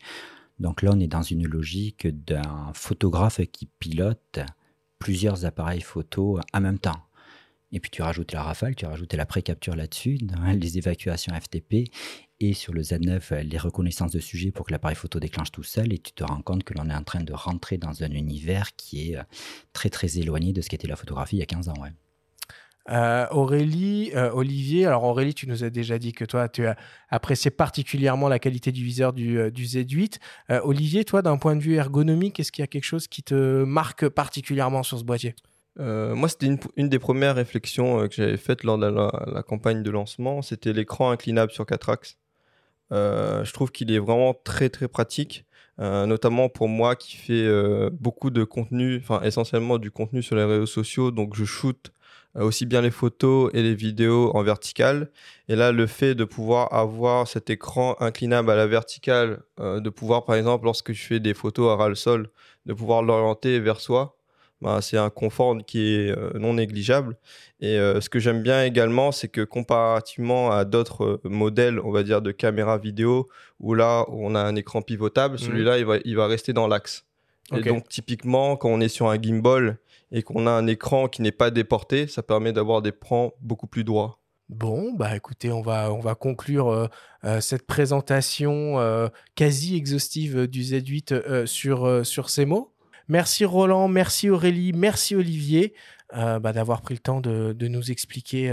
Donc 0.59 0.81
là 0.81 0.91
on 0.93 0.99
est 0.99 1.07
dans 1.07 1.23
une 1.23 1.47
logique 1.47 2.07
d'un 2.25 2.71
photographe 2.73 3.41
qui 3.51 3.67
pilote 3.79 4.39
plusieurs 4.99 5.45
appareils 5.45 5.81
photo 5.81 6.39
en 6.53 6.61
même 6.61 6.77
temps. 6.77 7.01
Et 7.72 7.80
puis 7.80 7.89
tu 7.89 8.01
rajoutes 8.01 8.34
la 8.34 8.43
rafale, 8.43 8.76
tu 8.76 8.86
rajoutes 8.86 9.13
la 9.13 9.26
pré-capture 9.26 9.76
là-dessus, 9.76 10.17
les 10.53 10.78
évacuations 10.78 11.34
FTP 11.34 11.91
et 12.41 12.53
sur 12.53 12.74
le 12.74 12.82
Z9 12.82 13.41
les 13.41 13.57
reconnaissances 13.57 14.11
de 14.11 14.19
sujet 14.19 14.51
pour 14.51 14.65
que 14.65 14.72
l'appareil 14.72 14.95
photo 14.95 15.19
déclenche 15.19 15.51
tout 15.51 15.63
seul 15.63 15.93
et 15.93 15.99
tu 15.99 16.11
te 16.11 16.24
rends 16.24 16.41
compte 16.41 16.63
que 16.63 16.74
l'on 16.74 16.89
est 16.89 16.95
en 16.95 17.03
train 17.03 17.22
de 17.22 17.34
rentrer 17.34 17.78
dans 17.78 18.03
un 18.03 18.11
univers 18.11 18.76
qui 18.76 19.11
est 19.11 19.17
euh, 19.17 19.24
très 19.74 19.89
très 19.89 20.17
éloigné 20.17 20.51
de 20.51 20.61
ce 20.61 20.69
qu'était 20.69 20.88
la 20.88 20.95
photographie 20.95 21.38
il 21.38 21.39
y 21.39 21.43
a 21.43 21.45
15 21.45 21.69
ans. 21.69 21.76
Ouais. 21.80 21.91
Euh, 22.89 23.28
Aurélie, 23.30 24.11
euh, 24.15 24.32
Olivier, 24.34 24.88
alors 24.88 25.03
Aurélie, 25.03 25.36
tu 25.36 25.47
nous 25.47 25.63
as 25.63 25.69
déjà 25.69 25.99
dit 25.99 26.13
que 26.13 26.26
toi, 26.26 26.49
tu 26.49 26.65
as 26.65 26.76
apprécié 27.09 27.51
particulièrement 27.51 28.28
la 28.28 28.39
qualité 28.39 28.72
du 28.72 28.84
viseur 28.84 29.13
du 29.13 29.38
Z8. 29.38 30.17
Olivier, 30.63 31.05
toi, 31.05 31.22
d'un 31.22 31.38
point 31.38 31.55
de 31.55 31.61
vue 31.61 31.76
ergonomique, 31.76 32.39
est-ce 32.39 32.51
qu'il 32.51 32.63
y 32.63 32.65
a 32.65 32.67
quelque 32.67 32.86
chose 32.86 33.07
qui 33.07 33.22
te 33.22 33.63
marque 33.63 34.09
particulièrement 34.09 34.82
sur 34.82 34.97
ce 34.97 35.03
boîtier? 35.03 35.36
Euh, 35.80 36.15
moi, 36.15 36.28
c'était 36.30 36.47
une, 36.76 36.89
des 36.89 36.99
premières 36.99 37.36
réflexions 37.36 38.01
euh, 38.01 38.07
que 38.07 38.15
j'avais 38.15 38.38
faites 38.38 38.63
lors 38.63 38.78
de 38.78 38.88
la, 38.88 39.43
campagne 39.43 39.84
de 39.84 39.91
lancement. 39.91 40.41
C'était 40.41 40.74
l'écran 40.74 41.11
inclinable 41.11 41.51
sur 41.51 41.65
4 41.65 41.89
axes. 41.89 42.17
Euh, 42.91 43.43
je 43.45 43.53
trouve 43.53 43.72
qu'il 43.72 43.91
est 43.91 43.99
vraiment 43.99 44.34
très 44.34 44.69
très 44.69 44.88
pratique, 44.88 45.45
notamment 45.80 46.49
pour 46.49 46.67
moi 46.67 46.95
qui 46.95 47.17
fais 47.17 47.49
beaucoup 47.91 48.30
de 48.30 48.43
contenu, 48.43 48.99
enfin 49.01 49.22
essentiellement 49.24 49.80
du 49.80 49.89
contenu 49.91 50.22
sur 50.22 50.36
les 50.36 50.43
réseaux 50.43 50.65
sociaux. 50.67 51.11
Donc 51.11 51.36
je 51.36 51.45
shoot 51.45 51.91
aussi 52.36 52.65
bien 52.65 52.82
les 52.82 52.91
photos 52.91 53.49
et 53.53 53.63
les 53.63 53.74
vidéos 53.74 54.32
en 54.36 54.43
vertical. 54.43 55.09
Et 55.47 55.55
là, 55.55 55.72
le 55.72 55.88
fait 55.88 56.13
de 56.15 56.24
pouvoir 56.24 56.74
avoir 56.74 57.28
cet 57.28 57.49
écran 57.49 57.95
inclinable 57.99 58.51
à 58.51 58.55
la 58.55 58.67
verticale, 58.67 59.41
de 59.57 59.89
pouvoir 59.89 60.26
par 60.26 60.36
exemple 60.36 60.65
lorsque 60.65 60.93
je 60.93 61.01
fais 61.03 61.19
des 61.19 61.34
photos 61.34 61.72
à 61.72 61.78
ras 61.78 61.89
le 61.89 61.95
sol, 61.95 62.30
de 62.67 62.74
pouvoir 62.74 63.01
l'orienter 63.01 63.59
vers 63.59 63.80
soi, 63.80 64.20
bah, 64.62 64.80
c'est 64.82 64.97
un 64.97 65.09
confort 65.09 65.57
qui 65.66 65.95
est 65.95 66.16
non 66.38 66.53
négligeable. 66.53 67.18
Et 67.59 67.78
ce 67.78 68.09
que 68.09 68.20
j'aime 68.20 68.41
bien 68.41 68.64
également, 68.64 69.12
c'est 69.12 69.28
que 69.28 69.41
comparativement 69.41 70.51
à 70.51 70.66
d'autres 70.66 71.20
modèles, 71.24 71.80
on 71.80 71.91
va 71.91 72.03
dire, 72.03 72.22
de 72.22 72.32
caméra 72.32 72.78
vidéo, 72.78 73.28
où 73.59 73.74
là, 73.74 74.05
on 74.09 74.36
a 74.36 74.41
un 74.41 74.55
écran 74.55 74.82
pivotable, 74.82 75.36
mmh. 75.36 75.39
celui-là, 75.39 75.78
il 75.78 75.86
va, 75.86 75.97
il 76.03 76.16
va 76.16 76.28
rester 76.28 76.53
dans 76.53 76.68
l'axe. 76.68 77.05
Et 77.53 77.62
donc, 77.62 77.88
typiquement, 77.89 78.55
quand 78.55 78.70
on 78.70 78.80
est 78.80 78.88
sur 78.88 79.09
un 79.09 79.22
gimbal 79.22 79.78
et 80.12 80.24
qu'on 80.24 80.47
a 80.47 80.51
un 80.51 80.68
écran 80.68 81.07
qui 81.07 81.22
n'est 81.22 81.32
pas 81.32 81.51
déporté, 81.51 82.07
ça 82.07 82.24
permet 82.24 82.53
d'avoir 82.53 82.82
des 82.82 82.91
plans 82.91 83.34
beaucoup 83.41 83.68
plus 83.68 83.84
droits. 83.84 84.20
Bon, 84.49 84.91
bah 84.93 85.16
écoutez, 85.16 85.49
on 85.49 85.62
va, 85.62 85.93
on 85.93 86.01
va 86.01 86.14
conclure 86.14 86.68
euh, 86.68 86.88
euh, 87.24 87.39
cette 87.39 87.66
présentation 87.66 88.80
euh, 88.80 89.07
quasi 89.36 89.78
exhaustive 89.78 90.45
du 90.45 90.62
Z8 90.62 91.45
sur, 91.45 92.05
sur 92.05 92.30
ces 92.30 92.45
mots. 92.45 92.70
Merci 93.12 93.43
Roland, 93.43 93.89
merci 93.89 94.30
Aurélie, 94.30 94.72
merci 94.72 95.16
Olivier 95.16 95.74
bah, 96.14 96.53
d'avoir 96.53 96.82
pris 96.82 96.93
le 96.93 97.01
temps 97.01 97.20
de, 97.20 97.51
de 97.51 97.68
nous 97.68 97.91
expliquer 97.91 98.49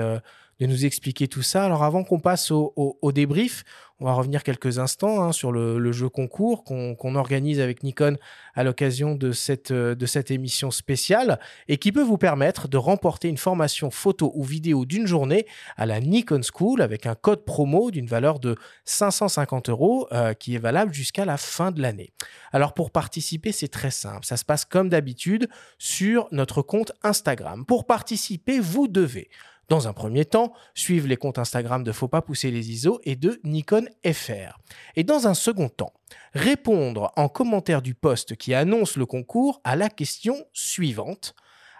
de 0.60 0.66
nous 0.66 0.84
expliquer 0.84 1.28
tout 1.28 1.42
ça. 1.42 1.64
Alors 1.64 1.84
avant 1.84 2.04
qu'on 2.04 2.20
passe 2.20 2.50
au, 2.50 3.12
débrief, 3.12 3.64
on 4.00 4.04
va 4.04 4.12
revenir 4.12 4.44
quelques 4.44 4.78
instants 4.78 5.22
hein, 5.22 5.32
sur 5.32 5.50
le, 5.50 5.92
jeu 5.92 6.08
concours 6.08 6.62
qu'on 6.64 7.14
organise 7.14 7.60
avec 7.60 7.82
Nikon 7.82 8.16
à 8.54 8.62
l'occasion 8.62 9.14
de 9.14 9.32
cette, 9.32 9.72
de 9.72 10.06
cette 10.06 10.30
émission 10.30 10.70
spéciale 10.70 11.40
et 11.66 11.78
qui 11.78 11.90
peut 11.90 12.02
vous 12.02 12.18
permettre 12.18 12.68
de 12.68 12.76
remporter 12.76 13.28
une 13.28 13.38
formation 13.38 13.90
photo 13.90 14.30
ou 14.34 14.44
vidéo 14.44 14.84
d'une 14.84 15.06
journée 15.06 15.46
à 15.76 15.86
la 15.86 16.00
Nikon 16.00 16.40
School 16.42 16.80
avec 16.80 17.06
un 17.06 17.14
code 17.14 17.44
promo 17.44 17.90
d'une 17.90 18.06
valeur 18.06 18.38
de 18.38 18.56
550 18.84 19.68
euros 19.68 20.06
euh, 20.12 20.34
qui 20.34 20.54
est 20.54 20.58
valable 20.58 20.92
jusqu'à 20.92 21.24
la 21.24 21.36
fin 21.36 21.72
de 21.72 21.82
l'année. 21.82 22.10
Alors 22.52 22.74
pour 22.74 22.90
participer, 22.90 23.50
c'est 23.52 23.68
très 23.68 23.90
simple. 23.90 24.24
Ça 24.24 24.36
se 24.36 24.44
passe 24.44 24.64
comme 24.64 24.88
d'habitude 24.88 25.48
sur 25.78 26.28
notre 26.30 26.62
compte 26.62 26.92
Instagram. 27.02 27.64
Pour 27.66 27.86
participer, 27.86 28.60
vous 28.60 28.86
devez 28.86 29.28
dans 29.68 29.86
un 29.86 29.92
premier 29.92 30.24
temps, 30.24 30.52
suivre 30.74 31.06
les 31.08 31.16
comptes 31.16 31.38
Instagram 31.38 31.84
de 31.84 31.92
Faut 31.92 32.08
pas 32.08 32.22
pousser 32.22 32.50
les 32.50 32.70
ISO 32.70 33.00
et 33.04 33.16
de 33.16 33.40
Nikon 33.44 33.86
FR. 34.04 34.58
Et 34.96 35.04
dans 35.04 35.26
un 35.26 35.34
second 35.34 35.68
temps, 35.68 35.92
répondre 36.32 37.12
en 37.16 37.28
commentaire 37.28 37.82
du 37.82 37.94
post 37.94 38.36
qui 38.36 38.54
annonce 38.54 38.96
le 38.96 39.06
concours 39.06 39.60
à 39.64 39.76
la 39.76 39.90
question 39.90 40.44
suivante. 40.52 41.34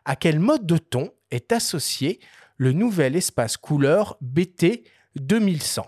À 0.04 0.16
quel 0.16 0.38
mode 0.38 0.66
de 0.66 0.78
ton 0.78 1.10
est 1.30 1.52
associé 1.52 2.20
le 2.56 2.72
nouvel 2.72 3.16
espace 3.16 3.56
couleur 3.56 4.16
BT 4.20 4.84
2100 5.16 5.86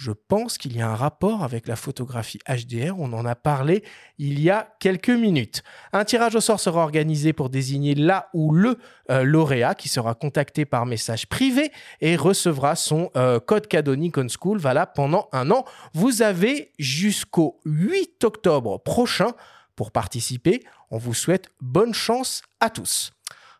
je 0.00 0.12
pense 0.12 0.56
qu'il 0.56 0.74
y 0.74 0.80
a 0.80 0.88
un 0.88 0.94
rapport 0.94 1.44
avec 1.44 1.68
la 1.68 1.76
photographie 1.76 2.38
HDR. 2.48 2.98
On 2.98 3.12
en 3.12 3.26
a 3.26 3.34
parlé 3.34 3.84
il 4.16 4.40
y 4.40 4.48
a 4.48 4.72
quelques 4.80 5.10
minutes. 5.10 5.62
Un 5.92 6.06
tirage 6.06 6.34
au 6.34 6.40
sort 6.40 6.58
sera 6.58 6.82
organisé 6.82 7.34
pour 7.34 7.50
désigner 7.50 7.94
là 7.94 8.30
ou 8.32 8.54
le 8.54 8.78
euh, 9.10 9.24
lauréat 9.24 9.74
qui 9.74 9.90
sera 9.90 10.14
contacté 10.14 10.64
par 10.64 10.86
message 10.86 11.26
privé 11.26 11.70
et 12.00 12.16
recevra 12.16 12.76
son 12.76 13.10
euh, 13.14 13.40
code 13.40 13.66
cadeau 13.66 13.94
Nikon 13.94 14.28
School 14.28 14.58
valable 14.58 14.92
pendant 14.94 15.28
un 15.32 15.50
an. 15.50 15.66
Vous 15.92 16.22
avez 16.22 16.72
jusqu'au 16.78 17.60
8 17.66 18.24
octobre 18.24 18.78
prochain 18.78 19.32
pour 19.76 19.90
participer. 19.90 20.64
On 20.90 20.96
vous 20.96 21.12
souhaite 21.12 21.50
bonne 21.60 21.92
chance 21.92 22.40
à 22.60 22.70
tous. 22.70 23.12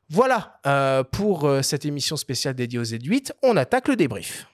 Voilà 0.09 0.59
euh, 0.66 1.05
pour 1.05 1.47
cette 1.61 1.84
émission 1.84 2.16
spéciale 2.16 2.55
dédiée 2.55 2.78
aux 2.78 2.84
Z8. 2.84 3.32
On 3.43 3.59
attaque 3.59 3.88
le 3.88 3.97
débrief. 3.97 4.47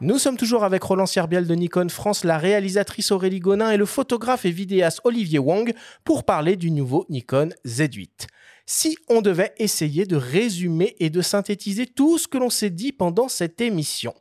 Nous 0.00 0.18
sommes 0.20 0.36
toujours 0.36 0.62
avec 0.62 0.84
Roland 0.84 1.06
Sierbiel 1.06 1.48
de 1.48 1.54
Nikon 1.56 1.88
France, 1.88 2.22
la 2.22 2.38
réalisatrice 2.38 3.10
Aurélie 3.10 3.40
Gonin 3.40 3.72
et 3.72 3.76
le 3.76 3.84
photographe 3.84 4.44
et 4.44 4.52
vidéaste 4.52 5.00
Olivier 5.02 5.40
Wang 5.40 5.74
pour 6.04 6.22
parler 6.22 6.54
du 6.54 6.70
nouveau 6.70 7.04
Nikon 7.08 7.48
Z8. 7.66 8.28
Si 8.64 8.96
on 9.08 9.22
devait 9.22 9.54
essayer 9.56 10.06
de 10.06 10.14
résumer 10.14 10.94
et 11.00 11.10
de 11.10 11.20
synthétiser 11.20 11.86
tout 11.86 12.16
ce 12.16 12.28
que 12.28 12.38
l'on 12.38 12.48
s'est 12.48 12.70
dit 12.70 12.92
pendant 12.92 13.26
cette 13.26 13.60
émission. 13.60 14.14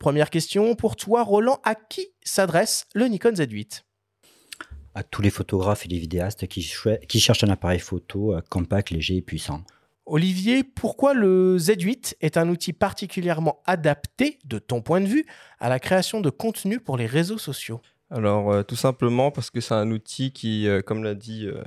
Première 0.00 0.30
question 0.30 0.74
pour 0.74 0.96
toi, 0.96 1.22
Roland, 1.22 1.60
à 1.62 1.76
qui 1.76 2.08
s'adresse 2.24 2.86
le 2.92 3.06
Nikon 3.06 3.30
Z8 3.30 3.82
À 4.96 5.04
tous 5.04 5.22
les 5.22 5.30
photographes 5.30 5.86
et 5.86 5.90
les 5.90 5.98
vidéastes 5.98 6.48
qui, 6.48 6.60
cherchent 6.60 7.44
un 7.44 7.50
appareil 7.50 7.78
photo 7.78 8.34
euh, 8.34 8.40
compact, 8.50 8.90
léger 8.90 9.18
et 9.18 9.22
puissant. 9.22 9.62
Olivier, 10.12 10.64
pourquoi 10.64 11.14
le 11.14 11.56
Z8 11.56 12.16
est 12.20 12.36
un 12.36 12.48
outil 12.48 12.72
particulièrement 12.72 13.62
adapté, 13.64 14.40
de 14.44 14.58
ton 14.58 14.82
point 14.82 15.00
de 15.00 15.06
vue, 15.06 15.24
à 15.60 15.68
la 15.68 15.78
création 15.78 16.20
de 16.20 16.30
contenu 16.30 16.80
pour 16.80 16.96
les 16.96 17.06
réseaux 17.06 17.38
sociaux? 17.38 17.80
Alors, 18.10 18.50
euh, 18.50 18.64
tout 18.64 18.74
simplement 18.74 19.30
parce 19.30 19.50
que 19.50 19.60
c'est 19.60 19.74
un 19.74 19.88
outil 19.92 20.32
qui, 20.32 20.66
euh, 20.66 20.82
comme 20.82 21.04
l'a 21.04 21.14
dit 21.14 21.46
euh, 21.46 21.62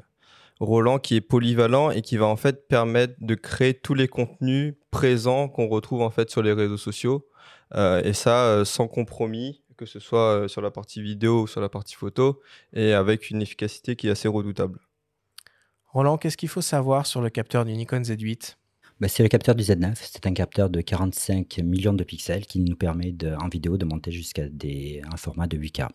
Roland, 0.60 1.00
qui 1.00 1.16
est 1.16 1.22
polyvalent 1.22 1.90
et 1.90 2.02
qui 2.02 2.18
va 2.18 2.26
en 2.26 2.36
fait 2.36 2.68
permettre 2.68 3.14
de 3.22 3.34
créer 3.34 3.76
tous 3.76 3.94
les 3.94 4.10
contenus 4.10 4.74
présents 4.92 5.48
qu'on 5.48 5.70
retrouve 5.70 6.02
en 6.02 6.10
fait 6.10 6.30
sur 6.30 6.42
les 6.42 6.52
réseaux 6.52 6.76
sociaux. 6.76 7.26
et 7.74 8.12
ça, 8.12 8.66
sans 8.66 8.90
compromis, 8.90 9.64
que 9.78 9.86
ce 9.86 10.00
soit 10.00 10.50
sur 10.50 10.62
la 10.62 10.70
partie 10.70 11.02
vidéo 11.02 11.44
ou 11.44 11.48
sur 11.48 11.62
la 11.62 11.70
partie 11.70 11.96
photo, 11.96 12.42
et 12.74 12.92
avec 12.92 13.30
une 13.30 13.42
efficacité 13.42 13.96
qui 13.96 14.10
est 14.10 14.12
assez 14.12 14.28
redoutable. 14.28 14.80
Roland, 15.94 16.18
qu'est-ce 16.18 16.38
qu'il 16.38 16.50
faut 16.50 16.62
savoir 16.62 17.06
sur 17.06 17.22
le 17.22 17.30
capteur 17.30 17.66
du 17.66 17.74
Nikon 17.74 18.02
Z8 18.02 18.56
bah, 19.00 19.08
c'est 19.10 19.24
le 19.24 19.30
capteur 19.30 19.56
du 19.56 19.64
Z9. 19.64 19.96
C'est 19.96 20.26
un 20.28 20.34
capteur 20.34 20.70
de 20.70 20.80
45 20.80 21.58
millions 21.64 21.94
de 21.94 22.04
pixels 22.04 22.46
qui 22.46 22.60
nous 22.60 22.76
permet 22.76 23.12
de, 23.12 23.34
en 23.34 23.50
vidéo 23.50 23.76
de 23.78 23.86
monter 23.86 24.12
jusqu'à 24.12 24.44
un 24.44 25.18
format 25.18 25.48
de 25.48 25.58
8K. 25.58 25.90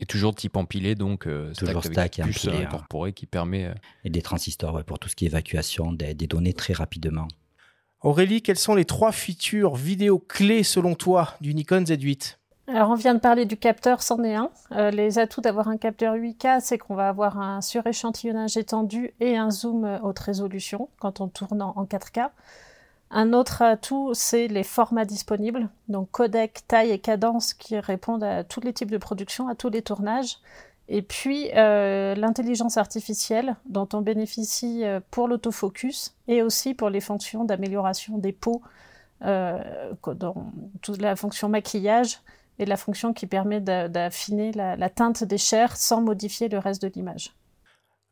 Et 0.00 0.06
toujours 0.06 0.34
type 0.34 0.56
empilé, 0.56 0.94
donc 0.94 1.26
euh, 1.26 1.54
toujours 1.54 1.84
stack, 1.84 2.18
et 2.18 2.22
puce 2.22 2.48
hein. 2.48 3.12
qui 3.12 3.26
permet. 3.26 3.66
Euh, 3.66 3.74
et 4.04 4.10
des 4.10 4.20
transistors 4.20 4.84
pour 4.84 4.98
tout 4.98 5.08
ce 5.08 5.16
qui 5.16 5.24
est 5.24 5.28
évacuation 5.28 5.92
des, 5.92 6.12
des, 6.12 6.26
données 6.26 6.52
très 6.52 6.74
rapidement. 6.74 7.28
Aurélie, 8.02 8.42
quelles 8.42 8.58
sont 8.58 8.74
les 8.74 8.84
trois 8.84 9.12
features 9.12 9.76
vidéo 9.76 10.18
clés 10.18 10.64
selon 10.64 10.94
toi 10.94 11.36
du 11.40 11.54
Nikon 11.54 11.84
Z8 11.84 12.39
alors, 12.72 12.90
on 12.90 12.94
vient 12.94 13.14
de 13.14 13.18
parler 13.18 13.46
du 13.46 13.56
capteur, 13.56 14.00
c'en 14.00 14.22
est 14.22 14.36
un. 14.36 14.48
Euh, 14.72 14.92
les 14.92 15.18
atouts 15.18 15.40
d'avoir 15.40 15.66
un 15.66 15.76
capteur 15.76 16.14
8K, 16.14 16.60
c'est 16.60 16.78
qu'on 16.78 16.94
va 16.94 17.08
avoir 17.08 17.40
un 17.40 17.60
suréchantillonnage 17.60 18.56
étendu 18.56 19.12
et 19.18 19.36
un 19.36 19.50
zoom 19.50 19.84
euh, 19.84 19.98
haute 20.02 20.20
résolution 20.20 20.88
quand 21.00 21.20
on 21.20 21.26
tourne 21.26 21.62
en 21.62 21.84
4K. 21.84 22.28
Un 23.10 23.32
autre 23.32 23.62
atout, 23.62 24.12
c'est 24.14 24.46
les 24.46 24.62
formats 24.62 25.04
disponibles, 25.04 25.68
donc 25.88 26.12
codec, 26.12 26.60
taille 26.68 26.92
et 26.92 27.00
cadence 27.00 27.54
qui 27.54 27.76
répondent 27.76 28.22
à 28.22 28.44
tous 28.44 28.60
les 28.60 28.72
types 28.72 28.92
de 28.92 28.98
production, 28.98 29.48
à 29.48 29.56
tous 29.56 29.70
les 29.70 29.82
tournages. 29.82 30.38
Et 30.88 31.02
puis 31.02 31.50
euh, 31.56 32.14
l'intelligence 32.14 32.76
artificielle 32.76 33.56
dont 33.66 33.88
on 33.94 34.00
bénéficie 34.00 34.84
pour 35.10 35.26
l'autofocus 35.26 36.14
et 36.28 36.42
aussi 36.42 36.74
pour 36.74 36.88
les 36.88 37.00
fonctions 37.00 37.44
d'amélioration 37.44 38.16
des 38.16 38.32
peaux, 38.32 38.62
dans 39.20 40.52
toute 40.80 41.02
la 41.02 41.14
fonction 41.16 41.48
maquillage 41.48 42.20
et 42.60 42.66
la 42.66 42.76
fonction 42.76 43.12
qui 43.12 43.26
permet 43.26 43.60
d'affiner 43.60 44.52
la, 44.52 44.90
teinte 44.90 45.24
des 45.24 45.38
chairs 45.38 45.76
sans 45.76 46.02
modifier 46.02 46.48
le 46.48 46.58
reste 46.58 46.82
de 46.82 46.92
l'image. 46.94 47.32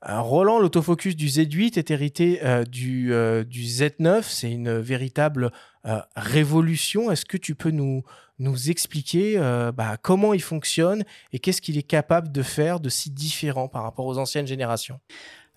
Roland, 0.00 0.58
l'autofocus 0.58 1.16
du 1.16 1.26
Z8 1.26 1.76
est 1.76 1.90
hérité 1.90 2.40
euh, 2.44 2.64
du, 2.64 3.12
euh, 3.12 3.44
du, 3.44 3.62
Z9. 3.62 4.22
C'est 4.22 4.50
une 4.50 4.78
véritable 4.78 5.50
euh, 5.86 6.00
révolution. 6.16 7.10
Est-ce 7.10 7.26
que 7.26 7.36
tu 7.36 7.56
peux 7.56 7.72
nous, 7.72 8.04
nous 8.38 8.70
expliquer 8.70 9.38
bah, 9.74 9.96
comment 10.00 10.32
il 10.32 10.42
fonctionne 10.42 11.04
et 11.32 11.40
qu'est-ce 11.40 11.60
qu'il 11.60 11.76
est 11.76 11.82
capable 11.82 12.32
de 12.32 12.42
faire 12.42 12.80
de 12.80 12.88
si 12.88 13.10
différent 13.10 13.68
par 13.68 13.82
rapport 13.82 14.06
aux 14.06 14.18
anciennes 14.18 14.46
générations? 14.46 15.00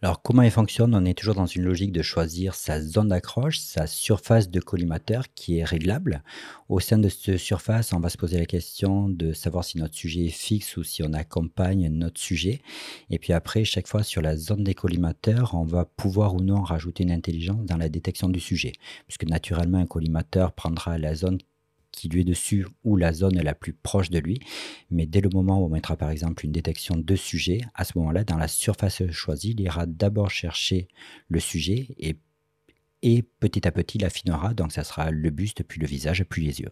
Alors 0.03 0.23
comment 0.23 0.41
il 0.41 0.49
fonctionne? 0.49 0.95
On 0.95 1.05
est 1.05 1.13
toujours 1.13 1.35
dans 1.35 1.45
une 1.45 1.61
logique 1.61 1.91
de 1.91 2.01
choisir 2.01 2.55
sa 2.55 2.81
zone 2.81 3.09
d'accroche, 3.09 3.59
sa 3.59 3.85
surface 3.85 4.49
de 4.49 4.59
collimateur 4.59 5.25
qui 5.35 5.59
est 5.59 5.63
réglable. 5.63 6.23
Au 6.69 6.79
sein 6.79 6.97
de 6.97 7.07
cette 7.07 7.37
surface, 7.37 7.93
on 7.93 7.99
va 7.99 8.09
se 8.09 8.17
poser 8.17 8.39
la 8.39 8.47
question 8.47 9.09
de 9.09 9.31
savoir 9.31 9.63
si 9.63 9.77
notre 9.77 9.93
sujet 9.93 10.25
est 10.25 10.29
fixe 10.29 10.75
ou 10.77 10.83
si 10.83 11.03
on 11.03 11.13
accompagne 11.13 11.87
notre 11.89 12.19
sujet. 12.19 12.61
Et 13.11 13.19
puis 13.19 13.31
après, 13.31 13.63
chaque 13.63 13.87
fois 13.87 14.01
sur 14.01 14.23
la 14.23 14.37
zone 14.37 14.63
des 14.63 14.73
collimateurs, 14.73 15.53
on 15.53 15.65
va 15.65 15.85
pouvoir 15.85 16.33
ou 16.33 16.41
non 16.41 16.63
rajouter 16.63 17.03
une 17.03 17.11
intelligence 17.11 17.63
dans 17.65 17.77
la 17.77 17.87
détection 17.87 18.27
du 18.27 18.39
sujet. 18.39 18.71
Puisque 19.07 19.25
naturellement, 19.25 19.77
un 19.77 19.85
collimateur 19.85 20.53
prendra 20.53 20.97
la 20.97 21.13
zone 21.13 21.37
qui 21.91 22.09
lui 22.09 22.22
est 22.22 22.26
dessus 22.26 22.65
ou 22.84 22.95
la 22.95 23.13
zone 23.13 23.41
la 23.41 23.53
plus 23.53 23.73
proche 23.73 24.09
de 24.09 24.19
lui. 24.19 24.39
Mais 24.89 25.05
dès 25.05 25.22
le 25.22 25.30
moment 25.30 25.59
où 25.59 25.65
on 25.65 25.69
mettra 25.69 25.95
par 25.95 26.09
exemple 26.09 26.45
une 26.45 26.51
détection 26.51 26.95
de 26.97 27.15
sujet, 27.15 27.61
à 27.76 27.84
ce 27.84 27.97
moment-là, 27.97 28.23
dans 28.23 28.38
la 28.38 28.47
surface 28.47 29.09
choisie, 29.11 29.51
il 29.51 29.61
ira 29.61 29.85
d'abord 29.85 30.30
chercher 30.30 30.88
le 31.27 31.39
sujet 31.39 31.88
et, 31.97 32.18
et 33.01 33.23
petit 33.23 33.68
à 33.68 33.72
petit 33.72 33.97
l'affinera. 33.97 34.53
Donc 34.53 34.72
ça 34.72 34.84
sera 34.84 35.11
le 35.11 35.30
buste, 35.30 35.63
puis 35.63 35.80
le 35.80 35.88
visage, 35.88 36.23
puis 36.30 36.45
les 36.45 36.61
yeux. 36.61 36.72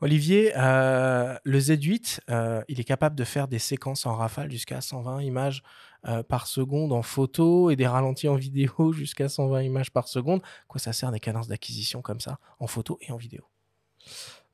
Olivier, 0.00 0.52
euh, 0.56 1.36
le 1.44 1.58
Z8, 1.58 2.20
euh, 2.28 2.62
il 2.68 2.80
est 2.80 2.84
capable 2.84 3.16
de 3.16 3.24
faire 3.24 3.48
des 3.48 3.58
séquences 3.58 4.06
en 4.06 4.14
rafale 4.14 4.50
jusqu'à 4.50 4.80
120 4.80 5.22
images 5.22 5.62
euh, 6.06 6.22
par 6.22 6.46
seconde 6.46 6.92
en 6.92 7.02
photo 7.02 7.70
et 7.70 7.76
des 7.76 7.86
ralentis 7.86 8.28
en 8.28 8.34
vidéo 8.34 8.92
jusqu'à 8.92 9.28
120 9.28 9.62
images 9.62 9.90
par 9.90 10.08
seconde. 10.08 10.42
Quoi 10.68 10.80
ça 10.80 10.92
sert 10.92 11.12
des 11.12 11.20
cadences 11.20 11.48
d'acquisition 11.48 12.02
comme 12.02 12.20
ça 12.20 12.38
en 12.58 12.66
photo 12.66 12.98
et 13.00 13.12
en 13.12 13.16
vidéo? 13.16 13.44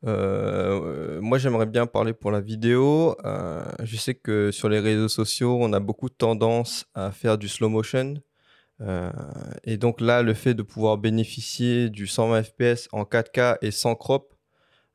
Moi, 0.02 1.39
j'aimerais 1.39 1.66
bien 1.66 1.86
parler 1.86 2.12
pour 2.12 2.31
la 2.31 2.40
vidéo. 2.40 3.16
je 3.82 3.97
sais 3.97 4.14
que 4.14 4.51
sur 4.51 4.68
les 4.68 4.81
réseaux 4.81 5.09
sociaux, 5.09 5.59
on 5.60 5.72
a 5.72 5.81
beaucoup 5.81 6.09
de 6.09 6.14
tendance 6.14 6.86
à 6.94 7.10
faire 7.10 7.39
du 7.39 7.48
slow 7.48 7.68
motion. 7.68 8.14
et 9.64 9.77
donc 9.77 10.01
là, 10.01 10.22
le 10.22 10.35
fait 10.35 10.55
de 10.55 10.62
pouvoir 10.62 10.98
bénéficier 10.98 11.90
du 11.90 12.06
120 12.06 12.43
fps 12.44 12.89
en 12.93 13.05
4K 13.05 13.59
et 13.62 13.70
sans 13.70 13.94
crop, 13.94 14.35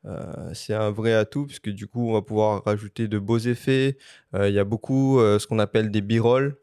euh, 0.06 0.53
c'est 0.53 0.73
un 0.73 0.91
vrai 0.91 1.14
atout 1.14 1.48
puisque 1.48 1.69
du 1.69 1.88
coup 1.88 2.10
on 2.10 2.14
va 2.14 2.22
pouvoir 2.22 2.64
rajouter 2.64 3.07
de 3.07 3.19
beaux 3.19 3.38
effets. 3.40 3.98
Euh, 4.36 4.49
il 4.49 4.56
y 4.56 4.60
a 4.60 4.64
beaucoup 4.64 5.19
euh, 5.19 5.40
ce 5.40 5.48
qu'on 5.48 5.60
appelle 5.60 5.91
des 5.91 6.02
b-rolls, 6.02 6.57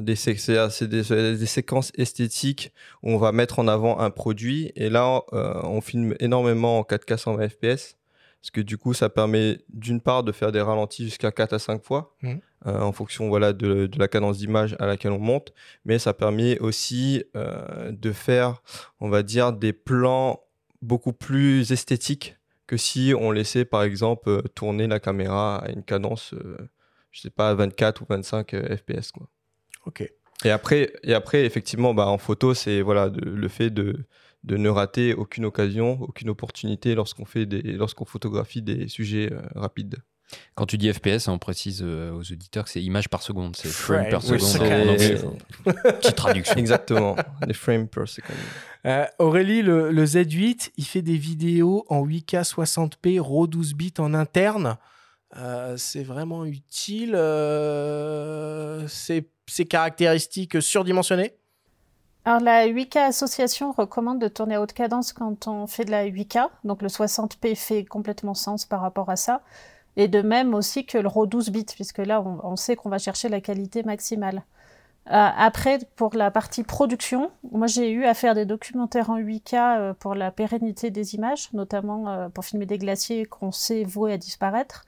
des, 0.00 0.16
c'est 0.16 0.82
des, 0.82 1.02
des, 1.02 1.46
séquences 1.46 1.92
esthétiques 1.96 2.72
où 3.02 3.10
on 3.10 3.18
va 3.18 3.32
mettre 3.32 3.58
en 3.58 3.68
avant 3.68 3.98
un 3.98 4.10
produit 4.10 4.72
et 4.76 4.90
là 4.90 5.22
on 5.32 5.80
filme 5.80 6.14
énormément 6.20 6.78
en 6.78 6.82
4K 6.82 7.16
120 7.16 7.48
fps 7.48 7.96
parce 8.40 8.50
que 8.52 8.60
du 8.60 8.76
coup 8.76 8.92
ça 8.92 9.08
permet 9.08 9.58
d'une 9.70 10.00
part 10.00 10.22
de 10.24 10.32
faire 10.32 10.52
des 10.52 10.60
ralentis 10.60 11.04
jusqu'à 11.04 11.32
4 11.32 11.54
à 11.54 11.58
5 11.58 11.82
fois 11.82 12.14
mmh. 12.22 12.34
en 12.66 12.92
fonction 12.92 13.28
voilà 13.28 13.52
de, 13.52 13.86
de 13.86 13.98
la 13.98 14.08
cadence 14.08 14.38
d'image 14.38 14.76
à 14.78 14.86
laquelle 14.86 15.12
on 15.12 15.18
monte 15.18 15.52
mais 15.84 15.98
ça 15.98 16.12
permet 16.12 16.58
aussi 16.58 17.24
de 17.34 18.12
faire 18.12 18.62
on 19.00 19.08
va 19.08 19.22
dire 19.22 19.52
des 19.52 19.72
plans 19.72 20.40
beaucoup 20.82 21.12
plus 21.12 21.72
esthétique 21.72 22.36
que 22.66 22.76
si 22.76 23.12
on 23.18 23.30
laissait 23.30 23.64
par 23.64 23.82
exemple 23.82 24.28
euh, 24.28 24.42
tourner 24.54 24.86
la 24.86 25.00
caméra 25.00 25.58
à 25.58 25.70
une 25.70 25.82
cadence, 25.82 26.34
euh, 26.34 26.56
je 27.12 27.20
sais 27.20 27.30
pas, 27.30 27.54
24 27.54 28.02
ou 28.02 28.06
25 28.08 28.54
euh, 28.54 28.76
fps. 28.76 29.12
Quoi. 29.12 29.28
Ok. 29.86 30.10
Et 30.44 30.50
après, 30.50 30.92
et 31.02 31.14
après 31.14 31.44
effectivement, 31.44 31.94
bah, 31.94 32.08
en 32.08 32.18
photo, 32.18 32.54
c'est 32.54 32.82
voilà, 32.82 33.10
le 33.22 33.48
fait 33.48 33.70
de, 33.70 34.04
de 34.44 34.56
ne 34.56 34.68
rater 34.68 35.14
aucune 35.14 35.46
occasion, 35.46 35.98
aucune 36.02 36.28
opportunité 36.28 36.94
lorsqu'on 36.94 37.24
fait 37.24 37.46
des, 37.46 37.62
lorsqu'on 37.62 38.04
photographie 38.04 38.62
des 38.62 38.88
sujets 38.88 39.30
rapides. 39.54 39.96
Quand 40.56 40.66
tu 40.66 40.76
dis 40.76 40.92
FPS, 40.92 41.28
on 41.28 41.38
précise 41.38 41.82
aux 41.82 42.20
auditeurs 42.20 42.64
que 42.64 42.70
c'est 42.70 42.82
image 42.82 43.08
par 43.08 43.22
seconde, 43.22 43.54
c'est 43.54 43.68
frame, 43.68 44.08
per 44.08 44.20
seconde 44.20 44.96
Petite 45.64 46.16
traduction. 46.16 46.56
Exactement, 46.56 47.16
les 47.46 47.54
frames 47.54 47.86
per 47.86 48.06
second. 48.06 48.34
Euh, 48.86 49.04
Aurélie, 49.18 49.62
le, 49.62 50.04
Z8, 50.04 50.70
il 50.76 50.84
fait 50.84 51.02
des 51.02 51.16
vidéos 51.16 51.84
en 51.88 52.06
8K 52.06 52.44
60p, 52.44 53.20
RAW 53.20 53.46
12 53.48 53.74
bits 53.74 53.94
en 53.98 54.14
interne. 54.14 54.76
Euh, 55.36 55.76
c'est 55.76 56.04
vraiment 56.04 56.44
utile. 56.44 57.14
Euh, 57.14 58.86
c'est 59.46 59.64
caractéristiques 59.64 60.60
surdimensionnées 60.62 61.34
alors 62.24 62.40
la 62.40 62.66
8K 62.66 62.98
Association 62.98 63.70
recommande 63.70 64.18
de 64.20 64.26
tourner 64.26 64.56
à 64.56 64.60
haute 64.60 64.72
cadence 64.72 65.12
quand 65.12 65.46
on 65.46 65.68
fait 65.68 65.84
de 65.84 65.92
la 65.92 66.08
8K, 66.08 66.48
donc 66.64 66.82
le 66.82 66.88
60p 66.88 67.54
fait 67.54 67.84
complètement 67.84 68.34
sens 68.34 68.64
par 68.64 68.80
rapport 68.80 69.10
à 69.10 69.14
ça, 69.14 69.42
et 69.94 70.08
de 70.08 70.22
même 70.22 70.52
aussi 70.52 70.84
que 70.86 70.98
le 70.98 71.06
RAW 71.06 71.26
12 71.26 71.50
bits, 71.50 71.66
puisque 71.72 71.98
là 71.98 72.20
on 72.20 72.56
sait 72.56 72.74
qu'on 72.74 72.88
va 72.88 72.98
chercher 72.98 73.28
la 73.28 73.40
qualité 73.40 73.84
maximale. 73.84 74.42
Euh, 75.08 75.28
après, 75.36 75.78
pour 75.94 76.16
la 76.16 76.32
partie 76.32 76.64
production, 76.64 77.30
moi 77.52 77.68
j'ai 77.68 77.92
eu 77.92 78.04
à 78.06 78.14
faire 78.14 78.34
des 78.34 78.44
documentaires 78.44 79.10
en 79.10 79.20
8K 79.20 79.54
euh, 79.54 79.94
pour 79.94 80.16
la 80.16 80.32
pérennité 80.32 80.90
des 80.90 81.14
images, 81.14 81.52
notamment 81.52 82.08
euh, 82.08 82.28
pour 82.28 82.44
filmer 82.44 82.66
des 82.66 82.78
glaciers 82.78 83.24
qu'on 83.24 83.52
sait 83.52 83.84
voués 83.84 84.12
à 84.12 84.18
disparaître. 84.18 84.84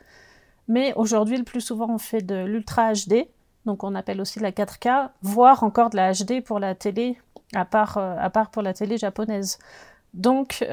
Mais 0.66 0.92
aujourd'hui, 0.94 1.36
le 1.36 1.44
plus 1.44 1.60
souvent, 1.60 1.88
on 1.88 1.98
fait 1.98 2.20
de 2.20 2.44
l'ultra 2.44 2.92
HD, 2.92 3.28
donc 3.68 3.84
on 3.84 3.94
appelle 3.94 4.20
aussi 4.20 4.38
de 4.38 4.44
la 4.44 4.50
4K, 4.50 5.10
voire 5.22 5.62
encore 5.62 5.90
de 5.90 5.96
la 5.96 6.12
HD 6.12 6.42
pour 6.42 6.58
la 6.58 6.74
télé, 6.74 7.18
à 7.54 7.64
part, 7.64 7.98
à 7.98 8.30
part 8.30 8.50
pour 8.50 8.62
la 8.62 8.74
télé 8.74 8.98
japonaise. 8.98 9.58
Donc 10.14 10.66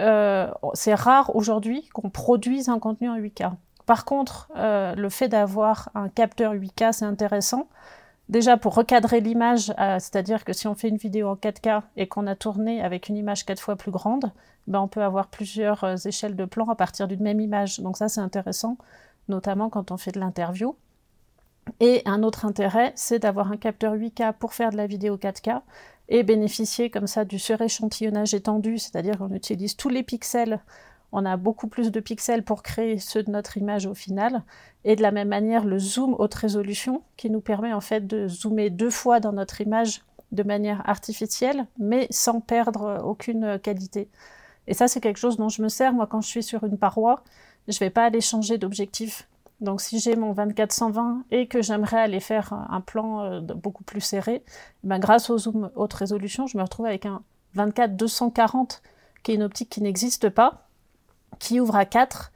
c'est 0.74 0.96
rare 0.96 1.36
aujourd'hui 1.36 1.88
qu'on 1.94 2.10
produise 2.10 2.70
un 2.70 2.80
contenu 2.80 3.10
en 3.10 3.18
8K. 3.18 3.52
Par 3.86 4.06
contre, 4.06 4.50
le 4.56 5.10
fait 5.10 5.28
d'avoir 5.28 5.90
un 5.94 6.10
capteur 6.10 6.54
8K, 6.54 6.94
c'est 6.94 7.06
intéressant 7.06 7.68
Déjà 8.28 8.58
pour 8.58 8.74
recadrer 8.74 9.22
l'image, 9.22 9.72
euh, 9.80 10.00
c'est-à-dire 10.00 10.44
que 10.46 10.54
si 10.54 10.68
on 10.68 10.74
fait 10.74 10.90
une 10.90 10.98
vidéo 10.98 11.28
en 11.28 11.36
4K 11.36 11.84
et 11.96 12.08
qu'on 12.08 12.26
a 12.26 12.36
tourné 12.36 12.82
avec 12.82 13.08
une 13.08 13.18
image 13.18 13.46
quatre 13.46 13.62
fois 13.62 13.76
plus 13.76 13.92
grande, 13.92 14.32
ben 14.66 14.80
on 14.80 14.88
peut 14.88 15.04
avoir 15.04 15.28
plusieurs 15.28 15.84
euh, 15.84 15.96
échelles 15.96 16.36
de 16.36 16.46
plans 16.46 16.68
à 16.70 16.76
partir 16.76 17.08
d'une 17.08 17.22
même 17.22 17.40
image. 17.40 17.80
Donc 17.82 17.98
ça 17.98 18.10
c'est 18.10 18.22
intéressant, 18.22 18.78
notamment 19.28 19.70
quand 19.70 19.92
on 19.92 19.98
fait 19.98 20.12
de 20.12 20.20
l'interview. 20.20 20.76
Et 21.80 22.02
un 22.06 22.24
autre 22.24 22.46
intérêt, 22.46 22.94
c'est 22.96 23.20
d'avoir 23.20 23.52
un 23.52 23.58
capteur 23.58 23.96
8K 23.96 24.34
pour 24.34 24.54
faire 24.54 24.72
de 24.72 24.78
la 24.78 24.88
vidéo 24.88 25.18
4K 25.18 25.62
et 26.08 26.24
bénéficier 26.24 26.90
comme 26.90 27.08
ça 27.08 27.26
du 27.26 27.40
suréchantillonnage 27.40 28.34
étendu, 28.34 28.78
c'est-à-dire 28.78 29.18
qu'on 29.18 29.34
utilise 29.34 29.76
tous 29.76 29.90
les 29.90 30.04
pixels 30.04 30.62
on 31.18 31.26
a 31.26 31.38
beaucoup 31.38 31.70
plus 31.70 31.92
de 31.92 32.02
pixels 32.02 32.44
pour 32.44 32.62
créer 32.62 33.00
ceux 33.00 33.24
de 33.24 33.32
notre 33.32 33.58
image 33.58 33.86
au 33.86 33.94
final. 33.94 34.44
Et 34.84 34.98
de 34.98 35.02
la 35.02 35.12
même 35.12 35.30
manière, 35.30 35.64
le 35.64 35.80
zoom 35.80 36.14
haute 36.20 36.34
résolution 36.34 37.04
qui 37.16 37.30
nous 37.30 37.40
permet 37.40 37.72
en 37.72 37.80
fait 37.80 38.06
de 38.06 38.28
zoomer 38.28 38.70
deux 38.70 38.90
fois 38.90 39.22
dans 39.22 39.32
notre 39.32 39.62
image 39.62 40.04
de 40.34 40.44
manière 40.44 40.88
artificielle, 40.90 41.68
mais 41.80 42.08
sans 42.10 42.42
perdre 42.42 43.02
aucune 43.06 43.58
qualité. 43.60 44.10
Et 44.68 44.74
ça, 44.74 44.90
c'est 44.90 45.00
quelque 45.00 45.16
chose 45.18 45.38
dont 45.38 45.48
je 45.48 45.62
me 45.62 45.70
sers, 45.70 45.94
moi, 45.94 46.06
quand 46.06 46.20
je 46.20 46.28
suis 46.28 46.44
sur 46.44 46.66
une 46.66 46.78
paroi, 46.78 47.24
je 47.70 47.80
vais 47.80 47.90
pas 47.90 48.04
aller 48.04 48.20
changer 48.20 48.58
d'objectif. 48.58 49.30
Donc, 49.62 49.82
si 49.82 50.00
j'ai 50.00 50.16
mon 50.16 50.34
24-120 50.34 51.24
et 51.32 51.48
que 51.48 51.62
j'aimerais 51.62 52.00
aller 52.00 52.20
faire 52.20 52.54
un 52.54 52.82
plan 52.82 53.24
euh, 53.24 53.42
beaucoup 53.42 53.84
plus 53.84 54.02
serré, 54.02 54.44
ben, 54.84 55.00
grâce 55.00 55.30
au 55.30 55.38
zoom 55.38 55.72
haute 55.76 55.94
résolution, 55.94 56.48
je 56.48 56.58
me 56.58 56.64
retrouve 56.64 56.86
avec 56.86 57.06
un 57.06 57.22
24-240 57.56 58.82
qui 59.24 59.32
est 59.32 59.36
une 59.36 59.44
optique 59.44 59.70
qui 59.70 59.82
n'existe 59.82 60.30
pas, 60.30 60.68
qui 61.40 61.60
ouvre 61.60 61.76
à 61.76 61.86
4 61.86 62.32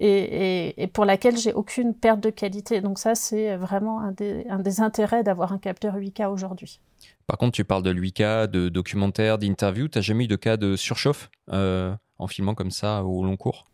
et, 0.00 0.90
pour 0.92 1.04
laquelle 1.04 1.36
j'ai 1.36 1.52
aucune 1.52 1.94
perte 1.94 2.20
de 2.20 2.30
qualité. 2.30 2.80
Donc 2.80 2.98
ça, 2.98 3.14
c'est 3.14 3.56
vraiment 3.56 4.00
un 4.00 4.12
des, 4.12 4.80
intérêts 4.80 5.22
d'avoir 5.22 5.52
un 5.52 5.58
capteur 5.58 5.96
8K 5.96 6.26
aujourd'hui. 6.28 6.80
Par 7.26 7.38
contre, 7.38 7.52
tu 7.52 7.64
parles 7.64 7.82
de 7.82 7.92
8K, 7.92 8.48
de 8.48 8.68
documentaire, 8.68 9.38
d'interview. 9.38 9.88
Tu 9.88 9.98
n'as 9.98 10.02
jamais 10.02 10.24
eu 10.24 10.28
de 10.28 10.36
cas 10.36 10.56
de 10.56 10.76
surchauffe 10.76 11.30
euh, 11.52 11.94
en 12.18 12.26
filmant 12.26 12.54
comme 12.54 12.70
ça 12.70 13.04
au 13.04 13.24
long 13.24 13.36
cours? 13.36 13.66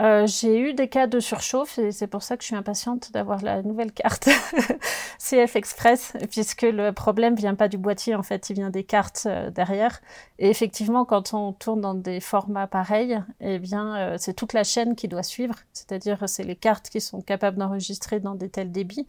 Euh, 0.00 0.26
j'ai 0.28 0.60
eu 0.60 0.74
des 0.74 0.88
cas 0.88 1.08
de 1.08 1.18
surchauffe 1.18 1.78
et 1.78 1.90
c'est 1.90 2.06
pour 2.06 2.22
ça 2.22 2.36
que 2.36 2.42
je 2.42 2.48
suis 2.48 2.56
impatiente 2.56 3.10
d'avoir 3.12 3.42
la 3.42 3.62
nouvelle 3.62 3.92
carte 3.92 4.28
CF 5.18 5.56
Express, 5.56 6.12
puisque 6.30 6.62
le 6.62 6.92
problème 6.92 7.34
vient 7.34 7.56
pas 7.56 7.66
du 7.66 7.78
boîtier, 7.78 8.14
en 8.14 8.22
fait, 8.22 8.48
il 8.48 8.54
vient 8.54 8.70
des 8.70 8.84
cartes 8.84 9.24
euh, 9.26 9.50
derrière. 9.50 10.00
Et 10.38 10.50
effectivement, 10.50 11.04
quand 11.04 11.34
on 11.34 11.52
tourne 11.52 11.80
dans 11.80 11.94
des 11.94 12.20
formats 12.20 12.68
pareils, 12.68 13.20
eh 13.40 13.58
bien, 13.58 13.96
euh, 13.96 14.16
c'est 14.18 14.34
toute 14.34 14.52
la 14.52 14.62
chaîne 14.62 14.94
qui 14.94 15.08
doit 15.08 15.24
suivre, 15.24 15.56
c'est-à-dire 15.72 16.28
c'est 16.28 16.44
les 16.44 16.56
cartes 16.56 16.90
qui 16.90 17.00
sont 17.00 17.20
capables 17.20 17.58
d'enregistrer 17.58 18.20
dans 18.20 18.36
des 18.36 18.50
tels 18.50 18.70
débits. 18.70 19.06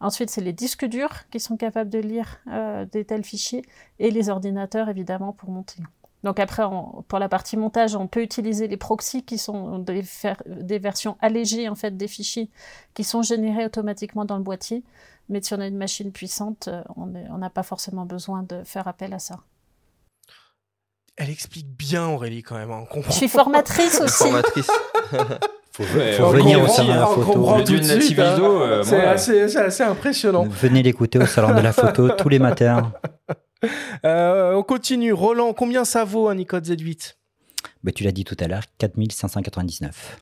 Ensuite, 0.00 0.30
c'est 0.30 0.40
les 0.40 0.54
disques 0.54 0.86
durs 0.86 1.28
qui 1.30 1.40
sont 1.40 1.58
capables 1.58 1.90
de 1.90 1.98
lire 1.98 2.40
des 2.90 3.04
tels 3.04 3.22
fichiers 3.22 3.62
et 3.98 4.10
les 4.10 4.30
ordinateurs, 4.30 4.88
évidemment, 4.88 5.34
pour 5.34 5.50
monter. 5.50 5.82
Donc 6.22 6.38
après, 6.38 6.64
pour 7.08 7.18
la 7.18 7.28
partie 7.28 7.56
montage, 7.56 7.96
on 7.96 8.06
peut 8.06 8.22
utiliser 8.22 8.68
les 8.68 8.76
proxys 8.76 9.24
qui 9.24 9.38
sont 9.38 9.78
des, 9.78 10.02
des, 10.46 10.78
versions 10.78 11.16
allégées 11.20 11.68
en 11.68 11.74
fait 11.74 11.96
des 11.96 12.08
fichiers 12.08 12.50
qui 12.94 13.04
sont 13.04 13.22
générés 13.22 13.64
automatiquement 13.64 14.24
dans 14.24 14.36
le 14.36 14.42
boîtier. 14.42 14.84
Mais 15.30 15.40
si 15.40 15.54
on 15.54 15.60
a 15.60 15.66
une 15.66 15.78
machine 15.78 16.12
puissante, 16.12 16.68
on 16.96 17.06
n'a 17.38 17.50
pas 17.50 17.62
forcément 17.62 18.04
besoin 18.04 18.42
de 18.42 18.62
faire 18.64 18.86
appel 18.86 19.14
à 19.14 19.18
ça. 19.18 19.40
Elle 21.16 21.28
explique 21.28 21.68
bien 21.68 22.08
Aurélie 22.08 22.42
quand 22.42 22.56
même. 22.56 22.70
Hein, 22.70 22.84
Je 23.06 23.12
suis 23.12 23.28
formatrice 23.28 24.00
aussi. 24.00 24.24
Formatrice. 24.24 24.70
faut, 25.70 25.82
faut 26.16 26.30
venir 26.30 26.62
au 26.62 26.66
salon 26.66 26.94
de 26.94 26.98
la 26.98 27.06
photo. 27.06 27.48
Hein. 27.50 27.64
Euh, 27.68 28.82
c'est 29.18 29.56
assez 29.56 29.82
impressionnant. 29.82 30.46
Venez 30.48 30.82
l'écouter 30.82 31.18
au 31.18 31.26
salon 31.26 31.54
de 31.54 31.60
la 31.60 31.74
photo 31.74 32.08
tous 32.08 32.30
les 32.30 32.38
matins. 32.38 32.92
Euh, 34.04 34.54
on 34.54 34.62
continue. 34.62 35.12
Roland, 35.12 35.52
combien 35.52 35.84
ça 35.84 36.04
vaut 36.04 36.28
un 36.28 36.34
Nikon 36.34 36.60
Z8 36.60 37.16
bah, 37.84 37.92
Tu 37.92 38.02
l'as 38.02 38.12
dit 38.12 38.24
tout 38.24 38.36
à 38.40 38.48
l'heure, 38.48 38.62
4599. 38.78 40.18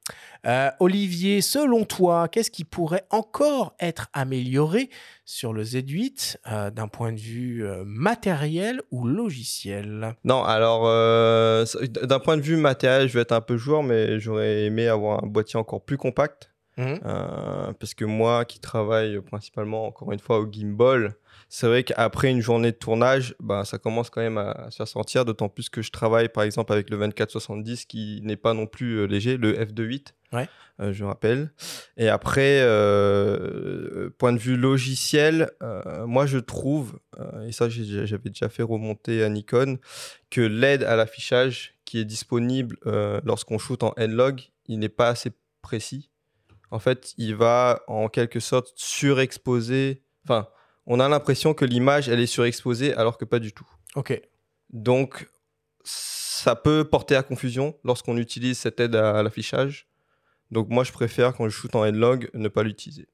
Euh, 0.47 0.70
Olivier, 0.81 1.40
selon 1.40 1.85
toi, 1.85 2.27
qu'est-ce 2.27 2.51
qui 2.51 2.65
pourrait 2.65 3.05
encore 3.10 3.77
être 3.78 4.09
amélioré 4.12 4.90
sur 5.24 5.52
le 5.52 5.62
Z8 5.62 6.39
euh, 6.51 6.70
d'un 6.70 6.89
point 6.89 7.12
de 7.12 7.20
vue 7.20 7.65
matériel 7.85 8.82
ou 8.90 9.06
logiciel? 9.06 10.16
Non, 10.24 10.43
alors 10.43 10.82
d'un 10.85 12.19
point 12.19 12.36
de 12.36 12.43
vue 12.43 12.56
matériel, 12.56 13.09
je 13.09 13.15
vais 13.15 13.20
être 13.20 13.32
un 13.32 13.40
peu 13.40 13.56
joueur, 13.56 13.85
mais 13.85 14.19
j'aurais 14.19 14.65
aimé 14.65 14.89
avoir 14.89 15.23
un 15.23 15.28
boîtier 15.28 15.59
encore 15.59 15.85
plus 15.85 15.98
compact. 15.98 16.51
Euh, 16.78 17.73
parce 17.78 17.94
que 17.94 18.05
moi 18.05 18.44
qui 18.44 18.60
travaille 18.60 19.20
principalement, 19.20 19.86
encore 19.86 20.12
une 20.12 20.20
fois, 20.20 20.39
au 20.39 20.51
gimbal, 20.51 21.15
c'est 21.51 21.66
vrai 21.66 21.83
qu'après 21.83 22.31
une 22.31 22.41
journée 22.43 22.73
de 22.73 22.77
tournage, 22.77 23.35
bah, 23.41 23.65
ça 23.65 23.79
commence 23.79 24.11
quand 24.11 24.20
même 24.20 24.37
à, 24.39 24.70
se 24.70 24.77
faire 24.77 24.89
sentir, 24.89 25.25
d'autant 25.25 25.49
plus 25.49 25.69
que 25.70 25.81
je 25.83 25.91
travaille 25.91 26.29
par 26.29 26.45
exemple 26.45 26.73
avec 26.73 26.91
le 26.91 26.99
2470 26.99 27.87
qui 27.87 28.20
n'est 28.23 28.37
pas 28.37 28.53
non 28.55 28.66
plus 28.66 28.99
euh, 28.99 29.05
léger, 29.07 29.37
le 29.39 29.55
f2.8, 29.55 30.09
Ouais. 30.35 30.47
euh, 30.81 30.93
je 30.93 31.05
rappelle. 31.05 31.51
Et 31.97 32.09
après, 32.09 32.61
euh, 32.61 34.11
point 34.19 34.33
de 34.33 34.39
vue 34.39 34.57
logiciel, 34.57 35.51
euh, 35.62 36.07
moi 36.07 36.27
je 36.27 36.39
trouve, 36.39 36.99
euh, 37.19 37.47
et 37.47 37.53
ça 37.53 37.69
j'avais 37.69 38.29
déjà 38.31 38.49
fait 38.49 38.62
remonter 38.62 39.23
à 39.25 39.29
Nikon, 39.29 39.79
que 40.31 40.41
l'aide 40.41 40.83
à 40.85 40.97
l'affichage 40.97 41.75
qui 41.85 41.99
est 41.99 42.05
disponible 42.05 42.77
euh, 42.87 43.20
lorsqu'on 43.25 43.59
shoot 43.59 43.83
en 43.83 43.95
N-Log, 43.97 44.43
il 44.66 44.79
n'est 44.79 44.91
pas 44.91 45.09
assez 45.09 45.33
précis. 45.62 46.11
En 46.70 46.79
fait, 46.79 47.15
il 47.16 47.35
va 47.35 47.81
en 47.89 48.09
quelque 48.09 48.41
sorte 48.41 48.73
surexposer. 48.77 50.03
Enfin, 50.25 50.49
on 50.89 50.98
a 50.98 51.09
l'impression 51.09 51.55
que 51.55 51.65
l'image, 51.65 52.09
elle 52.09 52.19
est 52.19 52.27
surexposée 52.27 52.93
alors 52.94 53.16
que 53.19 53.24
pas 53.24 53.39
du 53.39 53.52
tout. 53.52 53.66
Ok. 53.94 54.20
Donc, 54.70 55.28
ça 55.85 56.56
peut 56.56 56.85
porter 56.85 57.15
à 57.15 57.23
confusion 57.23 57.77
lorsqu'on 57.85 58.16
utilise 58.16 58.59
cette 58.59 58.81
aide 58.81 58.97
à, 58.97 59.19
à 59.19 59.23
l'affichage. 59.23 59.86
Donc, 60.51 60.69
moi, 60.70 60.82
je 60.82 60.93
préfère 60.93 61.35
quand 61.35 61.44
je 61.44 61.51
shoot 61.55 61.74
en 61.77 61.85
N-Log 61.85 62.31
ne 62.35 62.48
pas 62.48 62.62
l'utiliser. 62.62 63.06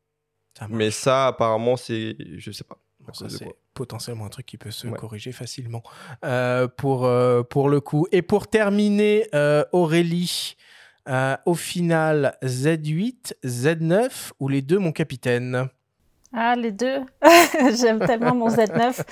Mais 0.69 0.91
ça, 0.93 1.27
apparemment, 1.27 1.77
c'est. 1.77 2.17
Je 2.39 2.51
sais 2.53 2.65
pas. 2.65 2.79
Ça, 3.13 3.29
c'est 3.29 3.49
potentiellement 3.75 4.25
un 4.25 4.29
truc 4.31 4.47
qui 4.47 4.57
peut 4.57 4.71
se 4.71 4.87
Ouais. 4.87 4.97
corriger 4.97 5.33
facilement 5.33 5.83
euh, 6.25 6.69
pour, 6.69 7.05
euh, 7.05 7.43
pour 7.43 7.69
le 7.69 7.81
coup. 7.81 8.07
Et 8.13 8.23
pour 8.23 8.47
terminer, 8.49 9.27
euh, 9.35 9.65
Aurélie, 9.73 10.57
au 11.45 11.55
final, 11.55 12.39
Z8, 12.43 13.35
Z9 13.45 14.31
ou 14.41 14.49
les 14.49 14.63
deux, 14.63 14.79
mon 14.79 14.93
capitaine? 14.93 15.69
Ah, 16.35 16.57
les 16.57 16.73
deux. 16.73 17.01
J'aime 17.81 18.01
tellement 18.01 18.35
mon 18.35 18.49
Z9. 18.49 19.05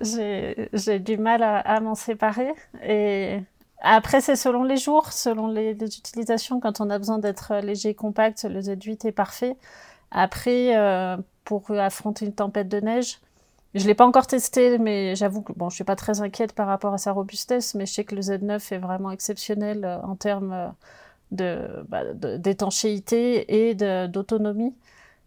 J'ai 0.00 0.98
du 1.00 1.16
mal 1.18 1.42
à, 1.42 1.58
à 1.58 1.80
m'en 1.80 1.94
séparer. 1.94 2.52
Et 2.84 3.40
après, 3.80 4.20
c'est 4.20 4.36
selon 4.36 4.62
les 4.64 4.76
jours, 4.76 5.12
selon 5.12 5.48
les, 5.48 5.74
les 5.74 5.98
utilisations. 5.98 6.60
Quand 6.60 6.80
on 6.80 6.90
a 6.90 6.98
besoin 6.98 7.18
d'être 7.18 7.54
léger 7.62 7.90
et 7.90 7.94
compact, 7.94 8.44
le 8.44 8.60
Z8 8.60 9.04
est 9.06 9.12
parfait. 9.12 9.56
Après, 10.12 10.76
euh, 10.76 11.16
pour 11.44 11.70
affronter 11.72 12.26
une 12.26 12.34
tempête 12.34 12.68
de 12.68 12.80
neige, 12.80 13.20
je 13.74 13.86
l'ai 13.86 13.94
pas 13.94 14.06
encore 14.06 14.26
testé, 14.28 14.78
mais 14.78 15.16
j'avoue 15.16 15.42
que 15.42 15.52
bon, 15.54 15.70
je 15.70 15.76
suis 15.76 15.84
pas 15.84 15.96
très 15.96 16.20
inquiète 16.22 16.54
par 16.54 16.68
rapport 16.68 16.94
à 16.94 16.98
sa 16.98 17.12
robustesse, 17.12 17.74
mais 17.74 17.86
je 17.86 17.94
sais 17.94 18.04
que 18.04 18.14
le 18.16 18.22
Z9 18.22 18.72
est 18.72 18.78
vraiment 18.78 19.10
exceptionnel 19.12 19.84
euh, 19.84 20.00
en 20.02 20.16
termes 20.16 20.52
euh, 20.52 20.68
de, 21.32 21.84
bah, 21.88 22.04
de- 22.14 22.36
d'étanchéité 22.36 23.68
et 23.68 23.74
de- 23.74 24.06
d'autonomie. 24.06 24.74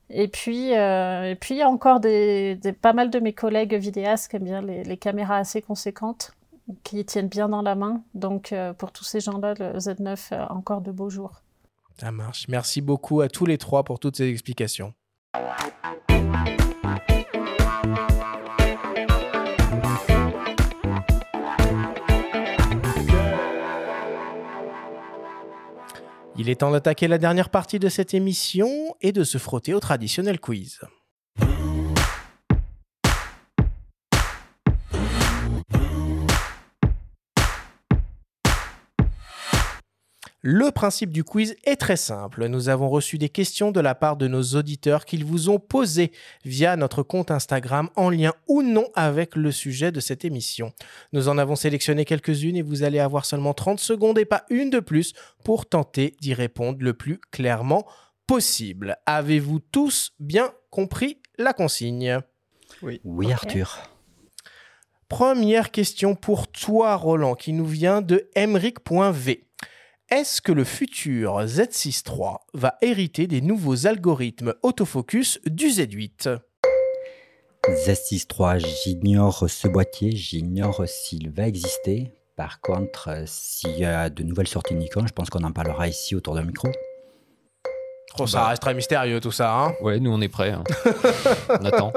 Et 0.09 0.27
puis, 0.27 0.75
euh, 0.75 1.31
et 1.31 1.35
puis, 1.35 1.55
il 1.55 1.57
y 1.57 1.61
a 1.61 1.69
encore 1.69 1.99
des, 1.99 2.59
pas 2.81 2.93
mal 2.93 3.09
de 3.09 3.19
mes 3.19 3.33
collègues 3.33 3.75
vidéastes 3.75 4.29
qui 4.29 4.37
aiment 4.37 4.43
bien 4.43 4.61
les, 4.61 4.97
caméras 4.97 5.37
assez 5.37 5.61
conséquentes, 5.61 6.31
qui 6.83 7.03
tiennent 7.05 7.27
bien 7.27 7.49
dans 7.49 7.61
la 7.61 7.75
main. 7.75 8.01
Donc, 8.13 8.53
euh, 8.53 8.73
pour 8.73 8.91
tous 8.91 9.03
ces 9.03 9.19
gens-là, 9.19 9.53
le 9.59 9.77
Z9 9.77 10.33
a 10.33 10.53
encore 10.53 10.81
de 10.81 10.91
beaux 10.91 11.09
jours. 11.09 11.41
Ça 11.99 12.11
marche. 12.11 12.47
Merci 12.47 12.81
beaucoup 12.81 13.21
à 13.21 13.27
tous 13.27 13.45
les 13.45 13.57
trois 13.57 13.83
pour 13.83 13.99
toutes 13.99 14.17
ces 14.17 14.29
explications. 14.29 14.93
Il 26.39 26.49
est 26.49 26.57
temps 26.57 26.71
d'attaquer 26.71 27.07
la 27.07 27.17
dernière 27.17 27.49
partie 27.49 27.79
de 27.79 27.89
cette 27.89 28.13
émission 28.13 28.95
et 29.01 29.11
de 29.11 29.23
se 29.23 29.39
frotter 29.39 29.73
au 29.73 29.79
traditionnel 29.79 30.39
quiz. 30.39 30.81
Le 40.49 40.71
principe 40.71 41.11
du 41.11 41.25
quiz 41.25 41.57
est 41.65 41.75
très 41.75 41.97
simple. 41.97 42.47
Nous 42.47 42.69
avons 42.69 42.87
reçu 42.87 43.17
des 43.17 43.27
questions 43.27 43.73
de 43.73 43.81
la 43.81 43.95
part 43.95 44.15
de 44.15 44.29
nos 44.29 44.41
auditeurs 44.55 45.03
qu'ils 45.03 45.25
vous 45.25 45.49
ont 45.49 45.59
posées 45.59 46.13
via 46.45 46.77
notre 46.77 47.03
compte 47.03 47.31
Instagram 47.31 47.89
en 47.97 48.09
lien 48.09 48.31
ou 48.47 48.61
non 48.61 48.87
avec 48.95 49.35
le 49.35 49.51
sujet 49.51 49.91
de 49.91 49.99
cette 49.99 50.23
émission. 50.23 50.71
Nous 51.11 51.27
en 51.27 51.37
avons 51.37 51.57
sélectionné 51.57 52.05
quelques-unes 52.05 52.55
et 52.55 52.61
vous 52.61 52.83
allez 52.83 52.99
avoir 52.99 53.25
seulement 53.25 53.53
30 53.53 53.81
secondes 53.81 54.17
et 54.19 54.23
pas 54.23 54.45
une 54.49 54.69
de 54.69 54.79
plus 54.79 55.11
pour 55.43 55.65
tenter 55.65 56.15
d'y 56.21 56.33
répondre 56.33 56.77
le 56.79 56.93
plus 56.93 57.19
clairement 57.29 57.85
possible. 58.25 58.95
Avez-vous 59.05 59.59
tous 59.59 60.13
bien 60.17 60.53
compris 60.69 61.19
la 61.37 61.51
consigne? 61.51 62.21
Oui, 62.81 63.01
Ok. 63.03 63.31
Arthur. 63.33 63.79
Première 65.09 65.71
question 65.71 66.15
pour 66.15 66.47
toi, 66.47 66.95
Roland, 66.95 67.35
qui 67.35 67.51
nous 67.51 67.65
vient 67.65 68.01
de 68.01 68.29
emric.v. 68.37 69.43
Est-ce 70.09 70.41
que 70.41 70.51
le 70.53 70.63
futur 70.63 71.41
Z6 71.45 72.03
III 72.09 72.37
va 72.53 72.77
hériter 72.81 73.27
des 73.27 73.41
nouveaux 73.41 73.87
algorithmes 73.87 74.53
autofocus 74.63 75.39
du 75.45 75.67
Z8 75.67 76.39
Z6 77.67 78.27
III, 78.61 78.65
j'ignore 78.85 79.49
ce 79.49 79.67
boîtier, 79.67 80.11
j'ignore 80.15 80.87
s'il 80.87 81.29
va 81.29 81.47
exister. 81.47 82.13
Par 82.37 82.61
contre, 82.61 83.09
euh, 83.09 83.23
s'il 83.25 83.77
y 83.77 83.83
a 83.83 84.09
de 84.09 84.23
nouvelles 84.23 84.47
sorties 84.47 84.75
Nikon, 84.75 85.05
je 85.07 85.11
pense 85.11 85.29
qu'on 85.29 85.43
en 85.43 85.51
parlera 85.51 85.87
ici 85.89 86.15
autour 86.15 86.35
d'un 86.35 86.43
micro. 86.43 86.69
Oh, 88.19 88.25
ça 88.27 88.39
Bah. 88.39 88.47
reste 88.49 88.61
très 88.61 88.73
mystérieux 88.73 89.19
tout 89.19 89.31
ça, 89.33 89.53
hein 89.53 89.75
Ouais, 89.81 89.99
nous 89.99 90.11
on 90.11 90.21
est 90.21 90.29
prêts. 90.29 90.51
hein. 90.51 90.63
on 91.49 91.65
attend. 91.65 91.91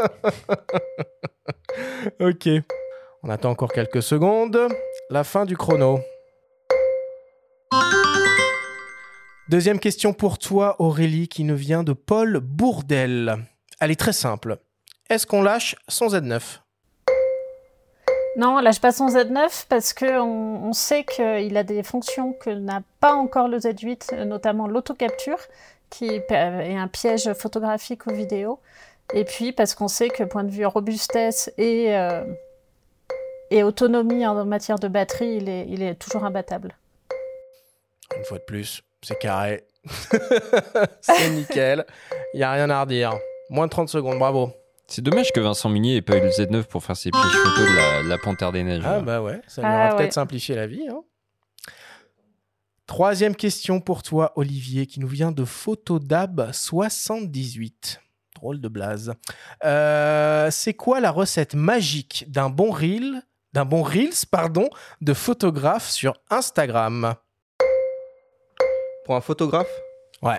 Ok. 2.21 2.49
On 3.23 3.29
attend 3.29 3.51
encore 3.51 3.73
quelques 3.73 4.03
secondes. 4.03 4.59
La 5.11 5.23
fin 5.25 5.45
du 5.45 5.57
chrono. 5.57 6.01
Deuxième 9.51 9.81
question 9.81 10.13
pour 10.13 10.39
toi, 10.39 10.77
Aurélie, 10.79 11.27
qui 11.27 11.43
nous 11.43 11.57
vient 11.57 11.83
de 11.83 11.93
Paul 11.93 12.39
Bourdel. 12.39 13.37
Elle 13.81 13.91
est 13.91 13.99
très 13.99 14.13
simple. 14.13 14.59
Est-ce 15.09 15.27
qu'on 15.27 15.43
lâche 15.43 15.75
son 15.89 16.07
Z9 16.07 16.61
Non, 18.37 18.59
on 18.59 18.61
lâche 18.61 18.81
pas 18.81 18.93
son 18.93 19.09
Z9 19.09 19.67
parce 19.69 19.93
que 19.93 20.21
on, 20.21 20.69
on 20.69 20.73
sait 20.73 21.03
qu'il 21.03 21.57
a 21.57 21.65
des 21.65 21.83
fonctions 21.83 22.33
que 22.33 22.51
n'a 22.51 22.83
pas 23.01 23.13
encore 23.15 23.49
le 23.49 23.59
Z8, 23.59 24.15
euh, 24.15 24.25
notamment 24.25 24.69
l'autocapture, 24.69 25.41
qui 25.91 26.07
est 26.07 26.31
un 26.31 26.87
piège 26.87 27.33
photographique 27.33 28.07
aux 28.07 28.15
vidéos. 28.15 28.61
Et 29.15 29.25
puis 29.25 29.51
parce 29.51 29.75
qu'on 29.75 29.89
sait 29.89 30.11
que 30.11 30.23
point 30.23 30.45
de 30.45 30.53
vue 30.53 30.65
robustesse 30.65 31.53
et, 31.59 31.97
euh, 31.97 32.23
et 33.51 33.65
autonomie 33.65 34.25
en 34.25 34.45
matière 34.45 34.79
de 34.79 34.87
batterie, 34.87 35.39
il 35.39 35.49
est, 35.49 35.67
il 35.69 35.83
est 35.83 35.97
toujours 35.97 36.25
imbattable. 36.25 36.77
Une 38.17 38.25
fois 38.25 38.39
de 38.39 38.45
plus, 38.45 38.85
c'est 39.03 39.19
carré. 39.19 39.65
c'est 41.01 41.31
nickel. 41.31 41.85
Il 42.35 42.39
n'y 42.39 42.43
a 42.43 42.53
rien 42.53 42.69
à 42.71 42.81
redire. 42.83 43.15
Moins 43.49 43.67
de 43.67 43.71
30 43.71 43.89
secondes, 43.89 44.19
bravo. 44.19 44.53
C'est 44.87 45.03
dommage 45.03 45.31
que 45.33 45.41
Vincent 45.41 45.69
Munier 45.69 45.97
ait 45.97 46.03
pas 46.03 46.17
eu 46.17 46.21
le 46.21 46.29
Z9 46.31 46.65
pour 46.65 46.83
faire 46.85 46.97
ses 46.97 47.11
pièges 47.11 47.33
photos 47.33 47.69
de 47.69 48.09
la, 48.09 48.19
Panthère 48.19 48.51
des 48.53 48.63
Neiges. 48.65 48.83
Ah 48.85 49.01
bah 49.01 49.23
ouais, 49.23 49.41
ça 49.47 49.63
lui 49.63 49.69
Ah 49.71 49.87
aura 49.87 49.91
peut-être 49.97 50.09
ouais. 50.09 50.13
simplifié 50.13 50.55
la 50.57 50.67
vie. 50.67 50.87
hein. 50.89 51.01
Troisième 52.87 53.37
question 53.37 53.81
pour 53.81 54.03
toi, 54.03 54.33
Olivier, 54.35 54.87
qui 54.87 54.99
nous 54.99 55.07
vient 55.07 55.31
de 55.31 55.45
Photodab78. 55.45 57.99
Drôle 58.35 58.61
de 58.61 58.67
blaze. 58.69 59.15
Euh, 59.65 60.51
c'est 60.51 60.75
quoi 60.75 60.99
la 61.01 61.13
recette 61.13 61.55
magique 61.55 62.25
d'un 62.29 62.51
bon 62.51 62.73
reel, 62.73 63.23
d'un 63.53 63.65
bon 63.65 63.83
reels, 63.83 64.27
pardon, 64.31 64.69
de 65.01 65.15
photographe 65.15 65.89
sur 65.89 66.15
Instagram? 66.31 67.15
Pour 69.11 69.17
un 69.17 69.21
photographe 69.21 69.67
Ouais. 70.23 70.39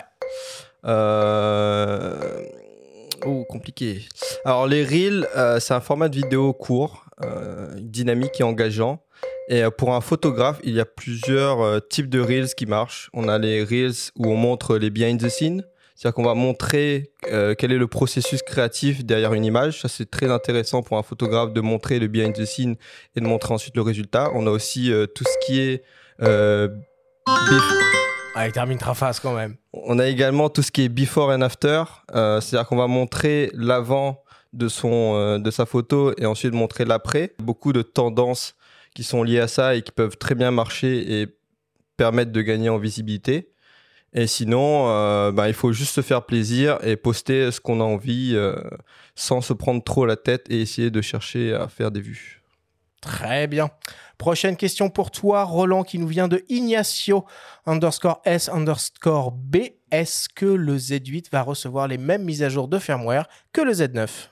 Euh... 0.85 2.41
Oh, 3.25 3.43
compliqué. 3.49 3.99
Alors, 4.45 4.65
les 4.65 4.85
Reels, 4.85 5.27
euh, 5.35 5.59
c'est 5.59 5.73
un 5.73 5.81
format 5.81 6.07
de 6.07 6.15
vidéo 6.15 6.53
court, 6.53 7.03
euh, 7.21 7.67
dynamique 7.81 8.39
et 8.39 8.43
engageant. 8.43 9.03
Et 9.49 9.61
euh, 9.61 9.71
pour 9.71 9.93
un 9.93 9.99
photographe, 9.99 10.61
il 10.63 10.73
y 10.73 10.79
a 10.79 10.85
plusieurs 10.85 11.85
types 11.89 12.07
de 12.07 12.21
Reels 12.21 12.55
qui 12.55 12.65
marchent. 12.65 13.09
On 13.11 13.27
a 13.27 13.37
les 13.37 13.61
Reels 13.61 14.13
où 14.15 14.31
on 14.31 14.37
montre 14.37 14.77
les 14.77 14.89
behind 14.89 15.21
the 15.21 15.27
scenes. 15.27 15.65
C'est-à-dire 15.95 16.15
qu'on 16.15 16.23
va 16.23 16.33
montrer 16.33 17.11
euh, 17.29 17.55
quel 17.57 17.73
est 17.73 17.77
le 17.77 17.87
processus 17.87 18.41
créatif 18.41 19.03
derrière 19.03 19.33
une 19.33 19.43
image. 19.43 19.81
Ça, 19.81 19.89
c'est 19.89 20.09
très 20.09 20.31
intéressant 20.31 20.81
pour 20.81 20.97
un 20.97 21.03
photographe 21.03 21.51
de 21.51 21.59
montrer 21.59 21.99
le 21.99 22.07
behind 22.07 22.33
the 22.33 22.45
scene 22.45 22.77
et 23.17 23.19
de 23.19 23.25
montrer 23.25 23.53
ensuite 23.53 23.75
le 23.75 23.81
résultat. 23.81 24.31
On 24.33 24.47
a 24.47 24.49
aussi 24.49 24.93
euh, 24.93 25.07
tout 25.07 25.25
ce 25.25 25.45
qui 25.45 25.59
est 25.59 25.83
euh, 26.21 26.69
Ah, 28.33 28.47
il 28.47 28.53
termine 28.53 28.77
quand 28.77 29.33
même. 29.33 29.55
on 29.73 29.99
a 29.99 30.07
également 30.07 30.49
tout 30.49 30.61
ce 30.61 30.71
qui 30.71 30.83
est 30.83 30.89
before 30.89 31.29
and 31.29 31.41
after, 31.41 31.83
euh, 32.15 32.39
c'est-à-dire 32.39 32.67
qu'on 32.67 32.77
va 32.77 32.87
montrer 32.87 33.51
l'avant 33.53 34.23
de, 34.53 34.67
son, 34.67 35.15
euh, 35.15 35.37
de 35.37 35.51
sa 35.51 35.65
photo 35.65 36.13
et 36.17 36.25
ensuite 36.25 36.53
montrer 36.53 36.85
l'après. 36.85 37.33
Beaucoup 37.39 37.73
de 37.73 37.81
tendances 37.81 38.55
qui 38.95 39.03
sont 39.03 39.23
liées 39.23 39.39
à 39.39 39.47
ça 39.47 39.75
et 39.75 39.81
qui 39.81 39.91
peuvent 39.91 40.17
très 40.17 40.35
bien 40.35 40.51
marcher 40.51 41.21
et 41.21 41.27
permettre 41.97 42.31
de 42.31 42.41
gagner 42.41 42.69
en 42.69 42.77
visibilité. 42.77 43.51
Et 44.13 44.27
sinon, 44.27 44.89
euh, 44.89 45.31
bah, 45.31 45.47
il 45.47 45.53
faut 45.53 45.71
juste 45.71 45.95
se 45.95 46.01
faire 46.01 46.25
plaisir 46.25 46.77
et 46.83 46.97
poster 46.97 47.51
ce 47.51 47.61
qu'on 47.61 47.79
a 47.79 47.83
envie 47.83 48.31
euh, 48.35 48.55
sans 49.15 49.39
se 49.41 49.53
prendre 49.53 49.81
trop 49.83 50.05
la 50.05 50.17
tête 50.17 50.47
et 50.49 50.61
essayer 50.61 50.91
de 50.91 51.01
chercher 51.01 51.53
à 51.53 51.69
faire 51.69 51.91
des 51.91 52.01
vues. 52.01 52.41
Très 52.99 53.47
bien. 53.47 53.69
Prochaine 54.21 54.55
question 54.55 54.91
pour 54.91 55.09
toi, 55.09 55.43
Roland, 55.45 55.81
qui 55.81 55.97
nous 55.97 56.05
vient 56.05 56.27
de 56.27 56.45
Ignacio 56.47 57.25
underscore 57.65 58.21
S 58.23 58.49
underscore 58.49 59.31
B. 59.31 59.57
Est-ce 59.91 60.29
que 60.29 60.45
le 60.45 60.77
Z8 60.77 61.31
va 61.31 61.41
recevoir 61.41 61.87
les 61.87 61.97
mêmes 61.97 62.23
mises 62.23 62.43
à 62.43 62.49
jour 62.49 62.67
de 62.67 62.77
firmware 62.77 63.27
que 63.51 63.61
le 63.61 63.71
Z9 63.71 64.29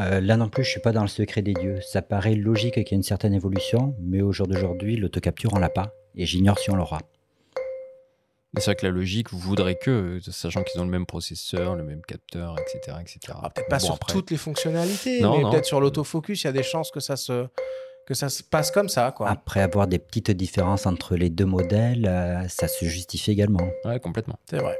Euh, 0.00 0.20
là 0.20 0.36
non 0.36 0.48
plus, 0.48 0.64
je 0.64 0.70
suis 0.70 0.80
pas 0.80 0.90
dans 0.90 1.02
le 1.02 1.06
secret 1.06 1.42
des 1.42 1.54
dieux. 1.54 1.78
Ça 1.82 2.02
paraît 2.02 2.34
logique 2.34 2.74
qu'il 2.74 2.82
y 2.82 2.94
ait 2.94 2.96
une 2.96 3.04
certaine 3.04 3.32
évolution, 3.32 3.94
mais 4.00 4.20
au 4.20 4.32
jour 4.32 4.48
d'aujourd'hui, 4.48 4.96
l'autocapture, 4.96 5.52
on 5.54 5.60
l'a 5.60 5.70
pas. 5.70 5.92
Et 6.16 6.26
j'ignore 6.26 6.58
si 6.58 6.72
on 6.72 6.74
l'aura. 6.74 6.98
C'est 8.58 8.64
vrai 8.66 8.74
que 8.76 8.86
la 8.86 8.92
logique 8.92 9.32
voudrait 9.32 9.74
que, 9.76 10.18
sachant 10.30 10.62
qu'ils 10.62 10.80
ont 10.80 10.84
le 10.84 10.90
même 10.90 11.06
processeur, 11.06 11.74
le 11.76 11.82
même 11.84 12.02
capteur, 12.02 12.56
etc. 12.58 12.96
etc. 13.00 13.18
Ah, 13.42 13.50
Peut-être 13.50 13.68
pas 13.68 13.78
Bon, 13.78 13.84
sur 13.86 13.94
après- 13.94 14.12
toutes 14.12 14.30
les 14.30 14.36
fonctionnalités, 14.36 15.20
Non, 15.20 15.36
mais 15.36 15.42
non. 15.42 15.50
peut-être 15.50 15.64
sur 15.66 15.80
l'autofocus, 15.80 16.42
il 16.42 16.46
y 16.46 16.50
a 16.50 16.52
des 16.52 16.62
chances 16.62 16.90
que 16.90 17.00
ça 17.00 17.16
se, 17.16 17.46
que 18.06 18.14
ça 18.14 18.28
se 18.28 18.42
passe 18.42 18.70
comme 18.70 18.88
ça. 18.88 19.12
Quoi. 19.12 19.28
Après 19.30 19.60
avoir 19.60 19.86
des 19.86 19.98
petites 19.98 20.30
différences 20.30 20.86
entre 20.86 21.16
les 21.16 21.30
deux 21.30 21.46
modèles, 21.46 22.06
euh, 22.06 22.46
ça 22.48 22.68
se 22.68 22.84
justifie 22.84 23.30
également. 23.30 23.66
Ouais, 23.84 23.98
complètement. 24.00 24.38
C'est 24.48 24.58
vrai. 24.58 24.76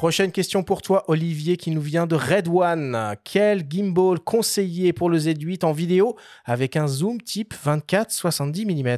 Prochaine 0.00 0.32
question 0.32 0.62
pour 0.62 0.80
toi, 0.80 1.04
Olivier, 1.08 1.58
qui 1.58 1.70
nous 1.70 1.82
vient 1.82 2.06
de 2.06 2.14
Red 2.14 2.48
One. 2.48 3.16
Quel 3.22 3.66
gimbal 3.68 4.18
conseillé 4.18 4.94
pour 4.94 5.10
le 5.10 5.18
Z8 5.18 5.62
en 5.62 5.72
vidéo 5.72 6.16
avec 6.46 6.78
un 6.78 6.88
zoom 6.88 7.20
type 7.20 7.52
24-70 7.52 8.64
mm 8.64 8.96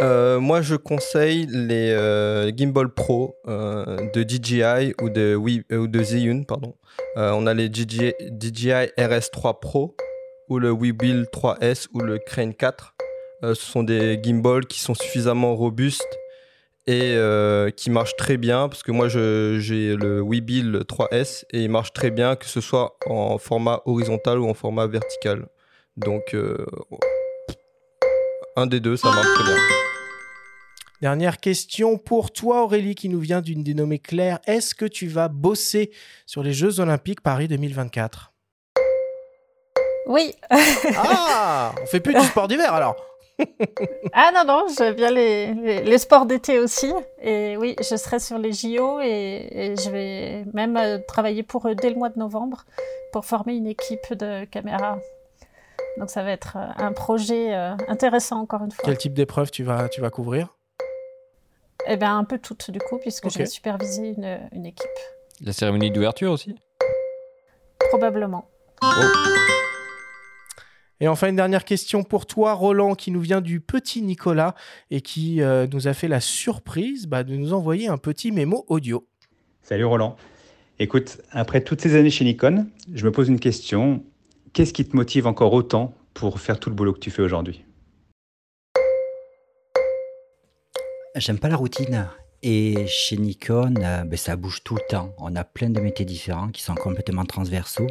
Euh, 0.00 0.40
moi, 0.40 0.62
je 0.62 0.74
conseille 0.74 1.46
les 1.46 1.92
euh, 1.92 2.50
Gimbal 2.56 2.88
Pro 2.92 3.36
euh, 3.46 4.10
de 4.12 4.24
DJI 4.28 4.94
ou 5.00 5.10
de, 5.10 5.38
euh, 5.70 5.78
ou 5.78 5.86
de 5.86 6.02
on 7.14 7.46
a 7.46 7.54
les 7.54 7.72
DJI, 7.72 8.14
DJI 8.40 8.90
RS3 8.98 9.60
Pro 9.60 9.94
ou 10.48 10.58
le 10.58 10.72
Weebill 10.72 11.28
3S 11.32 11.86
ou 11.94 12.00
le 12.00 12.18
Crane 12.18 12.52
4. 12.52 12.96
Euh, 13.44 13.54
ce 13.54 13.64
sont 13.64 13.82
des 13.82 14.18
gimbals 14.22 14.66
qui 14.66 14.80
sont 14.80 14.94
suffisamment 14.94 15.54
robustes 15.54 16.18
et 16.86 17.14
euh, 17.16 17.70
qui 17.70 17.90
marchent 17.90 18.16
très 18.16 18.36
bien 18.36 18.68
parce 18.68 18.82
que 18.82 18.92
moi 18.92 19.08
j'ai 19.08 19.96
le 19.96 20.22
Weebill 20.22 20.84
3S 20.88 21.44
et 21.50 21.64
il 21.64 21.70
marche 21.70 21.92
très 21.92 22.10
bien 22.10 22.36
que 22.36 22.46
ce 22.46 22.60
soit 22.60 22.96
en 23.06 23.38
format 23.38 23.82
horizontal 23.86 24.38
ou 24.38 24.48
en 24.48 24.54
format 24.54 24.86
vertical. 24.86 25.48
Donc 25.96 26.34
euh, 26.34 26.64
un 28.56 28.66
des 28.66 28.80
deux, 28.80 28.96
ça 28.96 29.10
marche 29.10 29.34
très 29.34 29.44
bien. 29.44 29.56
Dernière 31.02 31.36
question 31.38 31.98
pour 31.98 32.32
toi, 32.32 32.62
Aurélie, 32.62 32.94
qui 32.94 33.10
nous 33.10 33.20
vient 33.20 33.42
d'une 33.42 33.62
dénommée 33.62 33.98
Claire. 33.98 34.38
Est-ce 34.46 34.74
que 34.74 34.86
tu 34.86 35.08
vas 35.08 35.28
bosser 35.28 35.90
sur 36.24 36.42
les 36.42 36.54
Jeux 36.54 36.80
Olympiques 36.80 37.20
Paris 37.20 37.48
2024 37.48 38.32
Oui. 40.06 40.32
Ah 40.96 41.74
On 41.82 41.86
fait 41.86 42.00
plus 42.00 42.14
du 42.14 42.22
sport 42.22 42.48
d'hiver 42.48 42.72
alors 42.72 42.96
Ah 44.12 44.30
non, 44.34 44.44
non, 44.46 44.66
j'aime 44.76 44.94
bien 44.94 45.10
les, 45.10 45.52
les, 45.54 45.82
les 45.82 45.98
sports 45.98 46.24
d'été 46.26 46.58
aussi. 46.58 46.92
Et 47.20 47.56
oui, 47.58 47.76
je 47.78 47.96
serai 47.96 48.18
sur 48.18 48.38
les 48.38 48.52
JO 48.52 49.00
et, 49.00 49.48
et 49.52 49.76
je 49.76 49.90
vais 49.90 50.44
même 50.54 50.76
euh, 50.76 50.98
travailler 51.06 51.42
pour 51.42 51.68
eux 51.68 51.74
dès 51.74 51.90
le 51.90 51.96
mois 51.96 52.08
de 52.08 52.18
novembre 52.18 52.64
pour 53.12 53.24
former 53.26 53.54
une 53.56 53.66
équipe 53.66 54.14
de 54.14 54.44
caméras. 54.46 54.98
Donc 55.98 56.10
ça 56.10 56.22
va 56.22 56.30
être 56.30 56.56
euh, 56.56 56.66
un 56.84 56.92
projet 56.92 57.54
euh, 57.54 57.74
intéressant 57.88 58.40
encore 58.40 58.62
une 58.64 58.70
fois. 58.70 58.82
Quel 58.84 58.96
type 58.98 59.12
d'épreuve 59.14 59.50
tu 59.50 59.64
vas, 59.64 59.88
tu 59.88 60.00
vas 60.00 60.10
couvrir? 60.10 60.54
Eh 61.86 61.96
bien, 61.96 62.16
un 62.18 62.24
peu 62.24 62.38
toutes 62.38 62.70
du 62.70 62.78
coup, 62.80 62.98
puisque 62.98 63.26
Ok. 63.26 63.32
je 63.32 63.38
vais 63.38 63.46
superviser 63.46 64.08
une, 64.16 64.40
une 64.52 64.66
équipe. 64.66 64.88
La 65.44 65.52
cérémonie 65.52 65.90
d'ouverture 65.90 66.32
aussi? 66.32 66.56
Probablement. 67.90 68.48
Et 71.00 71.08
enfin, 71.08 71.28
une 71.28 71.36
dernière 71.36 71.64
question 71.64 72.04
pour 72.04 72.24
toi, 72.24 72.54
Roland, 72.54 72.94
qui 72.94 73.10
nous 73.10 73.20
vient 73.20 73.42
du 73.42 73.60
petit 73.60 74.00
Nicolas 74.00 74.54
et 74.90 75.02
qui 75.02 75.42
euh, 75.42 75.66
nous 75.70 75.88
a 75.88 75.92
fait 75.92 76.08
la 76.08 76.20
surprise 76.20 77.06
bah, 77.06 77.22
de 77.22 77.36
nous 77.36 77.52
envoyer 77.52 77.88
un 77.88 77.98
petit 77.98 78.32
mémo 78.32 78.64
audio. 78.68 79.06
Salut 79.62 79.84
Roland. 79.84 80.16
Écoute, 80.78 81.18
après 81.30 81.62
toutes 81.62 81.80
ces 81.80 81.96
années 81.96 82.10
chez 82.10 82.24
Nikon, 82.24 82.66
je 82.94 83.04
me 83.04 83.12
pose 83.12 83.28
une 83.28 83.40
question. 83.40 84.04
Qu'est-ce 84.54 84.72
qui 84.72 84.86
te 84.86 84.96
motive 84.96 85.26
encore 85.26 85.52
autant 85.52 85.94
pour 86.14 86.40
faire 86.40 86.58
tout 86.58 86.70
le 86.70 86.76
boulot 86.76 86.94
que 86.94 86.98
tu 86.98 87.10
fais 87.10 87.22
aujourd'hui? 87.22 87.62
J'aime 91.14 91.38
pas 91.38 91.48
la 91.48 91.56
routine. 91.56 92.06
Et 92.42 92.86
chez 92.86 93.16
Nikon, 93.16 93.74
euh, 93.78 94.04
ben, 94.04 94.16
ça 94.16 94.36
bouge 94.36 94.62
tout 94.62 94.74
le 94.76 94.82
temps. 94.88 95.14
On 95.18 95.34
a 95.36 95.44
plein 95.44 95.70
de 95.70 95.80
métiers 95.80 96.04
différents 96.04 96.48
qui 96.48 96.62
sont 96.62 96.74
complètement 96.74 97.24
transversaux. 97.24 97.86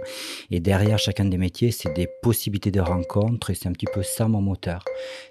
Et 0.51 0.59
derrière 0.59 0.97
chacun 0.99 1.25
des 1.25 1.37
métiers, 1.37 1.71
c'est 1.71 1.93
des 1.93 2.07
possibilités 2.21 2.71
de 2.71 2.79
rencontres. 2.79 3.49
Et 3.49 3.55
c'est 3.55 3.67
un 3.67 3.71
petit 3.71 3.87
peu 3.91 4.03
ça 4.03 4.27
mon 4.27 4.41
moteur. 4.41 4.83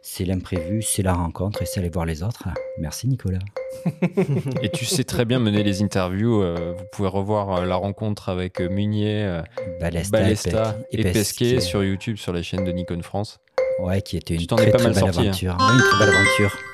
C'est 0.03 0.25
l'imprévu, 0.25 0.83
c'est 0.83 1.03
la 1.03 1.15
rencontre 1.15 1.63
et 1.63 1.67
c'est 1.67 1.81
aller 1.81 1.89
voir 1.89 2.07
les 2.07 2.23
autres. 2.23 2.49
Merci 2.79 3.09
Nicolas. 3.09 3.39
Et 4.63 4.69
tu 4.71 4.85
sais 4.85 5.05
très 5.05 5.25
bien 5.25 5.39
mener 5.39 5.63
les 5.63 5.83
interviews. 5.83 6.43
euh, 6.43 6.75
vous 6.77 6.85
pouvez 6.93 7.09
revoir 7.09 7.57
euh, 7.57 7.65
la 7.65 7.77
rencontre 7.77 8.29
avec 8.29 8.61
Munier, 8.61 9.41
Balesta, 9.81 10.19
Balesta 10.19 10.77
et 10.91 11.01
et 11.01 11.13
Pesquet. 11.13 11.61
Sur 11.61 11.85
YouTube, 11.85 12.17
sur 12.17 12.33
la 12.33 12.43
chaîne 12.43 12.65
de 12.65 12.73
Nikon 12.73 13.03
France. 13.03 13.39
Ouais, 13.81 14.03
qui 14.03 14.17
était 14.17 14.35
une 14.35 14.47
très, 14.47 14.71
très 14.71 14.83
mal 14.85 14.95
belle 14.95 15.05
hein. 15.05 15.09
aventure. 15.09 15.57
Ouais, 15.59 15.75
une 15.75 15.81
très 15.81 16.07
belle 16.07 16.15
aventure. 16.15 16.74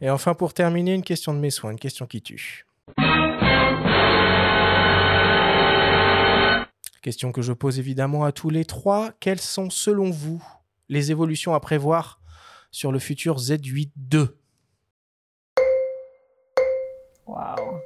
Et 0.00 0.10
enfin, 0.10 0.34
pour 0.34 0.54
terminer, 0.54 0.94
une 0.94 1.02
question 1.02 1.34
de 1.34 1.38
mes 1.38 1.50
soins, 1.50 1.72
une 1.72 1.78
question 1.78 2.06
qui 2.06 2.22
tue. 2.22 2.66
Question 7.02 7.32
que 7.32 7.42
je 7.42 7.52
pose 7.52 7.78
évidemment 7.78 8.24
à 8.24 8.32
tous 8.32 8.50
les 8.50 8.64
trois. 8.64 9.10
Quelles 9.18 9.40
sont, 9.40 9.70
selon 9.70 10.10
vous, 10.10 10.42
les 10.88 11.10
évolutions 11.10 11.54
à 11.54 11.60
prévoir 11.60 12.20
sur 12.70 12.92
le 12.92 12.98
futur 12.98 13.38
Z8 13.38 13.90
II 14.12 14.28
Waouh. 17.26 17.80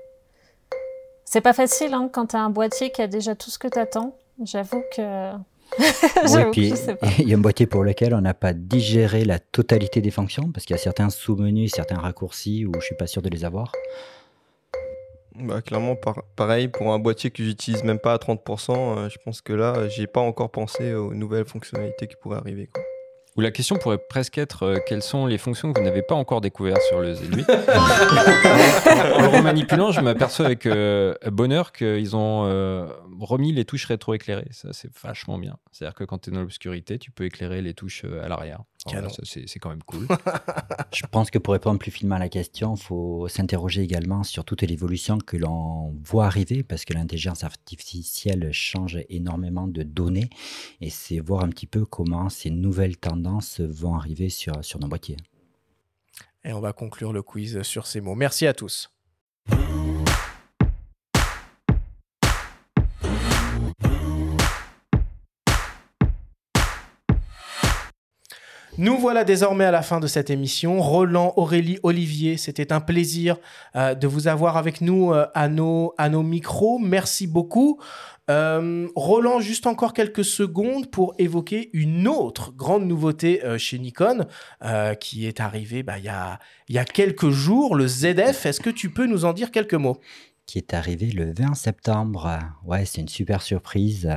C'est 1.24 1.40
pas 1.40 1.52
facile 1.52 1.94
hein, 1.94 2.10
quand 2.12 2.26
t'as 2.26 2.40
un 2.40 2.50
boîtier 2.50 2.90
qui 2.92 3.00
a 3.00 3.06
déjà 3.06 3.34
tout 3.34 3.50
ce 3.50 3.58
que 3.58 3.68
t'attends. 3.68 4.16
J'avoue 4.42 4.82
que. 4.94 5.32
Puis 6.52 6.70
je 6.70 6.74
sais 6.74 6.94
pas. 6.96 7.06
il 7.18 7.28
y 7.28 7.34
a 7.34 7.36
un 7.36 7.40
boîtier 7.40 7.66
pour 7.66 7.84
lequel 7.84 8.14
on 8.14 8.20
n'a 8.20 8.34
pas 8.34 8.52
digéré 8.52 9.24
la 9.24 9.38
totalité 9.38 10.00
des 10.00 10.10
fonctions, 10.10 10.50
parce 10.52 10.64
qu'il 10.66 10.74
y 10.76 10.78
a 10.78 10.82
certains 10.82 11.10
sous-menus, 11.10 11.72
certains 11.74 11.98
raccourcis 11.98 12.66
où 12.66 12.72
je 12.80 12.84
suis 12.86 12.94
pas 12.94 13.06
sûr 13.06 13.22
de 13.22 13.28
les 13.28 13.44
avoir. 13.44 13.72
Bah, 15.34 15.62
clairement, 15.62 15.96
par- 15.96 16.22
pareil, 16.36 16.68
pour 16.68 16.92
un 16.92 16.98
boîtier 16.98 17.30
que 17.30 17.42
j'utilise 17.42 17.84
même 17.84 17.98
pas 17.98 18.12
à 18.12 18.18
30%, 18.18 18.98
euh, 18.98 19.08
je 19.08 19.16
pense 19.24 19.40
que 19.40 19.54
là, 19.54 19.88
j'ai 19.88 20.06
pas 20.06 20.20
encore 20.20 20.50
pensé 20.50 20.92
aux 20.92 21.14
nouvelles 21.14 21.46
fonctionnalités 21.46 22.06
qui 22.06 22.16
pourraient 22.16 22.38
arriver. 22.38 22.68
quoi. 22.72 22.82
Ou 23.36 23.40
la 23.40 23.50
question 23.50 23.76
pourrait 23.76 23.98
presque 23.98 24.36
être 24.36 24.64
euh, 24.64 24.76
quelles 24.86 25.02
sont 25.02 25.24
les 25.26 25.38
fonctions 25.38 25.72
que 25.72 25.80
vous 25.80 25.84
n'avez 25.86 26.02
pas 26.02 26.14
encore 26.14 26.42
découvertes 26.42 26.82
sur 26.82 27.00
le 27.00 27.14
Z8 27.14 27.46
En 29.16 29.22
le 29.22 29.28
remanipulant, 29.28 29.90
je 29.90 30.02
m'aperçois 30.02 30.46
avec 30.46 30.66
euh, 30.66 31.14
bonheur 31.30 31.72
qu'ils 31.72 32.14
ont 32.14 32.44
euh, 32.44 32.86
remis 33.20 33.52
les 33.52 33.64
touches 33.64 33.86
rétroéclairées. 33.86 34.48
Ça, 34.50 34.68
c'est 34.72 34.90
vachement 34.98 35.38
bien. 35.38 35.56
C'est-à-dire 35.70 35.94
que 35.94 36.04
quand 36.04 36.18
tu 36.18 36.30
es 36.30 36.32
dans 36.32 36.40
l'obscurité, 36.40 36.98
tu 36.98 37.10
peux 37.10 37.24
éclairer 37.24 37.62
les 37.62 37.72
touches 37.72 38.04
à 38.04 38.28
l'arrière. 38.28 38.64
Ça, 38.90 39.08
c'est 39.22 39.48
c'est 39.48 39.58
quand 39.58 39.68
même 39.68 39.82
cool. 39.84 40.08
Je 40.92 41.06
pense 41.06 41.30
que 41.30 41.38
pour 41.38 41.52
répondre 41.52 41.78
plus 41.78 41.90
finement 41.90 42.16
à 42.16 42.18
la 42.18 42.28
question, 42.28 42.74
il 42.74 42.82
faut 42.82 43.28
s'interroger 43.28 43.82
également 43.82 44.24
sur 44.24 44.44
toute 44.44 44.62
l'évolution 44.62 45.18
que 45.18 45.36
l'on 45.36 45.94
voit 46.02 46.26
arriver, 46.26 46.62
parce 46.64 46.84
que 46.84 46.92
l'intelligence 46.92 47.44
artificielle 47.44 48.50
change 48.52 48.98
énormément 49.08 49.68
de 49.68 49.82
données, 49.84 50.30
et 50.80 50.90
c'est 50.90 51.20
voir 51.20 51.44
un 51.44 51.48
petit 51.48 51.66
peu 51.66 51.84
comment 51.84 52.28
ces 52.28 52.50
nouvelles 52.50 52.96
tendances 52.96 53.60
vont 53.60 53.94
arriver 53.94 54.28
sur, 54.28 54.64
sur 54.64 54.80
nos 54.80 54.88
boîtiers. 54.88 55.16
Et 56.44 56.52
on 56.52 56.60
va 56.60 56.72
conclure 56.72 57.12
le 57.12 57.22
quiz 57.22 57.62
sur 57.62 57.86
ces 57.86 58.00
mots. 58.00 58.16
Merci 58.16 58.46
à 58.48 58.52
tous. 58.52 58.90
Nous 68.78 68.96
voilà 68.96 69.24
désormais 69.24 69.66
à 69.66 69.70
la 69.70 69.82
fin 69.82 70.00
de 70.00 70.06
cette 70.06 70.30
émission. 70.30 70.80
Roland, 70.80 71.34
Aurélie, 71.36 71.78
Olivier, 71.82 72.38
c'était 72.38 72.72
un 72.72 72.80
plaisir 72.80 73.36
euh, 73.76 73.94
de 73.94 74.06
vous 74.06 74.28
avoir 74.28 74.56
avec 74.56 74.80
nous 74.80 75.12
euh, 75.12 75.26
à, 75.34 75.48
nos, 75.48 75.92
à 75.98 76.08
nos 76.08 76.22
micros. 76.22 76.78
Merci 76.78 77.26
beaucoup. 77.26 77.78
Euh, 78.30 78.88
Roland, 78.96 79.40
juste 79.40 79.66
encore 79.66 79.92
quelques 79.92 80.24
secondes 80.24 80.90
pour 80.90 81.12
évoquer 81.18 81.68
une 81.74 82.08
autre 82.08 82.50
grande 82.52 82.86
nouveauté 82.86 83.42
chez 83.58 83.78
Nikon 83.78 84.26
qui 85.00 85.26
est 85.26 85.40
arrivée 85.40 85.82
bah, 85.82 85.98
il 85.98 86.04
y, 86.04 86.08
a, 86.08 86.38
y 86.70 86.78
a 86.78 86.84
quelques 86.86 87.28
jours, 87.28 87.74
le 87.74 87.86
ZF. 87.86 88.46
Est-ce 88.46 88.60
que 88.60 88.70
tu 88.70 88.88
peux 88.88 89.06
nous 89.06 89.26
en 89.26 89.34
dire 89.34 89.50
quelques 89.50 89.74
mots? 89.74 89.98
Qui 90.46 90.58
est 90.58 90.72
arrivé 90.72 91.10
le 91.10 91.34
20 91.34 91.54
septembre. 91.54 92.38
Ouais, 92.64 92.86
c'est 92.86 93.02
une 93.02 93.08
super 93.08 93.42
surprise. 93.42 94.08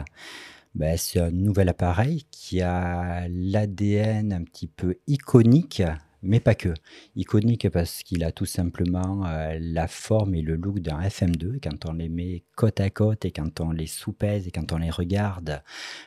Ben, 0.75 0.97
C'est 0.97 1.19
un 1.19 1.31
nouvel 1.31 1.69
appareil 1.69 2.25
qui 2.31 2.61
a 2.61 3.27
l'ADN 3.29 4.33
un 4.33 4.43
petit 4.43 4.67
peu 4.67 4.97
iconique 5.07 5.81
mais 6.25 6.39
pas 6.39 6.55
que. 6.55 6.73
Iconique 7.15 7.69
parce 7.69 8.03
qu'il 8.03 8.23
a 8.23 8.31
tout 8.31 8.45
simplement 8.45 9.25
euh, 9.25 9.57
la 9.59 9.87
forme 9.87 10.35
et 10.35 10.41
le 10.41 10.55
look 10.55 10.79
d'un 10.79 10.99
FM2. 10.99 11.59
Quand 11.61 11.87
on 11.87 11.93
les 11.93 12.09
met 12.09 12.43
côte 12.55 12.79
à 12.79 12.89
côte 12.89 13.25
et 13.25 13.31
quand 13.31 13.61
on 13.61 13.71
les 13.71 13.87
soupèse 13.87 14.47
et 14.47 14.51
quand 14.51 14.71
on 14.73 14.77
les 14.77 14.89
regarde, 14.89 15.61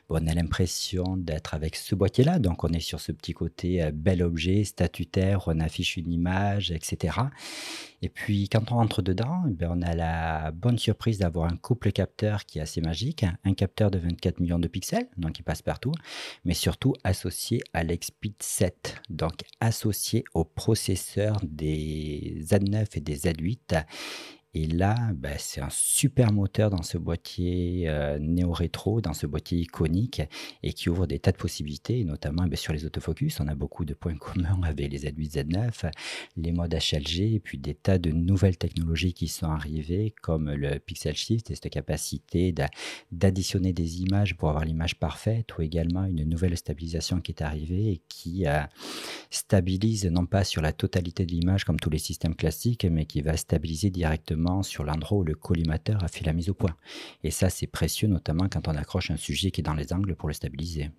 on 0.08 0.26
a 0.26 0.34
l'impression 0.34 1.16
d'être 1.16 1.54
avec 1.54 1.76
ce 1.76 1.94
boîtier-là. 1.94 2.38
Donc 2.38 2.64
on 2.64 2.68
est 2.68 2.80
sur 2.80 3.00
ce 3.00 3.12
petit 3.12 3.32
côté 3.32 3.82
euh, 3.82 3.90
bel 3.92 4.22
objet, 4.22 4.64
statutaire, 4.64 5.44
on 5.46 5.60
affiche 5.60 5.96
une 5.96 6.12
image, 6.12 6.70
etc. 6.70 7.18
Et 8.02 8.08
puis 8.08 8.48
quand 8.48 8.70
on 8.70 8.76
rentre 8.76 9.02
dedans, 9.02 9.42
eh 9.48 9.66
on 9.66 9.82
a 9.82 9.94
la 9.94 10.52
bonne 10.52 10.78
surprise 10.78 11.18
d'avoir 11.18 11.50
un 11.50 11.56
couple 11.56 11.90
capteur 11.92 12.44
qui 12.44 12.58
est 12.58 12.62
assez 12.62 12.80
magique, 12.80 13.24
un 13.44 13.54
capteur 13.54 13.90
de 13.90 13.98
24 13.98 14.40
millions 14.40 14.58
de 14.58 14.68
pixels, 14.68 15.08
donc 15.16 15.38
il 15.38 15.42
passe 15.42 15.62
partout, 15.62 15.92
mais 16.44 16.54
surtout 16.54 16.94
associé 17.02 17.60
à 17.72 17.82
l'Expeed 17.82 18.34
7, 18.38 19.02
donc 19.10 19.42
associé 19.60 20.07
au 20.34 20.44
processeur 20.44 21.40
des 21.42 22.36
Z9 22.40 22.86
et 22.94 23.00
des 23.00 23.16
Z8 23.16 23.84
et 24.60 24.66
là, 24.66 24.96
bah, 25.14 25.38
c'est 25.38 25.60
un 25.60 25.70
super 25.70 26.32
moteur 26.32 26.68
dans 26.70 26.82
ce 26.82 26.98
boîtier 26.98 27.84
euh, 27.86 28.18
néo-rétro, 28.18 29.00
dans 29.00 29.12
ce 29.12 29.28
boîtier 29.28 29.60
iconique, 29.60 30.20
et 30.64 30.72
qui 30.72 30.88
ouvre 30.88 31.06
des 31.06 31.20
tas 31.20 31.30
de 31.30 31.36
possibilités, 31.36 32.02
notamment 32.02 32.44
bah, 32.44 32.56
sur 32.56 32.72
les 32.72 32.84
autofocus. 32.84 33.38
On 33.38 33.46
a 33.46 33.54
beaucoup 33.54 33.84
de 33.84 33.94
points 33.94 34.16
communs 34.18 34.60
avec 34.64 34.90
les 34.90 34.98
Z8, 34.98 35.30
Z9, 35.30 35.92
les 36.36 36.50
modes 36.50 36.74
HLG, 36.74 37.34
et 37.34 37.38
puis 37.38 37.58
des 37.58 37.74
tas 37.74 37.98
de 37.98 38.10
nouvelles 38.10 38.56
technologies 38.56 39.12
qui 39.12 39.28
sont 39.28 39.46
arrivées, 39.46 40.12
comme 40.22 40.50
le 40.50 40.80
Pixel 40.80 41.14
Shift 41.14 41.52
et 41.52 41.54
cette 41.54 41.70
capacité 41.70 42.52
d'additionner 43.12 43.72
des 43.72 44.02
images 44.02 44.36
pour 44.36 44.48
avoir 44.48 44.64
l'image 44.64 44.96
parfaite, 44.96 45.56
ou 45.56 45.62
également 45.62 46.04
une 46.04 46.24
nouvelle 46.24 46.56
stabilisation 46.56 47.20
qui 47.20 47.30
est 47.30 47.42
arrivée 47.42 47.92
et 47.92 48.02
qui 48.08 48.48
euh, 48.48 48.58
stabilise 49.30 50.06
non 50.06 50.26
pas 50.26 50.42
sur 50.42 50.62
la 50.62 50.72
totalité 50.72 51.24
de 51.26 51.30
l'image 51.30 51.64
comme 51.64 51.78
tous 51.78 51.90
les 51.90 51.98
systèmes 51.98 52.34
classiques, 52.34 52.86
mais 52.86 53.04
qui 53.04 53.20
va 53.20 53.36
stabiliser 53.36 53.90
directement 53.90 54.47
sur 54.62 54.84
l'endroit 54.84 55.18
où 55.18 55.24
le 55.24 55.34
collimateur 55.34 56.02
a 56.02 56.08
fait 56.08 56.24
la 56.24 56.32
mise 56.32 56.48
au 56.48 56.54
point. 56.54 56.76
Et 57.22 57.30
ça, 57.30 57.50
c'est 57.50 57.66
précieux, 57.66 58.08
notamment 58.08 58.48
quand 58.48 58.68
on 58.68 58.74
accroche 58.74 59.10
un 59.10 59.16
sujet 59.16 59.50
qui 59.50 59.60
est 59.60 59.64
dans 59.64 59.74
les 59.74 59.92
angles 59.92 60.16
pour 60.16 60.28
le 60.28 60.34
stabiliser. 60.34 60.90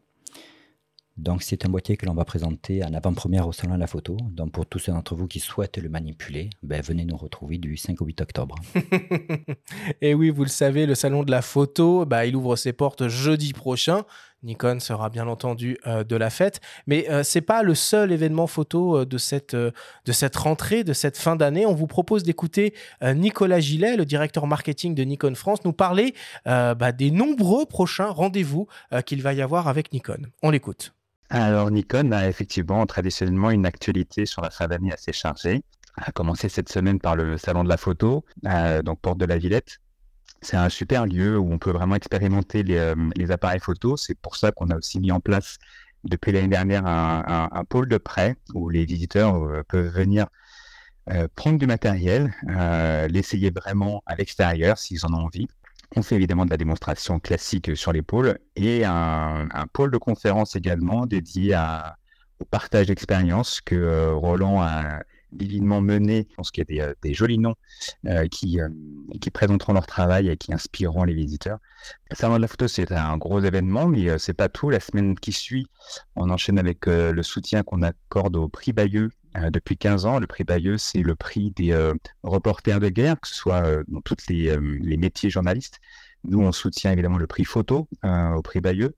Donc 1.19 1.43
c'est 1.43 1.65
un 1.65 1.69
boîtier 1.69 1.97
que 1.97 2.05
l'on 2.05 2.13
va 2.13 2.23
présenter 2.23 2.81
en 2.81 2.93
avant-première 2.93 3.45
au 3.45 3.51
Salon 3.51 3.75
de 3.75 3.79
la 3.81 3.87
Photo. 3.87 4.15
Donc 4.31 4.53
pour 4.53 4.65
tous 4.65 4.79
ceux 4.79 4.93
d'entre 4.93 5.15
vous 5.15 5.27
qui 5.27 5.41
souhaitent 5.41 5.77
le 5.77 5.89
manipuler, 5.89 6.49
ben, 6.63 6.81
venez 6.81 7.03
nous 7.03 7.17
retrouver 7.17 7.57
du 7.57 7.75
5 7.75 8.01
au 8.01 8.05
8 8.05 8.21
octobre. 8.21 8.55
Et 10.01 10.13
oui, 10.13 10.29
vous 10.29 10.43
le 10.43 10.49
savez, 10.49 10.85
le 10.85 10.95
Salon 10.95 11.23
de 11.23 11.31
la 11.31 11.41
Photo, 11.41 12.05
bah, 12.05 12.25
il 12.25 12.37
ouvre 12.37 12.55
ses 12.55 12.71
portes 12.71 13.09
jeudi 13.09 13.51
prochain. 13.51 14.05
Nikon 14.43 14.79
sera 14.79 15.09
bien 15.09 15.27
entendu 15.27 15.77
euh, 15.85 16.03
de 16.03 16.15
la 16.15 16.29
fête, 16.29 16.61
mais 16.87 17.09
euh, 17.09 17.23
c'est 17.23 17.41
pas 17.41 17.63
le 17.63 17.75
seul 17.75 18.11
événement 18.11 18.47
photo 18.47 18.99
euh, 18.99 19.05
de 19.05 19.17
cette 19.17 19.55
de 19.55 20.11
cette 20.11 20.35
rentrée, 20.35 20.83
de 20.83 20.93
cette 20.93 21.17
fin 21.17 21.35
d'année. 21.35 21.65
On 21.65 21.73
vous 21.73 21.87
propose 21.87 22.23
d'écouter 22.23 22.73
Nicolas 23.01 23.59
Gillet, 23.59 23.95
le 23.95 24.05
directeur 24.05 24.47
marketing 24.47 24.95
de 24.95 25.03
Nikon 25.03 25.35
France, 25.35 25.63
nous 25.65 25.73
parler 25.73 26.13
bah, 26.45 26.91
des 26.91 27.11
nombreux 27.11 27.65
prochains 27.65 28.09
rendez-vous 28.09 28.67
qu'il 29.05 29.21
va 29.21 29.33
y 29.33 29.41
avoir 29.41 29.67
avec 29.67 29.91
Nikon. 29.93 30.27
On 30.41 30.49
l'écoute. 30.49 30.93
Alors 31.29 31.71
Nikon 31.71 32.11
a 32.11 32.27
effectivement 32.27 32.85
traditionnellement 32.85 33.51
une 33.51 33.65
actualité 33.65 34.25
sur 34.25 34.41
la 34.41 34.49
fin 34.49 34.67
d'année 34.67 34.91
assez 34.91 35.11
chargée. 35.13 35.61
A 35.95 36.11
commencé 36.11 36.49
cette 36.49 36.69
semaine 36.69 36.99
par 36.99 37.15
le 37.15 37.37
salon 37.37 37.63
de 37.63 37.69
la 37.69 37.77
photo, 37.77 38.23
donc 38.83 38.99
porte 39.01 39.17
de 39.17 39.25
la 39.25 39.37
Villette, 39.37 39.79
c'est 40.41 40.57
un 40.57 40.69
super 40.69 41.05
lieu 41.05 41.37
où 41.37 41.51
on 41.51 41.57
peut 41.57 41.71
vraiment 41.71 41.95
expérimenter 41.95 42.63
les, 42.63 42.77
euh, 42.77 42.95
appareils 43.29 43.59
photo. 43.59 43.97
C'est 43.97 44.17
pour 44.17 44.35
ça 44.35 44.51
qu'on 44.51 44.69
a 44.69 44.77
aussi 44.77 44.99
mis 44.99 45.11
en 45.11 45.19
place 45.19 45.57
depuis 46.05 46.31
l'année 46.31 46.47
dernière 46.47 46.85
un, 46.85 47.63
pôle 47.67 47.89
de 47.89 47.97
prêt 47.97 48.37
où 48.53 48.69
les 48.69 48.85
visiteurs 48.85 49.35
euh, 49.35 49.63
peuvent 49.67 49.93
venir 49.93 50.27
euh, 51.09 51.27
prendre 51.35 51.57
du 51.57 51.67
matériel, 51.67 52.33
l'essayer 53.09 53.51
vraiment 53.51 54.01
à 54.05 54.15
l'extérieur 54.15 54.77
s'ils 54.77 55.05
en 55.05 55.13
ont 55.13 55.25
envie. 55.25 55.47
On 55.95 56.03
fait 56.03 56.15
évidemment 56.15 56.45
de 56.45 56.51
la 56.51 56.57
démonstration 56.57 57.19
classique 57.19 57.75
sur 57.75 57.91
les 57.91 58.03
pôles 58.03 58.37
et 58.55 58.85
un, 58.85 59.47
pôle 59.73 59.91
de 59.91 59.97
conférence 59.97 60.55
également 60.55 61.07
dédié 61.07 61.59
au 62.39 62.45
partage 62.45 62.87
d'expérience 62.87 63.59
que 63.59 64.11
Roland 64.11 64.61
a 64.61 65.01
divinement 65.31 65.81
menés. 65.81 66.27
Je 66.29 66.35
pense 66.35 66.51
qu'il 66.51 66.61
y 66.61 66.81
a 66.81 66.85
des, 66.85 66.91
euh, 66.91 66.93
des 67.01 67.13
jolis 67.13 67.37
noms 67.37 67.55
euh, 68.05 68.27
qui, 68.27 68.59
euh, 68.59 68.69
qui 69.21 69.29
présenteront 69.31 69.73
leur 69.73 69.85
travail 69.85 70.29
et 70.29 70.37
qui 70.37 70.53
inspireront 70.53 71.03
les 71.03 71.13
visiteurs. 71.13 71.59
Le 72.09 72.15
salon 72.15 72.35
de 72.37 72.41
la 72.41 72.47
photo, 72.47 72.67
c'est 72.67 72.91
un 72.91 73.17
gros 73.17 73.39
événement, 73.41 73.87
mais 73.87 74.17
c'est 74.19 74.33
pas 74.33 74.49
tout. 74.49 74.69
La 74.69 74.79
semaine 74.79 75.15
qui 75.15 75.31
suit, 75.31 75.67
on 76.15 76.29
enchaîne 76.29 76.59
avec 76.59 76.87
le 76.87 77.23
soutien 77.23 77.63
qu'on 77.63 77.81
accorde 77.81 78.35
au 78.35 78.49
prix 78.49 78.73
Bayeux 78.73 79.09
depuis 79.51 79.77
15 79.77 80.05
ans. 80.05 80.19
Le 80.19 80.27
prix 80.27 80.43
Bayeux, 80.43 80.77
c'est 80.77 81.01
le 81.01 81.15
prix 81.15 81.51
des 81.51 81.73
reporters 82.23 82.81
de 82.81 82.89
guerre, 82.89 83.19
que 83.19 83.29
ce 83.29 83.35
soit 83.35 83.63
dans 83.87 84.01
tous 84.01 84.27
les, 84.27 84.57
les, 84.59 84.97
métiers 84.97 85.29
journalistes. 85.29 85.79
Nous, 86.25 86.41
on 86.41 86.51
soutient 86.51 86.91
évidemment 86.91 87.17
le 87.17 87.27
prix 87.27 87.45
photo 87.45 87.87
au 88.03 88.41
prix 88.41 88.59
Bayeux. 88.59 88.93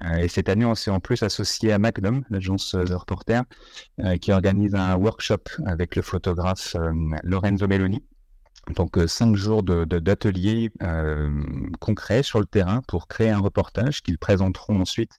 Euh, 0.00 0.16
et 0.16 0.28
cette 0.28 0.48
année, 0.48 0.64
on 0.64 0.74
s'est 0.74 0.90
en 0.90 1.00
plus 1.00 1.22
associé 1.22 1.72
à 1.72 1.78
Magnum, 1.78 2.24
l'agence 2.30 2.74
de 2.74 2.94
reporters, 2.94 3.44
euh, 4.00 4.16
qui 4.16 4.32
organise 4.32 4.74
un 4.74 4.96
workshop 4.96 5.44
avec 5.66 5.96
le 5.96 6.02
photographe 6.02 6.76
euh, 6.76 6.92
Lorenzo 7.22 7.66
Meloni. 7.66 8.02
Donc, 8.76 8.96
cinq 9.08 9.34
jours 9.34 9.64
d'ateliers 9.64 10.70
concrets 11.80 12.22
sur 12.22 12.38
le 12.38 12.46
terrain 12.46 12.80
pour 12.86 13.08
créer 13.08 13.30
un 13.30 13.40
reportage 13.40 14.02
qu'ils 14.02 14.18
présenteront 14.18 14.80
ensuite 14.80 15.18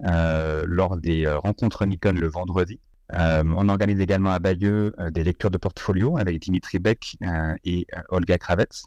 lors 0.00 0.98
des 0.98 1.26
rencontres 1.26 1.86
Nikon 1.86 2.12
le 2.12 2.28
vendredi. 2.28 2.80
on 3.10 3.70
organise 3.70 4.00
également 4.00 4.32
à 4.32 4.38
Bayeux 4.38 4.94
des 5.12 5.24
lectures 5.24 5.50
de 5.50 5.56
portfolio 5.56 6.18
avec 6.18 6.38
Dimitri 6.40 6.78
Beck 6.78 7.16
et 7.64 7.86
Olga 8.10 8.36
Kravets, 8.36 8.84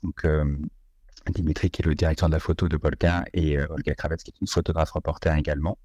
Dimitri 1.31 1.69
qui 1.69 1.81
est 1.81 1.85
le 1.85 1.95
directeur 1.95 2.29
de 2.29 2.33
la 2.33 2.39
photo 2.39 2.67
de 2.67 2.77
Polka 2.77 3.25
et 3.33 3.57
euh, 3.57 3.67
Olga 3.69 3.95
Kravets 3.95 4.17
qui 4.17 4.31
est 4.31 4.41
une 4.41 4.47
photographe 4.47 4.91
reporter 4.91 5.35
également. 5.35 5.77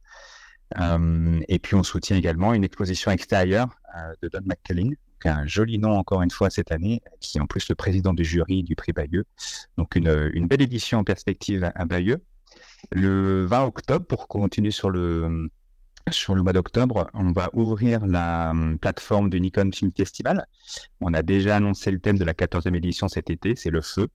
Euh, 0.81 1.41
et 1.49 1.59
puis 1.59 1.75
on 1.75 1.83
soutient 1.83 2.17
également 2.17 2.55
une 2.55 2.65
exposition 2.65 3.11
extérieure 3.11 3.69
euh, 3.97 4.15
de 4.23 4.29
Don 4.29 4.41
McCullin, 4.47 4.91
un 5.25 5.47
joli 5.47 5.79
nom 5.79 5.93
encore 5.93 6.23
une 6.23 6.31
fois 6.31 6.51
cette 6.51 6.73
année, 6.73 7.03
qui 7.21 7.39
est 7.39 7.41
en 7.41 7.47
plus 7.47 7.69
le 7.69 7.75
président 7.75 8.13
du 8.13 8.25
jury 8.25 8.63
du 8.63 8.75
prix 8.75 8.93
Bayeux. 8.93 9.25
Donc 9.77 9.95
une 9.95 10.49
belle 10.49 10.63
édition 10.63 10.99
en 10.99 11.05
perspective 11.05 11.71
à, 11.75 11.85
Bayeux. 11.85 12.25
Le 12.91 13.45
20 13.47 13.65
octobre, 13.65 14.05
pour 14.05 14.27
continuer 14.27 14.73
sur 14.73 14.91
le, 14.91 15.49
sur 16.11 16.35
le 16.35 16.43
mois 16.43 16.53
d'octobre, 16.53 17.09
on 17.15 17.33
va 17.33 17.51
ouvrir 17.53 18.07
la 18.07 18.53
plateforme 18.81 19.31
du 19.31 19.41
Nikon 19.41 19.71
Film 19.73 19.93
Festival. 19.97 20.47
On 21.01 21.15
a 21.15 21.23
déjà 21.23 21.57
annoncé 21.57 21.91
le 21.91 22.01
thème 22.01 22.19
de 22.19 22.25
la 22.25 22.35
14e 22.35 22.75
édition 22.75 23.09
cet 23.09 23.31
été, 23.31 23.55
c'est 23.57 23.71
le 23.71 23.81
feu. 23.81 24.09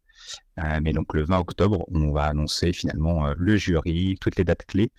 Euh, 0.60 0.80
mais 0.82 0.94
donc 0.94 1.14
le 1.14 1.24
20 1.24 1.40
octobre, 1.40 1.86
on 1.94 2.12
va 2.12 2.26
annoncer 2.26 2.74
finalement 2.74 3.28
euh, 3.28 3.34
le 3.38 3.56
jury, 3.56 4.18
toutes 4.20 4.36
les 4.36 4.44
dates 4.44 4.66
clés 4.66 4.92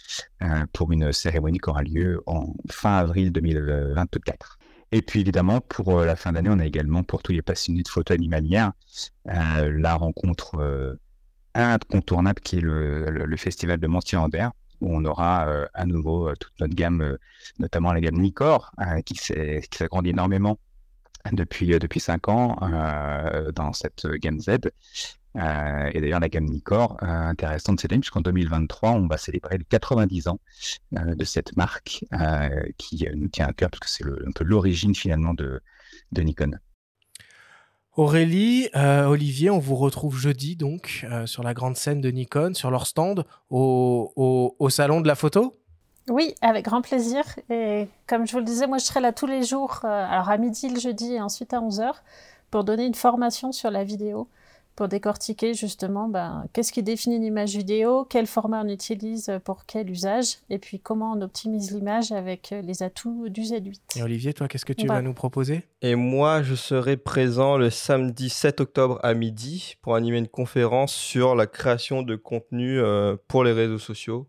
euh, 0.43 0.65
pour 0.73 0.93
une 0.93 1.13
cérémonie 1.13 1.59
qui 1.59 1.69
aura 1.69 1.83
lieu 1.83 2.23
en 2.27 2.55
fin 2.71 2.97
avril 2.97 3.33
2024. 3.33 4.59
Et 4.93 5.03
puis 5.03 5.21
évidemment, 5.21 5.61
pour 5.61 6.01
la 6.01 6.17
fin 6.17 6.33
d'année, 6.33 6.51
on 6.51 6.59
a 6.59 6.67
également 6.67 7.03
pour 7.03 7.23
tous 7.23 7.33
les 7.33 7.43
passionnés 7.43 7.83
de 7.83 7.89
photo 7.89 8.15
animalière 8.15 8.73
la 9.27 9.95
rencontre 9.97 10.99
incontournable 11.55 12.41
qui 12.41 12.57
est 12.57 12.61
le, 12.61 13.37
festival 13.37 13.79
de 13.79 13.87
Montier-en-Der, 13.87 14.53
où 14.81 14.95
on 14.97 15.05
aura 15.05 15.47
à 15.75 15.87
nouveau 15.87 16.35
toute 16.37 16.53
notre 16.61 16.75
gamme, 16.75 17.17
notamment 17.59 17.93
la 17.93 18.01
gamme 18.01 18.19
Nikkor, 18.19 18.73
qui 19.05 19.15
s'agrandit 19.17 20.11
énormément 20.11 20.59
depuis, 21.33 21.79
depuis 21.79 22.01
5 22.01 22.29
ans 22.29 22.57
dans 23.55 23.73
cette 23.73 24.07
gamme 24.07 24.41
Z. 24.41 24.59
Euh, 25.37 25.91
et 25.93 26.01
d'ailleurs, 26.01 26.21
la 26.21 26.29
gamme 26.29 26.47
Nikkor, 26.47 26.97
euh, 27.03 27.07
intéressante 27.07 27.81
cette 27.81 27.93
année, 27.93 28.01
puisqu'en 28.01 28.21
2023, 28.21 28.93
on 28.93 29.07
va 29.07 29.19
célébrer 29.19 29.59
les 29.59 29.65
90 29.65 30.29
ans 30.29 30.41
euh, 30.97 31.15
de 31.15 31.25
cette 31.25 31.57
marque 31.57 32.05
qui 32.79 33.07
nous 33.15 33.29
tient 33.29 33.47
à 33.47 33.53
cœur, 33.53 33.71
parce 33.71 33.81
que 33.81 33.89
c'est 33.89 34.05
un 34.05 34.33
peu 34.33 34.45
l'origine 34.45 34.95
finalement 34.95 35.35
de, 35.35 35.61
de 36.13 36.23
Nikon. 36.23 36.59
Aurélie, 37.99 38.69
Olivier, 38.77 39.51
on 39.51 39.59
vous 39.59 39.75
retrouve 39.75 40.17
jeudi 40.17 40.55
donc 40.55 41.05
sur 41.27 41.43
la 41.43 41.53
grande 41.53 41.77
scène 41.77 42.01
de 42.01 42.09
Nikon, 42.11 42.55
sur 42.55 42.71
leur 42.71 42.87
stand 42.87 43.25
au, 43.51 44.69
salon 44.71 45.01
de 45.01 45.09
la 45.09 45.17
photo 45.17 45.57
Oui, 46.09 46.33
avec 46.41 46.65
grand 46.65 46.81
plaisir. 46.81 47.25
Et 47.51 47.89
comme 48.07 48.25
je 48.25 48.31
vous 48.31 48.39
le 48.39 48.45
disais, 48.45 48.69
moi 48.69 48.79
je 48.79 48.85
serai 48.85 49.01
là 49.01 49.13
tous 49.13 49.27
les 49.27 49.43
jours, 49.43 49.81
alors 49.83 50.29
à 50.29 50.39
midi 50.39 50.69
le 50.69 50.79
jeudi 50.79 51.15
et 51.15 51.21
ensuite 51.21 51.53
à 51.53 51.59
11h, 51.59 51.91
pour 52.53 52.63
donner 52.63 52.87
une 52.87 52.95
formation 52.95 53.51
sur 53.51 53.73
la 53.73 53.83
vidéo 53.83 54.29
pour 54.79 54.87
décortiquer 54.87 55.55
justement 55.55 56.07
ben, 56.07 56.47
qu'est-ce 56.53 56.73
qui 56.73 56.85
définit 56.85 57.17
une 57.17 57.25
image 57.25 57.57
vidéo, 57.57 58.07
quel 58.09 58.29
format 58.29 58.63
on 58.63 58.69
utilise 58.69 59.29
pour 59.45 59.67
quel 59.67 59.91
usage, 59.91 60.37
et 60.51 60.61
puis 60.61 60.79
comment 60.79 61.15
on 61.15 61.21
optimise 61.21 61.73
l'image 61.73 62.13
avec 62.13 62.55
les 62.63 62.85
atouts 62.85 63.29
du 63.29 63.41
Z8. 63.41 63.81
Et 63.97 64.05
Olivier, 64.05 64.33
toi, 64.35 64.47
qu'est-ce 64.47 64.65
que 64.65 64.73
tu 64.73 64.87
vas 64.87 65.03
nous 65.03 65.15
proposer? 65.15 65.65
Et 65.83 65.97
moi, 65.97 66.45
je 66.45 66.55
serai 66.55 66.97
présent 66.97 67.57
le 67.57 67.71
samedi 67.71 68.29
7 68.29 68.61
octobre 68.61 69.01
à 69.03 69.15
midi 69.15 69.75
pour 69.83 69.97
animer 69.97 70.19
une 70.19 70.29
conférence 70.29 70.95
sur 70.95 71.35
la 71.35 71.49
création 71.49 72.03
de 72.03 72.15
contenu 72.15 72.79
euh, 72.79 73.17
pour 73.27 73.43
les 73.43 73.53
réseaux 73.53 73.81
sociaux. 73.81 74.29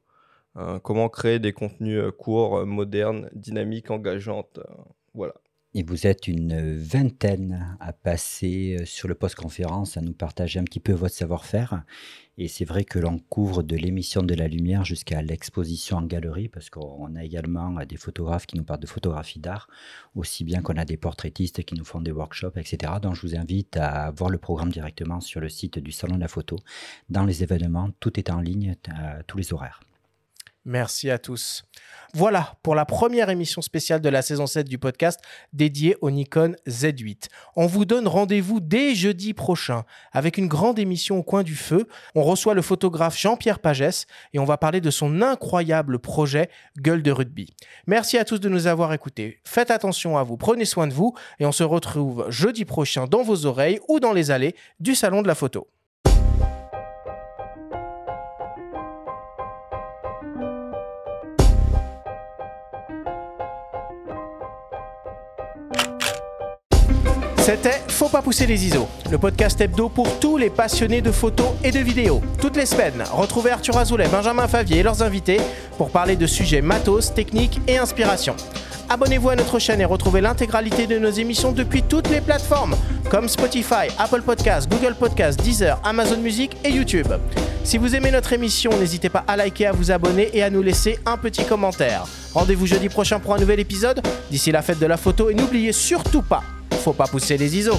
comment 0.82 1.10
créer 1.10 1.38
des 1.38 1.54
contenus 1.54 2.02
courts, 2.18 2.66
modernes, 2.66 3.30
dynamiques, 3.34 3.92
engageantes. 3.92 4.60
voilà. 5.14 5.36
Et 5.76 5.84
vous 5.84 6.08
êtes 6.08 6.28
une 6.28 6.80
vingtaine 6.80 7.78
à 7.80 7.94
passer 7.94 8.82
sur 8.86 9.08
le 9.08 9.14
post-conférence, 9.14 9.98
à 9.98 10.02
nous 10.02 10.14
partager 10.14 10.60
un 10.60 10.64
petit 10.64 10.80
peu 10.80 10.94
votre 10.94 11.14
savoir-faire. 11.14 11.84
Et 12.40 12.48
c'est 12.48 12.66
vrai 12.66 12.86
que 12.86 12.98
l'on 12.98 13.20
couvre 13.20 13.62
de 13.62 13.76
l'émission 13.76 14.24
de 14.24 14.34
la 14.34 14.48
lumière 14.48 14.84
jusqu'à 14.84 15.22
l'exposition 15.22 15.98
en 15.98 16.02
galerie, 16.02 16.48
parce 16.48 16.72
qu'on 16.72 17.16
a 17.16 17.24
également 17.24 17.86
des 17.86 17.98
photographes 17.98 18.48
qui 18.48 18.58
nous 18.58 18.64
parlent 18.64 18.80
de 18.80 18.88
photographie 18.88 19.40
d'art, 19.40 19.68
aussi 20.16 20.44
bien 20.44 20.64
qu'on 20.64 20.78
a 20.78 20.86
des 20.86 20.98
portraitistes 20.98 21.64
qui 21.64 21.76
nous 21.76 21.86
font 21.86 22.02
des 22.02 22.12
workshops, 22.12 22.58
etc. 22.58 22.94
Donc 23.00 23.14
je 23.14 23.22
vous 23.22 23.36
invite 23.36 23.78
à 23.78 24.10
voir 24.10 24.32
le 24.32 24.40
programme 24.40 24.72
directement 24.72 25.22
sur 25.22 25.40
le 25.40 25.50
site 25.50 25.78
du 25.78 25.92
Salon 25.92 26.16
de 26.16 26.22
la 26.22 26.28
Photo. 26.28 26.56
Dans 27.10 27.26
les 27.26 27.44
événements, 27.44 27.92
tout 28.00 28.20
est 28.20 28.32
en 28.32 28.42
ligne, 28.42 28.76
tous 29.28 29.38
les 29.38 29.54
horaires. 29.54 29.82
Merci 30.66 31.10
à 31.10 31.18
tous. 31.18 31.64
Voilà 32.14 32.54
pour 32.64 32.76
la 32.76 32.86
première 32.86 33.30
émission 33.30 33.62
spéciale 33.62 34.02
de 34.02 34.10
la 34.10 34.22
saison 34.22 34.46
7 34.46 34.68
du 34.68 34.78
podcast 34.78 35.20
dédiée 35.54 35.96
au 36.02 36.12
Nikon 36.12 36.56
Z8. 36.68 37.28
On 37.56 37.66
vous 37.66 37.86
donne 37.86 38.08
rendez-vous 38.08 38.60
dès 38.60 38.96
jeudi 38.96 39.34
prochain 39.34 39.84
avec 40.12 40.38
une 40.38 40.48
grande 40.48 40.80
émission 40.80 41.18
au 41.18 41.24
coin 41.24 41.44
du 41.44 41.56
feu. 41.56 41.88
On 42.16 42.24
reçoit 42.24 42.56
le 42.56 42.62
photographe 42.62 43.18
Jean-Pierre 43.18 43.60
Pagès 43.60 44.06
et 44.34 44.40
on 44.40 44.46
va 44.46 44.58
parler 44.58 44.82
de 44.82 44.92
son 44.92 45.22
incroyable 45.22 46.00
projet 46.00 46.50
Gueule 46.80 47.04
de 47.04 47.12
rugby. 47.12 47.56
Merci 47.88 48.18
à 48.18 48.26
tous 48.26 48.40
de 48.40 48.50
nous 48.50 48.68
avoir 48.68 48.92
écoutés. 48.92 49.40
Faites 49.46 49.72
attention 49.72 50.18
à 50.18 50.24
vous, 50.24 50.36
prenez 50.36 50.66
soin 50.66 50.88
de 50.88 50.94
vous 50.94 51.14
et 51.40 51.46
on 51.46 51.52
se 51.52 51.64
retrouve 51.64 52.26
jeudi 52.30 52.66
prochain 52.66 53.06
dans 53.06 53.24
vos 53.24 53.46
oreilles 53.46 53.80
ou 53.88 54.00
dans 54.00 54.14
les 54.14 54.32
allées 54.32 54.56
du 54.80 54.96
salon 54.96 55.22
de 55.22 55.28
la 55.28 55.36
photo. 55.36 55.68
C'était 67.50 67.82
Faut 67.88 68.10
pas 68.10 68.22
pousser 68.22 68.46
les 68.46 68.64
ISO, 68.68 68.88
le 69.10 69.18
podcast 69.18 69.60
hebdo 69.60 69.90
pour 69.90 70.20
tous 70.20 70.38
les 70.38 70.52
passionnés 70.52 71.02
de 71.02 71.12
photos 71.12 71.48
et 71.64 71.72
de 71.72 71.80
vidéos. 71.80 72.22
Toutes 72.40 72.56
les 72.56 72.68
semaines, 72.68 73.04
retrouvez 73.12 73.50
Arthur 73.50 73.76
Azoulay, 73.76 74.08
Benjamin 74.08 74.48
Favier 74.48 74.78
et 74.78 74.84
leurs 74.84 75.02
invités 75.02 75.42
pour 75.76 75.90
parler 75.90 76.16
de 76.16 76.28
sujets 76.28 76.62
matos, 76.62 77.12
techniques 77.12 77.60
et 77.68 77.80
inspiration. 77.80 78.36
Abonnez-vous 78.88 79.30
à 79.30 79.36
notre 79.36 79.58
chaîne 79.58 79.82
et 79.82 79.86
retrouvez 79.86 80.22
l'intégralité 80.22 80.86
de 80.86 81.00
nos 81.00 81.10
émissions 81.10 81.52
depuis 81.52 81.82
toutes 81.82 82.12
les 82.12 82.22
plateformes 82.22 82.76
comme 83.10 83.28
Spotify, 83.28 83.88
Apple 83.98 84.22
Podcasts, 84.22 84.70
Google 84.70 84.94
Podcasts, 84.94 85.42
Deezer, 85.42 85.82
Amazon 85.84 86.18
Music 86.18 86.56
et 86.64 86.70
YouTube. 86.70 87.08
Si 87.64 87.80
vous 87.80 87.96
aimez 87.96 88.12
notre 88.12 88.32
émission, 88.32 88.70
n'hésitez 88.78 89.10
pas 89.10 89.24
à 89.28 89.36
liker, 89.36 89.66
à 89.66 89.72
vous 89.72 89.90
abonner 89.90 90.30
et 90.36 90.44
à 90.44 90.52
nous 90.52 90.62
laisser 90.62 91.00
un 91.08 91.18
petit 91.18 91.46
commentaire. 91.46 92.04
Rendez-vous 92.36 92.68
jeudi 92.68 92.90
prochain 92.90 93.20
pour 93.20 93.34
un 93.34 93.40
nouvel 93.40 93.60
épisode. 93.60 94.04
D'ici 94.30 94.52
la 94.52 94.62
fête 94.62 94.78
de 94.78 94.86
la 94.86 94.98
photo 94.98 95.32
et 95.32 95.34
n'oubliez 95.34 95.72
surtout 95.72 96.22
pas 96.22 96.44
faut 96.78 96.94
pas 96.94 97.08
pousser 97.08 97.38
les 97.38 97.58
ISO. 97.58 97.74